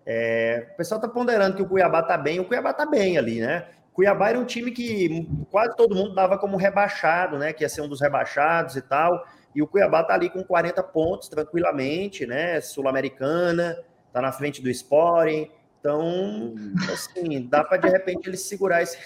É, 0.06 0.68
o 0.72 0.76
pessoal 0.76 1.00
tá 1.00 1.08
ponderando 1.08 1.56
que 1.56 1.62
o 1.62 1.68
Cuiabá 1.68 2.02
tá 2.02 2.16
bem. 2.16 2.40
O 2.40 2.44
Cuiabá 2.44 2.72
tá 2.72 2.86
bem 2.86 3.18
ali, 3.18 3.40
né? 3.40 3.66
Cuiabá 3.92 4.30
era 4.30 4.38
um 4.38 4.44
time 4.44 4.70
que 4.70 5.28
quase 5.50 5.76
todo 5.76 5.94
mundo 5.94 6.14
dava 6.14 6.38
como 6.38 6.56
rebaixado, 6.56 7.38
né? 7.38 7.52
Que 7.52 7.64
ia 7.64 7.68
ser 7.68 7.82
um 7.82 7.88
dos 7.88 8.00
rebaixados 8.00 8.76
e 8.76 8.82
tal. 8.82 9.24
E 9.54 9.62
o 9.62 9.66
Cuiabá 9.66 10.02
tá 10.04 10.14
ali 10.14 10.30
com 10.30 10.42
40 10.42 10.82
pontos 10.84 11.28
tranquilamente, 11.28 12.26
né? 12.26 12.60
Sul-Americana, 12.60 13.76
tá 14.12 14.22
na 14.22 14.32
frente 14.32 14.62
do 14.62 14.70
Sporting. 14.70 15.50
Então, 15.80 16.54
assim, 16.92 17.46
dá 17.48 17.64
para 17.64 17.78
de 17.78 17.88
repente 17.88 18.28
ele 18.28 18.36
segurar 18.36 18.82
esse, 18.82 18.98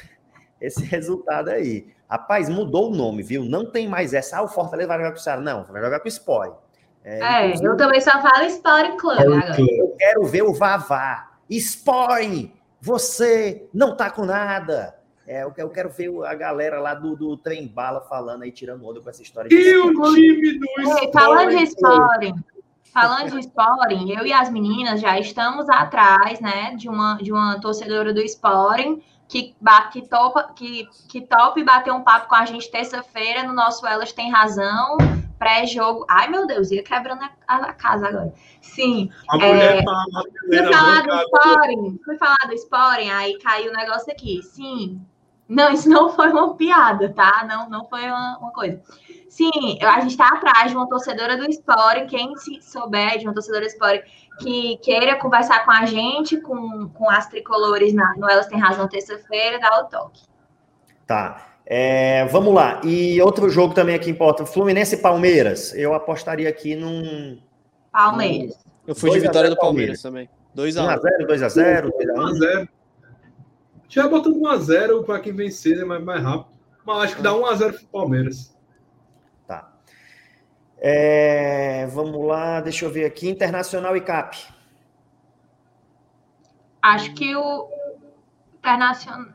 esse 0.60 0.84
resultado 0.84 1.48
aí. 1.48 1.92
Rapaz, 2.08 2.48
mudou 2.48 2.92
o 2.92 2.94
nome, 2.94 3.22
viu? 3.22 3.44
Não 3.44 3.70
tem 3.70 3.88
mais 3.88 4.12
essa. 4.12 4.38
Ah, 4.38 4.42
o 4.42 4.48
Fortaleza 4.48 4.88
vai 4.88 4.98
jogar 4.98 5.12
com 5.12 5.18
o 5.18 5.20
Ceará. 5.20 5.40
Não, 5.40 5.64
vai 5.64 5.82
jogar 5.82 6.00
com 6.00 6.06
o 6.06 6.08
Sporting. 6.08 6.63
É, 7.04 7.50
É, 7.52 7.54
eu 7.62 7.76
também 7.76 8.00
só 8.00 8.12
falo 8.22 8.44
Sport 8.46 8.96
Club 8.98 9.18
agora. 9.20 9.56
eu 9.60 9.94
quero 9.98 10.24
ver 10.24 10.42
o 10.42 10.54
Vavá. 10.54 11.30
Sporting, 11.50 12.52
você 12.80 13.68
não 13.72 13.94
tá 13.96 14.10
com 14.10 14.24
nada. 14.24 14.96
É, 15.26 15.42
eu 15.42 15.52
eu 15.56 15.70
quero 15.70 15.88
ver 15.90 16.10
a 16.26 16.34
galera 16.34 16.80
lá 16.80 16.94
do, 16.94 17.16
do 17.16 17.36
Trem 17.36 17.66
Bala 17.66 18.00
falando 18.02 18.42
aí, 18.42 18.50
tirando 18.52 18.86
onda 18.86 19.00
com 19.00 19.08
essa 19.08 19.22
história. 19.22 19.48
de- 19.48 19.54
E 19.56 19.76
o 19.78 19.92
time 20.14 20.58
do 20.58 20.66
Ei, 20.98 21.10
falando 21.12 21.50
de 21.50 21.62
Sporting? 21.64 22.26
Sporting, 22.26 22.34
falando 22.92 23.30
de 23.30 23.40
Sporting, 23.40 24.10
eu 24.12 24.26
e 24.26 24.32
as 24.32 24.50
meninas 24.50 25.00
já 25.00 25.18
estamos 25.18 25.68
atrás, 25.68 26.40
né, 26.40 26.74
de 26.76 26.88
uma, 26.88 27.16
de 27.16 27.32
uma 27.32 27.58
torcedora 27.60 28.12
do 28.12 28.20
Sporting 28.22 29.02
que, 29.26 29.54
que, 29.92 30.02
topa, 30.08 30.52
que, 30.54 30.86
que 31.08 31.22
topa 31.22 31.58
e 31.58 31.64
bater 31.64 31.92
um 31.92 32.02
papo 32.02 32.28
com 32.28 32.34
a 32.34 32.44
gente 32.44 32.70
terça-feira 32.70 33.42
no 33.44 33.54
nosso 33.54 33.86
Elas 33.86 34.12
Tem 34.12 34.30
Razão, 34.30 34.98
pré-jogo. 35.44 36.06
Ai, 36.08 36.28
meu 36.28 36.46
Deus, 36.46 36.70
ia 36.70 36.82
quebrando 36.82 37.22
a, 37.46 37.56
a 37.56 37.72
casa 37.74 38.08
agora. 38.08 38.32
Sim, 38.62 39.10
A 39.28 39.36
É, 39.36 39.52
mulher 39.52 39.84
tá 39.84 40.04
fui 40.48 40.72
falar 40.72 41.02
do. 41.02 41.14
Sporting, 41.22 42.00
fui 42.04 42.16
falar 42.18 42.46
do 42.46 42.54
Sporting, 42.54 43.10
aí 43.10 43.38
caiu 43.38 43.70
o 43.70 43.76
negócio 43.76 44.10
aqui. 44.10 44.42
Sim. 44.42 45.00
Não, 45.46 45.70
isso 45.70 45.90
não 45.90 46.08
foi 46.08 46.30
uma 46.30 46.54
piada, 46.56 47.12
tá? 47.12 47.44
Não, 47.46 47.68
não 47.68 47.84
foi 47.84 48.02
uma, 48.06 48.38
uma 48.38 48.50
coisa. 48.52 48.80
Sim, 49.28 49.50
eu- 49.78 49.90
a 49.90 50.00
gente 50.00 50.12
está 50.12 50.28
atrás 50.28 50.70
de 50.70 50.76
uma 50.76 50.88
torcedora 50.88 51.36
do 51.36 51.44
Sporting, 51.50 52.06
quem 52.06 52.34
se 52.36 52.62
souber 52.62 53.18
de 53.18 53.26
uma 53.26 53.34
torcedora 53.34 53.60
do 53.66 53.68
Sporting 53.68 54.02
que 54.40 54.78
queira 54.78 55.16
conversar 55.18 55.64
com 55.66 55.70
a 55.70 55.84
gente, 55.84 56.40
com, 56.40 56.88
com 56.88 57.10
as 57.10 57.26
tricolores 57.28 57.92
na, 57.92 58.14
no 58.16 58.28
Elas 58.28 58.46
Tem 58.46 58.58
Razão 58.58 58.88
terça-feira, 58.88 59.58
dá 59.60 59.80
o 59.80 59.84
toque. 59.84 60.22
Tá. 61.06 61.53
É, 61.66 62.26
vamos 62.26 62.52
lá. 62.52 62.80
E 62.84 63.20
outro 63.22 63.48
jogo 63.48 63.74
também 63.74 63.94
aqui 63.94 64.10
importa. 64.10 64.44
Fluminense 64.44 64.96
e 64.96 64.98
Palmeiras. 64.98 65.74
Eu 65.74 65.94
apostaria 65.94 66.48
aqui 66.48 66.76
num 66.76 67.38
Palmeiras. 67.90 68.58
Eu 68.86 68.94
fui 68.94 69.10
de 69.10 69.20
2 69.20 69.22
a 69.24 69.26
0 69.26 69.28
vitória 69.28 69.50
do 69.50 69.56
Palmeiras 69.56 70.02
também. 70.02 70.28
2x1. 70.56 70.98
1x0, 70.98 71.26
2x0, 71.26 71.90
2x1. 71.90 72.14
1x0. 72.14 72.68
Já 73.88 74.08
botando 74.08 74.36
1x0 74.36 75.04
para 75.04 75.20
quem 75.20 75.32
vencer, 75.32 75.76
né? 75.76 75.84
Mais, 75.84 76.02
mais 76.02 76.22
rápido. 76.22 76.54
Mas 76.84 77.04
acho 77.04 77.16
que 77.16 77.22
dá 77.22 77.30
1x0 77.30 77.72
pro 77.72 77.86
Palmeiras. 77.86 78.54
Tá. 79.46 79.72
É, 80.78 81.86
vamos 81.86 82.26
lá, 82.26 82.60
deixa 82.60 82.84
eu 82.84 82.90
ver 82.90 83.06
aqui. 83.06 83.28
Internacional 83.28 83.96
e 83.96 84.00
CAP. 84.00 84.36
Acho 86.82 87.14
que 87.14 87.34
o 87.34 87.68
Internacional. 88.58 89.26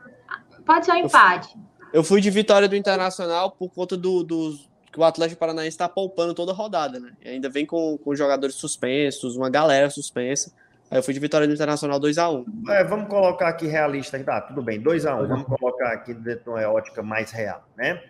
Pode 0.64 0.86
ser 0.86 0.92
um 0.92 0.96
empate. 0.96 1.58
Eu 1.92 2.04
fui 2.04 2.20
de 2.20 2.30
vitória 2.30 2.68
do 2.68 2.76
Internacional 2.76 3.50
por 3.50 3.70
conta 3.70 3.96
do, 3.96 4.22
dos 4.22 4.70
que 4.92 4.98
o 4.98 5.04
Atlético 5.04 5.38
Paranaense 5.38 5.68
está 5.68 5.88
poupando 5.88 6.34
toda 6.34 6.52
a 6.52 6.54
rodada, 6.54 6.98
né? 6.98 7.12
E 7.22 7.28
ainda 7.28 7.48
vem 7.48 7.64
com, 7.64 7.96
com 7.98 8.14
jogadores 8.14 8.56
suspensos, 8.56 9.36
uma 9.36 9.48
galera 9.48 9.88
suspensa. 9.88 10.52
Aí 10.90 10.98
eu 10.98 11.02
fui 11.02 11.14
de 11.14 11.20
vitória 11.20 11.46
do 11.46 11.54
Internacional 11.54 12.00
2x1. 12.00 12.44
É, 12.70 12.82
vamos 12.82 13.08
colocar 13.08 13.48
aqui 13.48 13.66
realista. 13.66 14.18
Tá, 14.24 14.40
tudo 14.40 14.62
bem, 14.62 14.82
2x1. 14.82 15.28
Vamos 15.28 15.46
colocar 15.46 15.92
aqui 15.92 16.12
dentro 16.12 16.44
de 16.44 16.50
uma 16.50 16.68
ótica 16.68 17.02
mais 17.02 17.30
real, 17.30 17.64
né? 17.76 18.02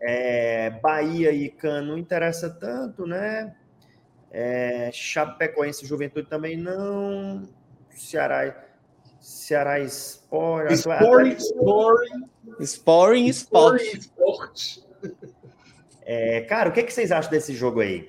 É, 0.00 0.70
Bahia 0.82 1.30
e 1.30 1.48
Cano 1.48 1.92
não 1.92 1.98
interessa 1.98 2.50
tanto, 2.50 3.06
né? 3.06 3.54
É, 4.32 4.90
Chapecoense 4.92 5.84
e 5.84 5.88
Juventude 5.88 6.28
também 6.28 6.56
não. 6.56 7.48
Ceará. 7.90 8.65
Ceará 9.26 9.80
Sport. 9.80 10.70
Sporting, 10.70 11.36
Sporting, 11.36 12.24
Sporting 12.60 13.26
Sport. 13.26 13.80
Sporting, 13.82 13.98
Sport. 13.98 14.78
É, 16.02 16.42
cara, 16.42 16.68
o 16.68 16.72
que, 16.72 16.84
que 16.84 16.92
vocês 16.92 17.10
acham 17.10 17.28
desse 17.32 17.52
jogo 17.52 17.80
aí? 17.80 18.08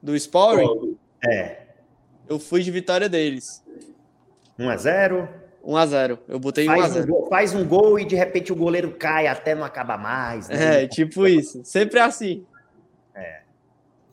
Do 0.00 0.14
Sporting, 0.14 0.96
É, 1.28 1.62
eu 2.28 2.38
fui 2.38 2.62
de 2.62 2.70
vitória 2.70 3.08
deles. 3.08 3.60
1x0. 4.56 5.28
1x0. 5.66 6.18
Eu 6.28 6.38
botei 6.38 6.64
Faz, 6.64 6.94
um 6.94 7.00
1x0. 7.00 7.06
gol, 7.08 7.28
faz 7.28 7.54
um 7.54 7.66
gol 7.66 7.98
e 7.98 8.04
de 8.04 8.14
repente 8.14 8.52
o 8.52 8.56
goleiro 8.56 8.92
cai 8.92 9.26
até 9.26 9.52
não 9.52 9.64
acaba 9.64 9.98
mais. 9.98 10.48
Né? 10.48 10.84
É, 10.84 10.86
tipo 10.86 11.26
isso. 11.26 11.60
Sempre 11.64 11.98
assim. 11.98 12.46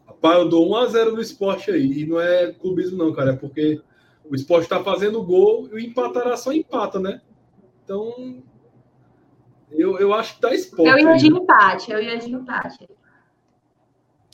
Rapaz, 0.07 0.39
eu 0.39 0.49
dou 0.49 0.67
1x0 0.67 1.11
no 1.11 1.21
esporte 1.21 1.69
aí. 1.69 2.01
E 2.01 2.05
não 2.07 2.19
é 2.19 2.51
clubismo, 2.53 2.97
não, 2.97 3.13
cara. 3.13 3.33
É 3.33 3.35
porque 3.35 3.79
o 4.30 4.35
esporte 4.35 4.69
tá 4.69 4.84
fazendo 4.84 5.23
gol 5.23 5.68
e 5.68 5.73
o 5.73 5.80
empatará 5.80 6.38
só 6.38 6.51
empata, 6.53 6.99
né? 6.99 7.22
Então. 7.84 8.43
Eu, 9.72 9.99
eu 9.99 10.14
acho 10.14 10.35
que 10.35 10.41
dá 10.41 10.53
esporte. 10.53 10.89
Eu 10.89 10.97
ia 11.10 11.15
de 11.18 11.27
empate, 11.27 11.91
eu 11.91 12.01
ia 12.01 12.18
de 12.18 12.31
empate. 12.31 12.89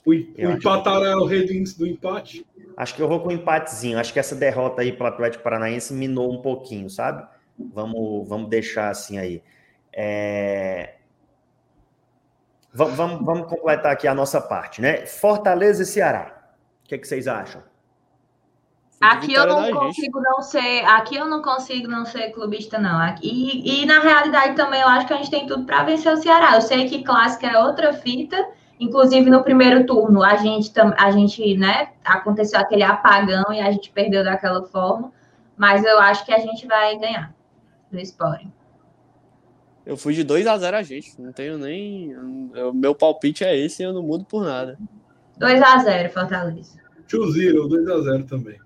O, 0.06 0.14
Eu 0.14 0.50
o 0.50 0.54
empatará 0.54 1.08
é 1.08 1.16
o 1.16 1.26
rei 1.26 1.46
do 1.46 1.54
índice 1.54 1.78
do 1.78 1.86
empate. 1.86 2.46
Acho 2.78 2.96
que 2.96 3.02
eu 3.02 3.08
vou 3.08 3.20
com 3.22 3.30
um 3.30 3.32
empatezinho. 3.32 3.98
Acho 4.00 4.14
que 4.14 4.20
essa 4.20 4.36
derrota 4.36 4.82
aí 4.82 4.92
para 4.94 5.06
o 5.06 5.08
Atlético 5.08 5.44
Paranaense 5.44 5.94
minou 5.94 6.32
um 6.32 6.42
pouquinho, 6.42 6.90
sabe? 6.90 7.28
Vamos, 7.58 8.28
vamos 8.28 8.50
deixar 8.50 8.90
assim 8.90 9.18
aí. 9.18 9.42
É... 9.92 10.96
va- 12.74 12.86
Vamos, 12.86 13.26
vamos 13.26 13.48
completar 13.50 13.92
aqui 13.94 14.08
a 14.08 14.14
nossa 14.14 14.40
parte, 14.42 14.82
né? 14.82 15.06
Fortaleza 15.06 15.84
e 15.84 15.86
Ceará. 15.86 16.54
O 16.84 16.88
que, 16.88 16.98
que 16.98 17.08
vocês 17.08 17.28
acham? 17.28 17.64
De 19.02 19.08
Aqui 19.08 19.34
eu 19.34 19.46
não 19.46 19.58
da 19.58 19.66
gente. 19.66 19.76
consigo 19.76 20.22
não 20.22 20.42
ser, 20.42 20.86
aqui 20.86 21.16
eu 21.18 21.28
não 21.28 21.42
consigo 21.42 21.88
não 21.88 22.06
ser 22.06 22.32
clubista 22.32 22.80
não. 22.80 22.98
Aqui, 22.98 23.28
e, 23.28 23.84
e 23.84 23.86
na 23.86 24.00
realidade 24.00 24.56
também 24.56 24.82
eu 24.82 24.88
acho 24.88 25.06
que 25.06 25.14
a 25.14 25.18
gente 25.18 25.30
tem 25.30 25.46
tudo 25.46 25.66
para 25.66 25.84
vencer 25.84 26.14
o 26.14 26.18
Ceará. 26.18 26.56
Eu 26.56 26.62
sei 26.62 26.88
que 26.88 27.04
clássica 27.04 27.48
é 27.48 27.60
outra 27.60 27.94
fita, 27.94 28.38
inclusive 28.80 29.30
no 29.30 29.44
primeiro 29.44 29.86
turno 29.86 30.24
a 30.24 30.38
gente 30.38 30.72
a 30.98 31.12
gente, 31.12 31.58
né, 31.58 31.90
aconteceu 32.04 32.60
aquele 32.60 32.84
apagão 32.84 33.52
e 33.52 33.60
a 33.60 33.70
gente 33.72 33.92
perdeu 33.92 34.24
daquela 34.24 34.64
forma, 34.64 35.12
mas 35.58 35.84
eu 35.84 36.00
acho 36.00 36.26
que 36.26 36.34
a 36.34 36.40
gente 36.40 36.66
vai 36.66 36.98
ganhar 36.98 37.34
do 37.92 38.00
Sporting. 38.00 38.52
Eu 39.86 39.96
fui 39.96 40.14
de 40.14 40.26
2x0 40.26 40.74
a 40.74 40.82
gente. 40.82 41.22
Não 41.22 41.32
tenho 41.32 41.58
nem. 41.58 42.18
O 42.18 42.74
meu 42.74 42.96
palpite 42.96 43.44
é 43.44 43.56
esse 43.56 43.84
e 43.84 43.86
eu 43.86 43.94
não 43.94 44.02
mudo 44.02 44.26
por 44.26 44.44
nada. 44.44 44.80
2 45.38 45.62
a 45.62 45.78
0 45.78 46.10
Fortaleza. 46.10 46.80
2-0, 47.08 47.68
2x0 47.68 48.28
também. 48.28 48.65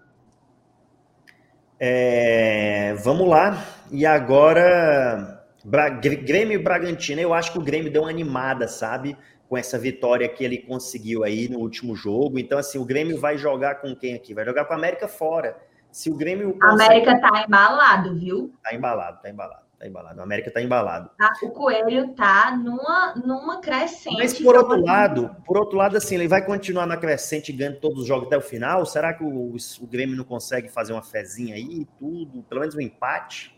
É, 1.80 2.94
vamos 3.04 3.28
lá. 3.28 3.64
E 3.92 4.06
agora, 4.06 5.44
Bra- 5.64 5.90
Grêmio 5.90 6.60
e 6.60 6.62
Bragantino. 6.64 7.22
Eu 7.22 7.34
acho 7.34 7.52
que 7.52 7.58
o 7.58 7.64
Grêmio 7.64 7.92
deu 7.92 8.02
uma 8.04 8.10
animada, 8.10 8.68
sabe? 8.68 9.18
Com 9.48 9.58
essa 9.58 9.80
vitória 9.80 10.28
que 10.30 10.44
ele 10.44 10.58
conseguiu 10.60 11.24
aí 11.24 11.48
no 11.50 11.60
último 11.60 11.96
jogo. 11.96 12.38
Então, 12.38 12.60
assim, 12.60 12.78
o 12.78 12.86
Grêmio 12.86 13.20
vai 13.20 13.38
jogar 13.38 13.76
com 13.76 13.96
quem 13.96 14.14
aqui? 14.14 14.34
Vai 14.34 14.46
jogar 14.46 14.66
com 14.66 14.74
a 14.74 14.76
América 14.76 15.08
fora. 15.08 15.56
Se 15.92 16.12
o 16.12 16.16
Grêmio 16.16 16.56
A 16.62 16.70
consegue- 16.70 16.84
América 17.08 17.20
tá 17.20 17.44
embalado, 17.48 18.16
viu? 18.20 18.54
Tá 18.64 18.76
embalado, 18.76 19.20
tá 19.24 19.30
embalado, 19.30 19.64
tá 19.80 19.88
embalado. 19.88 20.20
O 20.20 20.24
América 20.24 20.52
tá 20.52 20.62
embalado. 20.62 21.10
Tá- 21.18 21.34
O 21.42 21.50
Coelho 21.52 22.14
tá 22.14 22.56
numa, 22.56 23.16
numa 23.16 23.62
crescente. 23.62 24.18
Mas 24.18 24.38
por 24.38 24.56
outro 24.56 24.80
lado, 24.84 25.36
por 25.46 25.58
outro 25.58 25.78
lado, 25.78 25.96
assim, 25.96 26.16
ele 26.16 26.28
vai 26.28 26.46
continuar 26.46 26.86
na 26.86 26.98
crescente 26.98 27.52
ganhando 27.54 27.80
todos 27.80 28.02
os 28.02 28.08
jogos 28.08 28.28
até 28.28 28.38
o 28.38 28.42
final. 28.42 28.86
Será 28.86 29.14
que 29.14 29.24
o, 29.24 29.56
o 29.56 29.88
Grêmio 29.88 30.16
não 30.18 30.26
consegue 30.26 30.68
fazer 30.68 30.92
uma 30.94 31.02
fezinha 31.02 31.56
aí 31.56 31.64
e 31.82 31.86
tudo? 31.98 32.44
Pelo 32.44 32.60
menos 32.62 32.76
um 32.76 32.82
empate? 32.82 33.58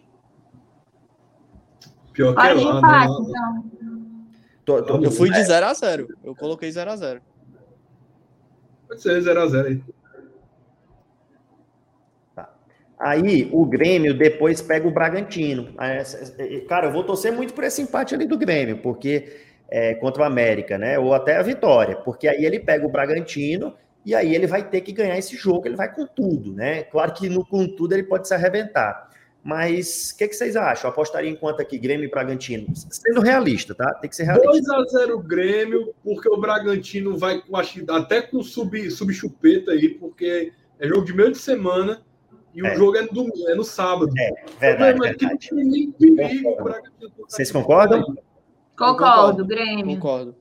Pior 2.13 2.35
que 2.35 2.39
Olha 2.41 2.55
de 2.55 2.63
lá, 2.65 2.77
empate, 2.77 3.21
né? 3.21 3.63
então. 3.73 4.25
Tô- 4.63 4.83
tô- 4.83 5.03
Eu 5.03 5.11
fui 5.11 5.29
de 5.31 5.39
0x0. 5.39 6.07
Eu 6.23 6.35
coloquei 6.35 6.69
0x0. 6.69 7.19
Pode 8.87 9.01
ser 9.01 9.21
0x0 9.21 9.65
aí. 9.65 9.83
Aí 13.01 13.49
o 13.51 13.65
Grêmio 13.65 14.13
depois 14.13 14.61
pega 14.61 14.87
o 14.87 14.91
Bragantino. 14.91 15.73
Cara, 16.69 16.85
eu 16.85 16.91
vou 16.91 17.03
torcer 17.03 17.31
muito 17.31 17.51
por 17.51 17.63
esse 17.63 17.81
empate 17.81 18.13
ali 18.13 18.27
do 18.27 18.37
Grêmio, 18.37 18.77
porque 18.77 19.37
é, 19.67 19.95
contra 19.95 20.21
o 20.21 20.25
América, 20.25 20.77
né? 20.77 20.99
Ou 20.99 21.11
até 21.11 21.37
a 21.37 21.41
vitória, 21.41 21.95
porque 21.95 22.27
aí 22.27 22.45
ele 22.45 22.59
pega 22.59 22.85
o 22.85 22.91
Bragantino 22.91 23.73
e 24.05 24.13
aí 24.13 24.35
ele 24.35 24.45
vai 24.45 24.69
ter 24.69 24.81
que 24.81 24.91
ganhar 24.91 25.17
esse 25.17 25.35
jogo, 25.35 25.67
ele 25.67 25.75
vai 25.75 25.91
com 25.91 26.05
tudo, 26.05 26.53
né? 26.53 26.83
Claro 26.83 27.11
que 27.13 27.27
no 27.27 27.43
com 27.43 27.67
tudo 27.67 27.93
ele 27.93 28.03
pode 28.03 28.27
se 28.27 28.35
arrebentar. 28.35 29.09
Mas 29.43 30.11
o 30.11 30.17
que, 30.19 30.27
que 30.27 30.35
vocês 30.35 30.55
acham? 30.55 30.87
Eu 30.87 30.93
apostaria 30.93 31.31
em 31.31 31.35
quanto 31.35 31.59
aqui, 31.59 31.79
Grêmio 31.79 32.05
e 32.05 32.11
Bragantino? 32.11 32.67
Sendo 32.75 33.21
realista, 33.21 33.73
tá? 33.73 33.91
Tem 33.95 34.11
que 34.11 34.15
ser 34.15 34.25
realista. 34.25 34.75
2x0 34.75 35.23
Grêmio, 35.23 35.95
porque 36.03 36.29
o 36.29 36.39
Bragantino 36.39 37.17
vai 37.17 37.41
com, 37.41 37.57
até 37.57 38.21
com 38.21 38.43
sub, 38.43 38.91
subchupeta 38.91 39.71
aí, 39.71 39.89
porque 39.89 40.53
é 40.79 40.87
jogo 40.87 41.03
de 41.03 41.13
meio 41.13 41.31
de 41.31 41.39
semana 41.39 42.03
e 42.53 42.61
o 42.61 42.65
É. 42.67 42.75
jogo 42.75 42.97
é 42.97 43.01
no, 43.03 43.09
domingo, 43.09 43.47
é 43.49 43.55
no 43.55 43.63
sábado. 43.63 44.11
Verdade, 44.59 44.93
o 44.93 44.97
problema 44.97 45.07
é 45.07 45.13
que 45.13 45.23
não 45.23 45.29
verdade. 45.29 45.49
tem 45.49 45.65
nem 45.65 45.91
perigo 45.91 46.49
o. 46.49 47.29
Vocês 47.29 47.51
concordam? 47.51 48.15
Concordo, 48.77 49.45
Grêmio. 49.45 49.95
Concordo. 49.95 50.35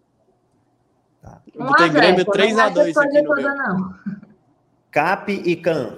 Tá. 1.23 1.43
Eu 1.55 1.67
botei 1.67 1.87
1 1.87 1.89
a 1.89 1.93
0, 1.93 2.01
Grêmio 2.01 2.21
é 2.21 2.25
3x2 2.25 2.89
essa 2.89 3.03
aqui 3.05 3.25
coisa 3.25 3.49
no 3.51 3.57
meu. 3.57 3.69
não. 3.69 3.95
Cap 4.91 5.31
e 5.33 5.57
Can. 5.57 5.97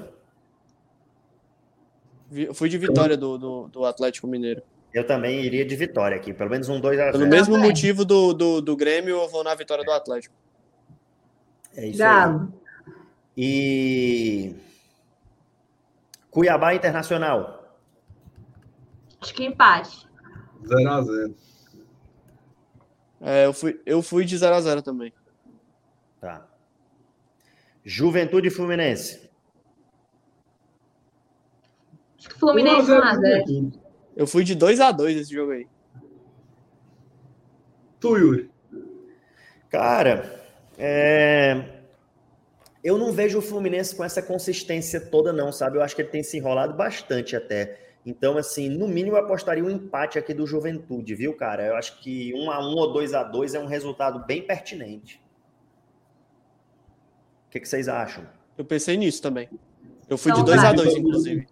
Eu 2.32 2.55
fui 2.55 2.68
de 2.68 2.78
vitória 2.78 3.16
do, 3.16 3.36
do, 3.39 3.68
do 3.68 3.84
Atlético 3.84 4.26
Mineiro. 4.26 4.62
Eu 4.93 5.06
também 5.06 5.40
iria 5.43 5.64
de 5.64 5.74
vitória 5.76 6.16
aqui, 6.16 6.34
pelo 6.34 6.51
menos 6.51 6.68
um 6.68 6.78
2 6.80 6.98
a 6.98 7.05
0 7.05 7.18
Pelo 7.18 7.26
mesmo 7.30 7.59
motivo 7.59 8.05
do, 8.05 8.34
do, 8.34 8.60
do 8.60 8.76
Grêmio, 8.76 9.16
eu 9.22 9.28
vou 9.28 9.43
na 9.44 9.55
vitória 9.55 9.84
do 9.84 9.90
Atlético. 9.90 10.34
É 11.74 11.86
isso 11.86 12.02
aí. 12.02 12.09
Galo. 12.09 12.52
E 13.36 14.55
Cuiabá 16.32 16.74
Internacional. 16.74 17.76
Acho 19.20 19.34
que 19.34 19.44
empate. 19.44 20.09
0x0. 20.64 21.34
É, 23.20 23.46
eu, 23.46 23.52
fui, 23.52 23.80
eu 23.84 24.02
fui 24.02 24.24
de 24.24 24.36
0x0 24.36 24.82
também. 24.82 25.12
Tá. 26.20 26.48
Juventude 27.84 28.48
Fluminense. 28.48 29.30
Acho 32.18 32.30
que 32.30 32.38
Fluminense 32.38 32.90
1 32.90 33.02
a 33.02 33.14
0 33.14 33.72
Eu 34.16 34.26
fui 34.26 34.42
de 34.42 34.56
2x2 34.56 35.10
esse 35.10 35.34
jogo 35.34 35.52
aí. 35.52 35.68
Tu, 38.00 38.16
Yuri. 38.16 38.50
Cara, 39.68 40.46
é, 40.78 41.71
eu 42.82 42.98
não 42.98 43.12
vejo 43.12 43.38
o 43.38 43.42
Fluminense 43.42 43.94
com 43.94 44.04
essa 44.04 44.20
consistência 44.22 45.00
toda, 45.00 45.32
não, 45.32 45.52
sabe? 45.52 45.78
Eu 45.78 45.82
acho 45.82 45.94
que 45.94 46.02
ele 46.02 46.09
tem 46.10 46.22
se 46.22 46.36
enrolado 46.36 46.74
bastante 46.74 47.36
até. 47.36 47.78
Então, 48.04 48.36
assim, 48.36 48.68
no 48.68 48.88
mínimo 48.88 49.16
eu 49.16 49.20
apostaria 49.24 49.62
um 49.64 49.70
empate 49.70 50.18
aqui 50.18 50.34
do 50.34 50.44
Juventude, 50.46 51.14
viu, 51.14 51.36
cara? 51.36 51.64
Eu 51.64 51.76
acho 51.76 52.00
que 52.00 52.34
1 52.34 52.50
a 52.50 52.59
1 52.59 52.74
ou 52.74 52.92
2 52.92 53.14
a 53.14 53.22
2 53.22 53.54
é 53.54 53.60
um 53.60 53.66
resultado 53.66 54.24
bem 54.26 54.42
pertinente. 54.42 55.22
O 57.46 57.50
que, 57.52 57.60
que 57.60 57.68
vocês 57.68 57.88
acham? 57.88 58.24
Eu 58.59 58.64
pensei 58.64 58.96
nisso 58.96 59.22
também. 59.22 59.48
Eu 60.09 60.18
fui 60.18 60.32
de 60.32 60.40
Então 60.40 60.52
2x2, 60.54 60.74
vai. 60.84 60.94
inclusive. 60.94 61.46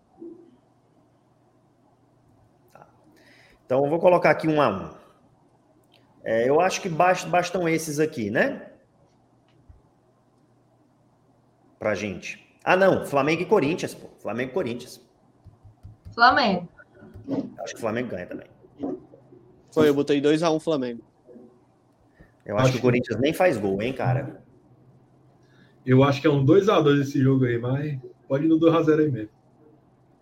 Então, 3.65 3.85
eu 3.85 3.91
vou 3.91 4.01
colocar 4.01 4.31
aqui 4.31 4.49
um 4.49 4.61
a 4.61 4.69
um. 4.69 4.91
É, 6.25 6.49
eu 6.49 6.61
acho 6.61 6.81
que 6.83 6.89
bast- 6.89 7.27
bastam 7.29 7.69
esses 7.69 8.01
aqui, 8.01 8.31
né? 8.31 8.70
Pra 11.81 11.95
gente. 11.95 12.47
Ah, 12.63 12.77
não. 12.77 13.07
Flamengo 13.07 13.41
e 13.43 13.47
Corinthians, 13.47 13.95
pô. 13.95 14.09
Flamengo 14.19 14.51
e 14.51 14.55
Corinthians. 14.55 15.01
Flamengo. 16.15 16.69
Acho 17.65 17.73
que 17.73 17.79
o 17.79 17.81
Flamengo 17.81 18.11
ganha 18.11 18.27
também. 18.27 18.47
Foi, 19.73 19.89
eu 19.89 19.95
botei 19.95 20.21
2x1 20.21 20.61
Flamengo. 20.61 21.01
Eu 22.45 22.57
acho, 22.57 22.65
Acho 22.65 22.73
que 22.73 22.79
o 22.79 22.81
que- 22.81 22.87
Corinthians 22.87 23.19
nem 23.21 23.33
faz 23.33 23.57
gol, 23.57 23.81
hein, 23.81 23.95
cara? 23.95 24.43
Eu 25.87 26.05
acho 26.05 26.21
que 26.21 26.27
é 26.27 26.31
um 26.31 26.45
2x2 26.45 27.01
esse 27.01 27.19
jogo 27.19 27.47
aí, 27.47 27.59
mas 27.59 27.99
pode 28.29 28.45
ir 28.45 28.49
no 28.49 28.59
2x0 28.59 29.01
aí 29.01 29.11
mesmo. 29.11 29.31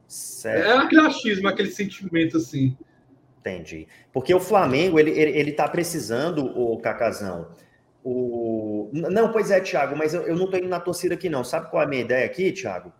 Certo, 0.07 0.65
É 0.67 0.77
aquele 0.77 1.01
achismo, 1.03 1.49
aquele 1.49 1.71
sentimento 1.71 2.37
assim. 2.37 2.77
entendi. 3.41 3.89
Porque 4.13 4.33
o 4.33 4.39
Flamengo, 4.41 4.99
ele, 5.01 5.11
ele, 5.11 5.33
ele 5.37 5.53
tá 5.53 5.67
precisando, 5.67 6.45
o 6.57 6.79
Cacazão. 6.79 7.49
O... 8.11 8.89
Não, 8.91 9.31
pois 9.31 9.51
é, 9.51 9.61
Thiago, 9.61 9.95
mas 9.95 10.15
eu, 10.15 10.23
eu 10.23 10.35
não 10.35 10.51
tô 10.51 10.57
indo 10.57 10.69
na 10.69 10.81
torcida 10.81 11.13
aqui, 11.13 11.29
não. 11.29 11.45
Sabe 11.45 11.69
qual 11.71 11.83
é 11.83 11.85
a 11.85 11.89
minha 11.89 12.01
ideia 12.01 12.25
aqui, 12.25 12.51
Thiago? 12.51 12.91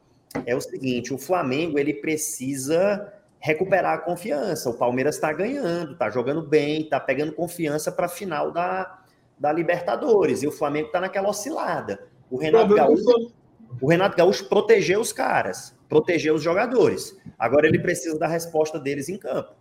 É 0.45 0.55
o 0.55 0.61
seguinte: 0.61 1.15
o 1.15 1.19
Flamengo 1.19 1.79
ele 1.79 1.95
precisa 1.95 3.11
recuperar 3.41 3.95
a 3.95 3.99
confiança. 3.99 4.69
O 4.69 4.75
Palmeiras 4.75 5.15
está 5.15 5.33
ganhando, 5.33 5.97
tá 5.97 6.11
jogando 6.11 6.43
bem, 6.43 6.87
tá 6.87 7.01
pegando 7.01 7.33
confiança 7.33 7.91
para 7.91 8.05
a 8.05 8.09
final 8.09 8.51
da, 8.51 8.99
da 9.39 9.51
Libertadores. 9.51 10.43
E 10.43 10.47
o 10.47 10.53
Flamengo 10.53 10.91
tá 10.91 11.01
naquela 11.01 11.31
oscilada. 11.31 12.07
O 12.31 12.37
Renato 12.37 12.75
Gaúcho. 12.75 13.33
O 13.81 13.89
Renato 13.89 14.17
Gaúcho 14.17 14.47
protegeu 14.47 15.01
os 15.01 15.13
caras, 15.13 15.75
protegeu 15.89 16.35
os 16.35 16.43
jogadores. 16.43 17.17
Agora 17.39 17.67
ele 17.67 17.79
precisa 17.79 18.19
da 18.19 18.27
resposta 18.27 18.79
deles 18.79 19.09
em 19.09 19.17
campo. 19.17 19.55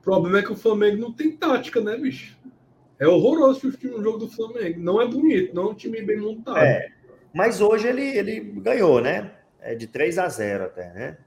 O 0.00 0.02
problema 0.02 0.38
é 0.38 0.42
que 0.42 0.52
o 0.52 0.56
Flamengo 0.56 1.00
não 1.00 1.12
tem 1.12 1.36
tática, 1.36 1.80
né, 1.80 1.96
bicho? 1.96 2.37
É 3.00 3.06
horroroso 3.06 3.66
assistir 3.68 3.88
um 3.94 4.02
jogo 4.02 4.18
do 4.18 4.28
Flamengo. 4.28 4.80
Não 4.80 5.00
é 5.00 5.06
bonito, 5.06 5.54
não 5.54 5.68
é 5.68 5.70
um 5.70 5.74
time 5.74 6.02
bem 6.02 6.16
montado. 6.18 6.58
É, 6.58 6.88
mas 7.32 7.60
hoje 7.60 7.86
ele, 7.88 8.02
ele 8.02 8.40
ganhou, 8.40 9.00
né? 9.00 9.32
É 9.60 9.74
de 9.74 9.86
3 9.86 10.18
a 10.18 10.28
0 10.28 10.64
até, 10.64 10.92
né? 10.92 11.18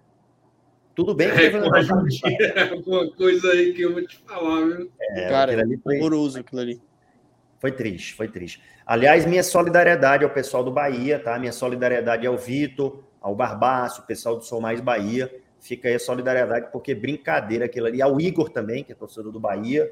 Tudo 0.94 1.16
bem 1.16 1.30
que 1.30 1.36
É, 1.36 1.38
teve 1.38 1.58
um 1.60 1.70
com 1.70 1.76
a 1.76 1.82
Jundinha, 1.82 2.72
alguma 2.72 3.10
coisa 3.16 3.52
aí 3.52 3.74
que 3.74 3.82
eu 3.82 3.94
vou 3.94 4.06
te 4.06 4.18
falar, 4.28 4.66
viu? 4.66 4.92
É, 5.00 5.30
Cara, 5.30 5.52
aquilo 5.54 5.68
ali 5.68 5.78
foi, 5.82 5.98
horroroso 6.00 6.40
aquilo 6.40 6.62
ali. 6.62 6.82
foi 7.60 7.72
triste, 7.72 8.14
foi 8.14 8.28
triste. 8.28 8.62
Aliás, 8.86 9.26
minha 9.26 9.44
solidariedade 9.44 10.26
ao 10.26 10.30
pessoal 10.30 10.64
do 10.64 10.72
Bahia, 10.72 11.18
tá? 11.20 11.40
Minha 11.40 11.54
solidariedade 11.54 12.28
ao 12.28 12.38
Vitor, 12.38 13.04
ao 13.22 13.34
Barbaço, 13.34 14.02
o 14.02 14.06
pessoal 14.06 14.36
do 14.36 14.44
Sou 14.44 14.60
Mais 14.60 14.82
Bahia. 14.82 15.34
Fica 15.62 15.88
aí 15.88 15.96
a 15.96 16.00
solidariedade, 16.00 16.68
porque 16.72 16.94
brincadeira 16.94 17.66
aquilo 17.66 17.86
ali. 17.88 18.02
Ao 18.02 18.20
Igor 18.20 18.50
também, 18.50 18.84
que 18.84 18.92
é 18.92 18.96
torcedor 18.96 19.32
do 19.32 19.40
Bahia. 19.40 19.90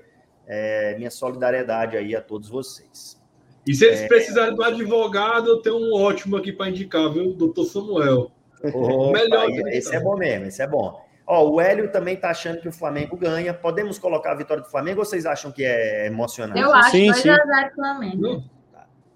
É, 0.51 0.95
minha 0.97 1.11
solidariedade 1.11 1.95
aí 1.95 2.15
a 2.15 2.21
todos 2.21 2.49
vocês. 2.49 3.21
E 3.67 3.75
se 3.75 3.85
eles 3.85 4.07
precisarem 4.07 4.55
do 4.55 4.63
advogado, 4.63 5.47
eu 5.47 5.61
tenho 5.61 5.77
um 5.77 5.93
ótimo 5.93 6.35
aqui 6.37 6.51
para 6.51 6.69
indicar, 6.69 7.07
viu? 7.13 7.33
Doutor 7.33 7.65
Samuel. 7.65 8.31
Opa, 8.63 9.11
Melhor 9.19 9.45
aí, 9.45 9.61
esse 9.77 9.91
tá. 9.91 9.97
é 9.97 9.99
bom 9.99 10.17
mesmo, 10.17 10.47
esse 10.47 10.61
é 10.61 10.67
bom. 10.67 11.05
Ó, 11.27 11.47
o 11.51 11.61
Hélio 11.61 11.91
também 11.91 12.15
tá 12.17 12.31
achando 12.31 12.59
que 12.59 12.67
o 12.67 12.71
Flamengo 12.71 13.15
ganha. 13.15 13.53
Podemos 13.53 13.99
colocar 13.99 14.31
a 14.31 14.35
vitória 14.35 14.63
do 14.63 14.69
Flamengo 14.69 15.01
ou 15.01 15.05
vocês 15.05 15.27
acham 15.27 15.51
que 15.51 15.63
é 15.63 16.07
emocionante? 16.07 16.59
Eu 16.59 16.73
acho 16.73 16.89
Sim, 16.89 17.11
2x0 17.11 17.75
Flamengo. 17.75 18.17
Não, 18.19 18.43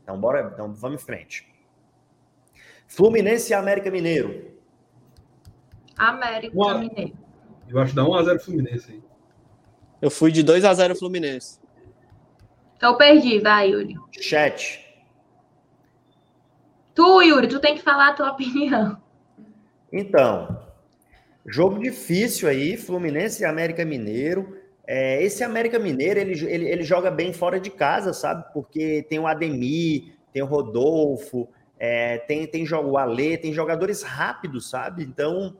Então, 0.03 0.19
bora, 0.19 0.51
então 0.53 0.71
vamos 0.71 1.01
em 1.01 1.03
frente. 1.05 1.51
Fluminense 2.87 3.51
e 3.51 3.55
América 3.55 3.89
Mineiro. 3.89 4.51
América 5.97 6.55
Uma- 6.55 6.77
Mineiro. 6.77 7.13
eu 7.67 7.79
acho 7.79 7.89
que 7.91 7.95
dá 7.95 8.03
1x0 8.03 8.39
Fluminense 8.39 8.91
aí. 8.91 9.03
Eu 10.03 10.11
fui 10.11 10.33
de 10.33 10.43
2 10.43 10.65
a 10.65 10.73
0 10.73 10.97
Fluminense. 10.97 11.57
Então 12.75 12.91
eu 12.91 12.97
perdi, 12.97 13.39
vai, 13.39 13.69
Yuri. 13.69 13.95
Chat. 14.19 14.83
Tu, 16.93 17.21
Yuri, 17.21 17.47
tu 17.47 17.57
tem 17.61 17.73
que 17.77 17.81
falar 17.81 18.09
a 18.09 18.13
tua 18.13 18.31
opinião. 18.35 19.01
Então, 19.93 20.59
jogo 21.47 21.79
difícil 21.79 22.49
aí, 22.49 22.75
Fluminense 22.75 23.43
e 23.43 23.45
América 23.45 23.85
Mineiro. 23.85 24.57
É, 24.85 25.23
esse 25.23 25.41
América 25.41 25.79
Mineiro, 25.79 26.19
ele, 26.19 26.33
ele, 26.47 26.67
ele 26.69 26.83
joga 26.83 27.09
bem 27.09 27.31
fora 27.31 27.57
de 27.57 27.69
casa, 27.69 28.11
sabe? 28.11 28.43
Porque 28.51 29.03
tem 29.03 29.19
o 29.19 29.25
Ademir, 29.25 30.15
tem 30.33 30.43
o 30.43 30.47
Rodolfo, 30.47 31.47
é, 31.79 32.17
tem, 32.17 32.45
tem 32.45 32.65
jo- 32.65 32.81
o 32.81 32.97
Alê, 32.97 33.37
tem 33.37 33.53
jogadores 33.53 34.03
rápidos, 34.03 34.69
sabe? 34.69 35.01
Então, 35.01 35.55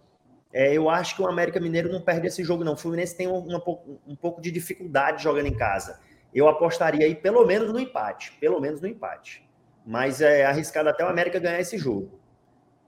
é, 0.53 0.71
eu 0.77 0.88
acho 0.89 1.15
que 1.15 1.21
o 1.21 1.27
América 1.27 1.59
Mineiro 1.59 1.91
não 1.91 1.99
perde 1.99 2.27
esse 2.27 2.43
jogo, 2.43 2.63
não. 2.63 2.73
O 2.73 2.77
Fluminense 2.77 3.17
tem 3.17 3.27
um, 3.27 3.39
uma 3.39 3.59
pouco- 3.59 3.99
um 4.07 4.15
pouco 4.15 4.39
de 4.39 4.51
dificuldade 4.51 5.23
jogando 5.23 5.47
em 5.47 5.57
casa. 5.57 5.99
Eu 6.34 6.47
apostaria 6.47 7.05
aí 7.05 7.15
pelo 7.15 7.45
menos 7.45 7.73
no 7.73 7.80
empate, 7.80 8.31
pelo 8.39 8.61
menos 8.61 8.80
no 8.80 8.88
empate. 8.88 9.43
Mas 9.85 10.21
é 10.21 10.45
arriscado 10.45 10.89
até 10.89 11.03
o 11.03 11.09
América 11.09 11.39
ganhar 11.39 11.59
esse 11.59 11.77
jogo. 11.77 12.19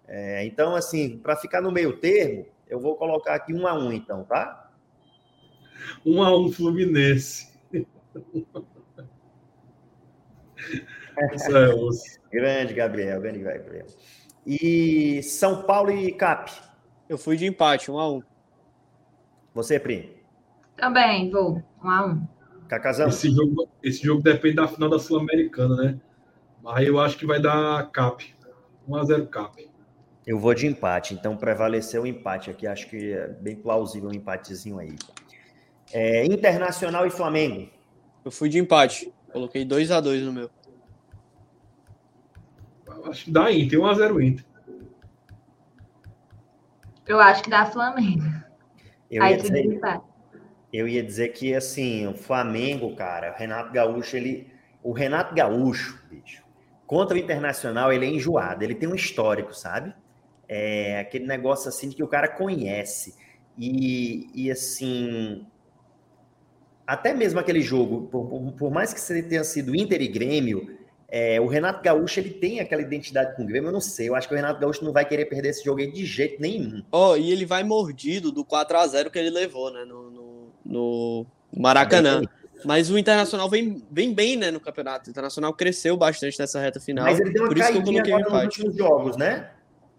É, 0.07 0.45
então, 0.45 0.75
assim, 0.75 1.17
para 1.17 1.35
ficar 1.35 1.61
no 1.61 1.71
meio 1.71 1.97
termo, 1.97 2.45
eu 2.69 2.79
vou 2.79 2.95
colocar 2.95 3.33
aqui 3.33 3.53
um 3.53 3.65
a 3.67 3.73
um, 3.73 3.91
então, 3.91 4.23
tá? 4.23 4.69
1x1 6.05 6.53
Fluminense. 6.53 7.49
Isso 11.33 11.55
é 11.55 11.73
osso. 11.73 12.19
Grande, 12.31 12.73
Gabriel, 12.73 13.21
grande 13.21 13.39
Gabriel. 13.39 13.85
E 14.45 15.23
São 15.23 15.63
Paulo 15.63 15.91
e 15.91 16.11
Cap. 16.11 16.51
Eu 17.07 17.17
fui 17.17 17.37
de 17.37 17.45
empate, 17.45 17.91
1 17.91 17.99
a 17.99 18.11
1 18.11 18.23
Você, 19.53 19.79
Pri. 19.79 20.15
Também, 20.75 21.29
vou. 21.29 21.63
1x1. 21.83 22.27
Cacazão. 22.67 23.07
Esse 23.07 23.29
jogo, 23.29 23.69
esse 23.83 24.03
jogo 24.03 24.21
depende 24.21 24.55
da 24.55 24.67
final 24.67 24.89
da 24.89 24.99
Sul-Americana, 24.99 25.75
né? 25.75 25.99
Mas 26.63 26.87
eu 26.87 26.99
acho 26.99 27.17
que 27.17 27.25
vai 27.25 27.39
dar 27.39 27.89
Cap. 27.91 28.35
1x0 28.89 29.27
Cap. 29.27 29.69
Eu 30.25 30.39
vou 30.39 30.55
de 30.55 30.65
empate, 30.65 31.13
então 31.13 31.37
prevaleceu 31.37 32.01
o 32.01 32.07
empate 32.07 32.49
aqui. 32.49 32.65
Acho 32.65 32.89
que 32.89 33.13
é 33.13 33.27
bem 33.27 33.55
plausível 33.55 34.09
um 34.09 34.13
empatezinho 34.13 34.79
aí. 34.79 34.95
É, 35.93 36.25
Internacional 36.25 37.05
e 37.05 37.11
Flamengo. 37.11 37.69
Eu 38.23 38.31
fui 38.31 38.49
de 38.49 38.57
empate. 38.57 39.13
Coloquei 39.31 39.63
2 39.63 39.91
a 39.91 40.01
2 40.01 40.23
no 40.23 40.33
meu. 40.33 40.49
Eu 42.87 43.05
Acho 43.05 43.25
que 43.25 43.31
dá 43.31 43.51
Inter. 43.51 43.79
1x0 43.79 44.23
Inter. 44.23 44.45
Eu 47.07 47.19
acho 47.19 47.41
que 47.43 47.49
dá 47.49 47.65
Flamengo. 47.65 48.23
Eu 49.09 49.23
Aí 49.23 49.25
ia, 49.25 49.37
dizer, 49.37 49.63
desempata. 49.63 50.05
eu 50.73 50.87
ia 50.87 51.03
dizer 51.03 51.29
que, 51.29 51.53
assim, 51.53 52.07
o 52.07 52.15
Flamengo, 52.15 52.95
cara, 52.95 53.33
o 53.33 53.37
Renato 53.39 53.71
Gaúcho, 53.73 54.17
ele. 54.17 54.53
O 54.83 54.91
Renato 54.93 55.33
Gaúcho, 55.35 55.99
bicho, 56.09 56.43
contra 56.87 57.15
o 57.15 57.19
Internacional, 57.19 57.91
ele 57.91 58.05
é 58.05 58.09
enjoado. 58.09 58.63
Ele 58.63 58.75
tem 58.75 58.87
um 58.89 58.95
histórico, 58.95 59.53
sabe? 59.53 59.93
É 60.47 60.99
aquele 60.99 61.25
negócio 61.25 61.69
assim 61.69 61.89
de 61.89 61.95
que 61.95 62.03
o 62.03 62.07
cara 62.07 62.27
conhece. 62.27 63.15
E, 63.57 64.29
e 64.35 64.51
assim. 64.51 65.47
Até 66.85 67.13
mesmo 67.13 67.39
aquele 67.39 67.61
jogo, 67.61 68.07
por, 68.07 68.27
por- 68.27 68.51
por 68.53 68.71
mais 68.71 68.93
que 68.93 68.99
você 69.01 69.23
tenha 69.23 69.43
sido 69.43 69.75
Inter 69.75 70.01
e 70.01 70.07
Grêmio, 70.07 70.77
é, 71.17 71.39
o 71.39 71.47
Renato 71.47 71.81
Gaúcho 71.81 72.19
ele 72.19 72.29
tem 72.29 72.59
aquela 72.59 72.81
identidade 72.81 73.37
com 73.37 73.43
o 73.43 73.45
Grêmio. 73.45 73.69
Eu 73.69 73.71
não 73.71 73.79
sei, 73.79 74.09
eu 74.09 74.15
acho 74.15 74.27
que 74.27 74.33
o 74.33 74.35
Renato 74.35 74.59
Gaúcho 74.59 74.83
não 74.83 74.91
vai 74.91 75.05
querer 75.05 75.23
perder 75.23 75.47
esse 75.47 75.63
jogo 75.63 75.79
aí 75.79 75.89
de 75.89 76.05
jeito 76.05 76.41
nenhum. 76.41 76.83
Ó, 76.91 77.15
e 77.15 77.31
ele 77.31 77.45
vai 77.45 77.63
mordido 77.63 78.33
do 78.33 78.43
4 78.43 78.77
a 78.77 78.85
0 78.85 79.09
que 79.09 79.17
ele 79.17 79.29
levou, 79.29 79.71
né, 79.71 79.85
no, 79.85 80.11
no, 80.11 80.47
no 80.65 81.25
Maracanã. 81.57 82.21
Mas 82.65 82.91
o 82.91 82.97
Internacional 82.97 83.49
vem, 83.49 83.81
vem 83.89 84.13
bem, 84.13 84.35
né, 84.35 84.51
no 84.51 84.59
campeonato. 84.59 85.07
O 85.07 85.11
Internacional 85.11 85.53
cresceu 85.53 85.95
bastante 85.95 86.37
nessa 86.37 86.59
reta 86.59 86.81
final. 86.81 87.05
Mas 87.05 87.17
ele 87.17 87.29
deu 87.29 87.43
uma 87.43 87.47
por 87.47 87.57
isso 87.59 87.71
que 87.71 87.77
eu 87.77 87.83
coloquei 87.83 88.13
agora 88.13 88.33
nos 88.33 88.43
últimos 88.43 88.75
jogos, 88.75 89.15
né? 89.15 89.51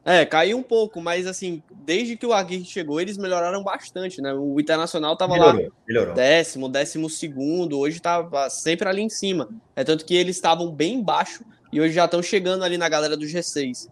É, 0.09 0.25
caiu 0.25 0.57
um 0.57 0.63
pouco, 0.63 1.01
mas 1.01 1.27
assim, 1.27 1.61
desde 1.85 2.17
que 2.17 2.25
o 2.25 2.33
Aguirre 2.33 2.65
chegou, 2.65 3.01
eles 3.01 3.19
melhoraram 3.19 3.65
bastante, 3.65 4.23
né? 4.23 4.33
O 4.33 4.61
Internacional 4.61 5.17
tava 5.17 5.37
lá 5.37 5.53
Melhorou, 5.53 5.73
melhorou. 5.89 6.15
décimo, 6.15 6.69
décimo 6.69 7.11
segundo, 7.11 7.77
hoje 7.77 7.99
tava 8.01 8.49
sempre 8.49 8.89
ali 8.89 9.03
em 9.03 9.09
cima. 9.09 9.49
É 9.75 9.83
tanto 9.83 10.05
que 10.05 10.15
eles 10.15 10.37
estavam 10.37 10.71
bem 10.71 10.95
embaixo 10.95 11.45
e 11.73 11.81
hoje 11.81 11.93
já 11.93 12.05
estão 12.05 12.23
chegando 12.23 12.63
ali 12.63 12.79
na 12.79 12.89
galera 12.89 13.17
do 13.17 13.27
G6. 13.27 13.89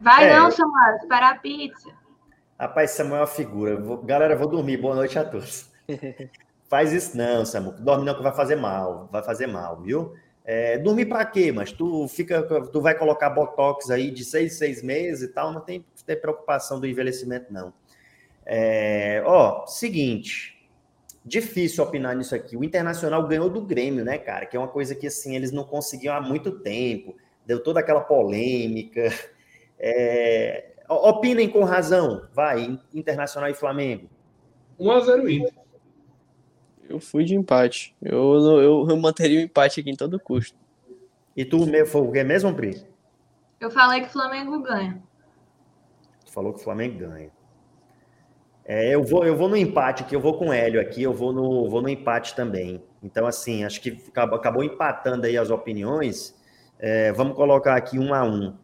Vai 0.00 0.28
É, 0.28 0.36
não, 0.38 0.50
Samuel, 0.50 0.96
espera 0.96 1.28
a 1.30 1.34
pizza. 1.36 1.88
Rapaz, 2.58 2.90
Samuel 2.90 3.16
é 3.16 3.20
uma 3.20 3.26
figura. 3.28 3.80
Vou- 3.80 3.98
Galera, 4.02 4.34
vou 4.36 4.48
dormir. 4.48 4.76
Boa 4.76 4.94
noite 4.96 5.16
a 5.18 5.24
todos. 5.24 5.70
Faz 6.68 6.92
isso 6.92 7.16
não, 7.16 7.46
Samuel. 7.46 7.76
Dorme 7.78 8.04
não 8.04 8.14
que 8.16 8.22
vai 8.22 8.34
fazer 8.34 8.56
mal. 8.56 9.08
Vai 9.10 9.22
fazer 9.22 9.46
mal, 9.46 9.80
viu? 9.80 10.12
É, 10.50 10.78
dormir 10.78 11.04
pra 11.04 11.26
quê? 11.26 11.52
Mas 11.52 11.70
tu 11.72 12.08
fica, 12.08 12.42
tu 12.42 12.80
vai 12.80 12.96
colocar 12.96 13.28
botox 13.28 13.90
aí 13.90 14.10
de 14.10 14.24
seis, 14.24 14.54
seis 14.54 14.82
meses 14.82 15.28
e 15.28 15.32
tal. 15.34 15.52
Não 15.52 15.60
tem, 15.60 15.84
tem 16.06 16.18
preocupação 16.18 16.80
do 16.80 16.86
envelhecimento, 16.86 17.52
não. 17.52 17.70
É, 18.46 19.22
ó, 19.26 19.66
seguinte. 19.66 20.66
Difícil 21.22 21.84
opinar 21.84 22.16
nisso 22.16 22.34
aqui. 22.34 22.56
O 22.56 22.64
Internacional 22.64 23.28
ganhou 23.28 23.50
do 23.50 23.60
Grêmio, 23.60 24.02
né, 24.06 24.16
cara? 24.16 24.46
Que 24.46 24.56
é 24.56 24.58
uma 24.58 24.68
coisa 24.68 24.94
que, 24.94 25.06
assim, 25.06 25.36
eles 25.36 25.52
não 25.52 25.64
conseguiam 25.64 26.16
há 26.16 26.20
muito 26.22 26.50
tempo. 26.60 27.14
Deu 27.44 27.62
toda 27.62 27.80
aquela 27.80 28.00
polêmica. 28.00 29.12
É, 29.78 30.72
opinem 30.88 31.48
com 31.48 31.62
razão. 31.62 32.26
Vai, 32.34 32.80
Internacional 32.92 33.48
e 33.48 33.54
Flamengo. 33.54 34.08
1x0 34.80 35.30
Inter. 35.30 35.52
Eu 36.88 36.98
fui 36.98 37.24
de 37.24 37.34
empate. 37.34 37.94
Eu, 38.00 38.34
eu, 38.60 38.88
eu 38.88 38.96
manteria 38.96 39.40
o 39.40 39.42
empate 39.42 39.80
aqui 39.80 39.90
em 39.90 39.96
todo 39.96 40.18
custo. 40.18 40.56
E 41.36 41.44
tu 41.44 41.58
foi 41.86 42.00
o 42.00 42.10
que 42.10 42.24
mesmo, 42.24 42.52
Pri? 42.54 42.82
Eu 43.60 43.70
falei 43.70 44.00
que 44.00 44.08
o 44.08 44.12
Flamengo 44.12 44.60
ganha. 44.62 45.02
Tu 46.24 46.32
falou 46.32 46.52
que 46.52 46.60
o 46.60 46.62
Flamengo 46.62 46.98
ganha. 46.98 47.30
É, 48.64 48.94
eu, 48.94 49.02
vou, 49.02 49.24
eu 49.24 49.36
vou 49.36 49.48
no 49.48 49.56
empate 49.56 50.02
aqui, 50.02 50.14
eu 50.14 50.20
vou 50.20 50.36
com 50.36 50.48
o 50.48 50.52
Hélio 50.52 50.80
aqui, 50.80 51.02
eu 51.02 51.12
vou 51.12 51.32
no, 51.32 51.68
vou 51.70 51.80
no 51.80 51.88
empate 51.88 52.34
também. 52.34 52.82
Então, 53.02 53.26
assim, 53.26 53.64
acho 53.64 53.80
que 53.80 54.04
acabou, 54.08 54.38
acabou 54.38 54.62
empatando 54.62 55.26
aí 55.26 55.38
as 55.38 55.50
opiniões. 55.50 56.36
É, 56.78 57.12
vamos 57.12 57.34
colocar 57.34 57.76
aqui 57.76 57.98
um 57.98 58.12
a 58.12 58.24
um. 58.24 58.54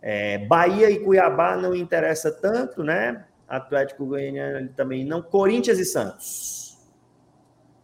É, 0.00 0.38
Bahia 0.46 0.90
e 0.90 1.00
Cuiabá 1.00 1.56
não 1.56 1.74
interessa 1.74 2.30
tanto, 2.30 2.82
né? 2.82 3.24
Atlético 3.46 4.06
Goianiano 4.06 4.68
também 4.70 5.04
não. 5.04 5.20
Corinthians 5.22 5.78
e 5.78 5.84
Santos. 5.84 6.67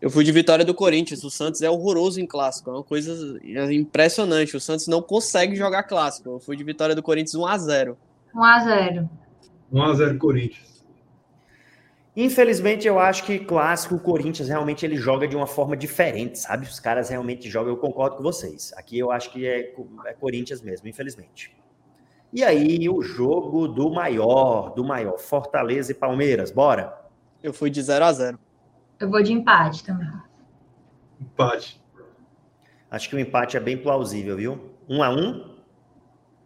Eu 0.04 0.10
fui 0.10 0.22
de 0.22 0.30
vitória 0.30 0.66
do 0.66 0.74
Corinthians. 0.74 1.24
O 1.24 1.30
Santos 1.30 1.62
é 1.62 1.70
horroroso 1.70 2.20
em 2.20 2.26
clássico. 2.26 2.68
É 2.68 2.74
uma 2.74 2.82
coisa 2.82 3.40
impressionante. 3.72 4.54
O 4.54 4.60
Santos 4.60 4.86
não 4.86 5.00
consegue 5.00 5.56
jogar 5.56 5.84
clássico. 5.84 6.28
Eu 6.28 6.38
fui 6.38 6.58
de 6.58 6.62
vitória 6.62 6.94
do 6.94 7.02
Corinthians 7.02 7.34
1 7.34 7.46
a 7.46 7.56
0 7.56 7.98
1x0. 8.34 9.08
1x0 9.72 10.18
Corinthians. 10.18 10.84
Infelizmente, 12.14 12.86
eu 12.86 12.98
acho 12.98 13.24
que 13.24 13.38
clássico, 13.38 13.94
o 13.94 13.98
Corinthians 13.98 14.50
realmente 14.50 14.84
ele 14.84 14.96
joga 14.96 15.26
de 15.26 15.34
uma 15.34 15.46
forma 15.46 15.74
diferente, 15.74 16.38
sabe? 16.38 16.66
Os 16.66 16.78
caras 16.78 17.08
realmente 17.08 17.48
jogam, 17.48 17.72
eu 17.72 17.78
concordo 17.78 18.16
com 18.16 18.22
vocês. 18.22 18.74
Aqui 18.76 18.98
eu 18.98 19.10
acho 19.10 19.32
que 19.32 19.46
é, 19.46 19.72
é 20.04 20.12
Corinthians 20.12 20.60
mesmo, 20.60 20.86
infelizmente. 20.86 21.56
E 22.30 22.44
aí, 22.44 22.90
o 22.90 23.00
jogo 23.00 23.66
do 23.66 23.88
maior, 23.88 24.74
do 24.74 24.84
maior, 24.84 25.16
Fortaleza 25.16 25.92
e 25.92 25.94
Palmeiras, 25.94 26.50
bora? 26.50 26.94
Eu 27.42 27.54
fui 27.54 27.70
de 27.70 27.80
0 27.80 28.04
a 28.04 28.12
0 28.12 28.38
Eu 28.98 29.10
vou 29.10 29.22
de 29.22 29.32
empate 29.32 29.84
também. 29.84 30.08
Empate. 31.20 31.82
Acho 32.90 33.08
que 33.08 33.16
o 33.16 33.18
empate 33.18 33.56
é 33.56 33.60
bem 33.60 33.76
plausível, 33.76 34.36
viu? 34.36 34.70
Um 34.88 35.02
a 35.02 35.10
um? 35.10 35.54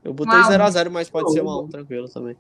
Eu 0.02 0.14
botei 0.14 0.34
Um 0.34 0.42
a 0.42 0.46
um. 0.46 0.48
0 0.48 0.62
a 0.62 0.70
0 0.70 0.90
mas 0.90 1.10
pode 1.10 1.32
ser 1.32 1.42
1 1.42 1.48
a 1.48 1.62
1 1.62 1.68
tranquilo 1.68 2.08
também. 2.08 2.36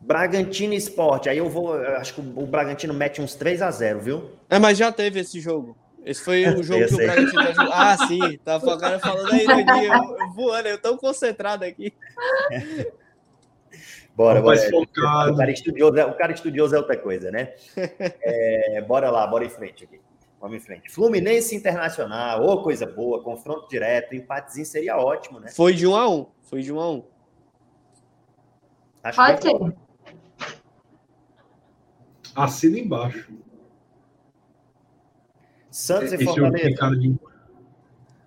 Bragantino 0.00 0.72
e 0.72 0.76
Sport. 0.76 1.26
Aí 1.26 1.38
eu 1.38 1.50
vou, 1.50 1.74
eu 1.74 1.96
acho 1.96 2.14
que 2.14 2.20
o 2.20 2.46
Bragantino 2.46 2.94
mete 2.94 3.20
uns 3.20 3.34
3 3.34 3.60
a 3.60 3.70
0 3.70 4.00
viu? 4.00 4.30
É, 4.48 4.58
mas 4.58 4.78
já 4.78 4.92
teve 4.92 5.20
esse 5.20 5.40
jogo. 5.40 5.76
Esse 6.04 6.24
foi 6.24 6.46
o 6.54 6.62
jogo 6.62 6.80
Eu 6.80 6.88
que 6.88 6.94
o. 6.94 6.98
Bragantino 6.98 7.42
já 7.42 7.52
jogou. 7.52 7.72
Ah, 7.72 7.96
sim. 8.06 8.38
Tava 8.44 8.74
o 8.74 8.78
cara 8.78 8.98
falando 8.98 9.32
aí 9.32 9.44
no 9.46 9.64
dia, 9.64 9.94
eu, 9.94 10.18
eu 10.18 10.32
voando, 10.32 10.68
eu 10.68 10.80
tão 10.80 10.96
concentrado 10.96 11.64
aqui. 11.64 11.92
Bora, 14.16 14.40
bora. 14.40 14.58
Focado. 14.70 15.32
O 15.34 15.36
cara, 15.36 15.50
estudioso, 15.50 15.96
é- 15.98 16.06
o 16.06 16.14
cara 16.14 16.32
estudioso 16.32 16.74
é 16.74 16.78
outra 16.78 16.96
coisa, 16.96 17.30
né? 17.30 17.52
É, 18.22 18.80
bora 18.80 19.10
lá, 19.10 19.26
bora 19.26 19.44
em 19.44 19.50
frente 19.50 19.84
aqui. 19.84 20.00
Vamos 20.40 20.56
em 20.56 20.60
frente. 20.60 20.90
Fluminense 20.90 21.54
Internacional, 21.54 22.42
ô 22.44 22.62
coisa 22.62 22.86
boa, 22.86 23.22
confronto 23.22 23.68
direto, 23.68 24.14
empatezinho 24.14 24.64
seria 24.66 24.96
ótimo, 24.96 25.38
né? 25.38 25.48
Foi 25.48 25.74
de 25.74 25.86
1 25.86 25.94
a 25.94 26.08
1 26.08 26.26
Foi 26.44 26.62
de 26.62 26.72
1 26.72 26.80
a 26.80 26.90
1 26.92 27.04
Acho 29.02 29.16
Pode 29.16 29.40
que 29.40 29.48
ser. 29.50 29.76
Assina 32.34 32.78
embaixo. 32.78 33.32
Santos 35.70 36.12
e 36.12 36.14
Esse 36.16 36.24
tem 36.24 36.26
Fortaleza. 36.34 36.96
de 36.98 37.16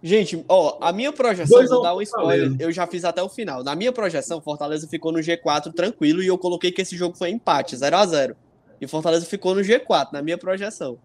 Gente, 0.02 0.46
ó, 0.48 0.78
a 0.80 0.94
minha 0.94 1.12
projeção, 1.12 1.58
Dois 1.58 1.70
vou 1.70 1.82
dar 1.82 1.94
um 1.94 2.02
spoiler, 2.02 2.56
eu 2.58 2.72
já 2.72 2.88
fiz 2.88 3.04
até 3.04 3.22
o 3.22 3.28
final. 3.28 3.64
Na 3.64 3.76
minha 3.76 3.92
projeção, 3.92 4.40
Fortaleza 4.40 4.88
ficou 4.88 5.12
no 5.12 5.20
G4 5.20 5.74
tranquilo 5.74 6.24
e 6.24 6.28
eu 6.28 6.38
coloquei 6.38 6.72
que 6.72 6.82
esse 6.82 6.96
jogo 6.96 7.18
foi 7.18 7.30
empate, 7.30 7.76
0 7.76 7.98
a 7.98 8.06
0 8.06 8.36
E 8.80 8.88
Fortaleza 8.88 9.26
ficou 9.26 9.54
no 9.54 9.62
G4, 9.62 10.14
na 10.14 10.22
minha 10.22 10.38
projeção. 10.38 10.98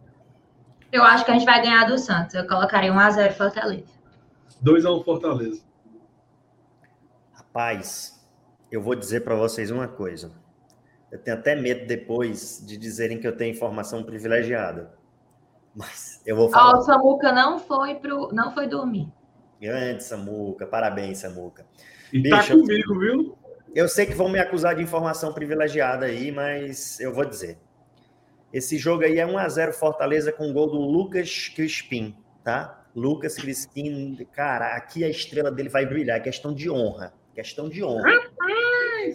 Eu 0.93 1.03
acho 1.03 1.25
que 1.25 1.31
a 1.33 1.35
gente 1.35 1.45
vai 1.45 1.61
ganhar 1.61 1.85
do 1.87 1.99
Santos. 1.99 2.37
Eu 2.37 2.47
colocaria 2.47 2.93
1x0 2.93 3.33
Fortaleza. 3.33 3.85
2x1 4.65 5.05
Fortaleza. 5.05 5.61
Rapaz, 7.33 8.25
eu 8.71 8.81
vou 8.81 8.95
dizer 8.95 9.25
para 9.25 9.35
vocês 9.35 9.73
uma 9.73 9.89
coisa. 9.89 10.31
Eu 11.11 11.19
tenho 11.19 11.37
até 11.37 11.57
medo 11.57 11.87
depois 11.87 12.63
de 12.65 12.77
dizerem 12.77 13.19
que 13.19 13.27
eu 13.27 13.37
tenho 13.37 13.53
informação 13.53 14.05
privilegiada. 14.05 14.93
Mas 15.75 16.21
eu 16.25 16.37
vou 16.37 16.47
Ó, 16.47 16.51
falar. 16.51 16.79
o 16.79 16.83
Samuca 16.83 17.33
não 17.33 17.59
foi 17.59 17.97
pro, 17.97 18.33
não 18.33 18.53
foi 18.53 18.67
dormir. 18.67 19.09
Grande 19.61 20.05
Samuca, 20.05 20.67
parabéns, 20.67 21.19
Samuca. 21.19 21.67
E 22.13 22.29
tá 22.29 22.39
Bicho, 22.39 22.61
comigo, 22.61 22.99
viu? 22.99 23.39
Eu 23.75 23.89
sei 23.89 24.07
que 24.07 24.15
vão 24.15 24.29
me 24.29 24.39
acusar 24.39 24.77
de 24.77 24.83
informação 24.83 25.33
privilegiada 25.33 26.07
aí, 26.07 26.31
mas 26.31 27.01
eu 27.01 27.13
vou 27.13 27.25
dizer. 27.25 27.59
Esse 28.53 28.79
jogo 28.79 29.03
aí 29.03 29.19
é 29.19 29.27
1x0 29.27 29.73
Fortaleza 29.73 30.31
com 30.31 30.53
gol 30.53 30.71
do 30.71 30.79
Lucas 30.79 31.49
Crispim, 31.49 32.17
tá? 32.45 32.85
Lucas 32.95 33.35
Crispim, 33.35 34.17
cara, 34.33 34.77
aqui 34.77 35.03
a 35.03 35.09
estrela 35.09 35.51
dele 35.51 35.69
vai 35.69 35.85
brilhar, 35.85 36.19
é 36.19 36.21
questão 36.21 36.55
de 36.55 36.71
honra. 36.71 37.13
Questão 37.35 37.69
de 37.69 37.83
honra. 37.83 38.05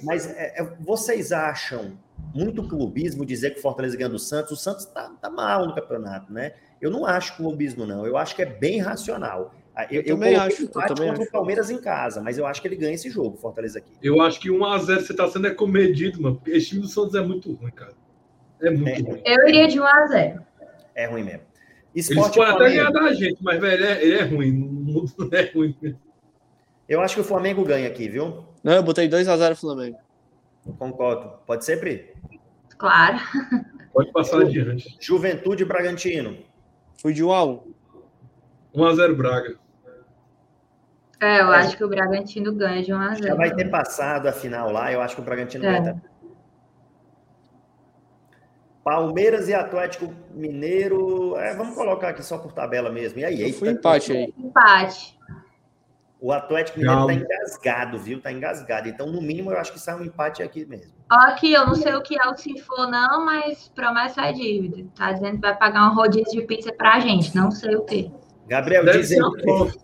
Mas 0.04 0.30
é, 0.30 0.62
é, 0.62 0.64
vocês 0.82 1.32
acham 1.32 1.98
muito 2.34 2.64
clubismo 2.68 3.26
dizer 3.26 3.52
que 3.52 3.60
o 3.60 3.62
Fortaleza 3.62 3.98
ganha 3.98 4.10
do 4.10 4.20
Santos? 4.20 4.52
O 4.52 4.56
Santos 4.56 4.86
tá, 4.86 5.10
tá 5.22 5.30
mal 5.30 5.66
no 5.66 5.74
campeonato, 5.76 6.32
né? 6.32 6.54
Eu 6.82 6.90
não 6.92 7.06
acho 7.06 7.36
clubismo, 7.36 7.86
não. 7.86 8.06
Eu 8.06 8.18
acho 8.18 8.36
que 8.36 8.42
é 8.42 8.46
bem 8.46 8.80
racional. 8.80 9.54
Ah, 9.76 9.86
Eu, 9.90 10.02
eu 10.02 10.16
também 10.16 10.36
acho, 10.36 10.64
eu 10.64 10.68
também 10.70 10.88
contra 11.08 11.12
acho. 11.14 11.22
o 11.24 11.32
Palmeiras 11.32 11.70
em 11.70 11.80
casa, 11.82 12.22
mas 12.22 12.38
eu 12.38 12.46
acho 12.46 12.62
que 12.62 12.68
ele 12.68 12.76
ganha 12.76 12.94
esse 12.94 13.10
jogo, 13.10 13.38
Fortaleza 13.38 13.80
aqui. 13.80 13.92
Eu 14.02 14.22
acho 14.22 14.40
que 14.40 14.50
1x0 14.50 15.00
você 15.02 15.14
tá 15.14 15.28
sendo 15.28 15.48
é 15.48 15.52
comedido, 15.54 16.22
mano. 16.22 16.36
porque 16.36 16.52
Esse 16.52 16.70
time 16.70 16.82
do 16.82 16.88
Santos 16.88 17.16
é 17.16 17.22
muito 17.22 17.52
ruim, 17.54 17.72
cara. 17.72 17.94
É 18.62 18.70
muito 18.70 18.90
É. 18.90 19.02
ruim. 19.02 19.22
Eu 19.26 19.48
iria 19.48 19.68
de 19.68 19.80
1x0. 19.80 20.42
É 20.96 21.06
ruim 21.06 21.24
mesmo. 21.24 21.42
Eles 21.96 22.10
Esporte 22.10 22.38
podem 22.38 22.54
até 22.54 22.70
ganhar 22.70 22.92
da 22.92 23.14
gente, 23.14 23.38
mas, 23.42 23.60
velho, 23.60 23.74
ele 23.74 23.86
é, 23.86 24.04
ele 24.06 24.16
é 24.16 24.24
ruim. 24.24 24.52
Não 24.52 25.06
não 25.18 25.30
é 25.38 25.52
ruim. 25.52 25.76
Eu 26.88 27.02
acho 27.02 27.16
que 27.16 27.22
o 27.22 27.24
Flamengo 27.24 27.64
ganha 27.64 27.88
aqui, 27.88 28.08
viu? 28.10 28.44
Não, 28.64 28.74
eu 28.74 28.84
botei 28.84 29.08
2 29.08 29.28
a 29.28 29.38
0 29.38 29.56
Flamengo. 29.56 29.98
Concordo. 30.78 31.40
Pode 31.46 31.66
ser, 31.66 31.78
Pri? 31.80 32.14
Claro. 32.78 33.18
Pode 33.94 34.12
passar 34.12 34.42
adiante. 34.42 34.98
Juventude 35.00 35.64
e 35.64 35.66
Bragantino. 35.66 36.38
Fui 37.02 37.14
de 37.14 37.24
1 37.24 37.32
a 37.34 37.44
1 37.46 37.74
1x0 38.76 39.16
Braga. 39.16 39.56
É, 41.22 41.42
eu 41.42 41.50
acho 41.52 41.76
que 41.76 41.84
o 41.84 41.90
Bragantino 41.90 42.54
ganha 42.54 42.82
de 42.82 42.94
1x0. 42.94 43.24
Já 43.28 43.36
vai 43.36 43.54
ter 43.54 43.70
passado 43.70 44.28
a 44.28 44.32
final 44.32 44.72
lá, 44.72 44.92
eu 44.92 45.02
acho 45.02 45.16
que 45.16 45.22
o 45.22 45.26
Bragantino 45.26 45.66
É. 45.66 45.72
vai 45.72 45.94
ter. 45.94 46.02
Palmeiras 48.84 49.48
e 49.50 49.54
Atlético 49.54 50.14
Mineiro. 50.32 51.36
É, 51.38 51.54
vamos 51.56 51.76
colocar 51.76 52.10
aqui 52.10 52.24
só 52.24 52.38
por 52.38 52.54
tabela 52.54 52.90
mesmo. 52.90 53.20
E 53.20 53.26
aí? 53.26 53.42
Eu 53.42 53.48
eita, 53.48 53.70
empate 53.70 54.12
aí. 54.14 54.34
Empate. 54.38 55.19
O 56.22 56.34
Atlético 56.34 56.80
Mineiro 56.80 56.98
Galo. 57.00 57.08
tá 57.08 57.14
engasgado, 57.16 57.98
viu? 57.98 58.22
Tá 58.22 58.32
engasgado. 58.32 58.90
Então, 58.90 59.08
no 59.08 59.22
mínimo, 59.22 59.52
eu 59.52 59.58
acho 59.58 59.72
que 59.72 59.80
sai 59.80 59.96
um 59.96 60.04
empate 60.04 60.44
aqui 60.44 60.66
mesmo. 60.66 60.92
Aqui, 61.10 61.54
eu 61.54 61.66
não 61.66 61.76
sei 61.76 61.94
o 61.96 62.02
que 62.02 62.20
é 62.22 62.28
o 62.30 62.36
se 62.36 62.60
for, 62.62 62.88
não, 62.90 63.26
mas 63.26 63.70
promessa 63.74 64.24
é 64.24 64.34
dívida. 64.34 64.86
Tá 64.96 65.14
dizendo 65.14 65.36
que 65.36 65.42
vai 65.42 65.58
pagar 65.58 65.90
um 65.90 65.96
rodízio 65.96 66.42
de 66.42 66.46
pizza 66.46 66.74
pra 66.74 67.00
gente. 67.00 67.34
Não 67.36 67.50
sei 67.52 67.76
o 67.76 67.84
quê. 67.86 68.12
Gabriel, 68.48 68.84
Deve 68.84 69.00
diz 69.00 69.12
aí, 69.14 69.22
o 69.22 69.32
que- 69.32 69.80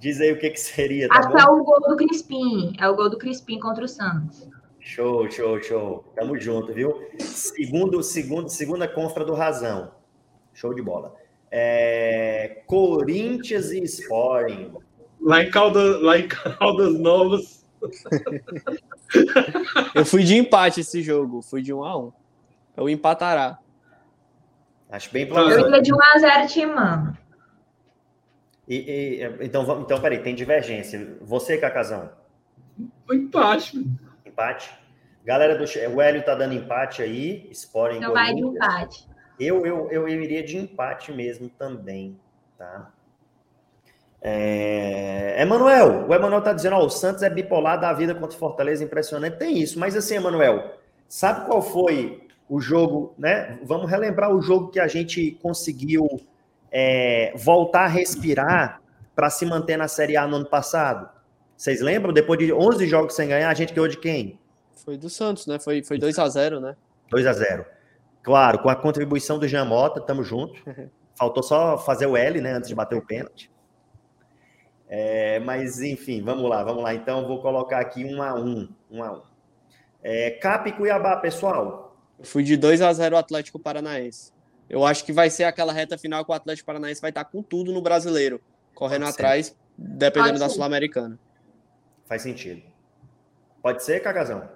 diz 0.00 0.20
aí 0.20 0.32
o 0.32 0.38
que, 0.38 0.50
que 0.50 0.60
seria, 0.60 1.08
tá 1.08 1.18
Acho 1.18 1.30
que 1.30 1.40
é 1.40 1.44
o 1.44 1.62
gol 1.62 1.80
do 1.80 1.96
Crispim. 1.96 2.72
É 2.80 2.88
o 2.88 2.96
gol 2.96 3.08
do 3.08 3.16
Crispim 3.18 3.60
contra 3.60 3.84
o 3.84 3.88
Santos. 3.88 4.48
Show, 4.80 5.30
show, 5.30 5.62
show. 5.62 6.04
Tamo 6.16 6.36
junto, 6.40 6.72
viu? 6.72 6.92
Segundo, 7.20 8.02
segundo, 8.02 8.48
segunda 8.48 8.88
confra 8.88 9.24
do 9.24 9.34
Razão. 9.34 9.92
Show 10.54 10.74
de 10.74 10.82
bola. 10.82 11.14
É, 11.50 12.62
Corinthians 12.66 13.70
e 13.70 13.82
Sporting. 13.84 14.72
Lá 15.20 15.42
em 15.42 15.50
Caldas, 15.50 16.00
lá 16.02 16.18
em 16.18 16.28
Caldas 16.28 16.98
Novas. 16.98 17.66
Eu 19.94 20.04
fui 20.04 20.22
de 20.24 20.36
empate 20.36 20.80
esse 20.80 21.02
jogo. 21.02 21.42
Fui 21.42 21.62
de 21.62 21.72
1 21.72 21.84
a 21.84 21.98
1 21.98 22.12
Eu 22.76 22.88
empatará. 22.88 23.58
Acho 24.90 25.12
bem 25.12 25.22
Eu 25.24 25.28
plausível. 25.28 25.66
iria 25.68 25.82
de 25.82 25.92
1x0 25.92 26.46
Timão. 26.48 27.16
E, 28.66 28.76
e- 28.76 29.44
então, 29.44 29.64
vamos- 29.64 29.84
então, 29.84 30.00
peraí, 30.00 30.18
tem 30.22 30.34
divergência. 30.34 31.16
Você, 31.22 31.56
Cacazão, 31.58 32.10
Foi 33.06 33.16
empate. 33.16 33.84
empate. 34.24 34.70
Galera 35.24 35.56
do 35.56 35.64
o 35.94 36.00
Hélio 36.00 36.22
tá 36.24 36.34
dando 36.34 36.54
empate 36.54 37.02
aí, 37.02 37.48
Sporting 37.50 37.98
Então 37.98 38.12
vai 38.12 38.34
de 38.34 38.40
empate. 38.42 39.06
Eu, 39.38 39.64
eu, 39.66 39.90
eu 39.90 40.08
iria 40.08 40.42
de 40.42 40.56
empate 40.56 41.12
mesmo 41.12 41.48
também, 41.50 42.18
tá? 42.56 42.90
É... 44.20 45.40
Emanuel, 45.40 46.06
o 46.08 46.14
Emanuel 46.14 46.42
tá 46.42 46.52
dizendo, 46.52 46.76
ó, 46.76 46.84
o 46.84 46.90
Santos 46.90 47.22
é 47.22 47.30
bipolar 47.30 47.80
da 47.80 47.92
vida 47.92 48.14
contra 48.14 48.36
o 48.36 48.38
Fortaleza, 48.38 48.82
impressionante. 48.82 49.36
Tem 49.36 49.58
isso, 49.58 49.78
mas 49.78 49.96
assim, 49.96 50.16
Emanuel, 50.16 50.74
sabe 51.08 51.46
qual 51.46 51.62
foi 51.62 52.26
o 52.48 52.60
jogo, 52.60 53.14
né? 53.18 53.58
Vamos 53.62 53.90
relembrar 53.90 54.34
o 54.34 54.40
jogo 54.40 54.68
que 54.68 54.80
a 54.80 54.88
gente 54.88 55.38
conseguiu 55.42 56.08
é, 56.72 57.32
voltar 57.36 57.84
a 57.84 57.88
respirar 57.88 58.80
para 59.14 59.30
se 59.30 59.44
manter 59.44 59.76
na 59.76 59.88
Série 59.88 60.16
A 60.16 60.26
no 60.26 60.36
ano 60.36 60.46
passado? 60.46 61.08
Vocês 61.56 61.80
lembram? 61.80 62.12
Depois 62.12 62.38
de 62.38 62.52
11 62.52 62.86
jogos 62.86 63.14
sem 63.14 63.28
ganhar, 63.28 63.50
a 63.50 63.54
gente 63.54 63.74
ganhou 63.74 63.88
de 63.88 63.98
quem? 63.98 64.38
Foi 64.84 64.96
do 64.96 65.10
Santos, 65.10 65.46
né? 65.46 65.58
Foi, 65.58 65.82
foi 65.82 65.98
2 65.98 66.18
a 66.18 66.28
0 66.28 66.60
né? 66.60 66.76
2 67.10 67.26
a 67.26 67.32
0 67.32 67.64
Claro, 68.22 68.58
com 68.60 68.68
a 68.68 68.76
contribuição 68.76 69.38
do 69.38 69.48
Jean 69.48 69.64
Mota, 69.64 70.00
tamo 70.00 70.22
junto. 70.22 70.60
Faltou 71.16 71.42
só 71.42 71.76
fazer 71.78 72.06
o 72.06 72.16
L, 72.16 72.40
né, 72.40 72.52
antes 72.52 72.68
de 72.68 72.74
bater 72.74 72.96
o 72.96 73.04
pênalti. 73.04 73.50
É, 74.88 75.38
mas, 75.40 75.82
enfim, 75.82 76.22
vamos 76.22 76.48
lá, 76.48 76.64
vamos 76.64 76.82
lá. 76.82 76.94
Então, 76.94 77.26
vou 77.26 77.42
colocar 77.42 77.78
aqui 77.78 78.04
um 78.04 78.22
a 78.22 78.34
um. 78.34 78.68
um, 78.90 79.02
a 79.02 79.12
um. 79.12 79.22
É, 80.02 80.30
Cap 80.30 80.68
e 80.68 80.72
Cuiabá, 80.72 81.16
pessoal. 81.16 81.96
Eu 82.18 82.24
fui 82.24 82.42
de 82.42 82.56
2 82.56 82.80
a 82.80 82.92
0 82.92 83.16
Atlético 83.16 83.58
Paranaense. 83.58 84.32
Eu 84.68 84.84
acho 84.84 85.04
que 85.04 85.12
vai 85.12 85.30
ser 85.30 85.44
aquela 85.44 85.72
reta 85.72 85.98
final 85.98 86.24
que 86.24 86.30
o 86.30 86.34
Atlético 86.34 86.66
Paranaense 86.66 87.00
vai 87.00 87.10
estar 87.10 87.24
com 87.24 87.42
tudo 87.42 87.72
no 87.72 87.82
brasileiro, 87.82 88.40
correndo 88.74 89.02
Pode 89.02 89.14
ser. 89.14 89.22
atrás, 89.22 89.56
dependendo 89.76 90.38
Pode 90.38 90.40
da. 90.40 90.48
Sul-Americana. 90.48 91.18
Faz 92.06 92.22
sentido. 92.22 92.62
Pode 93.62 93.84
ser, 93.84 94.00
Cagazão? 94.00 94.48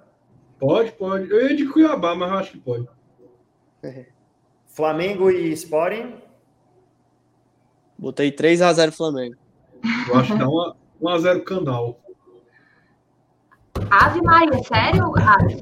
Pode, 0.59 0.93
pode. 0.93 1.31
Eu 1.31 1.49
ia 1.49 1.57
de 1.57 1.67
Cuiabá, 1.67 2.15
mas 2.15 2.31
eu 2.31 2.39
acho 2.39 2.53
que 2.53 2.61
pode. 2.61 2.89
Flamengo 4.69 5.31
e 5.31 5.53
Sporting. 5.53 6.15
Botei 7.99 8.33
3 8.33 8.63
a 8.63 8.73
0 8.73 8.93
Flamengo. 8.93 9.37
Eu 10.09 10.19
acho 10.19 10.33
que 10.33 10.39
dá 10.39 10.49
uma 10.49 10.77
1x0 11.03 11.43
canal. 11.45 11.99
Ave 13.91 14.21
Maria, 14.23 14.63
sério? 14.65 15.13
Ave? 15.17 15.61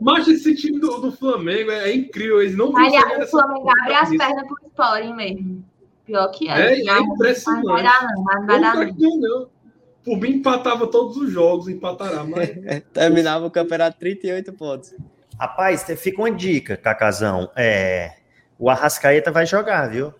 Mas 0.00 0.26
esse 0.28 0.54
time 0.54 0.80
do, 0.80 0.98
do 1.00 1.12
Flamengo 1.12 1.70
é, 1.70 1.90
é 1.90 1.94
incrível. 1.94 2.40
Eles 2.42 2.56
não 2.56 2.76
Aliás, 2.76 3.28
o 3.28 3.30
Flamengo 3.30 3.68
abre 3.82 3.94
as 3.94 4.08
pernas 4.10 4.46
pro 4.46 4.56
Sporting 4.68 5.14
mesmo. 5.14 5.64
Pior 6.04 6.28
que 6.28 6.48
é. 6.48 6.52
É, 6.74 6.80
é 6.80 6.84
Não, 6.84 7.14
impressionante. 7.14 7.64
Não 7.64 7.72
vai 7.74 7.82
dar, 7.82 8.02
não. 8.02 8.24
Mas 8.24 8.40
não 8.40 8.46
vai 8.46 8.56
Eu 8.56 8.60
dar, 8.60 8.74
não 8.74 8.84
não. 8.84 8.94
quero 8.96 9.16
não. 9.20 9.48
Por 10.02 10.16
mim, 10.18 10.30
empatava 10.30 10.86
todos 10.86 11.16
os 11.18 11.30
jogos, 11.30 11.68
empatará. 11.68 12.24
Mas 12.24 12.48
Terminava 12.92 13.46
o 13.46 13.50
campeonato 13.50 13.98
38 13.98 14.52
pontos. 14.54 14.94
Rapaz, 15.38 15.84
te- 15.84 15.96
fica 15.96 16.20
uma 16.20 16.30
dica, 16.30 16.76
Cacazão. 16.76 17.50
É, 17.54 18.14
o 18.58 18.68
Arrascaeta 18.70 19.30
vai 19.30 19.46
jogar, 19.46 19.88
viu? 19.90 20.12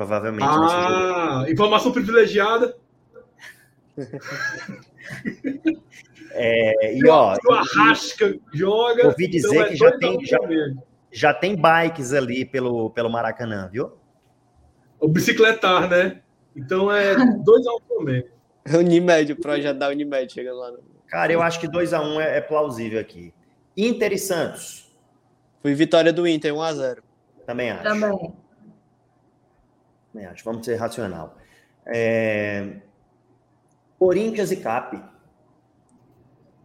Provavelmente. 0.00 0.48
Ah, 0.48 1.44
informação 1.46 1.92
privilegiada. 1.92 2.74
É, 6.32 6.96
e 6.96 7.06
ó, 7.06 7.36
o 7.46 7.52
Arrasca 7.52 8.34
joga. 8.54 9.08
ouvi 9.08 9.28
dizer 9.28 9.48
então 9.50 9.62
é 9.62 9.68
que 9.68 9.76
já 9.76 9.98
tem- 9.98 10.16
um 10.16 10.24
já- 10.24 10.38
já 11.12 11.34
tem 11.34 11.54
bikes 11.54 12.14
ali 12.14 12.46
pelo, 12.46 12.88
pelo 12.90 13.10
Maracanã, 13.10 13.68
viu? 13.70 13.92
O 14.98 15.06
bicicletar, 15.06 15.86
né? 15.90 16.22
Então 16.56 16.90
é 16.90 17.14
2x1 17.14 17.80
Flamengo. 17.86 18.28
Unimed, 18.78 19.32
o 19.32 19.36
projeto 19.36 19.76
da 19.76 19.88
Unimed 19.90 20.32
chegando 20.32 20.60
lá. 20.60 20.70
no- 20.70 20.78
Cara, 21.08 21.30
eu 21.30 21.42
acho 21.42 21.60
que 21.60 21.68
2x1 21.68 22.18
é, 22.22 22.38
é 22.38 22.40
plausível 22.40 22.98
aqui. 22.98 23.34
Inter 23.76 24.14
e 24.14 24.18
Santos, 24.18 24.90
Foi 25.60 25.74
vitória 25.74 26.10
do 26.10 26.26
Inter, 26.26 26.54
1x0. 26.54 27.02
também 27.44 27.70
acho. 27.70 27.82
Também. 27.82 28.32
Também 30.12 30.26
acho. 30.26 30.44
Vamos 30.44 30.64
ser 30.64 30.76
racional. 30.76 31.36
É, 31.86 32.76
Corinthians 33.98 34.50
e 34.50 34.56
Cap. 34.56 34.96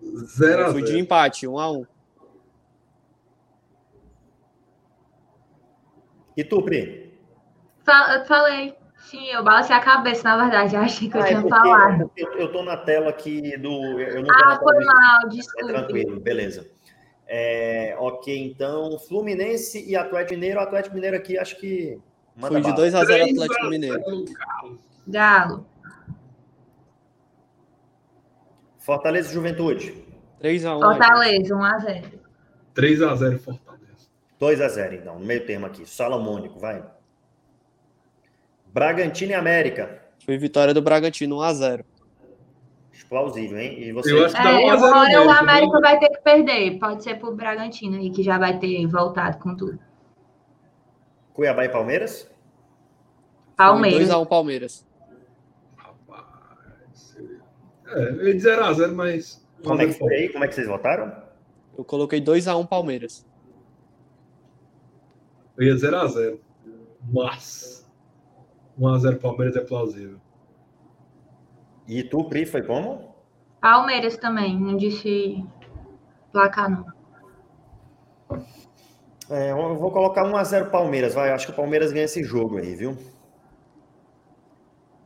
0x0. 0.03 0.71
Fui 0.71 0.83
de 0.83 0.97
empate, 0.99 1.47
1x1. 1.47 1.87
E 6.37 6.43
tu, 6.43 6.61
Pri? 6.63 7.13
Fa- 7.85 8.15
Eu 8.15 8.25
falei. 8.25 8.75
Sim, 8.97 9.27
eu 9.27 9.43
balancei 9.43 9.75
a 9.75 9.79
cabeça, 9.79 10.23
na 10.23 10.37
verdade. 10.37 10.75
Eu 10.75 10.81
achei 10.81 11.07
que 11.09 11.15
eu 11.15 11.21
Ah, 11.21 11.25
é 11.25 11.27
tinha 11.27 11.41
porque- 11.41 11.55
falado. 11.55 11.99
porque 12.09 12.23
eu, 12.23 12.31
eu 12.39 12.51
tô 12.51 12.63
na 12.63 12.75
tela 12.77 13.09
aqui 13.09 13.55
do. 13.57 13.99
Eu 13.99 14.23
não 14.23 14.29
Ah, 14.33 14.59
foi 14.59 14.83
mal, 14.83 15.25
É 15.25 15.29
desculpe. 15.29 15.67
tranquilo, 15.73 16.19
beleza. 16.19 16.67
É, 17.27 17.95
ok, 17.99 18.47
então, 18.47 18.97
Fluminense 18.99 19.83
e 19.87 19.95
Atlético 19.95 20.33
Mineiro. 20.35 20.59
O 20.59 20.63
Atlético 20.63 20.95
Mineiro 20.95 21.15
aqui, 21.17 21.37
acho 21.37 21.57
que. 21.59 21.99
Manda 22.35 22.53
Fui 22.53 22.61
de 22.61 22.71
bala. 22.71 22.87
2x0 22.87 23.05
Três 23.05 23.31
Atlético 23.31 23.67
Mineiro. 23.67 24.01
Galo. 25.07 25.65
Fortaleza 28.79 29.31
e 29.31 29.33
Juventude. 29.33 30.05
3x1. 30.41 30.79
Fortaleza, 30.79 31.55
1x0. 31.55 32.03
3x0 32.75 33.39
Fortaleza. 33.39 33.75
2x0, 34.39 34.93
então, 34.93 35.19
no 35.19 35.25
meio 35.25 35.45
termo 35.45 35.65
aqui. 35.65 35.89
Salomônico, 35.89 36.59
vai. 36.59 36.83
Bragantino 38.67 39.31
e 39.31 39.35
América. 39.35 40.03
Foi 40.25 40.37
vitória 40.37 40.73
do 40.73 40.81
Bragantino, 40.81 41.37
1x0. 41.37 41.83
Plausível, 43.07 43.59
hein? 43.59 43.83
E 43.83 43.91
você? 43.91 44.11
Eu 44.11 44.25
acho 44.25 44.35
que 44.35 44.43
dá 44.43 44.49
É, 44.49 44.65
1 44.65 44.69
a 44.69 44.77
0 44.77 44.87
uma 44.87 44.99
hora 45.01 45.19
o 45.19 45.29
América, 45.29 45.39
América 45.39 45.73
né? 45.75 45.81
vai 45.81 45.99
ter 45.99 46.09
que 46.09 46.21
perder. 46.21 46.79
Pode 46.79 47.03
ser 47.03 47.19
pro 47.19 47.35
Bragantino 47.35 47.97
aí, 47.97 48.09
que 48.09 48.23
já 48.23 48.37
vai 48.37 48.57
ter 48.57 48.85
voltado 48.87 49.37
com 49.37 49.55
tudo. 49.55 49.79
Cuiabá 51.35 51.65
e 51.65 51.69
Palmeiras? 51.69 52.31
Palmeiras. 53.57 54.07
2x1 54.07 54.27
Palmeiras. 54.27 54.87
Rapaz. 55.75 57.17
É, 57.87 58.09
eu 58.09 58.27
ia 58.27 58.33
de 58.33 58.39
0x0, 58.39 58.93
mas. 58.93 59.45
Como 59.61 59.81
é 59.81 59.85
que 59.85 59.91
1 59.91 59.91
a 59.91 59.91
0 59.91 59.99
foi 59.99 60.15
aí? 60.15 60.29
Como 60.29 60.43
é 60.45 60.47
que 60.47 60.55
vocês 60.55 60.67
votaram? 60.67 61.13
Eu 61.77 61.83
coloquei 61.83 62.21
2x1 62.21 62.67
Palmeiras. 62.67 63.27
Eu 65.57 65.67
ia 65.67 65.75
0x0. 65.75 66.39
Mas. 67.13 67.85
1x0 68.79 69.19
Palmeiras 69.19 69.57
é 69.57 69.61
plausível. 69.61 70.19
E 71.85 72.01
tu, 72.01 72.23
Pri, 72.29 72.45
foi 72.45 72.63
como? 72.63 73.13
Palmeiras 73.59 74.15
também. 74.15 74.57
Não 74.57 74.77
disse 74.77 75.45
placar, 76.31 76.69
não. 76.69 76.94
É, 79.29 79.51
eu 79.51 79.75
vou 79.75 79.91
colocar 79.91 80.23
1x0 80.23 80.69
Palmeiras, 80.69 81.13
vai. 81.13 81.31
Acho 81.31 81.47
que 81.47 81.51
o 81.51 81.55
Palmeiras 81.55 81.91
ganha 81.91 82.05
esse 82.05 82.23
jogo 82.23 82.57
aí, 82.57 82.75
viu? 82.75 82.97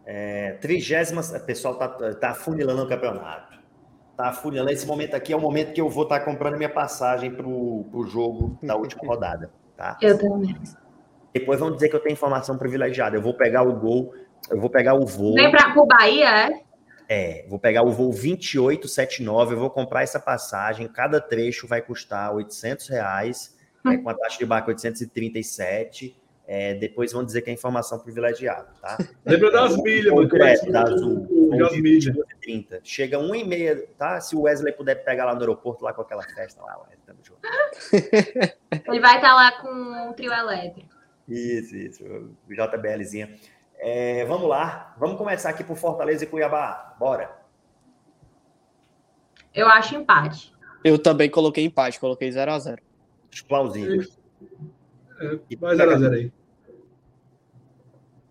É, 0.06 0.54
trigésima. 0.54 1.22
O 1.22 1.46
pessoal 1.46 1.76
tá, 1.76 1.88
tá 2.16 2.30
afunilando 2.32 2.84
o 2.84 2.90
campeonato. 2.90 3.60
Tá 4.18 4.30
afunilando. 4.30 4.72
Esse 4.72 4.86
momento 4.86 5.16
aqui 5.16 5.32
é 5.32 5.38
o 5.38 5.40
momento 5.40 5.72
que 5.72 5.80
eu 5.80 5.90
vou 5.90 6.04
estar 6.04 6.20
comprando 6.22 6.58
minha 6.58 6.70
passagem 6.70 7.32
pro, 7.32 7.86
pro 7.92 8.06
jogo 8.08 8.58
da 8.62 8.76
última 8.76 9.06
rodada, 9.06 9.52
tá? 9.78 9.98
Eu 10.02 10.18
também. 10.18 10.56
Depois 11.34 11.60
vão 11.60 11.72
dizer 11.72 11.90
que 11.90 11.96
eu 11.96 12.00
tenho 12.00 12.14
informação 12.14 12.58
privilegiada. 12.58 13.16
Eu 13.16 13.22
vou 13.22 13.34
pegar 13.34 13.62
o 13.62 13.74
gol, 13.74 14.14
eu 14.50 14.60
vou 14.60 14.70
pegar 14.70 14.96
o 14.96 15.06
voo. 15.06 15.36
Vem 15.36 15.52
pra, 15.52 15.74
Bahia, 15.86 16.48
é? 16.48 16.70
É, 17.08 17.46
vou 17.48 17.58
pegar 17.58 17.84
o 17.84 17.92
voo 17.92 18.10
2879, 18.10 19.56
eu 19.56 19.60
vou 19.60 19.70
comprar 19.70 20.04
essa 20.04 20.20
passagem, 20.20 20.88
cada 20.88 21.20
trecho 21.20 21.68
vai 21.68 21.82
custar 21.82 22.34
800 22.36 22.88
reais, 22.90 23.58
é, 23.86 23.98
com 23.98 24.10
a 24.10 24.14
taxa 24.14 24.38
de 24.38 24.46
barco 24.46 24.70
837, 24.70 26.16
é, 26.48 26.74
depois 26.74 27.12
vão 27.14 27.24
dizer 27.24 27.42
que 27.44 27.50
é 27.50 27.54
informação 27.54 28.00
privilegiada, 28.00 28.70
tá? 28.82 28.98
Lembra 29.26 29.52
das 29.52 29.78
milhas, 29.78 30.12
O 30.12 30.16
mano. 30.16 30.28
direto 30.30 30.72
da 30.72 30.84
Azul, 30.84 31.28
Das 31.58 31.78
milhas. 31.78 32.06
22h30. 32.06 32.80
Chega 32.84 33.18
1h30, 33.20 33.88
tá? 33.98 34.20
Se 34.20 34.36
o 34.36 34.42
Wesley 34.42 34.74
puder 34.74 35.04
pegar 35.04 35.26
lá 35.26 35.36
no 35.36 35.42
aeroporto, 35.42 35.84
lá 35.84 35.94
com 35.94 36.02
aquela 36.02 36.24
festa 36.24 36.62
lá, 36.64 36.78
Wesley, 36.80 36.98
tamo 37.06 37.20
junto. 37.24 37.40
Ele 38.92 39.00
vai 39.00 39.18
estar 39.18 39.36
lá 39.36 39.52
com 39.62 40.10
o 40.10 40.14
trio 40.14 40.34
elétrico. 40.34 40.90
Isso, 41.28 41.76
isso, 41.76 42.04
o 42.04 42.54
JBLzinha. 42.54 43.36
É, 43.78 44.26
vamos 44.26 44.50
lá, 44.50 44.96
vamos 44.98 45.18
começar 45.18 45.52
aqui 45.52 45.64
por 45.64 45.78
Fortaleza 45.78 46.24
e 46.24 46.28
Cuiabá, 46.28 46.96
bora. 47.00 47.38
Eu 49.54 49.68
acho 49.68 49.96
empate. 49.96 50.52
Eu 50.84 50.98
também 50.98 51.30
coloquei 51.30 51.64
empate, 51.64 52.00
coloquei 52.00 52.28
0x0. 53.32 53.48
Plausível. 53.48 54.02
É, 55.22 55.28
vai 55.58 55.76
pega- 55.78 55.98
0x0 55.98 56.14
aí. 56.14 56.34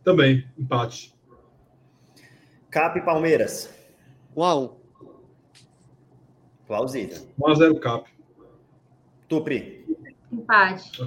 Também, 0.04 0.48
empate. 0.58 1.14
Cap 2.70 2.98
e 2.98 3.02
Palmeiras, 3.02 3.72
1x1. 4.36 4.74
plausível. 6.66 7.26
1x0 7.38 7.78
Cap. 7.80 8.10
Tupri. 9.28 9.86
Empate. 10.32 11.00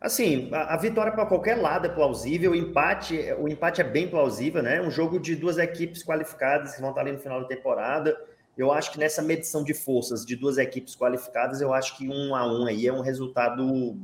Assim, 0.00 0.48
a, 0.54 0.74
a 0.74 0.76
vitória 0.76 1.12
para 1.12 1.26
qualquer 1.26 1.56
lado 1.56 1.86
é 1.86 1.90
plausível, 1.90 2.52
o 2.52 2.54
empate, 2.54 3.16
o 3.38 3.46
empate 3.48 3.80
é 3.80 3.84
bem 3.84 4.08
plausível, 4.08 4.62
né? 4.62 4.80
Um 4.80 4.90
jogo 4.90 5.20
de 5.20 5.36
duas 5.36 5.58
equipes 5.58 6.02
qualificadas 6.02 6.74
que 6.74 6.80
vão 6.80 6.90
estar 6.90 7.02
ali 7.02 7.12
no 7.12 7.18
final 7.18 7.40
da 7.42 7.46
temporada. 7.46 8.16
Eu 8.60 8.70
acho 8.70 8.92
que 8.92 8.98
nessa 8.98 9.22
medição 9.22 9.64
de 9.64 9.72
forças 9.72 10.24
de 10.24 10.36
duas 10.36 10.58
equipes 10.58 10.94
qualificadas, 10.94 11.62
eu 11.62 11.72
acho 11.72 11.96
que 11.96 12.06
um 12.06 12.34
a 12.34 12.46
um 12.46 12.66
aí 12.66 12.86
é 12.86 12.92
um 12.92 13.00
resultado 13.00 13.96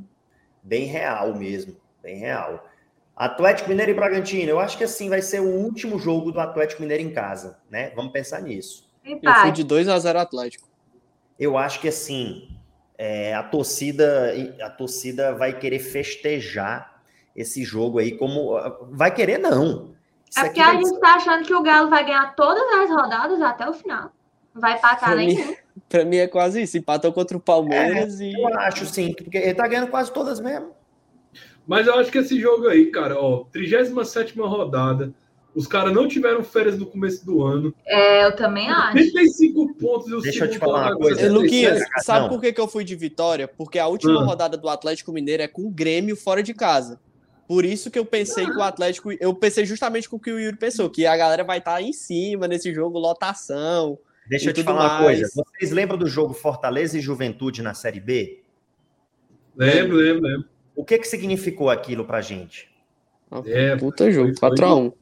bem 0.63 0.85
real 0.85 1.35
mesmo, 1.35 1.77
bem 2.01 2.17
real. 2.17 2.67
Atlético 3.15 3.69
Mineiro 3.69 3.91
e 3.91 3.93
Bragantino, 3.93 4.49
eu 4.49 4.59
acho 4.59 4.75
que 4.75 4.83
assim 4.83 5.09
vai 5.09 5.21
ser 5.21 5.41
o 5.41 5.47
último 5.47 5.99
jogo 5.99 6.31
do 6.31 6.39
Atlético 6.39 6.81
Mineiro 6.81 7.03
em 7.03 7.13
casa, 7.13 7.59
né? 7.69 7.91
Vamos 7.95 8.11
pensar 8.11 8.41
nisso. 8.41 8.89
Eu 9.05 9.19
fui 9.41 9.51
de 9.51 9.63
2x0 9.63 10.15
Atlético. 10.15 10.67
Eu 11.39 11.55
acho 11.55 11.79
que 11.79 11.87
assim 11.87 12.49
é, 12.97 13.35
a 13.35 13.43
torcida 13.43 14.33
a 14.59 14.71
torcida 14.71 15.35
vai 15.35 15.57
querer 15.57 15.79
festejar 15.79 17.03
esse 17.35 17.63
jogo 17.63 17.99
aí 17.99 18.17
como 18.17 18.55
vai 18.89 19.13
querer 19.13 19.37
não. 19.37 19.95
Isso 20.27 20.39
É 20.39 20.41
aqui 20.41 20.55
porque 20.55 20.61
a 20.61 20.73
gente 20.73 20.99
tá 20.99 21.13
achando 21.13 21.45
que 21.45 21.53
o 21.53 21.61
Galo 21.61 21.91
vai 21.91 22.03
ganhar 22.03 22.35
todas 22.35 22.63
as 22.79 22.89
rodadas 22.89 23.39
até 23.39 23.69
o 23.69 23.73
final. 23.73 24.16
Não 24.57 24.61
vai 24.61 24.75
empatar 24.77 25.09
Pra 25.09 25.15
nem. 25.15 25.35
mim, 25.35 25.55
pra 25.87 26.03
mim 26.03 26.17
é 26.17 26.27
quase 26.27 26.61
isso. 26.63 26.77
Empatou 26.77 27.13
contra 27.13 27.37
o 27.37 27.39
Palmeiras 27.39 28.19
e. 28.19 28.33
eu 28.33 28.47
acho 28.59 28.85
sim, 28.87 29.13
porque 29.13 29.37
ele 29.37 29.53
tá 29.53 29.67
ganhando 29.67 29.89
quase 29.91 30.11
todas 30.11 30.39
mesmo. 30.39 30.71
Mas 31.67 31.85
eu 31.85 31.93
acho 31.95 32.11
que 32.11 32.17
esse 32.17 32.39
jogo 32.39 32.67
aí, 32.67 32.87
cara, 32.87 33.19
ó, 33.21 33.43
37 33.51 34.37
rodada. 34.39 35.13
Os 35.53 35.67
caras 35.67 35.93
não 35.93 36.07
tiveram 36.07 36.43
férias 36.43 36.77
no 36.77 36.85
começo 36.85 37.25
do 37.25 37.43
ano. 37.43 37.73
É, 37.85 38.25
eu 38.25 38.35
também 38.35 38.69
acho. 38.69 38.93
35 38.93 39.73
pontos 39.75 40.07
e 40.07 40.13
o 40.13 40.21
Deixa 40.21 40.45
eu 40.45 40.49
te 40.51 40.57
falar 40.59 40.87
uma 40.91 40.95
coisa. 40.97 41.19
Ei, 41.21 41.29
67. 41.29 41.33
Luquinhas, 41.43 41.79
Não. 41.79 42.03
sabe 42.03 42.29
por 42.29 42.39
que, 42.41 42.53
que 42.53 42.61
eu 42.61 42.67
fui 42.67 42.83
de 42.83 42.95
vitória? 42.95 43.47
Porque 43.47 43.77
a 43.79 43.87
última 43.87 44.21
Ah. 44.21 44.25
rodada 44.25 44.55
do 44.57 44.69
Atlético 44.69 45.11
Mineiro 45.11 45.43
é 45.43 45.47
com 45.47 45.63
o 45.63 45.69
Grêmio 45.71 46.15
fora 46.15 46.41
de 46.41 46.53
casa. 46.53 46.99
Por 47.47 47.63
isso 47.65 47.89
que 47.89 47.97
eu 47.97 48.05
pensei 48.05 48.45
que 48.45 48.51
o 48.57 48.61
Atlético. 48.61 49.11
Eu 49.19 49.33
pensei 49.33 49.65
justamente 49.65 50.07
com 50.09 50.17
o 50.17 50.19
que 50.19 50.29
o 50.31 50.39
Yuri 50.39 50.57
pensou, 50.57 50.89
que 50.89 51.05
a 51.07 51.15
galera 51.17 51.43
vai 51.43 51.57
estar 51.59 51.81
em 51.81 51.93
cima 51.93 52.47
nesse 52.47 52.73
jogo, 52.73 52.99
lotação. 52.99 53.97
Deixa 54.29 54.45
E 54.45 54.49
eu 54.49 54.53
te 54.53 54.63
falar 54.63 54.79
uma 54.81 55.01
mais. 55.01 55.19
coisa. 55.19 55.43
Vocês 55.55 55.71
lembram 55.71 55.97
do 55.97 56.07
jogo 56.07 56.33
Fortaleza 56.33 56.97
e 56.97 57.01
Juventude 57.01 57.61
na 57.61 57.73
Série 57.73 57.99
B? 57.99 58.41
Lembro, 59.55 59.97
lembro, 59.97 60.21
lembro. 60.27 60.45
O 60.75 60.83
que 60.85 60.97
que 60.99 61.07
significou 61.07 61.69
aquilo 61.69 62.05
pra 62.05 62.21
gente? 62.21 62.69
É, 63.45 63.75
Puta 63.75 64.09
jogo, 64.11 64.27
foi- 64.37 64.49
foi- 64.49 64.57
4x1. 64.57 64.93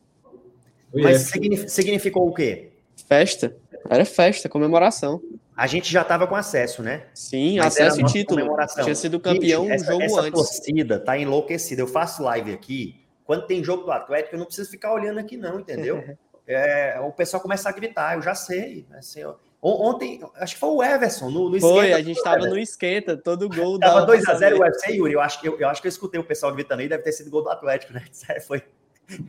Foi 0.92 1.02
Mas 1.02 1.22
signif- 1.24 1.68
significou 1.70 2.28
o 2.28 2.34
quê? 2.34 2.70
Festa? 3.08 3.56
Era 3.90 4.06
festa, 4.06 4.48
comemoração. 4.48 5.22
A 5.56 5.68
gente 5.68 5.92
já 5.92 6.02
estava 6.02 6.26
com 6.26 6.36
acesso, 6.36 6.82
né? 6.82 7.06
Sim, 7.14 7.58
Mas 7.58 7.68
acesso 7.68 8.02
e 8.02 8.06
título. 8.06 8.40
comemoração. 8.40 8.84
Tinha 8.84 8.96
sido 8.96 9.20
campeão 9.20 9.64
Bicho, 9.64 9.72
um 9.72 9.76
essa, 9.76 9.92
jogo 9.92 10.02
essa 10.04 10.22
antes. 10.22 10.32
torcida 10.32 11.00
tá 11.00 11.18
enlouquecida. 11.18 11.82
Eu 11.82 11.88
faço 11.88 12.24
live 12.24 12.52
aqui. 12.52 13.02
Quando 13.26 13.46
tem 13.46 13.64
jogo 13.64 13.84
do 13.84 13.92
Atlético, 13.92 14.36
eu 14.36 14.40
não 14.40 14.46
preciso 14.46 14.70
ficar 14.70 14.94
olhando 14.94 15.20
aqui, 15.20 15.36
não, 15.38 15.60
entendeu? 15.60 16.04
É, 16.48 17.00
o 17.00 17.12
pessoal 17.12 17.42
começa 17.42 17.68
a 17.70 17.72
gritar, 17.72 18.16
eu 18.16 18.22
já 18.22 18.36
sei. 18.36 18.86
Assim, 18.94 19.24
Ontem, 19.68 20.22
acho 20.36 20.54
que 20.54 20.60
foi 20.60 20.70
o 20.70 20.84
Everson 20.84 21.32
no, 21.32 21.50
no 21.50 21.60
Foi, 21.60 21.92
a 21.92 22.02
gente 22.02 22.22
tava 22.22 22.46
no 22.46 22.56
esquenta, 22.56 23.18
todo 23.18 23.50
gol 23.50 23.80
Tava 23.80 24.06
da 24.06 24.14
2x0 24.14 24.58
o 24.58 24.62
UFC, 24.62 24.92
Yuri. 24.94 25.14
Eu 25.14 25.22
acho, 25.22 25.42
que, 25.42 25.48
eu, 25.48 25.60
eu 25.60 25.68
acho 25.68 25.82
que 25.82 25.88
eu 25.88 25.90
escutei 25.90 26.22
o 26.22 26.24
pessoal 26.24 26.54
gritando 26.54 26.82
aí, 26.82 26.88
deve 26.88 27.02
ter 27.02 27.12
sido 27.12 27.32
gol 27.32 27.42
do 27.42 27.50
Atlético, 27.50 27.92
né? 27.92 28.04
Foi 28.46 28.62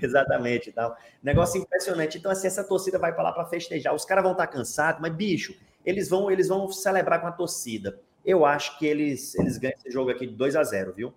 exatamente 0.03 0.69
e 0.69 0.73
tal. 0.73 0.95
Negócio 1.23 1.59
impressionante. 1.59 2.19
Então, 2.19 2.31
assim, 2.31 2.47
essa 2.47 2.63
torcida 2.63 2.99
vai 2.99 3.15
para 3.15 3.25
lá 3.25 3.33
para 3.33 3.47
festejar. 3.47 3.95
Os 3.95 4.05
caras 4.05 4.23
vão 4.23 4.33
estar 4.33 4.47
cansados, 4.47 5.01
mas, 5.01 5.15
bicho, 5.15 5.55
eles 5.87 6.11
vão, 6.11 6.31
eles 6.31 6.49
vão 6.49 6.71
celebrar 6.71 7.23
com 7.23 7.29
a 7.29 7.33
torcida. 7.33 7.99
Eu 8.23 8.45
acho 8.45 8.79
que 8.79 8.87
eles, 8.87 9.35
eles 9.37 9.57
ganham 9.57 9.77
esse 9.79 9.91
jogo 9.91 10.11
aqui 10.11 10.27
de 10.27 10.37
2x0, 10.37 10.93
viu? 10.95 11.15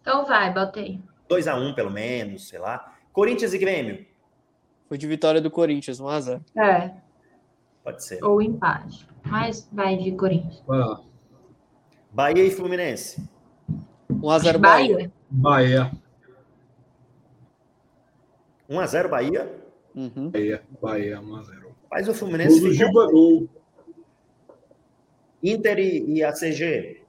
Então 0.00 0.26
vai, 0.26 0.52
botei. 0.52 1.00
2x1, 1.30 1.72
pelo 1.72 1.90
menos, 1.90 2.48
sei 2.48 2.58
lá. 2.58 2.96
Corinthians 3.12 3.54
e 3.54 3.58
Grêmio. 3.58 4.04
Foi 4.88 4.96
de 4.96 5.06
vitória 5.06 5.40
do 5.40 5.50
Corinthians, 5.50 6.00
1x0. 6.00 6.40
É, 6.56 6.92
Pode 7.82 8.04
ser. 8.04 8.22
ou 8.24 8.40
empate. 8.40 9.06
Mas 9.24 9.68
vai 9.72 9.96
de 9.96 10.12
Corinthians. 10.12 10.62
Vai 10.66 10.78
lá. 10.78 11.00
Bahia 12.12 12.44
e 12.44 12.50
Fluminense. 12.50 13.28
1x0 14.10 14.58
Bahia. 14.58 15.12
Bahia. 15.28 15.90
Bahia. 15.90 15.92
1x0 18.70 19.08
Bahia. 19.08 19.62
Uhum. 19.94 20.30
Bahia. 20.30 20.62
Bahia, 20.80 21.20
1x0. 21.20 21.66
Mas 21.90 22.08
o 22.08 22.12
Gol 22.12 22.14
Fluminense 22.14 22.60
do 22.60 22.72
Gilba 22.72 23.10
Gol. 23.10 23.48
Inter 25.42 25.78
e, 25.78 26.04
e 26.14 26.24
ACG. 26.24 27.02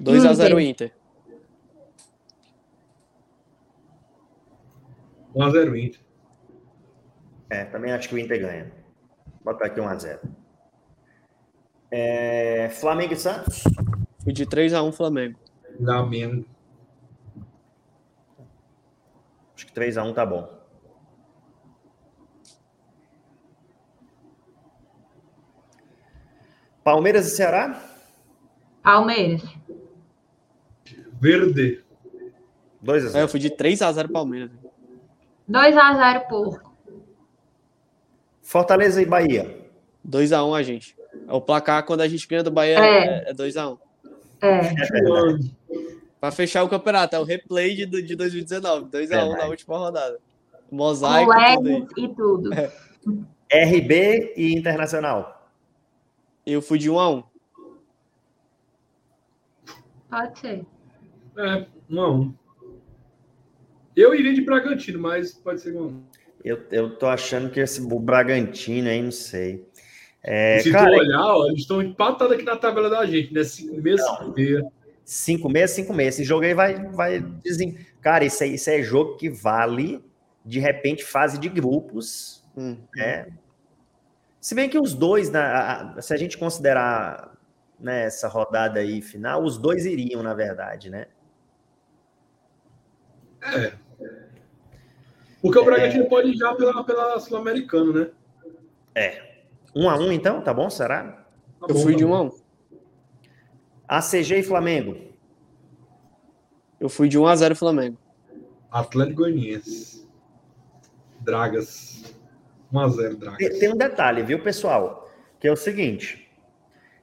2x0 0.00 0.62
Inter. 0.68 0.92
1x0 5.34 5.84
Inter. 5.84 6.00
É, 7.52 7.66
também 7.66 7.92
acho 7.92 8.08
que 8.08 8.14
o 8.14 8.18
Inter 8.18 8.40
ganha. 8.40 8.72
Vou 9.44 9.52
botar 9.52 9.66
aqui 9.66 9.78
1x0. 9.78 10.20
É, 11.90 12.70
Flamengo 12.70 13.12
e 13.12 13.16
Santos. 13.16 13.62
Fui 14.24 14.32
de 14.32 14.46
3x1 14.46 14.90
Flamengo. 14.90 15.38
Flamengo. 15.76 16.46
Acho 19.54 19.66
que 19.66 19.72
3x1 19.74 20.14
tá 20.14 20.24
bom. 20.24 20.48
Palmeiras 26.82 27.26
e 27.26 27.36
Ceará? 27.36 27.78
Palmeiras. 28.82 29.42
Verde. 31.20 31.84
2x0. 32.82 33.14
É, 33.14 33.22
eu 33.22 33.28
fui 33.28 33.38
de 33.38 33.50
3x0 33.50 34.10
Palmeiras. 34.10 34.50
2x0 35.50 36.28
Porco. 36.28 36.71
Fortaleza 38.56 39.00
e 39.00 39.06
Bahia. 39.06 39.58
2x1 40.06 40.58
a 40.58 40.62
gente. 40.62 40.94
O 41.26 41.40
placar, 41.40 41.86
quando 41.86 42.02
a 42.02 42.08
gente 42.08 42.28
ganha 42.28 42.42
do 42.42 42.50
Bahia, 42.50 42.78
É. 42.78 43.24
é, 43.26 43.30
é 43.30 43.32
2x1. 43.32 43.78
É. 44.42 44.60
Pra 46.20 46.30
fechar 46.30 46.62
o 46.62 46.68
campeonato, 46.68 47.16
é 47.16 47.18
o 47.18 47.24
replay 47.24 47.74
de, 47.74 47.86
de 48.02 48.14
2019. 48.14 48.90
2x1 48.90 49.08
na 49.10 49.24
Verdade. 49.24 49.48
última 49.50 49.78
rodada. 49.78 50.18
Com 50.68 50.76
Mosaico, 50.76 51.30
tudo 51.32 51.38
aí. 51.40 51.56
legs 51.56 51.92
e 51.96 52.08
tudo. 52.14 52.50
RB 53.50 54.34
e 54.36 54.52
Internacional. 54.54 55.50
Eu 56.44 56.60
fui 56.60 56.78
de 56.78 56.90
1x1. 56.90 57.24
Pode 60.10 60.38
ser. 60.38 60.66
é, 61.38 61.66
1x1. 61.90 62.34
Eu 63.96 64.14
iria 64.14 64.34
de 64.34 64.42
Bragantino, 64.42 64.98
mas 65.00 65.32
pode 65.32 65.60
ser 65.62 65.72
1x1. 65.74 66.02
Eu, 66.44 66.60
eu 66.70 66.96
tô 66.96 67.06
achando 67.06 67.50
que 67.50 67.60
esse 67.60 67.80
o 67.80 67.98
Bragantino 68.00 68.88
aí, 68.88 69.00
não 69.00 69.12
sei. 69.12 69.64
É, 70.22 70.60
Se 70.60 70.70
cara, 70.70 70.90
tu 70.90 70.96
olhar, 70.98 71.20
ó, 71.24 71.46
eles 71.48 71.60
estão 71.60 71.82
empatados 71.82 72.34
aqui 72.34 72.44
na 72.44 72.56
tabela 72.56 72.88
da 72.90 73.04
gente, 73.06 73.32
né? 73.32 73.42
5 73.44 73.80
meses, 73.80 74.06
5 74.06 74.30
meses. 74.34 74.64
5 75.04 75.48
meses, 75.48 75.76
5 75.76 75.94
meses. 75.94 76.14
Esse 76.20 76.24
jogo 76.24 76.44
aí 76.44 76.54
vai. 76.54 76.74
vai 76.90 77.20
desen... 77.20 77.76
Cara, 78.00 78.24
isso, 78.24 78.42
aí, 78.42 78.54
isso 78.54 78.70
é 78.70 78.82
jogo 78.82 79.16
que 79.16 79.28
vale, 79.30 80.04
de 80.44 80.58
repente, 80.60 81.04
fase 81.04 81.38
de 81.38 81.48
grupos. 81.48 82.42
Hum. 82.56 82.76
né? 82.96 83.26
Se 84.40 84.54
bem 84.54 84.68
que 84.68 84.78
os 84.78 84.92
dois, 84.94 85.30
né, 85.30 85.38
a- 85.40 85.94
a- 85.96 86.02
se 86.02 86.12
a 86.12 86.16
gente 86.16 86.36
considerar 86.36 87.32
né, 87.78 88.04
essa 88.04 88.26
rodada 88.28 88.80
aí 88.80 89.00
final, 89.00 89.42
os 89.44 89.56
dois 89.58 89.86
iriam, 89.86 90.22
na 90.22 90.34
verdade, 90.34 90.90
né? 90.90 91.06
É. 93.42 93.72
Porque 95.42 95.58
o 95.58 95.64
Bragantino 95.64 96.08
pode 96.08 96.30
ir 96.30 96.36
já 96.36 96.54
pela, 96.54 96.84
pela 96.84 97.18
Sul-Americano, 97.18 97.92
né? 97.92 98.10
Um 99.74 99.90
a 99.90 99.98
um, 99.98 100.12
então, 100.12 100.40
tá 100.40 100.54
bom? 100.54 100.70
Será? 100.70 101.26
Tá 101.60 101.66
Eu 101.68 101.74
bom, 101.74 101.82
fui 101.82 101.92
tá 101.92 101.98
de 101.98 102.04
bom. 102.06 102.30
1x1. 102.30 102.42
ACG 103.88 104.38
e 104.38 104.42
Flamengo. 104.42 104.96
Eu 106.78 106.88
fui 106.88 107.08
de 107.08 107.18
1x0 107.18 107.56
Flamengo. 107.56 107.98
Atlético 108.70 109.18
Goianiense. 109.18 110.08
Dragas. 111.20 112.14
1x0, 112.72 113.18
Dragas. 113.18 113.38
Tem, 113.38 113.58
tem 113.58 113.72
um 113.72 113.76
detalhe, 113.76 114.22
viu, 114.22 114.42
pessoal? 114.42 115.10
Que 115.40 115.48
é 115.48 115.52
o 115.52 115.56
seguinte: 115.56 116.30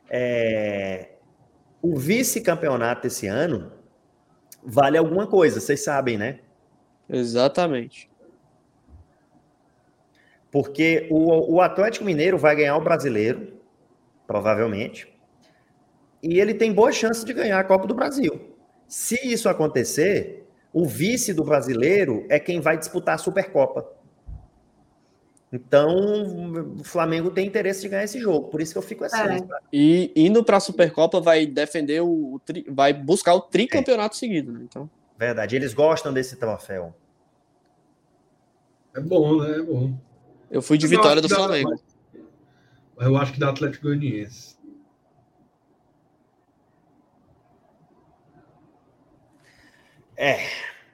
é, 0.10 1.10
o 1.82 1.98
vice-campeonato 1.98 3.08
esse 3.08 3.28
ano 3.28 3.72
vale 4.64 4.98
alguma 4.98 5.28
coisa, 5.28 5.60
vocês 5.60 5.84
sabem, 5.84 6.18
né? 6.18 6.40
Exatamente. 7.10 8.10
Porque 10.52 11.08
o, 11.12 11.56
o 11.56 11.62
Atlético 11.62 12.06
Mineiro 12.06 12.38
vai 12.38 12.56
ganhar 12.56 12.76
o 12.76 12.82
brasileiro, 12.82 13.54
provavelmente, 14.26 15.08
e 16.22 16.40
ele 16.40 16.54
tem 16.54 16.74
boa 16.74 16.92
chance 16.92 17.24
de 17.24 17.34
ganhar 17.34 17.60
a 17.60 17.64
Copa 17.64 17.88
do 17.88 17.94
Brasil. 17.94 18.56
Se 18.88 19.16
isso 19.24 19.48
acontecer, 19.48 20.48
o 20.74 20.86
vice 20.86 21.34
do 21.34 21.44
brasileiro 21.44 22.26
é 22.30 22.40
quem 22.40 22.60
vai 22.60 22.78
disputar 22.78 23.16
a 23.16 23.18
Supercopa. 23.20 23.88
Então, 25.52 26.76
o 26.80 26.84
Flamengo 26.84 27.32
tem 27.32 27.48
interesse 27.48 27.82
de 27.82 27.90
ganhar 27.90 28.04
esse 28.04 28.20
jogo, 28.20 28.50
por 28.50 28.62
isso 28.62 28.72
que 28.72 28.78
eu 28.78 28.84
fico 28.84 29.04
assim. 29.04 29.18
É. 29.18 29.48
E 29.74 30.12
indo 30.16 30.44
pra 30.44 30.60
Supercopa, 30.60 31.20
vai 31.20 31.46
defender 31.48 32.02
o. 32.02 32.36
o 32.36 32.40
tri- 32.40 32.66
vai 32.70 32.94
buscar 32.94 33.34
o 33.34 33.42
tricampeonato 33.42 34.16
seguido, 34.16 34.52
né? 34.52 34.60
Então. 34.64 34.88
Verdade, 35.18 35.56
eles 35.56 35.74
gostam 35.74 36.14
desse 36.14 36.36
troféu. 36.36 36.94
É 38.96 39.00
bom, 39.00 39.42
né? 39.42 39.58
É 39.58 39.62
bom. 39.62 39.94
Eu 40.50 40.62
fui 40.62 40.78
de 40.78 40.86
eu 40.86 40.90
vitória 40.90 41.22
do 41.22 41.30
Flamengo. 41.30 41.80
Eu 43.00 43.18
acho 43.18 43.34
que 43.34 43.40
da 43.40 43.50
Atlético 43.50 43.88
Goianiense. 43.88 44.58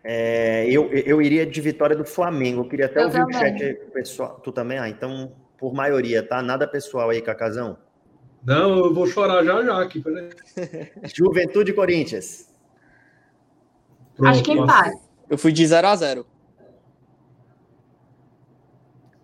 É, 0.07 0.69
eu, 0.69 0.91
eu 0.91 1.19
iria 1.19 1.47
de 1.47 1.59
vitória 1.59 1.95
do 1.95 2.05
Flamengo. 2.05 2.61
Eu 2.61 2.69
queria 2.69 2.85
até 2.85 3.01
Eu 3.01 3.05
ouvir 3.05 3.23
o 3.23 3.27
também. 3.27 3.39
chat 3.57 3.63
aí, 3.63 3.73
pessoal. 3.73 4.39
Tu 4.43 4.51
também? 4.51 4.77
Ah, 4.77 4.87
então, 4.87 5.31
por 5.57 5.73
maioria, 5.73 6.21
tá? 6.21 6.43
Nada 6.43 6.67
pessoal 6.67 7.09
aí, 7.09 7.21
Cacazão. 7.23 7.75
Não, 8.45 8.85
eu 8.85 8.93
vou 8.93 9.07
chorar 9.07 9.43
já 9.43 9.63
já 9.63 9.81
aqui. 9.81 9.99
Peraí. 9.99 10.29
Juventude 11.11 11.71
e 11.71 11.73
Corinthians. 11.73 12.47
Pronto, 14.15 14.29
Acho 14.29 14.43
que 14.43 14.51
empate. 14.51 15.01
Eu 15.27 15.39
fui 15.39 15.51
de 15.51 15.63
0x0. 15.63 16.23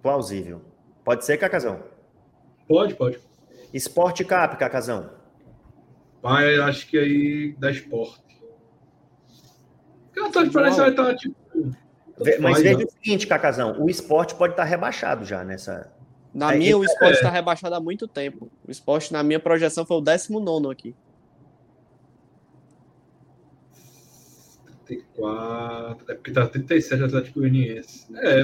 Plausível. 0.02 0.62
Pode 1.04 1.26
ser, 1.26 1.38
Cacazão. 1.38 1.84
Pode, 2.68 2.96
pode. 2.96 3.20
Esporte 3.74 4.24
Cap, 4.26 4.58
Cacazão. 4.58 5.10
Mas 6.22 6.60
acho 6.60 6.88
que 6.88 6.98
aí 6.98 7.56
dá 7.58 7.72
esporte. 7.72 8.22
O 10.18 10.26
Atlético 10.26 10.54
Paranaense 10.54 10.80
vai 10.80 10.90
estar 10.92 11.16
tipo. 11.16 11.36
Ve- 12.20 12.38
Mas 12.38 12.52
faz, 12.54 12.64
veja 12.64 12.78
né? 12.78 12.84
o 12.86 12.92
seguinte, 12.92 13.26
Cacazão. 13.28 13.82
O 13.82 13.90
esporte 13.90 14.36
pode 14.36 14.54
estar 14.54 14.64
rebaixado 14.64 15.26
já 15.26 15.44
nessa. 15.44 15.92
Na 16.34 16.54
É, 16.54 16.58
minha, 16.58 16.78
o 16.78 16.84
esporte 16.84 17.14
é. 17.14 17.16
está 17.16 17.30
rebaixado 17.30 17.74
há 17.76 17.80
muito 17.80 18.08
tempo. 18.08 18.50
O 18.68 18.72
esporte, 18.72 19.12
na 19.12 19.24
minha 19.24 19.40
projeção, 19.40 19.86
foi 19.86 19.98
o 19.98 20.02
19 20.02 20.72
aqui. 20.72 20.96
34. 24.86 26.12
É 26.12 26.16
porque 26.16 26.32
tá 26.32 26.48
37 26.48 27.04
Atlético 27.04 27.40
Goianiense. 27.40 28.08
É, 28.16 28.42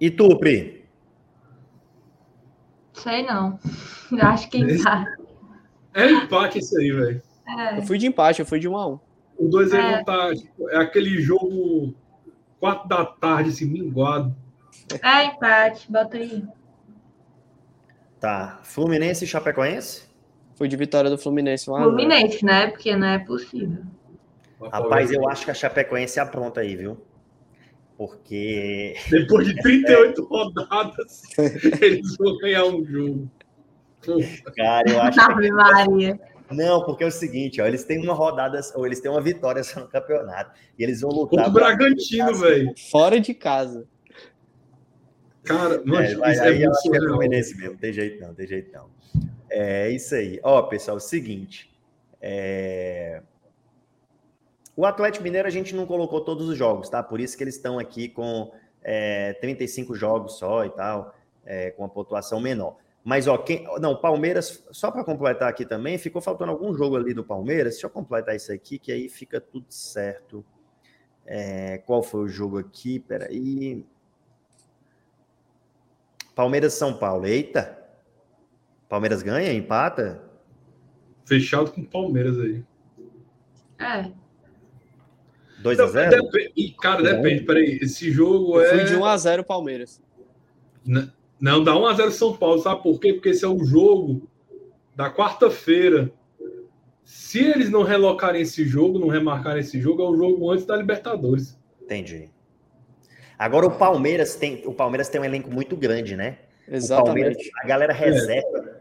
E 0.00 0.10
tu, 0.10 0.36
Pri? 0.38 0.84
Sei 2.92 3.22
não. 3.22 3.58
Acho 4.20 4.48
que 4.50 4.58
empate. 4.58 5.10
é 5.94 6.10
empate 6.10 6.58
isso 6.58 6.78
aí, 6.78 6.90
velho. 6.90 7.22
É. 7.48 7.78
Eu 7.78 7.82
fui 7.82 7.98
de 7.98 8.06
empate, 8.06 8.40
eu 8.40 8.46
fui 8.46 8.58
de 8.58 8.68
1x1. 8.68 9.00
Os 9.38 9.50
dois 9.50 9.72
aí 9.72 9.80
É. 9.80 9.90
vão 9.90 10.00
estar. 10.00 10.34
tipo, 10.34 10.70
é 10.70 10.76
aquele 10.78 11.20
jogo 11.20 11.94
4 12.58 12.88
da 12.88 13.04
tarde, 13.04 13.50
assim, 13.50 13.66
minguado. 13.66 14.34
É 15.02 15.24
empate, 15.26 15.90
bota 15.90 16.16
aí. 16.16 16.44
Tá. 18.18 18.60
Fluminense 18.62 19.24
e 19.24 19.28
Chapecoense? 19.28 20.04
Foi 20.54 20.68
de 20.68 20.76
vitória 20.76 21.10
do 21.10 21.18
Fluminense. 21.18 21.70
1 21.70 21.74
a 21.74 21.78
0. 21.78 21.90
Fluminense, 21.90 22.44
né? 22.44 22.66
Porque 22.68 22.96
não 22.96 23.06
é 23.06 23.18
possível. 23.18 23.82
Rapaz, 24.72 25.12
eu 25.12 25.28
acho 25.28 25.44
que 25.44 25.50
a 25.50 25.54
Chapecoense 25.54 26.18
apronta 26.18 26.60
aí, 26.62 26.74
viu? 26.74 26.96
Porque. 27.96 28.94
Depois 29.10 29.46
de 29.46 29.56
38 29.56 30.24
rodadas, 30.24 31.22
eles 31.80 32.16
vão 32.16 32.36
ganhar 32.38 32.64
um 32.64 32.84
jogo. 32.84 33.30
Cara, 34.56 34.88
eu 34.90 35.00
acho 35.02 35.18
que. 35.18 35.32
Ave 35.32 35.50
Maria. 35.50 36.20
Não, 36.50 36.84
porque 36.84 37.02
é 37.02 37.08
o 37.08 37.10
seguinte, 37.10 37.60
ó, 37.60 37.66
eles 37.66 37.82
têm 37.82 38.00
uma 38.00 38.14
rodada, 38.14 38.60
ou 38.76 38.86
eles 38.86 39.00
têm 39.00 39.10
uma 39.10 39.20
vitória 39.20 39.64
só 39.64 39.80
no 39.80 39.88
campeonato. 39.88 40.52
E 40.78 40.84
eles 40.84 41.00
vão 41.00 41.10
lutar. 41.10 41.44
Contra 41.44 41.48
o 41.48 41.52
Bragantino, 41.52 42.34
velho. 42.36 42.72
Fora 42.90 43.18
de 43.18 43.34
casa. 43.34 43.86
Cara, 45.42 45.82
mano, 45.84 46.04
É, 46.04 46.14
vai, 46.16 46.32
isso 46.32 46.42
aí 46.42 46.62
é 46.62 46.66
eu 46.66 46.70
acho 46.70 46.82
que 46.82 46.96
é. 46.96 47.00
Fluminense 47.00 47.56
mesmo, 47.56 47.76
tem 47.78 47.92
jeito 47.92 48.20
não, 48.20 48.34
tem 48.34 48.46
jeito 48.46 48.72
não. 48.72 48.90
É 49.48 49.90
isso 49.90 50.14
aí. 50.14 50.40
Ó, 50.42 50.62
pessoal, 50.62 50.98
seguinte. 51.00 51.70
é, 52.20 53.22
O 54.76 54.84
Atlético 54.84 55.24
Mineiro 55.24 55.48
a 55.48 55.50
gente 55.50 55.74
não 55.74 55.86
colocou 55.86 56.20
todos 56.20 56.48
os 56.48 56.56
jogos, 56.56 56.90
tá? 56.90 57.02
Por 57.02 57.18
isso 57.18 57.36
que 57.36 57.42
eles 57.42 57.56
estão 57.56 57.78
aqui 57.78 58.08
com 58.08 58.52
é, 58.82 59.32
35 59.34 59.94
jogos 59.94 60.38
só 60.38 60.64
e 60.66 60.70
tal, 60.70 61.14
é, 61.46 61.70
com 61.70 61.84
a 61.84 61.88
pontuação 61.88 62.38
menor. 62.38 62.76
Mas, 63.02 63.26
ó, 63.26 63.38
quem. 63.38 63.64
Não, 63.80 63.92
o 63.92 64.00
Palmeiras, 64.00 64.66
só 64.72 64.90
para 64.90 65.04
completar 65.04 65.48
aqui 65.48 65.64
também, 65.64 65.96
ficou 65.96 66.20
faltando 66.20 66.50
algum 66.50 66.74
jogo 66.74 66.96
ali 66.96 67.14
do 67.14 67.24
Palmeiras. 67.24 67.74
Deixa 67.74 67.86
eu 67.86 67.90
completar 67.90 68.34
isso 68.34 68.52
aqui, 68.52 68.78
que 68.78 68.92
aí 68.92 69.08
fica 69.08 69.40
tudo 69.40 69.66
certo. 69.70 70.44
É, 71.24 71.78
qual 71.78 72.02
foi 72.02 72.20
o 72.22 72.28
jogo 72.28 72.58
aqui? 72.58 72.98
Peraí. 72.98 73.86
Palmeiras 76.34 76.74
São 76.74 76.98
Paulo. 76.98 77.26
Eita! 77.26 77.78
Palmeiras 78.88 79.22
ganha, 79.22 79.52
empata? 79.52 80.22
Fechado 81.24 81.72
com 81.72 81.80
o 81.80 81.86
Palmeiras 81.86 82.38
aí. 82.38 82.64
É. 83.78 84.25
2 85.66 85.80
a 85.80 85.82
Não, 85.84 85.88
0 85.92 86.22
depe- 86.22 86.52
e, 86.56 86.70
cara, 86.70 87.02
depende, 87.02 87.42
peraí. 87.44 87.78
Esse 87.82 88.10
jogo 88.10 88.60
é. 88.60 88.84
de 88.84 88.94
1 88.94 89.04
a 89.04 89.16
0 89.16 89.44
Palmeiras. 89.44 90.00
N- 90.86 91.10
Não, 91.40 91.62
dá 91.62 91.74
1x0 91.74 92.10
São 92.10 92.36
Paulo, 92.36 92.60
sabe 92.62 92.82
por 92.82 92.98
quê? 93.00 93.12
Porque 93.12 93.30
esse 93.30 93.44
é 93.44 93.48
o 93.48 93.62
jogo 93.64 94.28
da 94.94 95.10
quarta-feira. 95.12 96.10
Se 97.04 97.38
eles 97.44 97.70
não 97.70 97.82
relocarem 97.82 98.40
esse 98.42 98.64
jogo, 98.64 98.98
não 98.98 99.08
remarcarem 99.08 99.60
esse 99.60 99.80
jogo, 99.80 100.02
é 100.02 100.08
o 100.08 100.16
jogo 100.16 100.50
antes 100.50 100.64
da 100.64 100.76
Libertadores. 100.76 101.58
Entendi. 101.82 102.30
Agora 103.38 103.66
o 103.66 103.70
Palmeiras 103.76 104.34
tem, 104.36 104.62
o 104.66 104.72
Palmeiras 104.72 105.08
tem 105.08 105.20
um 105.20 105.24
elenco 105.24 105.50
muito 105.50 105.76
grande, 105.76 106.16
né? 106.16 106.38
O 106.68 106.74
Exatamente. 106.74 107.50
a 107.62 107.66
galera 107.66 107.92
reserva. 107.92 108.80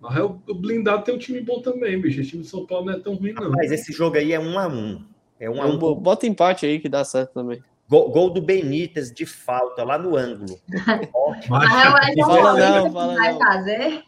Mas 0.00 0.16
é 0.18 0.22
o 0.22 0.38
o 0.46 0.54
blindado 0.54 1.02
tem 1.04 1.14
um 1.14 1.18
time 1.18 1.40
bom 1.40 1.62
também, 1.62 1.98
bicho. 2.00 2.20
Esse 2.20 2.30
time 2.30 2.42
de 2.42 2.48
São 2.48 2.66
Paulo 2.66 2.86
não 2.86 2.92
é 2.92 3.00
tão 3.00 3.14
ruim, 3.14 3.32
não. 3.32 3.50
Mas 3.50 3.72
esse 3.72 3.92
jogo 3.92 4.16
aí 4.18 4.32
é 4.32 4.38
um 4.38 4.58
a 4.58 4.68
um. 4.68 5.02
É 5.44 5.50
um 5.50 5.54
Então, 5.54 5.70
um. 5.70 5.78
bo- 5.78 5.94
Bota 5.94 6.26
empate 6.26 6.66
aí 6.66 6.78
que 6.80 6.88
dá 6.88 7.04
certo 7.04 7.32
também. 7.34 7.62
Gol, 7.88 8.10
gol 8.10 8.30
do 8.30 8.40
Benítez 8.40 9.12
de 9.12 9.26
falta 9.26 9.84
lá 9.84 9.98
no 9.98 10.16
ângulo. 10.16 10.58
Ótimo. 11.14 11.56
Mas 11.56 12.08
é 12.08 12.10
Elton 12.12 12.26
Fala 12.26 12.58
não, 12.58 12.92
fala 12.92 13.14
vai 13.14 13.32
não. 13.32 13.38
fazer. 13.38 14.02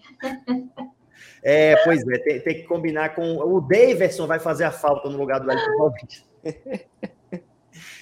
É, 1.43 1.77
pois 1.85 2.03
é, 2.09 2.19
tem, 2.19 2.41
tem 2.41 2.55
que 2.57 2.63
combinar 2.65 3.15
com. 3.15 3.37
O 3.37 3.61
Daverson 3.61 4.27
vai 4.27 4.39
fazer 4.41 4.65
a 4.65 4.71
falta 4.71 5.09
no 5.11 5.19
lugar 5.19 5.41
do 5.41 5.51
Elton 5.51 5.77
Paulista. 5.77 6.27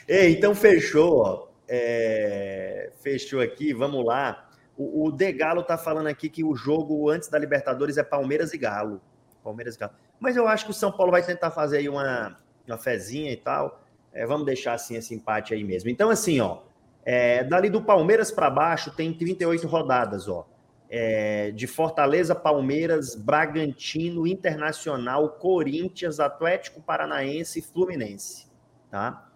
Ei, 0.06 0.32
então 0.32 0.54
fechou, 0.54 1.18
ó. 1.18 1.48
É, 1.68 2.90
fechou 3.00 3.40
aqui, 3.40 3.72
vamos 3.72 4.04
lá. 4.04 4.48
O, 4.76 5.06
o 5.06 5.12
De 5.12 5.32
Galo 5.32 5.62
tá 5.62 5.78
falando 5.78 6.06
aqui 6.08 6.28
que 6.28 6.44
o 6.44 6.54
jogo 6.54 7.08
antes 7.10 7.28
da 7.28 7.38
Libertadores 7.38 7.96
é 7.96 8.02
Palmeiras 8.02 8.52
e 8.52 8.58
Galo. 8.58 9.00
Palmeiras 9.42 9.76
e 9.76 9.78
Galo. 9.78 9.92
Mas 10.20 10.36
eu 10.36 10.46
acho 10.46 10.64
que 10.66 10.70
o 10.70 10.74
São 10.74 10.92
Paulo 10.92 11.10
vai 11.12 11.22
tentar 11.24 11.50
fazer 11.50 11.78
aí 11.78 11.88
uma, 11.88 12.36
uma 12.72 12.78
fezinha 12.78 13.32
e 13.32 13.36
tal. 13.36 13.82
É, 14.12 14.26
vamos 14.26 14.46
deixar 14.46 14.74
assim 14.74 14.96
esse 14.96 15.14
empate 15.14 15.52
aí 15.52 15.64
mesmo. 15.64 15.90
Então, 15.90 16.10
assim, 16.10 16.40
ó. 16.40 16.58
é, 17.04 17.42
dali 17.44 17.68
do 17.68 17.82
Palmeiras 17.82 18.30
para 18.30 18.48
baixo 18.48 18.90
tem 18.90 19.12
38 19.12 19.66
rodadas, 19.66 20.28
ó. 20.28 20.46
É, 20.88 21.50
de 21.50 21.66
Fortaleza, 21.66 22.34
Palmeiras, 22.34 23.16
Bragantino, 23.16 24.26
Internacional, 24.26 25.28
Corinthians, 25.30 26.20
Atlético 26.20 26.80
Paranaense 26.80 27.58
e 27.58 27.62
Fluminense, 27.62 28.46
tá? 28.90 29.28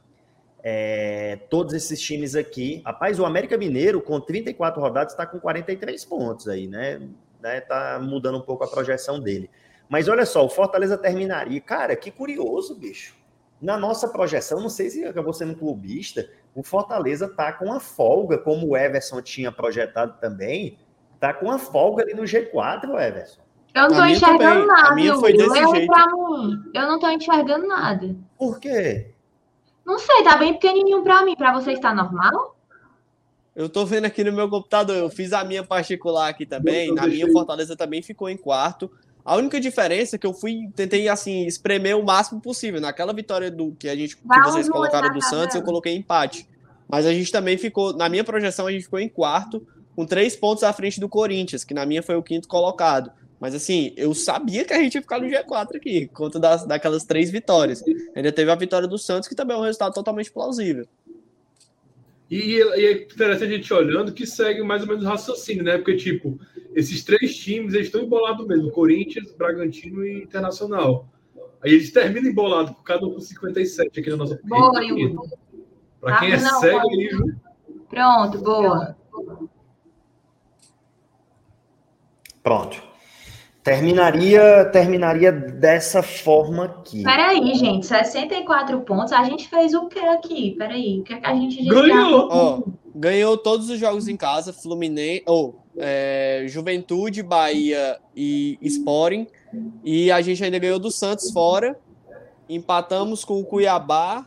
É, 0.63 1.39
todos 1.49 1.75
esses 1.75 2.01
times 2.01 2.37
aqui. 2.37 2.83
Rapaz, 2.85 3.19
o 3.19 3.25
América 3.25 3.57
Mineiro, 3.57 4.01
com 4.01 4.21
34 4.21 4.81
rodadas, 4.81 5.13
está 5.13 5.27
com 5.27 5.41
43 5.41 6.05
pontos 6.05 6.47
aí, 6.49 6.69
né? 6.69 7.01
né? 7.41 7.61
Tá 7.61 7.99
mudando 8.01 8.39
um 8.39 8.43
pouco 8.43 8.65
a 8.65 8.69
projeção 8.69 9.19
dele. 9.19 9.51
Mas 9.89 10.09
olha 10.09 10.27
só, 10.27 10.45
o 10.45 10.49
Fortaleza 10.49 10.99
terminaria. 10.99 11.61
Cara, 11.61 11.97
que 11.97 12.11
curioso, 12.11 12.75
bicho. 12.75 13.17
Na 13.61 13.77
nossa 13.77 14.09
projeção, 14.09 14.61
não 14.61 14.69
sei 14.69 14.91
se 14.91 15.05
acabou 15.05 15.33
sendo 15.33 15.57
clubista, 15.57 16.29
o 16.55 16.63
Fortaleza 16.63 17.29
tá 17.29 17.53
com 17.53 17.73
a 17.73 17.81
folga, 17.81 18.39
como 18.39 18.69
o 18.69 18.77
Everson 18.77 19.21
tinha 19.21 19.51
projetado 19.51 20.15
também, 20.21 20.79
tá 21.19 21.35
com 21.35 21.51
a 21.51 21.59
folga 21.59 22.03
ali 22.05 22.15
no 22.15 22.23
G4, 22.23 22.85
Everson. 23.01 23.41
Eu 23.75 23.83
não 23.83 23.91
minha 23.91 24.11
enxergando 24.11 24.39
também. 24.39 24.63
A 24.63 24.67
nada, 24.67 24.95
minha 24.95 25.15
foi 25.17 25.33
desse 25.33 25.55
jeito. 25.55 25.93
Eu 26.75 26.83
não 26.83 26.99
tô 26.99 27.09
enxergando 27.11 27.67
nada. 27.67 28.17
Por 28.37 28.59
quê? 28.59 29.13
Não 29.85 29.99
sei, 29.99 30.23
tá 30.23 30.37
bem 30.37 30.55
pequenininho 30.55 31.03
pra 31.03 31.25
mim. 31.25 31.35
Pra 31.37 31.53
você 31.53 31.73
está 31.73 31.95
normal? 31.95 32.57
Eu 33.55 33.69
tô 33.69 33.85
vendo 33.85 34.05
aqui 34.05 34.23
no 34.23 34.33
meu 34.33 34.49
computador, 34.49 34.97
eu 34.97 35.11
fiz 35.11 35.33
a 35.33 35.43
minha 35.43 35.65
particular 35.65 36.29
aqui 36.29 36.47
também. 36.47 36.95
Na 36.95 37.07
minha, 37.07 37.31
Fortaleza 37.33 37.77
também 37.77 38.03
ficou 38.03 38.29
em 38.29 38.37
quarto. 38.37 38.91
A 39.29 39.37
única 39.37 39.61
diferença 39.61 40.17
é 40.17 40.19
que 40.19 40.27
eu 40.27 40.33
fui, 40.33 40.71
tentei 40.75 41.07
assim, 41.07 41.45
espremer 41.45 41.95
o 41.99 42.03
máximo 42.03 42.41
possível. 42.41 42.81
Naquela 42.81 43.13
vitória 43.13 43.51
do 43.51 43.73
que 43.73 43.87
a 43.87 43.95
gente 43.95 44.17
que 44.17 44.23
vocês 44.27 44.71
colocaram 44.71 45.13
do 45.13 45.23
Santos, 45.23 45.55
eu 45.55 45.61
coloquei 45.61 45.95
empate. 45.95 46.49
Mas 46.89 47.05
a 47.05 47.13
gente 47.13 47.31
também 47.31 47.59
ficou, 47.59 47.95
na 47.95 48.09
minha 48.09 48.25
projeção, 48.25 48.67
a 48.67 48.73
gente 48.73 48.85
ficou 48.85 48.99
em 48.99 49.07
quarto, 49.07 49.67
com 49.95 50.07
três 50.07 50.35
pontos 50.35 50.65
à 50.65 50.73
frente 50.73 50.99
do 50.99 51.11
Corinthians, 51.11 51.63
que 51.63 51.75
na 51.75 51.85
minha 51.85 52.03
foi 52.03 52.17
o 52.17 52.23
quinto 52.23 52.49
colocado. 52.49 53.13
Mas 53.39 53.55
assim, 53.55 53.93
eu 53.99 54.15
sabia 54.15 54.65
que 54.65 54.73
a 54.73 54.79
gente 54.79 54.95
ia 54.95 55.03
ficar 55.03 55.21
no 55.21 55.29
G4 55.29 55.77
aqui, 55.77 56.07
por 56.07 56.15
conta 56.15 56.41
das, 56.41 56.65
daquelas 56.65 57.05
três 57.05 57.31
vitórias. 57.31 57.85
Ainda 58.17 58.33
teve 58.33 58.51
a 58.51 58.55
vitória 58.55 58.89
do 58.89 58.97
Santos, 58.97 59.29
que 59.29 59.35
também 59.35 59.55
é 59.55 59.61
um 59.61 59.63
resultado 59.63 59.93
totalmente 59.93 60.33
plausível. 60.33 60.87
E, 62.31 62.57
e 62.57 62.87
é 62.87 62.93
interessante 63.03 63.53
a 63.53 63.57
gente 63.59 63.75
olhando 63.75 64.11
que 64.11 64.27
segue 64.27 64.63
mais 64.63 64.81
ou 64.81 64.89
menos 64.89 65.05
o 65.05 65.07
raciocínio, 65.07 65.65
né? 65.65 65.77
Porque, 65.77 65.97
tipo, 65.97 66.41
esses 66.79 67.03
três 67.03 67.37
times 67.37 67.75
eles 67.75 67.89
estão 67.89 68.03
embolados 68.03 68.47
mesmo: 68.47 68.71
Corinthians, 68.71 69.33
Bragantino 69.33 70.05
e 70.07 70.23
Internacional. 70.23 71.09
Aí 71.61 71.73
eles 71.73 71.91
terminam 71.91 72.31
embolados, 72.31 72.73
cada 72.85 73.05
um 73.05 73.15
com 73.15 73.21
57 73.21 73.99
aqui 73.99 74.11
na 74.11 74.17
nossa. 74.17 74.39
Para 76.01 76.19
quem 76.21 76.31
é 76.31 76.35
Ah, 76.37 76.41
não, 76.41 76.61
cego, 76.61 76.81
pode. 76.83 76.95
aí, 76.95 77.09
viu? 77.09 77.35
Pronto, 77.89 78.39
boa. 78.39 78.97
Pronto. 82.45 82.81
Terminaria, 83.65 84.65
terminaria 84.67 85.33
dessa 85.33 86.01
forma 86.01 86.65
aqui. 86.67 87.03
Peraí, 87.03 87.55
gente, 87.55 87.87
64 87.87 88.81
pontos. 88.83 89.13
A 89.13 89.25
gente 89.25 89.49
fez 89.49 89.75
o 89.75 89.89
que 89.89 89.99
aqui? 89.99 90.55
Peraí, 90.57 91.01
o 91.01 91.03
que, 91.03 91.13
é 91.13 91.21
que 91.21 91.27
a 91.27 91.35
gente? 91.35 91.63
Ganhou! 91.67 92.29
Ó, 92.31 92.63
ganhou 92.95 93.37
todos 93.37 93.69
os 93.69 93.79
jogos 93.79 94.07
em 94.09 94.17
casa, 94.17 94.53
Fluminense, 94.53 95.25
ou 95.27 95.67
é, 95.79 96.45
Juventude, 96.47 97.23
Bahia 97.23 97.99
e 98.15 98.59
Sporting. 98.63 99.27
E 99.85 100.11
a 100.11 100.21
gente 100.21 100.43
ainda 100.43 100.59
ganhou 100.59 100.79
do 100.79 100.91
Santos 100.91 101.31
fora. 101.33 101.79
Empatamos 102.49 103.25
com 103.25 103.41
o 103.41 103.45
Cuiabá. 103.45 104.27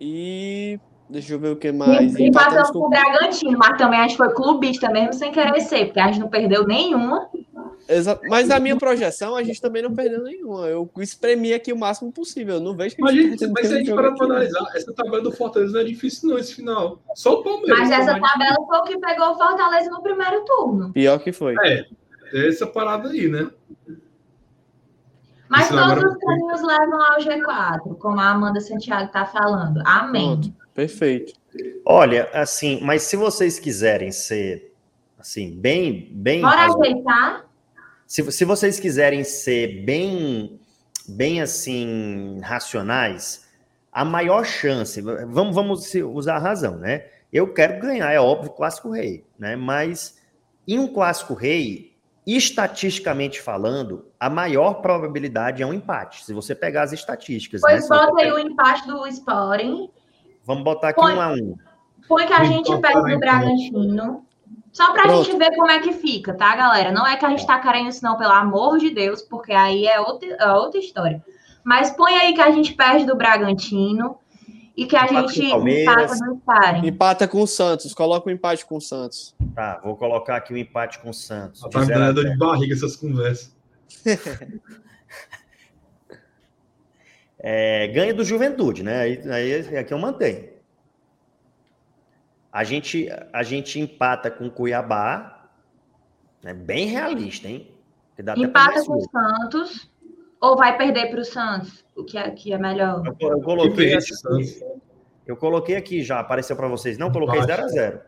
E. 0.00 0.78
Deixa 1.08 1.32
eu 1.32 1.38
ver 1.38 1.52
o 1.52 1.56
que 1.56 1.72
mais. 1.72 2.14
E 2.16 2.26
empatamos 2.26 2.70
com 2.70 2.80
com. 2.80 2.86
o 2.86 2.90
Bragantino, 2.90 3.58
mas 3.58 3.78
também 3.78 3.98
a 3.98 4.06
gente 4.06 4.16
foi 4.16 4.32
clubista 4.34 4.90
mesmo 4.90 5.14
sem 5.14 5.32
querer 5.32 5.58
ser, 5.60 5.86
porque 5.86 6.00
a 6.00 6.06
gente 6.08 6.20
não 6.20 6.28
perdeu 6.28 6.66
nenhuma. 6.66 7.28
Mas 8.28 8.46
na 8.48 8.60
minha 8.60 8.76
projeção, 8.76 9.34
a 9.34 9.42
gente 9.42 9.60
também 9.60 9.82
não 9.82 9.94
perdeu 9.94 10.22
nenhuma. 10.22 10.66
Eu 10.66 10.90
espremi 10.98 11.54
aqui 11.54 11.72
o 11.72 11.78
máximo 11.78 12.12
possível. 12.12 12.56
Eu 12.56 12.60
não 12.60 12.74
vejo 12.76 12.94
que 12.96 13.02
a 13.02 13.04
Mas, 13.06 13.14
gente 13.14 13.30
gente, 13.30 13.38
perdeu 13.38 13.54
mas 13.54 13.66
se 13.66 13.72
a 13.74 13.78
gente 13.78 13.90
parar 13.94 14.02
pra 14.14 14.24
aqui. 14.26 14.32
analisar, 14.32 14.72
essa 14.74 14.92
tabela 14.92 15.22
do 15.22 15.32
Fortaleza 15.32 15.72
não 15.72 15.80
é 15.80 15.84
difícil, 15.84 16.28
não, 16.28 16.38
esse 16.38 16.54
final. 16.54 17.00
Só 17.14 17.40
o 17.40 17.42
Palmeiras. 17.42 17.78
Mas 17.78 17.90
essa 17.90 18.18
mais 18.18 18.32
tabela 18.32 18.56
foi 18.66 18.78
o 18.78 18.82
que 18.82 18.98
pegou 18.98 19.30
o 19.30 19.36
Fortaleza 19.36 19.90
no 19.90 20.02
primeiro 20.02 20.44
turno. 20.44 20.92
Pior 20.92 21.18
que 21.18 21.32
foi. 21.32 21.54
É, 21.64 21.86
é 22.34 22.48
essa 22.48 22.66
parada 22.66 23.08
aí, 23.08 23.26
né? 23.28 23.50
Mas 25.48 25.68
todos 25.68 25.82
agora- 25.82 26.08
os 26.10 26.16
caminhos 26.18 26.62
levam 26.62 27.02
ao 27.02 27.18
G4, 27.20 27.96
como 27.98 28.20
a 28.20 28.28
Amanda 28.30 28.60
Santiago 28.60 29.06
está 29.06 29.24
falando. 29.24 29.80
Amém. 29.86 30.38
Pronto. 30.38 30.52
Perfeito. 30.74 31.32
Olha, 31.86 32.28
assim, 32.34 32.80
mas 32.82 33.02
se 33.02 33.16
vocês 33.16 33.58
quiserem 33.58 34.12
ser, 34.12 34.74
assim, 35.18 35.50
bem, 35.58 36.08
bem, 36.12 36.42
Bora 36.42 36.54
razo- 36.56 36.80
ajeitar? 36.82 37.47
Se, 38.08 38.32
se 38.32 38.44
vocês 38.46 38.80
quiserem 38.80 39.22
ser 39.22 39.84
bem, 39.84 40.58
bem 41.06 41.42
assim, 41.42 42.40
racionais, 42.42 43.46
a 43.92 44.02
maior 44.02 44.46
chance, 44.46 44.98
vamos, 45.02 45.54
vamos 45.54 45.94
usar 45.94 46.36
a 46.36 46.40
razão, 46.40 46.78
né? 46.78 47.04
Eu 47.30 47.52
quero 47.52 47.78
ganhar, 47.78 48.10
é 48.10 48.18
óbvio, 48.18 48.50
clássico 48.50 48.90
rei, 48.90 49.26
né? 49.38 49.56
Mas 49.56 50.18
Em 50.66 50.78
um 50.78 50.88
clássico 50.88 51.34
rei, 51.34 51.94
estatisticamente 52.26 53.42
falando, 53.42 54.06
a 54.18 54.30
maior 54.30 54.80
probabilidade 54.80 55.62
é 55.62 55.66
um 55.66 55.74
empate. 55.74 56.24
Se 56.24 56.32
você 56.32 56.54
pegar 56.54 56.84
as 56.84 56.92
estatísticas. 56.92 57.60
né? 57.60 57.68
Pois 57.70 57.86
você 57.86 57.94
bota 57.94 58.22
aí 58.22 58.32
o 58.32 58.38
empate 58.38 58.86
do 58.86 59.06
Sporting. 59.06 59.90
Vamos 60.44 60.64
botar 60.64 60.90
aqui 60.90 61.00
Põe. 61.00 61.14
um 61.14 61.20
a 61.20 61.32
um. 61.32 61.56
Põe 62.08 62.26
que 62.26 62.32
a 62.32 62.44
gente 62.44 62.66
toca 62.66 62.80
perde 62.80 63.00
lá, 63.00 63.08
do 63.10 63.18
Bragantino. 63.18 64.27
Só 64.72 64.92
pra 64.92 65.02
Pronto. 65.02 65.24
gente 65.24 65.38
ver 65.38 65.54
como 65.56 65.70
é 65.70 65.80
que 65.80 65.92
fica, 65.92 66.34
tá, 66.34 66.54
galera? 66.54 66.92
Não 66.92 67.06
é 67.06 67.16
que 67.16 67.24
a 67.24 67.30
gente 67.30 67.46
tá 67.46 67.58
querendo 67.58 67.88
isso, 67.88 68.02
não, 68.04 68.16
pelo 68.16 68.32
amor 68.32 68.78
de 68.78 68.90
Deus, 68.90 69.22
porque 69.22 69.52
aí 69.52 69.86
é 69.86 70.00
outra, 70.00 70.28
é 70.28 70.52
outra 70.52 70.78
história. 70.78 71.24
Mas 71.64 71.90
põe 71.90 72.14
aí 72.16 72.34
que 72.34 72.40
a 72.40 72.50
gente 72.50 72.74
perde 72.74 73.04
do 73.04 73.16
Bragantino 73.16 74.18
e 74.76 74.86
que 74.86 74.96
a 74.96 75.04
Empata 75.04 75.22
com 75.22 75.28
gente 75.28 75.50
Palmeiras. 75.50 76.20
empata. 76.20 76.86
Empata 76.86 77.28
com 77.28 77.42
o 77.42 77.46
Santos, 77.46 77.92
coloca 77.92 78.28
o 78.28 78.30
empate 78.30 78.64
com 78.64 78.76
o 78.76 78.80
Santos. 78.80 79.34
Tá, 79.54 79.80
vou 79.82 79.96
colocar 79.96 80.36
aqui 80.36 80.52
o 80.52 80.56
empate 80.56 81.00
com 81.00 81.10
o 81.10 81.14
Santos. 81.14 81.60
Tá 81.62 81.84
me 81.84 81.92
a 81.92 81.98
dando 82.12 82.24
de 82.24 82.36
barriga 82.36 82.74
essas 82.74 82.94
conversas. 82.94 83.56
É, 87.40 87.86
ganha 87.88 88.12
do 88.12 88.24
Juventude, 88.24 88.82
né? 88.82 89.00
Aí, 89.00 89.22
aí 89.30 89.76
aqui 89.78 89.94
eu 89.94 89.98
mantenho. 89.98 90.48
A 92.52 92.64
gente, 92.64 93.08
a 93.32 93.42
gente 93.42 93.78
empata 93.78 94.30
com 94.30 94.46
o 94.46 94.50
Cuiabá. 94.50 95.48
É 96.42 96.54
bem 96.54 96.86
realista, 96.86 97.48
hein? 97.48 97.70
Empata 98.36 98.84
com 98.84 98.96
o. 98.96 99.10
Santos 99.10 99.90
ou 100.40 100.56
vai 100.56 100.76
perder 100.76 101.10
pro 101.10 101.24
Santos? 101.24 101.84
O 101.96 102.04
que 102.04 102.16
é, 102.16 102.30
que 102.30 102.52
é 102.52 102.58
melhor? 102.58 103.02
Eu, 103.20 103.30
eu 103.30 103.40
coloquei, 103.40 103.88
Que 103.88 103.94
aqui, 103.96 104.60
eu 105.26 105.36
coloquei 105.36 105.76
aqui 105.76 106.02
já, 106.02 106.20
apareceu 106.20 106.56
para 106.56 106.68
vocês. 106.68 106.96
Não, 106.96 107.10
coloquei 107.10 107.44
Baixo. 107.44 107.62
0x0. 107.74 108.00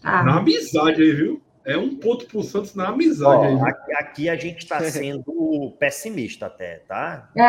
Tá. 0.00 0.22
Na 0.24 0.38
amizade 0.38 1.02
aí, 1.02 1.12
viu? 1.12 1.42
É 1.64 1.76
um 1.76 1.96
ponto 1.96 2.26
pro 2.26 2.42
Santos 2.42 2.74
na 2.74 2.88
amizade 2.88 3.46
aí. 3.46 3.54
Ó, 3.54 3.56
viu? 3.56 3.66
aqui, 3.66 3.92
aqui 3.94 4.28
a 4.28 4.36
gente 4.36 4.66
tá 4.66 4.80
sendo 4.80 5.76
pessimista 5.78 6.46
até, 6.46 6.78
tá? 6.78 7.30
É, 7.36 7.42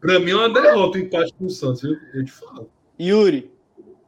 Pra 0.00 0.18
mim 0.18 0.30
é 0.30 0.36
uma 0.36 0.48
derrota 0.48 0.96
o 0.96 1.00
empate 1.00 1.34
com 1.34 1.44
o 1.44 1.50
Santos, 1.50 1.82
viu? 1.82 1.96
Eu 2.14 2.24
te 2.24 2.32
falo. 2.32 2.70
Yuri, 2.98 3.52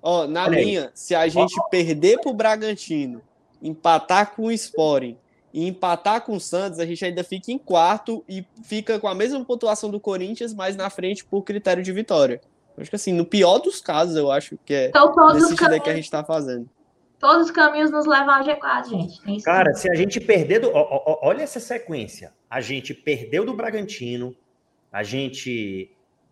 ó, 0.03 0.27
na 0.27 0.45
Olha 0.45 0.59
aí. 0.59 0.65
minha, 0.65 0.91
se 0.95 1.15
a 1.15 1.29
gente 1.29 1.55
perder 1.71 2.21
pro 2.21 2.35
Bragantino, 2.35 3.23
empatar 3.63 4.35
com 4.35 4.45
o 4.45 4.53
Sporting 4.53 5.17
e 5.55 5.67
empatar 5.69 6.23
com 6.23 6.35
o 6.35 6.41
Santos, 6.41 6.79
a 6.81 6.87
gente 6.87 7.05
ainda 7.05 7.23
fica 7.23 7.53
em 7.53 7.59
quarto 7.59 8.25
e 8.29 8.45
fica 8.65 8.99
com 8.99 9.07
a 9.07 9.15
mesma 9.15 9.45
pontuação 9.45 9.91
do 9.91 10.01
Corinthians, 10.01 10.53
mas 10.53 10.75
na 10.77 10.91
frente 10.91 11.25
por 11.25 11.43
critério 11.43 11.83
de 11.83 11.93
vitória. 11.93 12.41
Acho 12.77 12.91
que 12.91 12.97
assim, 12.97 13.13
no 13.13 13.25
pior 13.25 13.59
dos 13.59 13.81
casos, 13.81 14.17
eu 14.17 14.31
acho 14.31 14.59
que 14.65 14.73
é 14.73 14.89
então 14.89 15.13
todos 15.13 15.43
os, 15.45 15.51
aí 15.51 15.57
caminhos, 15.57 15.85
que 15.85 15.91
a 15.91 15.95
gente 15.95 16.11
tá 16.11 16.25
fazendo. 16.25 16.69
todos 17.19 17.47
os 17.47 17.51
caminhos 17.51 17.91
nos 17.91 18.07
levam 18.07 18.35
ao 18.35 18.43
G4, 18.43 18.89
gente. 18.89 19.43
Cara, 19.43 19.75
se 19.75 19.91
a 19.91 19.95
gente 19.95 20.19
perder 20.19 20.61
do. 20.61 20.71
ó, 20.71 20.81
ó, 20.81 21.03
ó, 21.07 21.29
olha 21.29 21.43
essa 21.43 21.61
sequência. 21.61 22.33
A 22.49 22.61
gente 22.61 22.95
perdeu 22.95 23.45
do 23.45 23.55
Bragantino, 23.55 24.35
a 24.91 25.03
gente 25.03 25.91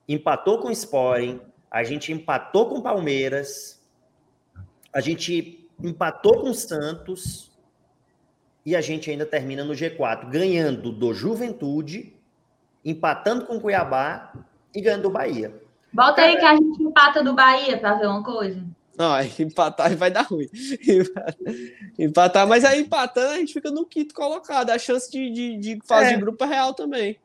empatou 0.08 0.58
com 0.58 0.68
o 0.68 0.72
Sporting, 0.72 1.40
a 1.70 1.84
gente 1.84 2.12
empatou 2.12 2.68
com 2.68 2.78
o 2.78 2.82
Palmeiras, 2.82 3.80
a 4.92 5.00
gente 5.00 5.68
empatou 5.82 6.40
com 6.40 6.50
o 6.50 6.54
Santos 6.54 7.50
e 8.66 8.74
a 8.74 8.80
gente 8.80 9.10
ainda 9.10 9.24
termina 9.24 9.64
no 9.64 9.72
G4, 9.72 10.28
ganhando 10.28 10.90
do 10.90 11.14
Juventude, 11.14 12.14
empatando 12.84 13.46
com 13.46 13.56
o 13.56 13.60
Cuiabá 13.60 14.32
e 14.74 14.80
ganhando 14.80 15.02
do 15.02 15.10
Bahia. 15.10 15.54
Bota 15.92 16.22
aí 16.22 16.36
que 16.36 16.44
a 16.44 16.54
gente 16.54 16.82
empata 16.82 17.22
do 17.22 17.34
Bahia 17.34 17.78
pra 17.78 17.94
ver 17.94 18.06
uma 18.06 18.22
coisa. 18.22 18.62
Não, 18.96 19.14
empatar 19.38 19.96
vai 19.96 20.10
dar 20.10 20.22
ruim. 20.22 20.48
Empatar, 21.98 22.46
mas 22.46 22.64
aí 22.64 22.82
empatando 22.82 23.32
a 23.32 23.36
gente 23.38 23.54
fica 23.54 23.70
no 23.70 23.86
quinto 23.86 24.14
colocado. 24.14 24.70
A 24.70 24.78
chance 24.78 25.10
de, 25.10 25.30
de, 25.30 25.56
de 25.56 25.78
fase 25.86 26.10
É. 26.10 26.14
de 26.14 26.20
grupo 26.20 26.44
é 26.44 26.46
real 26.46 26.74
também. 26.74 27.18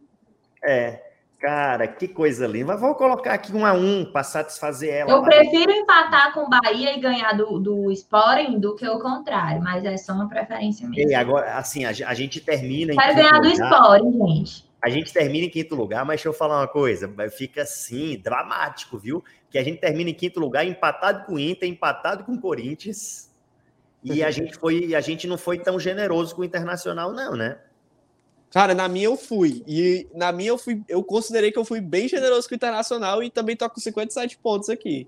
É, 0.63 1.04
cara, 1.45 1.87
que 1.87 2.07
coisa 2.07 2.47
linda. 2.47 2.73
Mas 2.73 2.81
vou 2.81 2.95
colocar 2.95 3.33
aqui 3.33 3.55
um 3.55 3.63
a 3.65 3.73
um 3.73 4.03
para 4.03 4.23
satisfazer 4.23 4.91
ela. 4.91 5.11
Eu 5.11 5.21
lá. 5.21 5.25
prefiro 5.25 5.71
empatar 5.71 6.33
com 6.33 6.41
o 6.41 6.49
Bahia 6.49 6.97
e 6.97 6.99
ganhar 6.99 7.33
do, 7.33 7.59
do 7.59 7.91
Sporting 7.91 8.59
do 8.59 8.75
que 8.75 8.87
o 8.87 8.99
contrário, 8.99 9.61
mas 9.61 9.85
é 9.85 9.95
só 9.95 10.13
uma 10.13 10.27
preferência 10.27 10.87
minha. 10.87 11.07
E 11.07 11.13
agora, 11.13 11.55
assim, 11.55 11.85
a, 11.85 11.89
a 11.89 12.13
gente 12.15 12.41
termina 12.41 12.93
Quero 12.95 13.15
quinto 13.15 13.15
ganhar 13.15 13.39
do 13.39 13.47
lugar. 13.47 13.71
Sporting, 13.71 14.27
gente. 14.27 14.65
A 14.81 14.89
gente 14.89 15.13
termina 15.13 15.45
em 15.45 15.49
quinto 15.49 15.75
lugar, 15.75 16.03
mas 16.03 16.17
deixa 16.17 16.29
eu 16.29 16.33
falar 16.33 16.59
uma 16.59 16.67
coisa, 16.67 17.11
fica 17.35 17.63
assim, 17.63 18.19
dramático, 18.23 18.97
viu? 18.97 19.23
Que 19.49 19.57
a 19.57 19.63
gente 19.63 19.79
termina 19.79 20.09
em 20.09 20.13
quinto 20.13 20.39
lugar, 20.39 20.65
empatado 20.65 21.25
com 21.25 21.33
o 21.33 21.39
Inter, 21.39 21.69
empatado 21.69 22.23
com 22.23 22.33
o 22.33 22.41
Corinthians. 22.41 23.31
E 24.03 24.23
a 24.23 24.29
gente 24.31 24.55
foi, 24.57 24.93
a 24.95 25.01
gente 25.01 25.27
não 25.27 25.37
foi 25.37 25.59
tão 25.59 25.79
generoso 25.79 26.35
com 26.35 26.41
o 26.41 26.45
Internacional, 26.45 27.13
não, 27.13 27.35
né? 27.35 27.57
Cara, 28.51 28.73
na 28.73 28.87
minha 28.87 29.05
eu 29.05 29.17
fui. 29.17 29.63
E 29.67 30.07
na 30.13 30.31
minha 30.31 30.49
eu 30.49 30.57
fui, 30.57 30.81
eu 30.87 31.03
considerei 31.03 31.51
que 31.51 31.59
eu 31.59 31.65
fui 31.65 31.81
bem 31.81 32.07
generoso 32.07 32.47
com 32.47 32.53
o 32.53 32.57
Internacional 32.57 33.21
e 33.21 33.29
também 33.29 33.55
tô 33.55 33.69
com 33.69 33.79
57 33.79 34.37
pontos 34.37 34.69
aqui. 34.69 35.07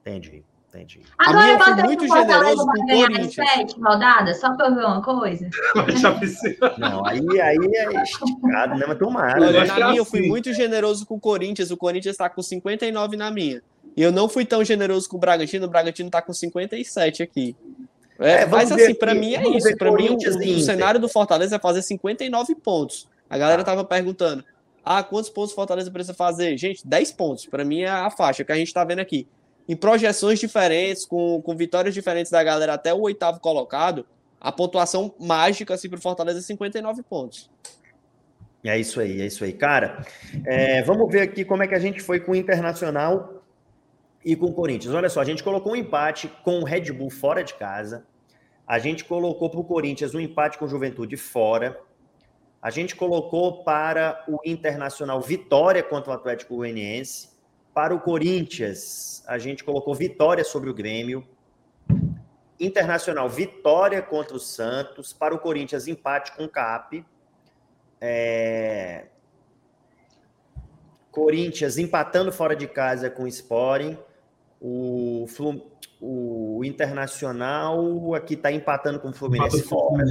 Entendi, 0.00 0.44
entendi. 0.68 1.02
A 1.18 1.30
Agora 1.30 1.44
minha 1.44 1.58
eu 1.58 1.64
fui 1.64 1.82
muito 1.82 2.06
generoso 2.06 2.66
com 2.66 2.72
o 2.72 2.86
Corinthians. 2.86 3.34
sete 3.34 3.80
rodadas, 3.80 4.40
só 4.40 4.54
pra 4.54 4.68
eu 4.68 4.74
ver 4.76 4.84
uma 4.84 5.02
coisa. 5.02 5.50
Não, 6.78 7.04
aí, 7.04 7.40
aí 7.40 7.58
é 7.74 8.02
esticado, 8.02 8.76
né? 8.76 8.84
Mas 8.86 8.98
tomara. 8.98 9.40
Olha, 9.42 9.60
né? 9.60 9.66
na 9.66 9.88
minha 9.88 9.98
eu 9.98 10.04
fui 10.04 10.28
muito 10.28 10.52
generoso 10.52 11.04
com 11.04 11.16
o 11.16 11.20
Corinthians. 11.20 11.70
O 11.70 11.76
Corinthians 11.76 12.16
tá 12.16 12.30
com 12.30 12.42
59 12.42 13.16
na 13.16 13.30
minha. 13.30 13.60
E 13.96 14.02
eu 14.02 14.12
não 14.12 14.28
fui 14.28 14.44
tão 14.44 14.64
generoso 14.64 15.08
com 15.08 15.16
o 15.16 15.20
Bragantino. 15.20 15.66
O 15.66 15.68
Bragantino 15.68 16.08
tá 16.08 16.22
com 16.22 16.32
57 16.32 17.22
aqui. 17.22 17.56
É, 18.18 18.42
É, 18.42 18.46
mas 18.46 18.72
assim, 18.72 18.92
aqui, 18.92 19.14
mim 19.14 19.34
é 19.34 19.48
isso. 19.56 19.76
Pra 19.76 19.92
mim, 19.92 20.08
o, 20.10 20.16
o 20.16 20.60
cenário 20.60 21.00
do 21.00 21.08
Fortaleza 21.08 21.56
é 21.56 21.58
fazer 21.58 21.82
59 21.82 22.54
pontos. 22.56 23.08
A 23.30 23.38
galera 23.38 23.62
tava 23.62 23.84
perguntando: 23.84 24.44
ah, 24.84 25.02
quantos 25.02 25.30
pontos 25.30 25.52
o 25.52 25.54
Fortaleza 25.54 25.90
precisa 25.90 26.14
fazer? 26.14 26.56
Gente, 26.56 26.86
10 26.86 27.12
pontos. 27.12 27.46
Pra 27.46 27.64
mim 27.64 27.82
é 27.82 27.88
a 27.88 28.10
faixa 28.10 28.44
que 28.44 28.52
a 28.52 28.56
gente 28.56 28.72
tá 28.72 28.84
vendo 28.84 29.00
aqui. 29.00 29.26
Em 29.68 29.76
projeções 29.76 30.38
diferentes, 30.38 31.04
com, 31.04 31.42
com 31.42 31.54
vitórias 31.54 31.94
diferentes 31.94 32.32
da 32.32 32.42
galera 32.42 32.72
até 32.72 32.92
o 32.94 33.00
oitavo 33.02 33.38
colocado, 33.38 34.06
a 34.40 34.50
pontuação 34.50 35.14
mágica 35.20 35.74
assim, 35.74 35.90
pro 35.90 36.00
Fortaleza 36.00 36.38
é 36.38 36.42
59 36.42 37.02
pontos. 37.02 37.50
É 38.64 38.78
isso 38.78 39.00
aí, 39.00 39.20
é 39.20 39.26
isso 39.26 39.44
aí. 39.44 39.52
Cara, 39.52 40.04
é, 40.44 40.82
vamos 40.82 41.10
ver 41.12 41.20
aqui 41.20 41.44
como 41.44 41.62
é 41.62 41.68
que 41.68 41.74
a 41.74 41.78
gente 41.78 42.00
foi 42.00 42.18
com 42.18 42.32
o 42.32 42.36
Internacional 42.36 43.37
e 44.28 44.36
com 44.36 44.44
o 44.44 44.52
Corinthians. 44.52 44.94
Olha 44.94 45.08
só, 45.08 45.22
a 45.22 45.24
gente 45.24 45.42
colocou 45.42 45.72
um 45.72 45.76
empate 45.76 46.28
com 46.44 46.60
o 46.60 46.64
Red 46.64 46.92
Bull 46.92 47.08
fora 47.08 47.42
de 47.42 47.54
casa. 47.54 48.06
A 48.66 48.78
gente 48.78 49.02
colocou 49.02 49.48
para 49.48 49.58
o 49.58 49.64
Corinthians 49.64 50.14
um 50.14 50.20
empate 50.20 50.58
com 50.58 50.66
o 50.66 50.68
Juventude 50.68 51.16
fora. 51.16 51.80
A 52.60 52.68
gente 52.68 52.94
colocou 52.94 53.64
para 53.64 54.22
o 54.28 54.38
Internacional 54.44 55.18
vitória 55.22 55.82
contra 55.82 56.10
o 56.10 56.14
Atlético 56.14 56.56
Goianiense. 56.56 57.30
Para 57.72 57.94
o 57.94 58.00
Corinthians, 58.00 59.24
a 59.26 59.38
gente 59.38 59.64
colocou 59.64 59.94
vitória 59.94 60.44
sobre 60.44 60.68
o 60.68 60.74
Grêmio. 60.74 61.26
Internacional 62.60 63.30
vitória 63.30 64.02
contra 64.02 64.36
o 64.36 64.38
Santos. 64.38 65.10
Para 65.10 65.34
o 65.34 65.38
Corinthians, 65.38 65.88
empate 65.88 66.32
com 66.32 66.44
o 66.44 66.48
CAP. 66.50 67.02
É, 67.98 69.06
Corinthians 71.10 71.78
empatando 71.78 72.30
fora 72.30 72.54
de 72.54 72.68
casa 72.68 73.08
com 73.08 73.22
o 73.22 73.26
Sporting. 73.26 73.96
O, 74.60 75.26
Flu- 75.28 75.70
o 76.00 76.62
Internacional 76.64 78.14
aqui 78.14 78.34
está 78.34 78.50
empatando 78.50 78.98
com 79.00 79.08
o 79.10 79.12
Fluminense 79.12 79.60
o 79.60 79.68
fora. 79.68 80.04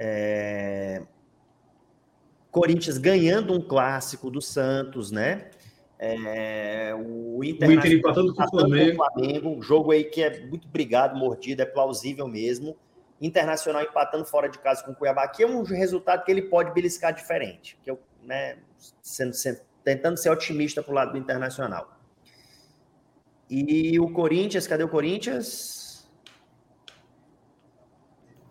É, 0.00 1.02
Corinthians 2.50 2.98
ganhando 2.98 3.52
um 3.52 3.60
clássico 3.60 4.30
do 4.30 4.40
Santos, 4.40 5.10
né? 5.10 5.50
É, 5.98 6.94
o 6.94 7.38
O 7.38 7.44
Internacional 7.44 7.86
Inter 7.86 7.98
empatando 7.98 8.34
com 8.34 8.42
o 8.42 8.44
o 8.44 8.48
Flamengo. 8.48 8.96
Flamengo, 8.96 9.62
jogo 9.62 9.90
aí 9.90 10.04
que 10.04 10.22
é 10.22 10.46
muito 10.46 10.68
brigado, 10.68 11.18
mordido, 11.18 11.62
é 11.62 11.66
plausível 11.66 12.28
mesmo. 12.28 12.76
Internacional 13.20 13.82
empatando 13.82 14.24
fora 14.24 14.48
de 14.48 14.58
casa 14.60 14.84
com 14.84 14.92
o 14.92 14.94
Cuiabá, 14.94 15.26
que 15.26 15.42
é 15.42 15.46
um 15.46 15.62
resultado 15.64 16.24
que 16.24 16.30
ele 16.30 16.42
pode 16.42 16.72
beliscar 16.72 17.12
diferente. 17.12 17.76
Que 17.82 17.90
eu, 17.90 17.98
né, 18.22 18.58
sendo, 19.02 19.32
sendo- 19.34 19.60
tentando 19.82 20.16
ser 20.16 20.30
otimista 20.30 20.80
pro 20.82 20.94
lado 20.94 21.12
do 21.12 21.18
Internacional. 21.18 21.97
E 23.50 23.98
o 23.98 24.10
Corinthians, 24.10 24.66
cadê 24.66 24.84
o 24.84 24.88
Corinthians? 24.88 26.08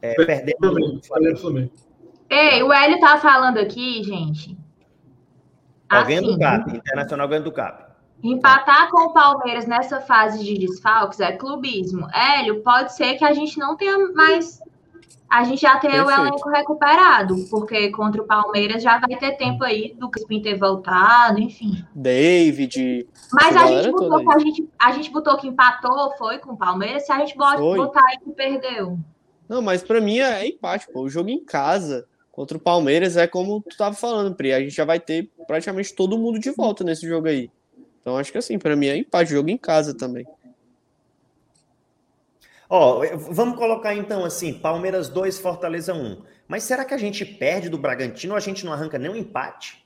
É, 0.02 0.14
perdendo 0.16 0.58
Flamengo, 0.60 0.98
o 0.98 1.04
Flamengo. 1.06 1.38
Flamengo. 1.38 1.72
Ei, 2.30 2.62
o 2.64 2.72
Hélio 2.74 3.00
tá 3.00 3.18
falando 3.20 3.58
aqui, 3.58 4.04
gente. 4.04 4.58
Ganhando 5.90 6.28
Assim, 6.28 6.36
o 6.36 6.40
CAP, 6.40 6.76
Internacional 6.78 7.28
ganhando 7.28 7.48
o 7.48 7.52
CAP. 7.54 7.86
empatar 8.24 8.90
com 8.92 9.08
o 9.08 9.14
Palmeiras 9.14 9.66
nessa 9.66 10.02
fase 10.02 10.44
de 10.44 10.58
desfalques 10.58 11.20
é 11.20 11.32
clubismo. 11.32 12.08
Hélio, 12.14 12.62
pode 12.64 12.94
ser 12.94 13.16
que 13.16 13.24
a 13.24 13.34
gente 13.34 13.58
não 13.58 13.76
tenha 13.78 13.98
mais 14.14 14.62
A 15.30 15.44
gente 15.44 15.62
já 15.62 15.78
tem 15.78 15.90
o 15.90 16.06
Perfeito. 16.06 16.22
elenco 16.22 16.50
recuperado, 16.50 17.36
porque 17.50 17.90
contra 17.92 18.22
o 18.22 18.26
Palmeiras 18.26 18.82
já 18.82 18.98
vai 18.98 19.18
ter 19.18 19.34
tempo 19.34 19.64
aí 19.64 19.94
do 19.94 20.10
Crispim 20.10 20.42
ter 20.42 20.58
voltado, 20.58 21.40
enfim. 21.40 21.84
David. 21.94 23.08
Mas 23.34 23.56
a 23.56 23.68
gente, 23.68 23.92
botou 23.92 24.20
que 24.20 24.34
a, 24.34 24.40
gente, 24.40 24.70
a 24.80 24.92
gente 24.92 25.12
botou 25.12 25.38
que 25.38 25.48
empatou, 25.48 26.16
foi 26.18 26.38
com 26.38 26.54
o 26.54 26.58
Palmeiras, 26.58 27.06
se 27.06 27.12
a 27.12 27.20
gente 27.20 27.38
bota, 27.38 27.58
Foi. 27.58 27.78
botar 27.78 28.04
aí 28.08 28.18
que 28.24 28.32
perdeu. 28.32 28.98
Não, 29.50 29.62
mas 29.62 29.84
pra 29.84 30.00
mim 30.00 30.20
é 30.20 30.48
empate, 30.48 30.88
pô. 30.92 31.02
O 31.02 31.10
jogo 31.10 31.30
em 31.30 31.44
casa 31.44 32.08
contra 32.32 32.58
o 32.58 32.62
Palmeiras 32.62 33.18
é 33.18 33.28
como 33.28 33.62
tu 33.62 33.76
tava 33.76 33.96
falando, 33.96 34.36
Pri. 34.36 34.54
A 34.54 34.60
gente 34.60 34.76
já 34.76 34.86
vai 34.86 35.00
ter 35.00 35.30
praticamente 35.46 35.94
todo 35.94 36.18
mundo 36.18 36.40
de 36.40 36.52
volta 36.52 36.84
nesse 36.84 37.08
jogo 37.08 37.28
aí. 37.28 37.50
Então 38.02 38.18
acho 38.18 38.32
que 38.32 38.38
assim, 38.38 38.58
pra 38.58 38.76
mim 38.76 38.88
é 38.88 38.96
empate, 38.96 39.32
jogo 39.32 39.50
em 39.50 39.58
casa 39.58 39.94
também. 39.94 40.26
Ó, 42.70 43.02
vamos 43.32 43.58
colocar 43.58 43.96
então 43.96 44.26
assim, 44.26 44.54
Palmeiras 44.54 45.08
2, 45.08 45.40
Fortaleza 45.40 45.94
1. 45.94 46.22
Mas 46.48 46.64
será 46.64 46.84
que 46.84 46.94
a 46.94 46.98
gente 46.98 47.26
perde 47.26 47.70
do 47.70 47.78
Bragantino 47.78 48.34
ou 48.34 48.38
a 48.38 48.42
gente 48.42 48.66
não 48.66 48.74
arranca 48.74 48.98
nem 48.98 49.10
um 49.10 49.16
empate? 49.16 49.86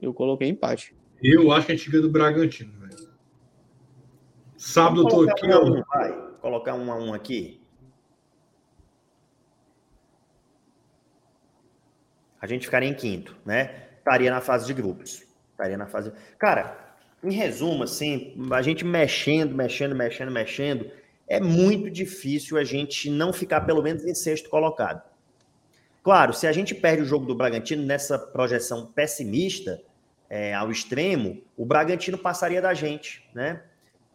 Eu 0.00 0.12
coloquei 0.12 0.48
empate. 0.48 0.94
Eu 1.22 1.52
acho 1.52 1.66
que 1.66 1.72
a 1.72 1.76
gente 1.76 1.90
ganha 1.90 2.02
do 2.02 2.10
Bragantino, 2.10 2.72
velho. 2.80 3.10
Sábado 4.56 5.02
eu 5.02 5.08
tô 5.08 5.22
aqui, 5.22 5.46
um 5.46 5.50
ó. 5.50 5.64
um, 5.64 5.82
vai. 5.82 6.30
Colocar 6.40 6.74
um 6.74 6.90
a 6.90 6.96
um 6.96 7.14
aqui. 7.14 7.60
A 12.40 12.46
gente 12.46 12.64
ficaria 12.64 12.88
em 12.88 12.94
quinto, 12.94 13.36
né? 13.44 13.88
Estaria 13.98 14.30
na 14.30 14.40
fase 14.40 14.66
de 14.66 14.72
grupos. 14.72 15.22
Estaria 15.50 15.76
na 15.76 15.86
fase. 15.86 16.10
Cara, 16.38 16.96
em 17.22 17.32
resumo, 17.32 17.84
assim, 17.84 18.34
a 18.50 18.62
gente 18.62 18.82
mexendo, 18.84 19.54
mexendo, 19.54 19.94
mexendo, 19.94 20.30
mexendo, 20.30 20.90
é 21.30 21.38
muito 21.38 21.88
difícil 21.88 22.58
a 22.58 22.64
gente 22.64 23.08
não 23.08 23.32
ficar 23.32 23.60
pelo 23.60 23.80
menos 23.80 24.04
em 24.04 24.14
sexto 24.16 24.50
colocado. 24.50 25.00
Claro, 26.02 26.32
se 26.32 26.44
a 26.44 26.50
gente 26.50 26.74
perde 26.74 27.02
o 27.02 27.06
jogo 27.06 27.24
do 27.24 27.36
Bragantino 27.36 27.86
nessa 27.86 28.18
projeção 28.18 28.86
pessimista 28.86 29.80
é, 30.28 30.52
ao 30.52 30.72
extremo, 30.72 31.40
o 31.56 31.64
Bragantino 31.64 32.18
passaria 32.18 32.60
da 32.60 32.74
gente, 32.74 33.24
né? 33.32 33.62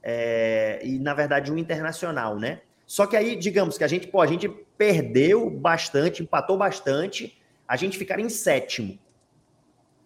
É, 0.03 0.81
e 0.83 0.99
na 0.99 1.13
verdade 1.13 1.53
o 1.53 1.57
Internacional, 1.57 2.37
né? 2.37 2.59
Só 2.85 3.07
que 3.07 3.15
aí, 3.15 3.37
digamos 3.37 3.77
que 3.77 3.83
a 3.85 3.87
gente, 3.87 4.07
pô, 4.07 4.19
a 4.19 4.27
gente 4.27 4.49
perdeu 4.77 5.49
bastante, 5.49 6.21
empatou 6.21 6.57
bastante, 6.57 7.41
a 7.65 7.77
gente 7.77 7.97
ficaria 7.97 8.25
em 8.25 8.29
sétimo. 8.29 8.99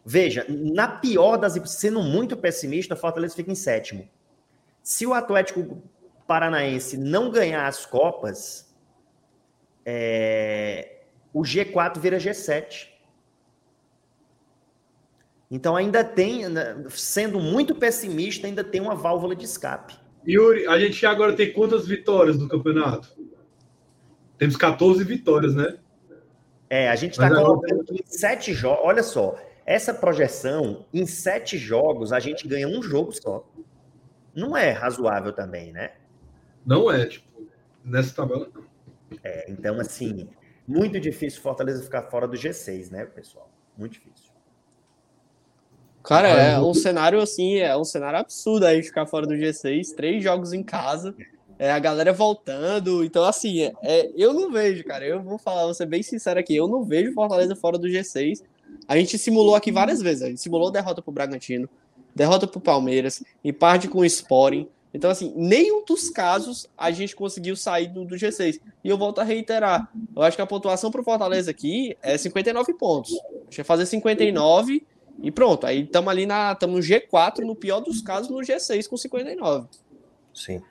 Veja, 0.06 0.46
na 0.48 0.88
pior 0.88 1.38
das 1.38 1.60
sendo 1.72 2.04
muito 2.04 2.38
pessimista, 2.38 2.94
o 2.94 2.98
Fortaleza 2.98 3.36
fica 3.36 3.52
em 3.52 3.56
sétimo. 3.56 4.08
Se 4.84 5.08
o 5.08 5.14
Atlético 5.14 5.82
Paranaense 6.30 6.96
não 6.96 7.32
ganhar 7.32 7.66
as 7.66 7.88
Copas, 7.88 8.72
é, 9.84 11.00
o 11.34 11.42
G4 11.42 11.98
vira 11.98 12.18
G7. 12.20 12.88
Então 15.50 15.76
ainda 15.76 16.04
tem, 16.04 16.48
né, 16.48 16.86
sendo 16.92 17.40
muito 17.40 17.74
pessimista, 17.74 18.46
ainda 18.46 18.64
tem 18.64 18.80
uma 18.80 18.94
válvula 18.94 19.36
de 19.36 19.46
escape. 19.46 19.96
Yuri, 20.28 20.68
a 20.68 20.78
gente 20.78 21.04
agora 21.04 21.34
tem 21.36 21.52
quantas 21.52 21.88
vitórias 21.88 22.38
no 22.38 22.48
campeonato? 22.48 23.10
Temos 24.38 24.56
14 24.56 25.04
vitórias, 25.04 25.56
né? 25.56 25.80
É, 26.70 26.90
a 26.90 26.96
gente 26.96 27.14
está 27.14 27.26
agora- 27.26 27.42
colocando 27.44 27.86
que 27.86 27.94
em 27.96 28.06
sete 28.06 28.54
jogos. 28.54 28.86
Olha 28.86 29.02
só, 29.02 29.36
essa 29.66 29.96
projeção, 29.96 30.86
em 30.94 31.08
sete 31.08 31.58
jogos, 31.58 32.14
a 32.14 32.20
gente 32.20 32.48
ganha 32.48 32.68
um 32.68 32.84
jogo 32.84 33.12
só. 33.12 33.50
Não 34.36 34.56
é 34.56 34.70
razoável 34.70 35.34
também, 35.34 35.72
né? 35.72 35.94
Não 36.70 36.92
é, 36.92 37.08
tipo, 37.08 37.26
nessa 37.84 38.14
tabela 38.14 38.48
não. 38.54 38.64
É, 39.24 39.50
então, 39.50 39.80
assim, 39.80 40.30
muito 40.68 41.00
difícil 41.00 41.40
o 41.40 41.42
Fortaleza 41.42 41.82
ficar 41.82 42.04
fora 42.04 42.28
do 42.28 42.38
G6, 42.38 42.92
né, 42.92 43.06
pessoal? 43.06 43.50
Muito 43.76 43.94
difícil. 43.94 44.30
Cara, 46.04 46.28
é 46.28 46.60
um 46.60 46.76
cenário 46.76 47.20
assim, 47.20 47.58
é 47.58 47.76
um 47.76 47.84
cenário 47.84 48.20
absurdo 48.20 48.68
aí 48.68 48.84
ficar 48.84 49.08
fora 49.08 49.26
do 49.26 49.34
G6, 49.34 49.96
três 49.96 50.24
jogos 50.24 50.54
em 50.54 50.62
casa, 50.62 51.16
é, 51.58 51.72
a 51.72 51.80
galera 51.80 52.14
voltando. 52.14 53.04
Então, 53.04 53.24
assim, 53.24 53.64
é, 53.64 53.74
é, 53.82 54.12
eu 54.16 54.32
não 54.32 54.52
vejo, 54.52 54.84
cara. 54.84 55.04
Eu 55.04 55.24
vou 55.24 55.40
falar, 55.40 55.64
vou 55.64 55.74
ser 55.74 55.88
bem 55.88 56.04
sincero 56.04 56.40
aqui, 56.40 56.56
eu 56.56 56.68
não 56.68 56.84
vejo 56.84 57.14
Fortaleza 57.14 57.56
fora 57.56 57.80
do 57.80 57.88
G6. 57.88 58.44
A 58.88 58.96
gente 58.96 59.18
simulou 59.18 59.56
aqui 59.56 59.72
várias 59.72 60.04
vezes. 60.04 60.22
A 60.22 60.28
gente 60.28 60.40
simulou 60.40 60.70
derrota 60.70 61.02
pro 61.02 61.12
Bragantino, 61.12 61.68
derrota 62.16 62.46
pro 62.46 62.62
Palmeiras, 62.62 63.24
empate 63.44 63.88
com 63.88 64.00
o 64.00 64.06
Sporting. 64.06 64.70
Então, 64.94 65.12
assim, 65.12 65.32
nenhum 65.36 65.86
dos 65.86 66.10
casos 66.10 66.68
a 66.78 66.90
gente 66.92 67.16
conseguiu 67.16 67.56
sair 67.56 67.88
do, 67.88 68.04
do 68.04 68.16
G6. 68.16 68.60
E 68.84 68.90
eu 68.90 68.98
volto 68.98 69.20
a 69.20 69.24
reiterar. 69.24 69.90
Eu 70.16 70.24
acho 70.24 70.36
que 70.36 70.42
a 70.42 70.48
pontuação 70.48 70.90
pro 70.90 71.04
Fortaleza 71.04 71.52
aqui 71.52 71.96
é 72.02 72.18
59 72.18 72.74
pontos. 72.74 73.14
A 73.14 73.44
gente 73.46 73.58
vai 73.58 73.66
fazer 73.66 73.86
59 73.86 74.86
e 75.22 75.32
pronto. 75.32 75.68
Aí 75.68 75.84
estamos 75.84 76.10
ali 76.10 76.26
na. 76.26 76.54
Estamos 76.54 76.88
no 76.88 76.96
G4, 76.96 77.40
no 77.40 77.56
pior 77.56 77.82
dos 77.82 78.02
casos, 78.02 78.30
no 78.30 78.38
G6 78.38 78.88
com 78.88 78.98
59. 78.98 79.68
Sim. 80.34 80.62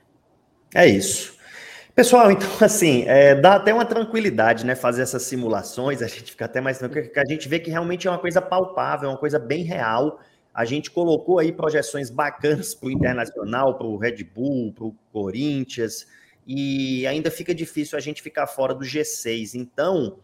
É 0.75 0.87
isso. 0.87 1.37
Pessoal, 1.95 2.31
então, 2.31 2.49
assim, 2.61 3.05
é, 3.07 3.35
dá 3.35 3.57
até 3.57 3.73
uma 3.73 3.85
tranquilidade, 3.85 4.67
né? 4.67 4.75
Fazer 4.75 5.03
essas 5.03 5.23
simulações, 5.23 6.03
a 6.03 6.07
gente 6.07 6.31
fica 6.33 6.45
até 6.45 6.61
mais 6.61 6.79
tranquilo, 6.79 7.07
porque 7.07 7.21
a 7.21 7.25
gente 7.29 7.49
vê 7.49 7.59
que 7.59 7.71
realmente 7.71 8.07
é 8.07 8.11
uma 8.11 8.19
coisa 8.19 8.41
palpável, 8.41 9.09
é 9.09 9.13
uma 9.13 9.19
coisa 9.19 9.39
bem 9.39 9.63
real. 9.63 10.21
A 10.59 10.65
gente 10.65 10.91
colocou 10.91 11.39
aí 11.39 11.53
projeções 11.53 12.11
bacanas 12.11 12.75
para 12.75 12.89
o 12.89 12.91
Internacional, 12.91 13.79
para 13.79 13.87
o 13.87 13.97
Red 13.97 14.25
Bull, 14.25 14.73
para 14.73 14.87
o 14.87 14.95
Corinthians, 15.13 16.05
e 16.45 17.07
ainda 17.07 17.31
fica 17.31 17.55
difícil 17.55 17.97
a 17.97 18.01
gente 18.01 18.21
ficar 18.21 18.49
fora 18.49 18.75
do 18.75 18.85
G6. 18.85 19.55
Então, 19.55 20.19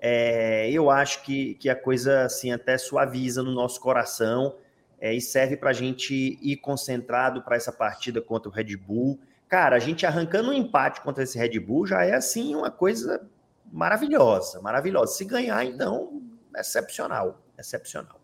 é, 0.00 0.70
eu 0.70 0.88
acho 0.88 1.24
que, 1.24 1.54
que 1.54 1.68
a 1.68 1.74
coisa 1.74 2.22
assim 2.22 2.52
até 2.52 2.78
suaviza 2.78 3.42
no 3.42 3.50
nosso 3.50 3.80
coração 3.80 4.56
é, 5.00 5.12
e 5.12 5.20
serve 5.20 5.56
para 5.56 5.70
a 5.70 5.72
gente 5.72 6.38
ir 6.40 6.58
concentrado 6.58 7.42
para 7.42 7.56
essa 7.56 7.72
partida 7.72 8.22
contra 8.22 8.48
o 8.48 8.52
Red 8.52 8.76
Bull. 8.76 9.18
Cara, 9.48 9.74
a 9.74 9.80
gente 9.80 10.06
arrancando 10.06 10.50
um 10.50 10.52
empate 10.52 11.00
contra 11.00 11.24
esse 11.24 11.36
Red 11.36 11.58
Bull 11.58 11.88
já 11.88 12.04
é 12.04 12.14
assim 12.14 12.54
uma 12.54 12.70
coisa 12.70 13.28
maravilhosa, 13.72 14.60
maravilhosa. 14.60 15.14
Se 15.14 15.24
ganhar, 15.24 15.64
então, 15.64 16.22
excepcional, 16.56 17.42
excepcional. 17.58 18.21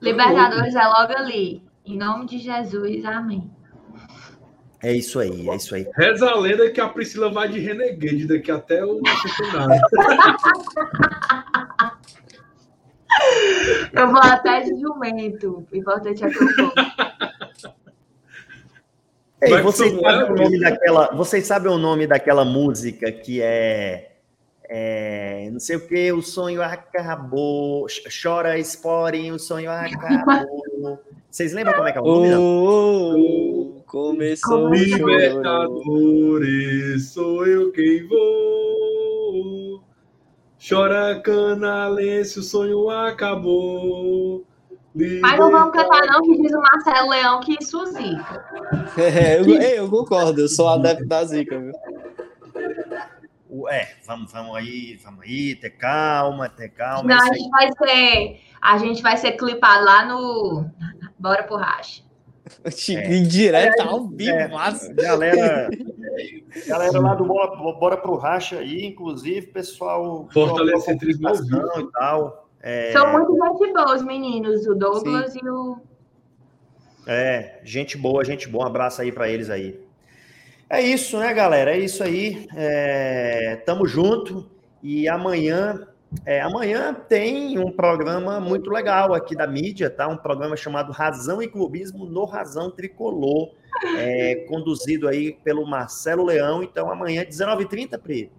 Libertadores 0.00 0.74
é 0.74 0.86
logo 0.86 1.12
ali. 1.16 1.62
Em 1.84 1.96
nome 1.96 2.26
de 2.26 2.38
Jesus, 2.38 3.04
amém. 3.04 3.50
É 4.82 4.92
isso 4.92 5.18
aí, 5.18 5.48
é 5.48 5.56
isso 5.56 5.74
aí. 5.74 5.86
Reza 5.96 6.28
a 6.28 6.38
lenda 6.38 6.70
que 6.70 6.80
a 6.80 6.88
Priscila 6.88 7.30
vai 7.30 7.48
de 7.48 7.58
Renegade 7.58 8.26
daqui 8.26 8.50
até 8.50 8.84
o 8.84 9.00
centenário. 9.22 9.80
Eu 13.92 14.08
vou 14.08 14.20
até 14.20 14.60
de 14.60 14.80
jumento. 14.80 15.66
O 15.70 15.76
importante 15.76 16.24
é 16.24 16.28
que 16.28 16.36
eu 16.36 16.56
vou. 16.56 16.72
Ei, 19.40 19.50
Vai 19.50 19.58
que 19.58 19.64
vocês 19.64 19.92
sabem 19.92 20.20
é, 20.20 20.24
o 20.24 20.34
nome 20.34 20.60
daquela, 20.60 21.14
vocês 21.14 21.46
sabem 21.46 21.72
o 21.72 21.78
nome 21.78 22.06
daquela 22.06 22.44
música 22.44 23.12
que 23.12 23.42
é, 23.42 24.13
é, 24.68 25.48
não 25.52 25.60
sei 25.60 25.76
o 25.76 25.86
que, 25.86 26.12
o 26.12 26.22
sonho 26.22 26.62
acabou, 26.62 27.88
ch- 27.88 28.02
chora 28.22 28.58
Sporting, 28.58 29.30
o 29.32 29.38
sonho 29.38 29.70
acabou. 29.70 30.98
Vocês 31.30 31.52
lembram 31.52 31.74
como 31.74 31.88
é 31.88 31.92
que 31.92 31.98
é 31.98 32.00
o 32.00 32.04
nome? 32.04 32.34
Oh, 32.36 33.14
oh, 33.16 33.82
começou. 33.86 34.68
Libertadores, 35.74 37.10
sou 37.12 37.46
eu 37.46 37.70
quem 37.72 38.06
vou. 38.06 39.82
Chora 40.66 41.20
canalense, 41.20 42.38
o 42.38 42.42
sonho 42.42 42.88
acabou. 42.88 44.44
Mas 44.94 45.38
não 45.38 45.50
vamos 45.50 45.74
cantar, 45.74 46.06
não, 46.06 46.22
que 46.22 46.40
diz 46.40 46.52
o 46.52 46.60
Marcelo 46.60 47.10
Leão 47.10 47.40
que 47.40 47.56
isso 47.60 47.84
zica. 47.86 48.44
É, 48.96 49.40
eu, 49.40 49.44
eu 49.84 49.90
concordo, 49.90 50.40
eu 50.40 50.48
sou 50.48 50.68
adepto 50.68 51.04
da 51.06 51.24
zica, 51.24 51.58
viu? 51.58 51.72
O- 53.56 53.68
É, 53.68 53.94
vamos, 54.06 54.32
vamos 54.32 54.56
aí, 54.56 54.98
vamos 55.04 55.22
aí, 55.22 55.54
ter 55.54 55.70
calma, 55.70 56.48
ter 56.48 56.70
calma. 56.70 57.04
Não, 57.08 57.16
é 57.16 57.30
a 57.30 57.32
gente 57.32 57.50
vai 57.50 57.70
ser. 57.72 58.40
A 58.60 58.78
gente 58.78 59.02
vai 59.02 59.16
ser 59.16 59.32
clipado 59.32 59.84
lá 59.84 60.04
no. 60.04 60.68
Bora 61.18 61.42
pro 61.44 61.56
racha. 61.56 62.02
Em 62.88 63.22
direto 63.26 63.80
ao 63.80 64.06
vivo, 64.06 64.30
É, 64.30 64.48
mas... 64.48 64.86
galera, 64.88 65.70
galera 66.66 67.00
lá 67.00 67.14
do 67.14 67.24
Bora, 67.24 67.56
Bora 67.56 67.96
pro 67.96 68.16
Racha 68.16 68.58
aí, 68.58 68.84
inclusive, 68.84 69.46
pessoal. 69.46 70.28
Fortalecentrismo 70.30 71.26
e 71.30 71.92
tal. 71.92 72.48
É, 72.60 72.92
São 72.92 73.12
muito 73.12 73.32
gente 73.32 73.72
boa, 73.72 73.94
os 73.94 74.02
meninos, 74.02 74.66
o 74.66 74.74
Douglas 74.74 75.34
e 75.34 75.48
o. 75.48 75.78
É, 77.06 77.60
gente 77.64 77.96
boa, 77.96 78.24
gente 78.24 78.48
boa. 78.48 78.64
Um 78.64 78.68
abraço 78.68 79.00
aí 79.00 79.12
pra 79.12 79.28
eles 79.28 79.48
aí. 79.50 79.82
É 80.68 80.80
isso, 80.82 81.18
né, 81.18 81.32
galera? 81.32 81.72
É 81.72 81.78
isso 81.78 82.02
aí. 82.02 82.46
É, 82.56 83.62
tamo 83.66 83.86
junto. 83.86 84.50
E 84.82 85.08
amanhã 85.08 85.86
É, 86.24 86.40
amanhã 86.40 86.94
tem 86.94 87.58
um 87.58 87.72
programa 87.72 88.38
muito 88.38 88.70
legal 88.70 89.12
aqui 89.14 89.34
da 89.34 89.48
mídia, 89.48 89.90
tá? 89.90 90.06
Um 90.06 90.16
programa 90.16 90.56
chamado 90.56 90.92
Razão 90.92 91.42
e 91.42 91.48
Clubismo 91.48 92.06
no 92.06 92.24
Razão 92.24 92.70
Tricolor, 92.70 93.50
é, 93.98 94.46
conduzido 94.48 95.08
aí 95.08 95.32
pelo 95.42 95.66
Marcelo 95.66 96.24
Leão. 96.24 96.62
Então, 96.62 96.88
amanhã, 96.88 97.24
19h30, 97.24 97.98
Pri. 97.98 98.30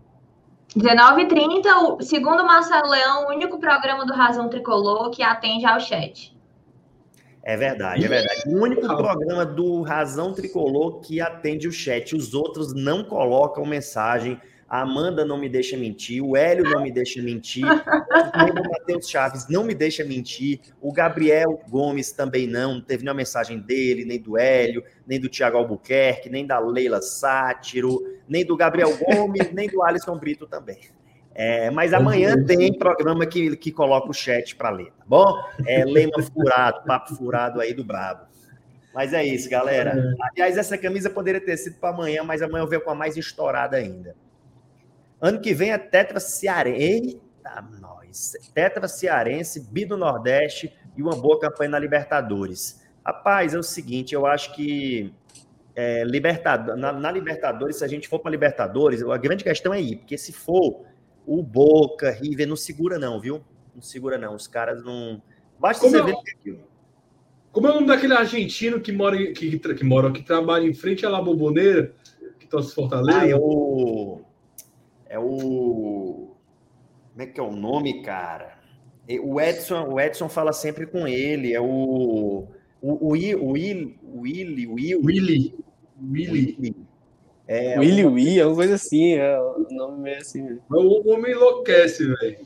19h30, 0.73 1.65
o- 1.83 2.01
segundo 2.01 2.43
o 2.43 2.47
Marcelo 2.47 2.89
Leão, 2.89 3.25
o 3.25 3.29
único 3.29 3.59
programa 3.59 4.05
do 4.05 4.13
Razão 4.13 4.47
Tricolor 4.49 5.09
que 5.09 5.21
atende 5.23 5.65
ao 5.65 5.79
chat. 5.79 6.34
É 7.47 7.55
verdade, 7.55 8.03
é 8.03 8.07
verdade. 8.07 8.41
O 8.47 8.59
único 8.59 8.81
programa 8.81 9.45
do 9.45 9.83
Razão 9.83 10.33
Tricolor 10.33 10.99
que 11.01 11.21
atende 11.21 11.67
o 11.67 11.71
chat. 11.71 12.15
Os 12.15 12.33
outros 12.33 12.73
não 12.73 13.03
colocam 13.03 13.63
mensagem. 13.63 14.41
A 14.67 14.81
Amanda 14.81 15.23
não 15.23 15.37
me 15.37 15.47
deixa 15.47 15.77
mentir. 15.77 16.23
O 16.23 16.35
Hélio 16.35 16.63
não 16.63 16.81
me 16.81 16.91
deixa 16.91 17.21
mentir. 17.21 17.63
O 17.63 18.71
Matheus 18.71 19.07
Chaves 19.07 19.47
não 19.47 19.63
me 19.63 19.75
deixa 19.75 20.03
mentir. 20.03 20.59
O 20.81 20.91
Gabriel 20.91 21.61
Gomes 21.69 22.11
também 22.11 22.47
não. 22.47 22.73
Não 22.73 22.81
teve 22.81 23.03
nenhuma 23.03 23.17
mensagem 23.17 23.59
dele, 23.59 24.05
nem 24.05 24.19
do 24.19 24.35
Hélio, 24.39 24.83
nem 25.05 25.19
do 25.19 25.29
Thiago 25.29 25.55
Albuquerque, 25.55 26.31
nem 26.31 26.47
da 26.47 26.57
Leila 26.57 26.99
Sátiro, 26.99 27.99
nem 28.27 28.43
do 28.43 28.57
Gabriel 28.57 28.97
Gomes, 28.97 29.51
nem 29.53 29.69
do 29.69 29.83
Alisson 29.83 30.17
Brito 30.17 30.47
também. 30.47 30.79
É, 31.37 31.69
mas 31.69 31.93
amanhã 31.93 32.41
tem 32.45 32.73
programa 32.73 33.25
que, 33.25 33.57
que 33.57 33.69
coloca 33.69 34.09
o 34.09 34.13
chat 34.13 34.55
para 34.55 34.69
ler, 34.69 34.91
tá 34.97 35.03
bom? 35.05 35.37
É 35.67 35.83
lema 35.83 36.23
furado, 36.23 36.85
papo 36.85 37.13
furado 37.13 37.59
aí 37.59 37.73
do 37.73 37.83
Brabo. 37.83 38.25
Mas 38.93 39.11
é 39.11 39.21
isso, 39.25 39.49
galera. 39.49 40.15
Aliás, 40.31 40.57
essa 40.57 40.77
camisa 40.77 41.09
poderia 41.09 41.41
ter 41.41 41.57
sido 41.57 41.75
para 41.75 41.89
amanhã, 41.89 42.23
mas 42.23 42.41
amanhã 42.41 42.63
eu 42.63 42.67
venho 42.69 42.81
com 42.81 42.91
a 42.91 42.95
mais 42.95 43.17
estourada 43.17 43.75
ainda. 43.75 44.15
Ano 45.19 45.41
que 45.41 45.53
vem 45.53 45.73
é 45.73 45.77
Tetra 45.77 46.21
Cearense. 46.21 46.81
Eita, 46.81 47.61
nós. 47.81 48.31
Tetra 48.53 48.87
Cearense, 48.87 49.59
Bi 49.59 49.83
do 49.83 49.97
Nordeste 49.97 50.73
e 50.95 51.01
uma 51.01 51.17
boa 51.17 51.37
campanha 51.37 51.71
na 51.71 51.79
Libertadores. 51.79 52.81
Rapaz, 53.05 53.53
é 53.53 53.59
o 53.59 53.63
seguinte, 53.63 54.15
eu 54.15 54.25
acho 54.25 54.55
que 54.55 55.13
é, 55.75 56.05
Libertador, 56.05 56.77
na, 56.77 56.93
na 56.93 57.11
Libertadores, 57.11 57.75
se 57.75 57.83
a 57.83 57.87
gente 57.89 58.07
for 58.07 58.19
para 58.19 58.31
Libertadores, 58.31 59.03
a 59.03 59.17
grande 59.17 59.43
questão 59.43 59.73
é 59.73 59.81
ir, 59.81 59.97
porque 59.97 60.17
se 60.17 60.31
for 60.31 60.85
o 61.25 61.41
Boca, 61.43 62.11
River, 62.11 62.47
não 62.47 62.55
segura 62.55 62.97
não, 62.99 63.19
viu? 63.19 63.41
Não 63.73 63.81
segura 63.81 64.17
não, 64.17 64.35
os 64.35 64.47
caras 64.47 64.83
não... 64.83 65.21
Basta 65.59 65.81
Como 65.81 65.91
você 65.95 66.01
é- 66.01 66.05
ver 66.05 66.15
que 66.23 66.31
aquilo. 66.31 66.59
Como 67.51 67.67
é 67.67 67.71
o 67.71 67.75
nome 67.75 67.87
daquele 67.87 68.13
argentino 68.13 68.81
que 68.81 68.91
mora, 68.91 69.15
que, 69.31 69.57
que, 69.57 69.73
que 69.75 69.83
mora, 69.85 70.11
que 70.11 70.21
trabalha 70.21 70.67
em 70.67 70.73
frente 70.73 71.05
à 71.05 71.09
La 71.09 71.21
Boboneira, 71.21 71.93
que 72.37 72.47
torce 72.47 72.75
Fortaleza? 72.75 73.21
Ah, 73.21 73.27
é 73.29 73.35
o... 73.35 74.21
É 75.07 75.17
o... 75.17 76.35
Como 77.11 77.21
é 77.21 77.25
que 77.25 77.39
é 77.39 77.43
o 77.43 77.55
nome, 77.55 78.01
cara? 78.01 78.59
É, 79.07 79.19
O 79.21 79.39
Edson, 79.39 79.87
o 79.87 79.99
Edson 79.99 80.27
fala 80.27 80.51
sempre 80.51 80.85
com 80.85 81.07
ele, 81.07 81.53
é 81.53 81.61
o... 81.61 82.47
O, 82.81 82.91
o, 82.91 83.07
o 83.07 83.11
Will, 83.11 83.39
o 83.41 83.51
Willy, 84.21 84.67
o 84.67 84.73
Will, 84.73 85.01
Willy. 85.01 85.55
Willy. 86.11 86.75
É, 87.47 87.77
Willy 87.77 88.05
Wee, 88.05 88.41
alguma 88.41 88.57
coisa 88.57 88.75
assim, 88.75 89.13
é 89.13 89.39
o 89.39 89.67
nome 89.69 90.01
meio 90.01 90.17
assim. 90.17 90.41
mesmo. 90.41 90.61
O 90.69 91.11
homem 91.11 91.31
enlouquece, 91.31 92.07
velho. 92.07 92.37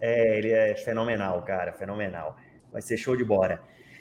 É, 0.00 0.38
ele 0.38 0.50
é 0.50 0.74
fenomenal, 0.74 1.40
cara, 1.42 1.72
fenomenal. 1.72 2.36
Vai 2.72 2.82
ser 2.82 2.96
show 2.96 3.16
de 3.16 3.24
bola. 3.24 3.60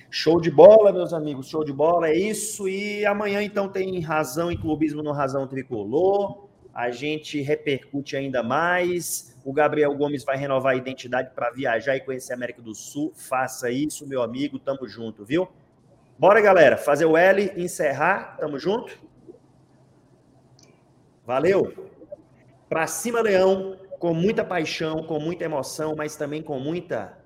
Show 0.09 0.41
de 0.41 0.49
bola, 0.49 0.91
meus 0.91 1.13
amigos, 1.13 1.47
show 1.47 1.63
de 1.63 1.71
bola, 1.71 2.09
é 2.09 2.15
isso. 2.15 2.67
E 2.67 3.05
amanhã, 3.05 3.43
então, 3.43 3.69
tem 3.69 3.99
Razão 3.99 4.51
e 4.51 4.57
Clubismo 4.57 5.03
no 5.03 5.11
Razão 5.11 5.47
Tricolor. 5.47 6.49
A 6.73 6.89
gente 6.89 7.39
repercute 7.41 8.17
ainda 8.17 8.41
mais. 8.41 9.37
O 9.45 9.53
Gabriel 9.53 9.93
Gomes 9.95 10.23
vai 10.23 10.37
renovar 10.37 10.73
a 10.73 10.75
identidade 10.75 11.31
para 11.35 11.51
viajar 11.51 11.95
e 11.95 12.01
conhecer 12.01 12.33
a 12.33 12.35
América 12.35 12.61
do 12.61 12.73
Sul. 12.73 13.11
Faça 13.15 13.69
isso, 13.69 14.07
meu 14.07 14.21
amigo. 14.21 14.57
Tamo 14.57 14.87
junto, 14.87 15.23
viu? 15.23 15.47
Bora, 16.17 16.41
galera, 16.41 16.77
fazer 16.77 17.05
o 17.05 17.15
L, 17.15 17.53
encerrar. 17.55 18.37
Tamo 18.37 18.57
junto? 18.57 18.97
Valeu! 21.31 21.73
Pra 22.67 22.85
cima, 22.87 23.21
Leão, 23.21 23.77
com 23.99 24.13
muita 24.13 24.43
paixão, 24.43 25.01
com 25.01 25.17
muita 25.17 25.45
emoção, 25.45 25.95
mas 25.95 26.17
também 26.17 26.43
com 26.43 26.59
muita 26.59 27.17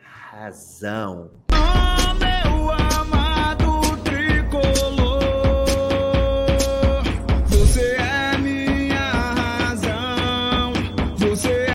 razão. 0.00 1.30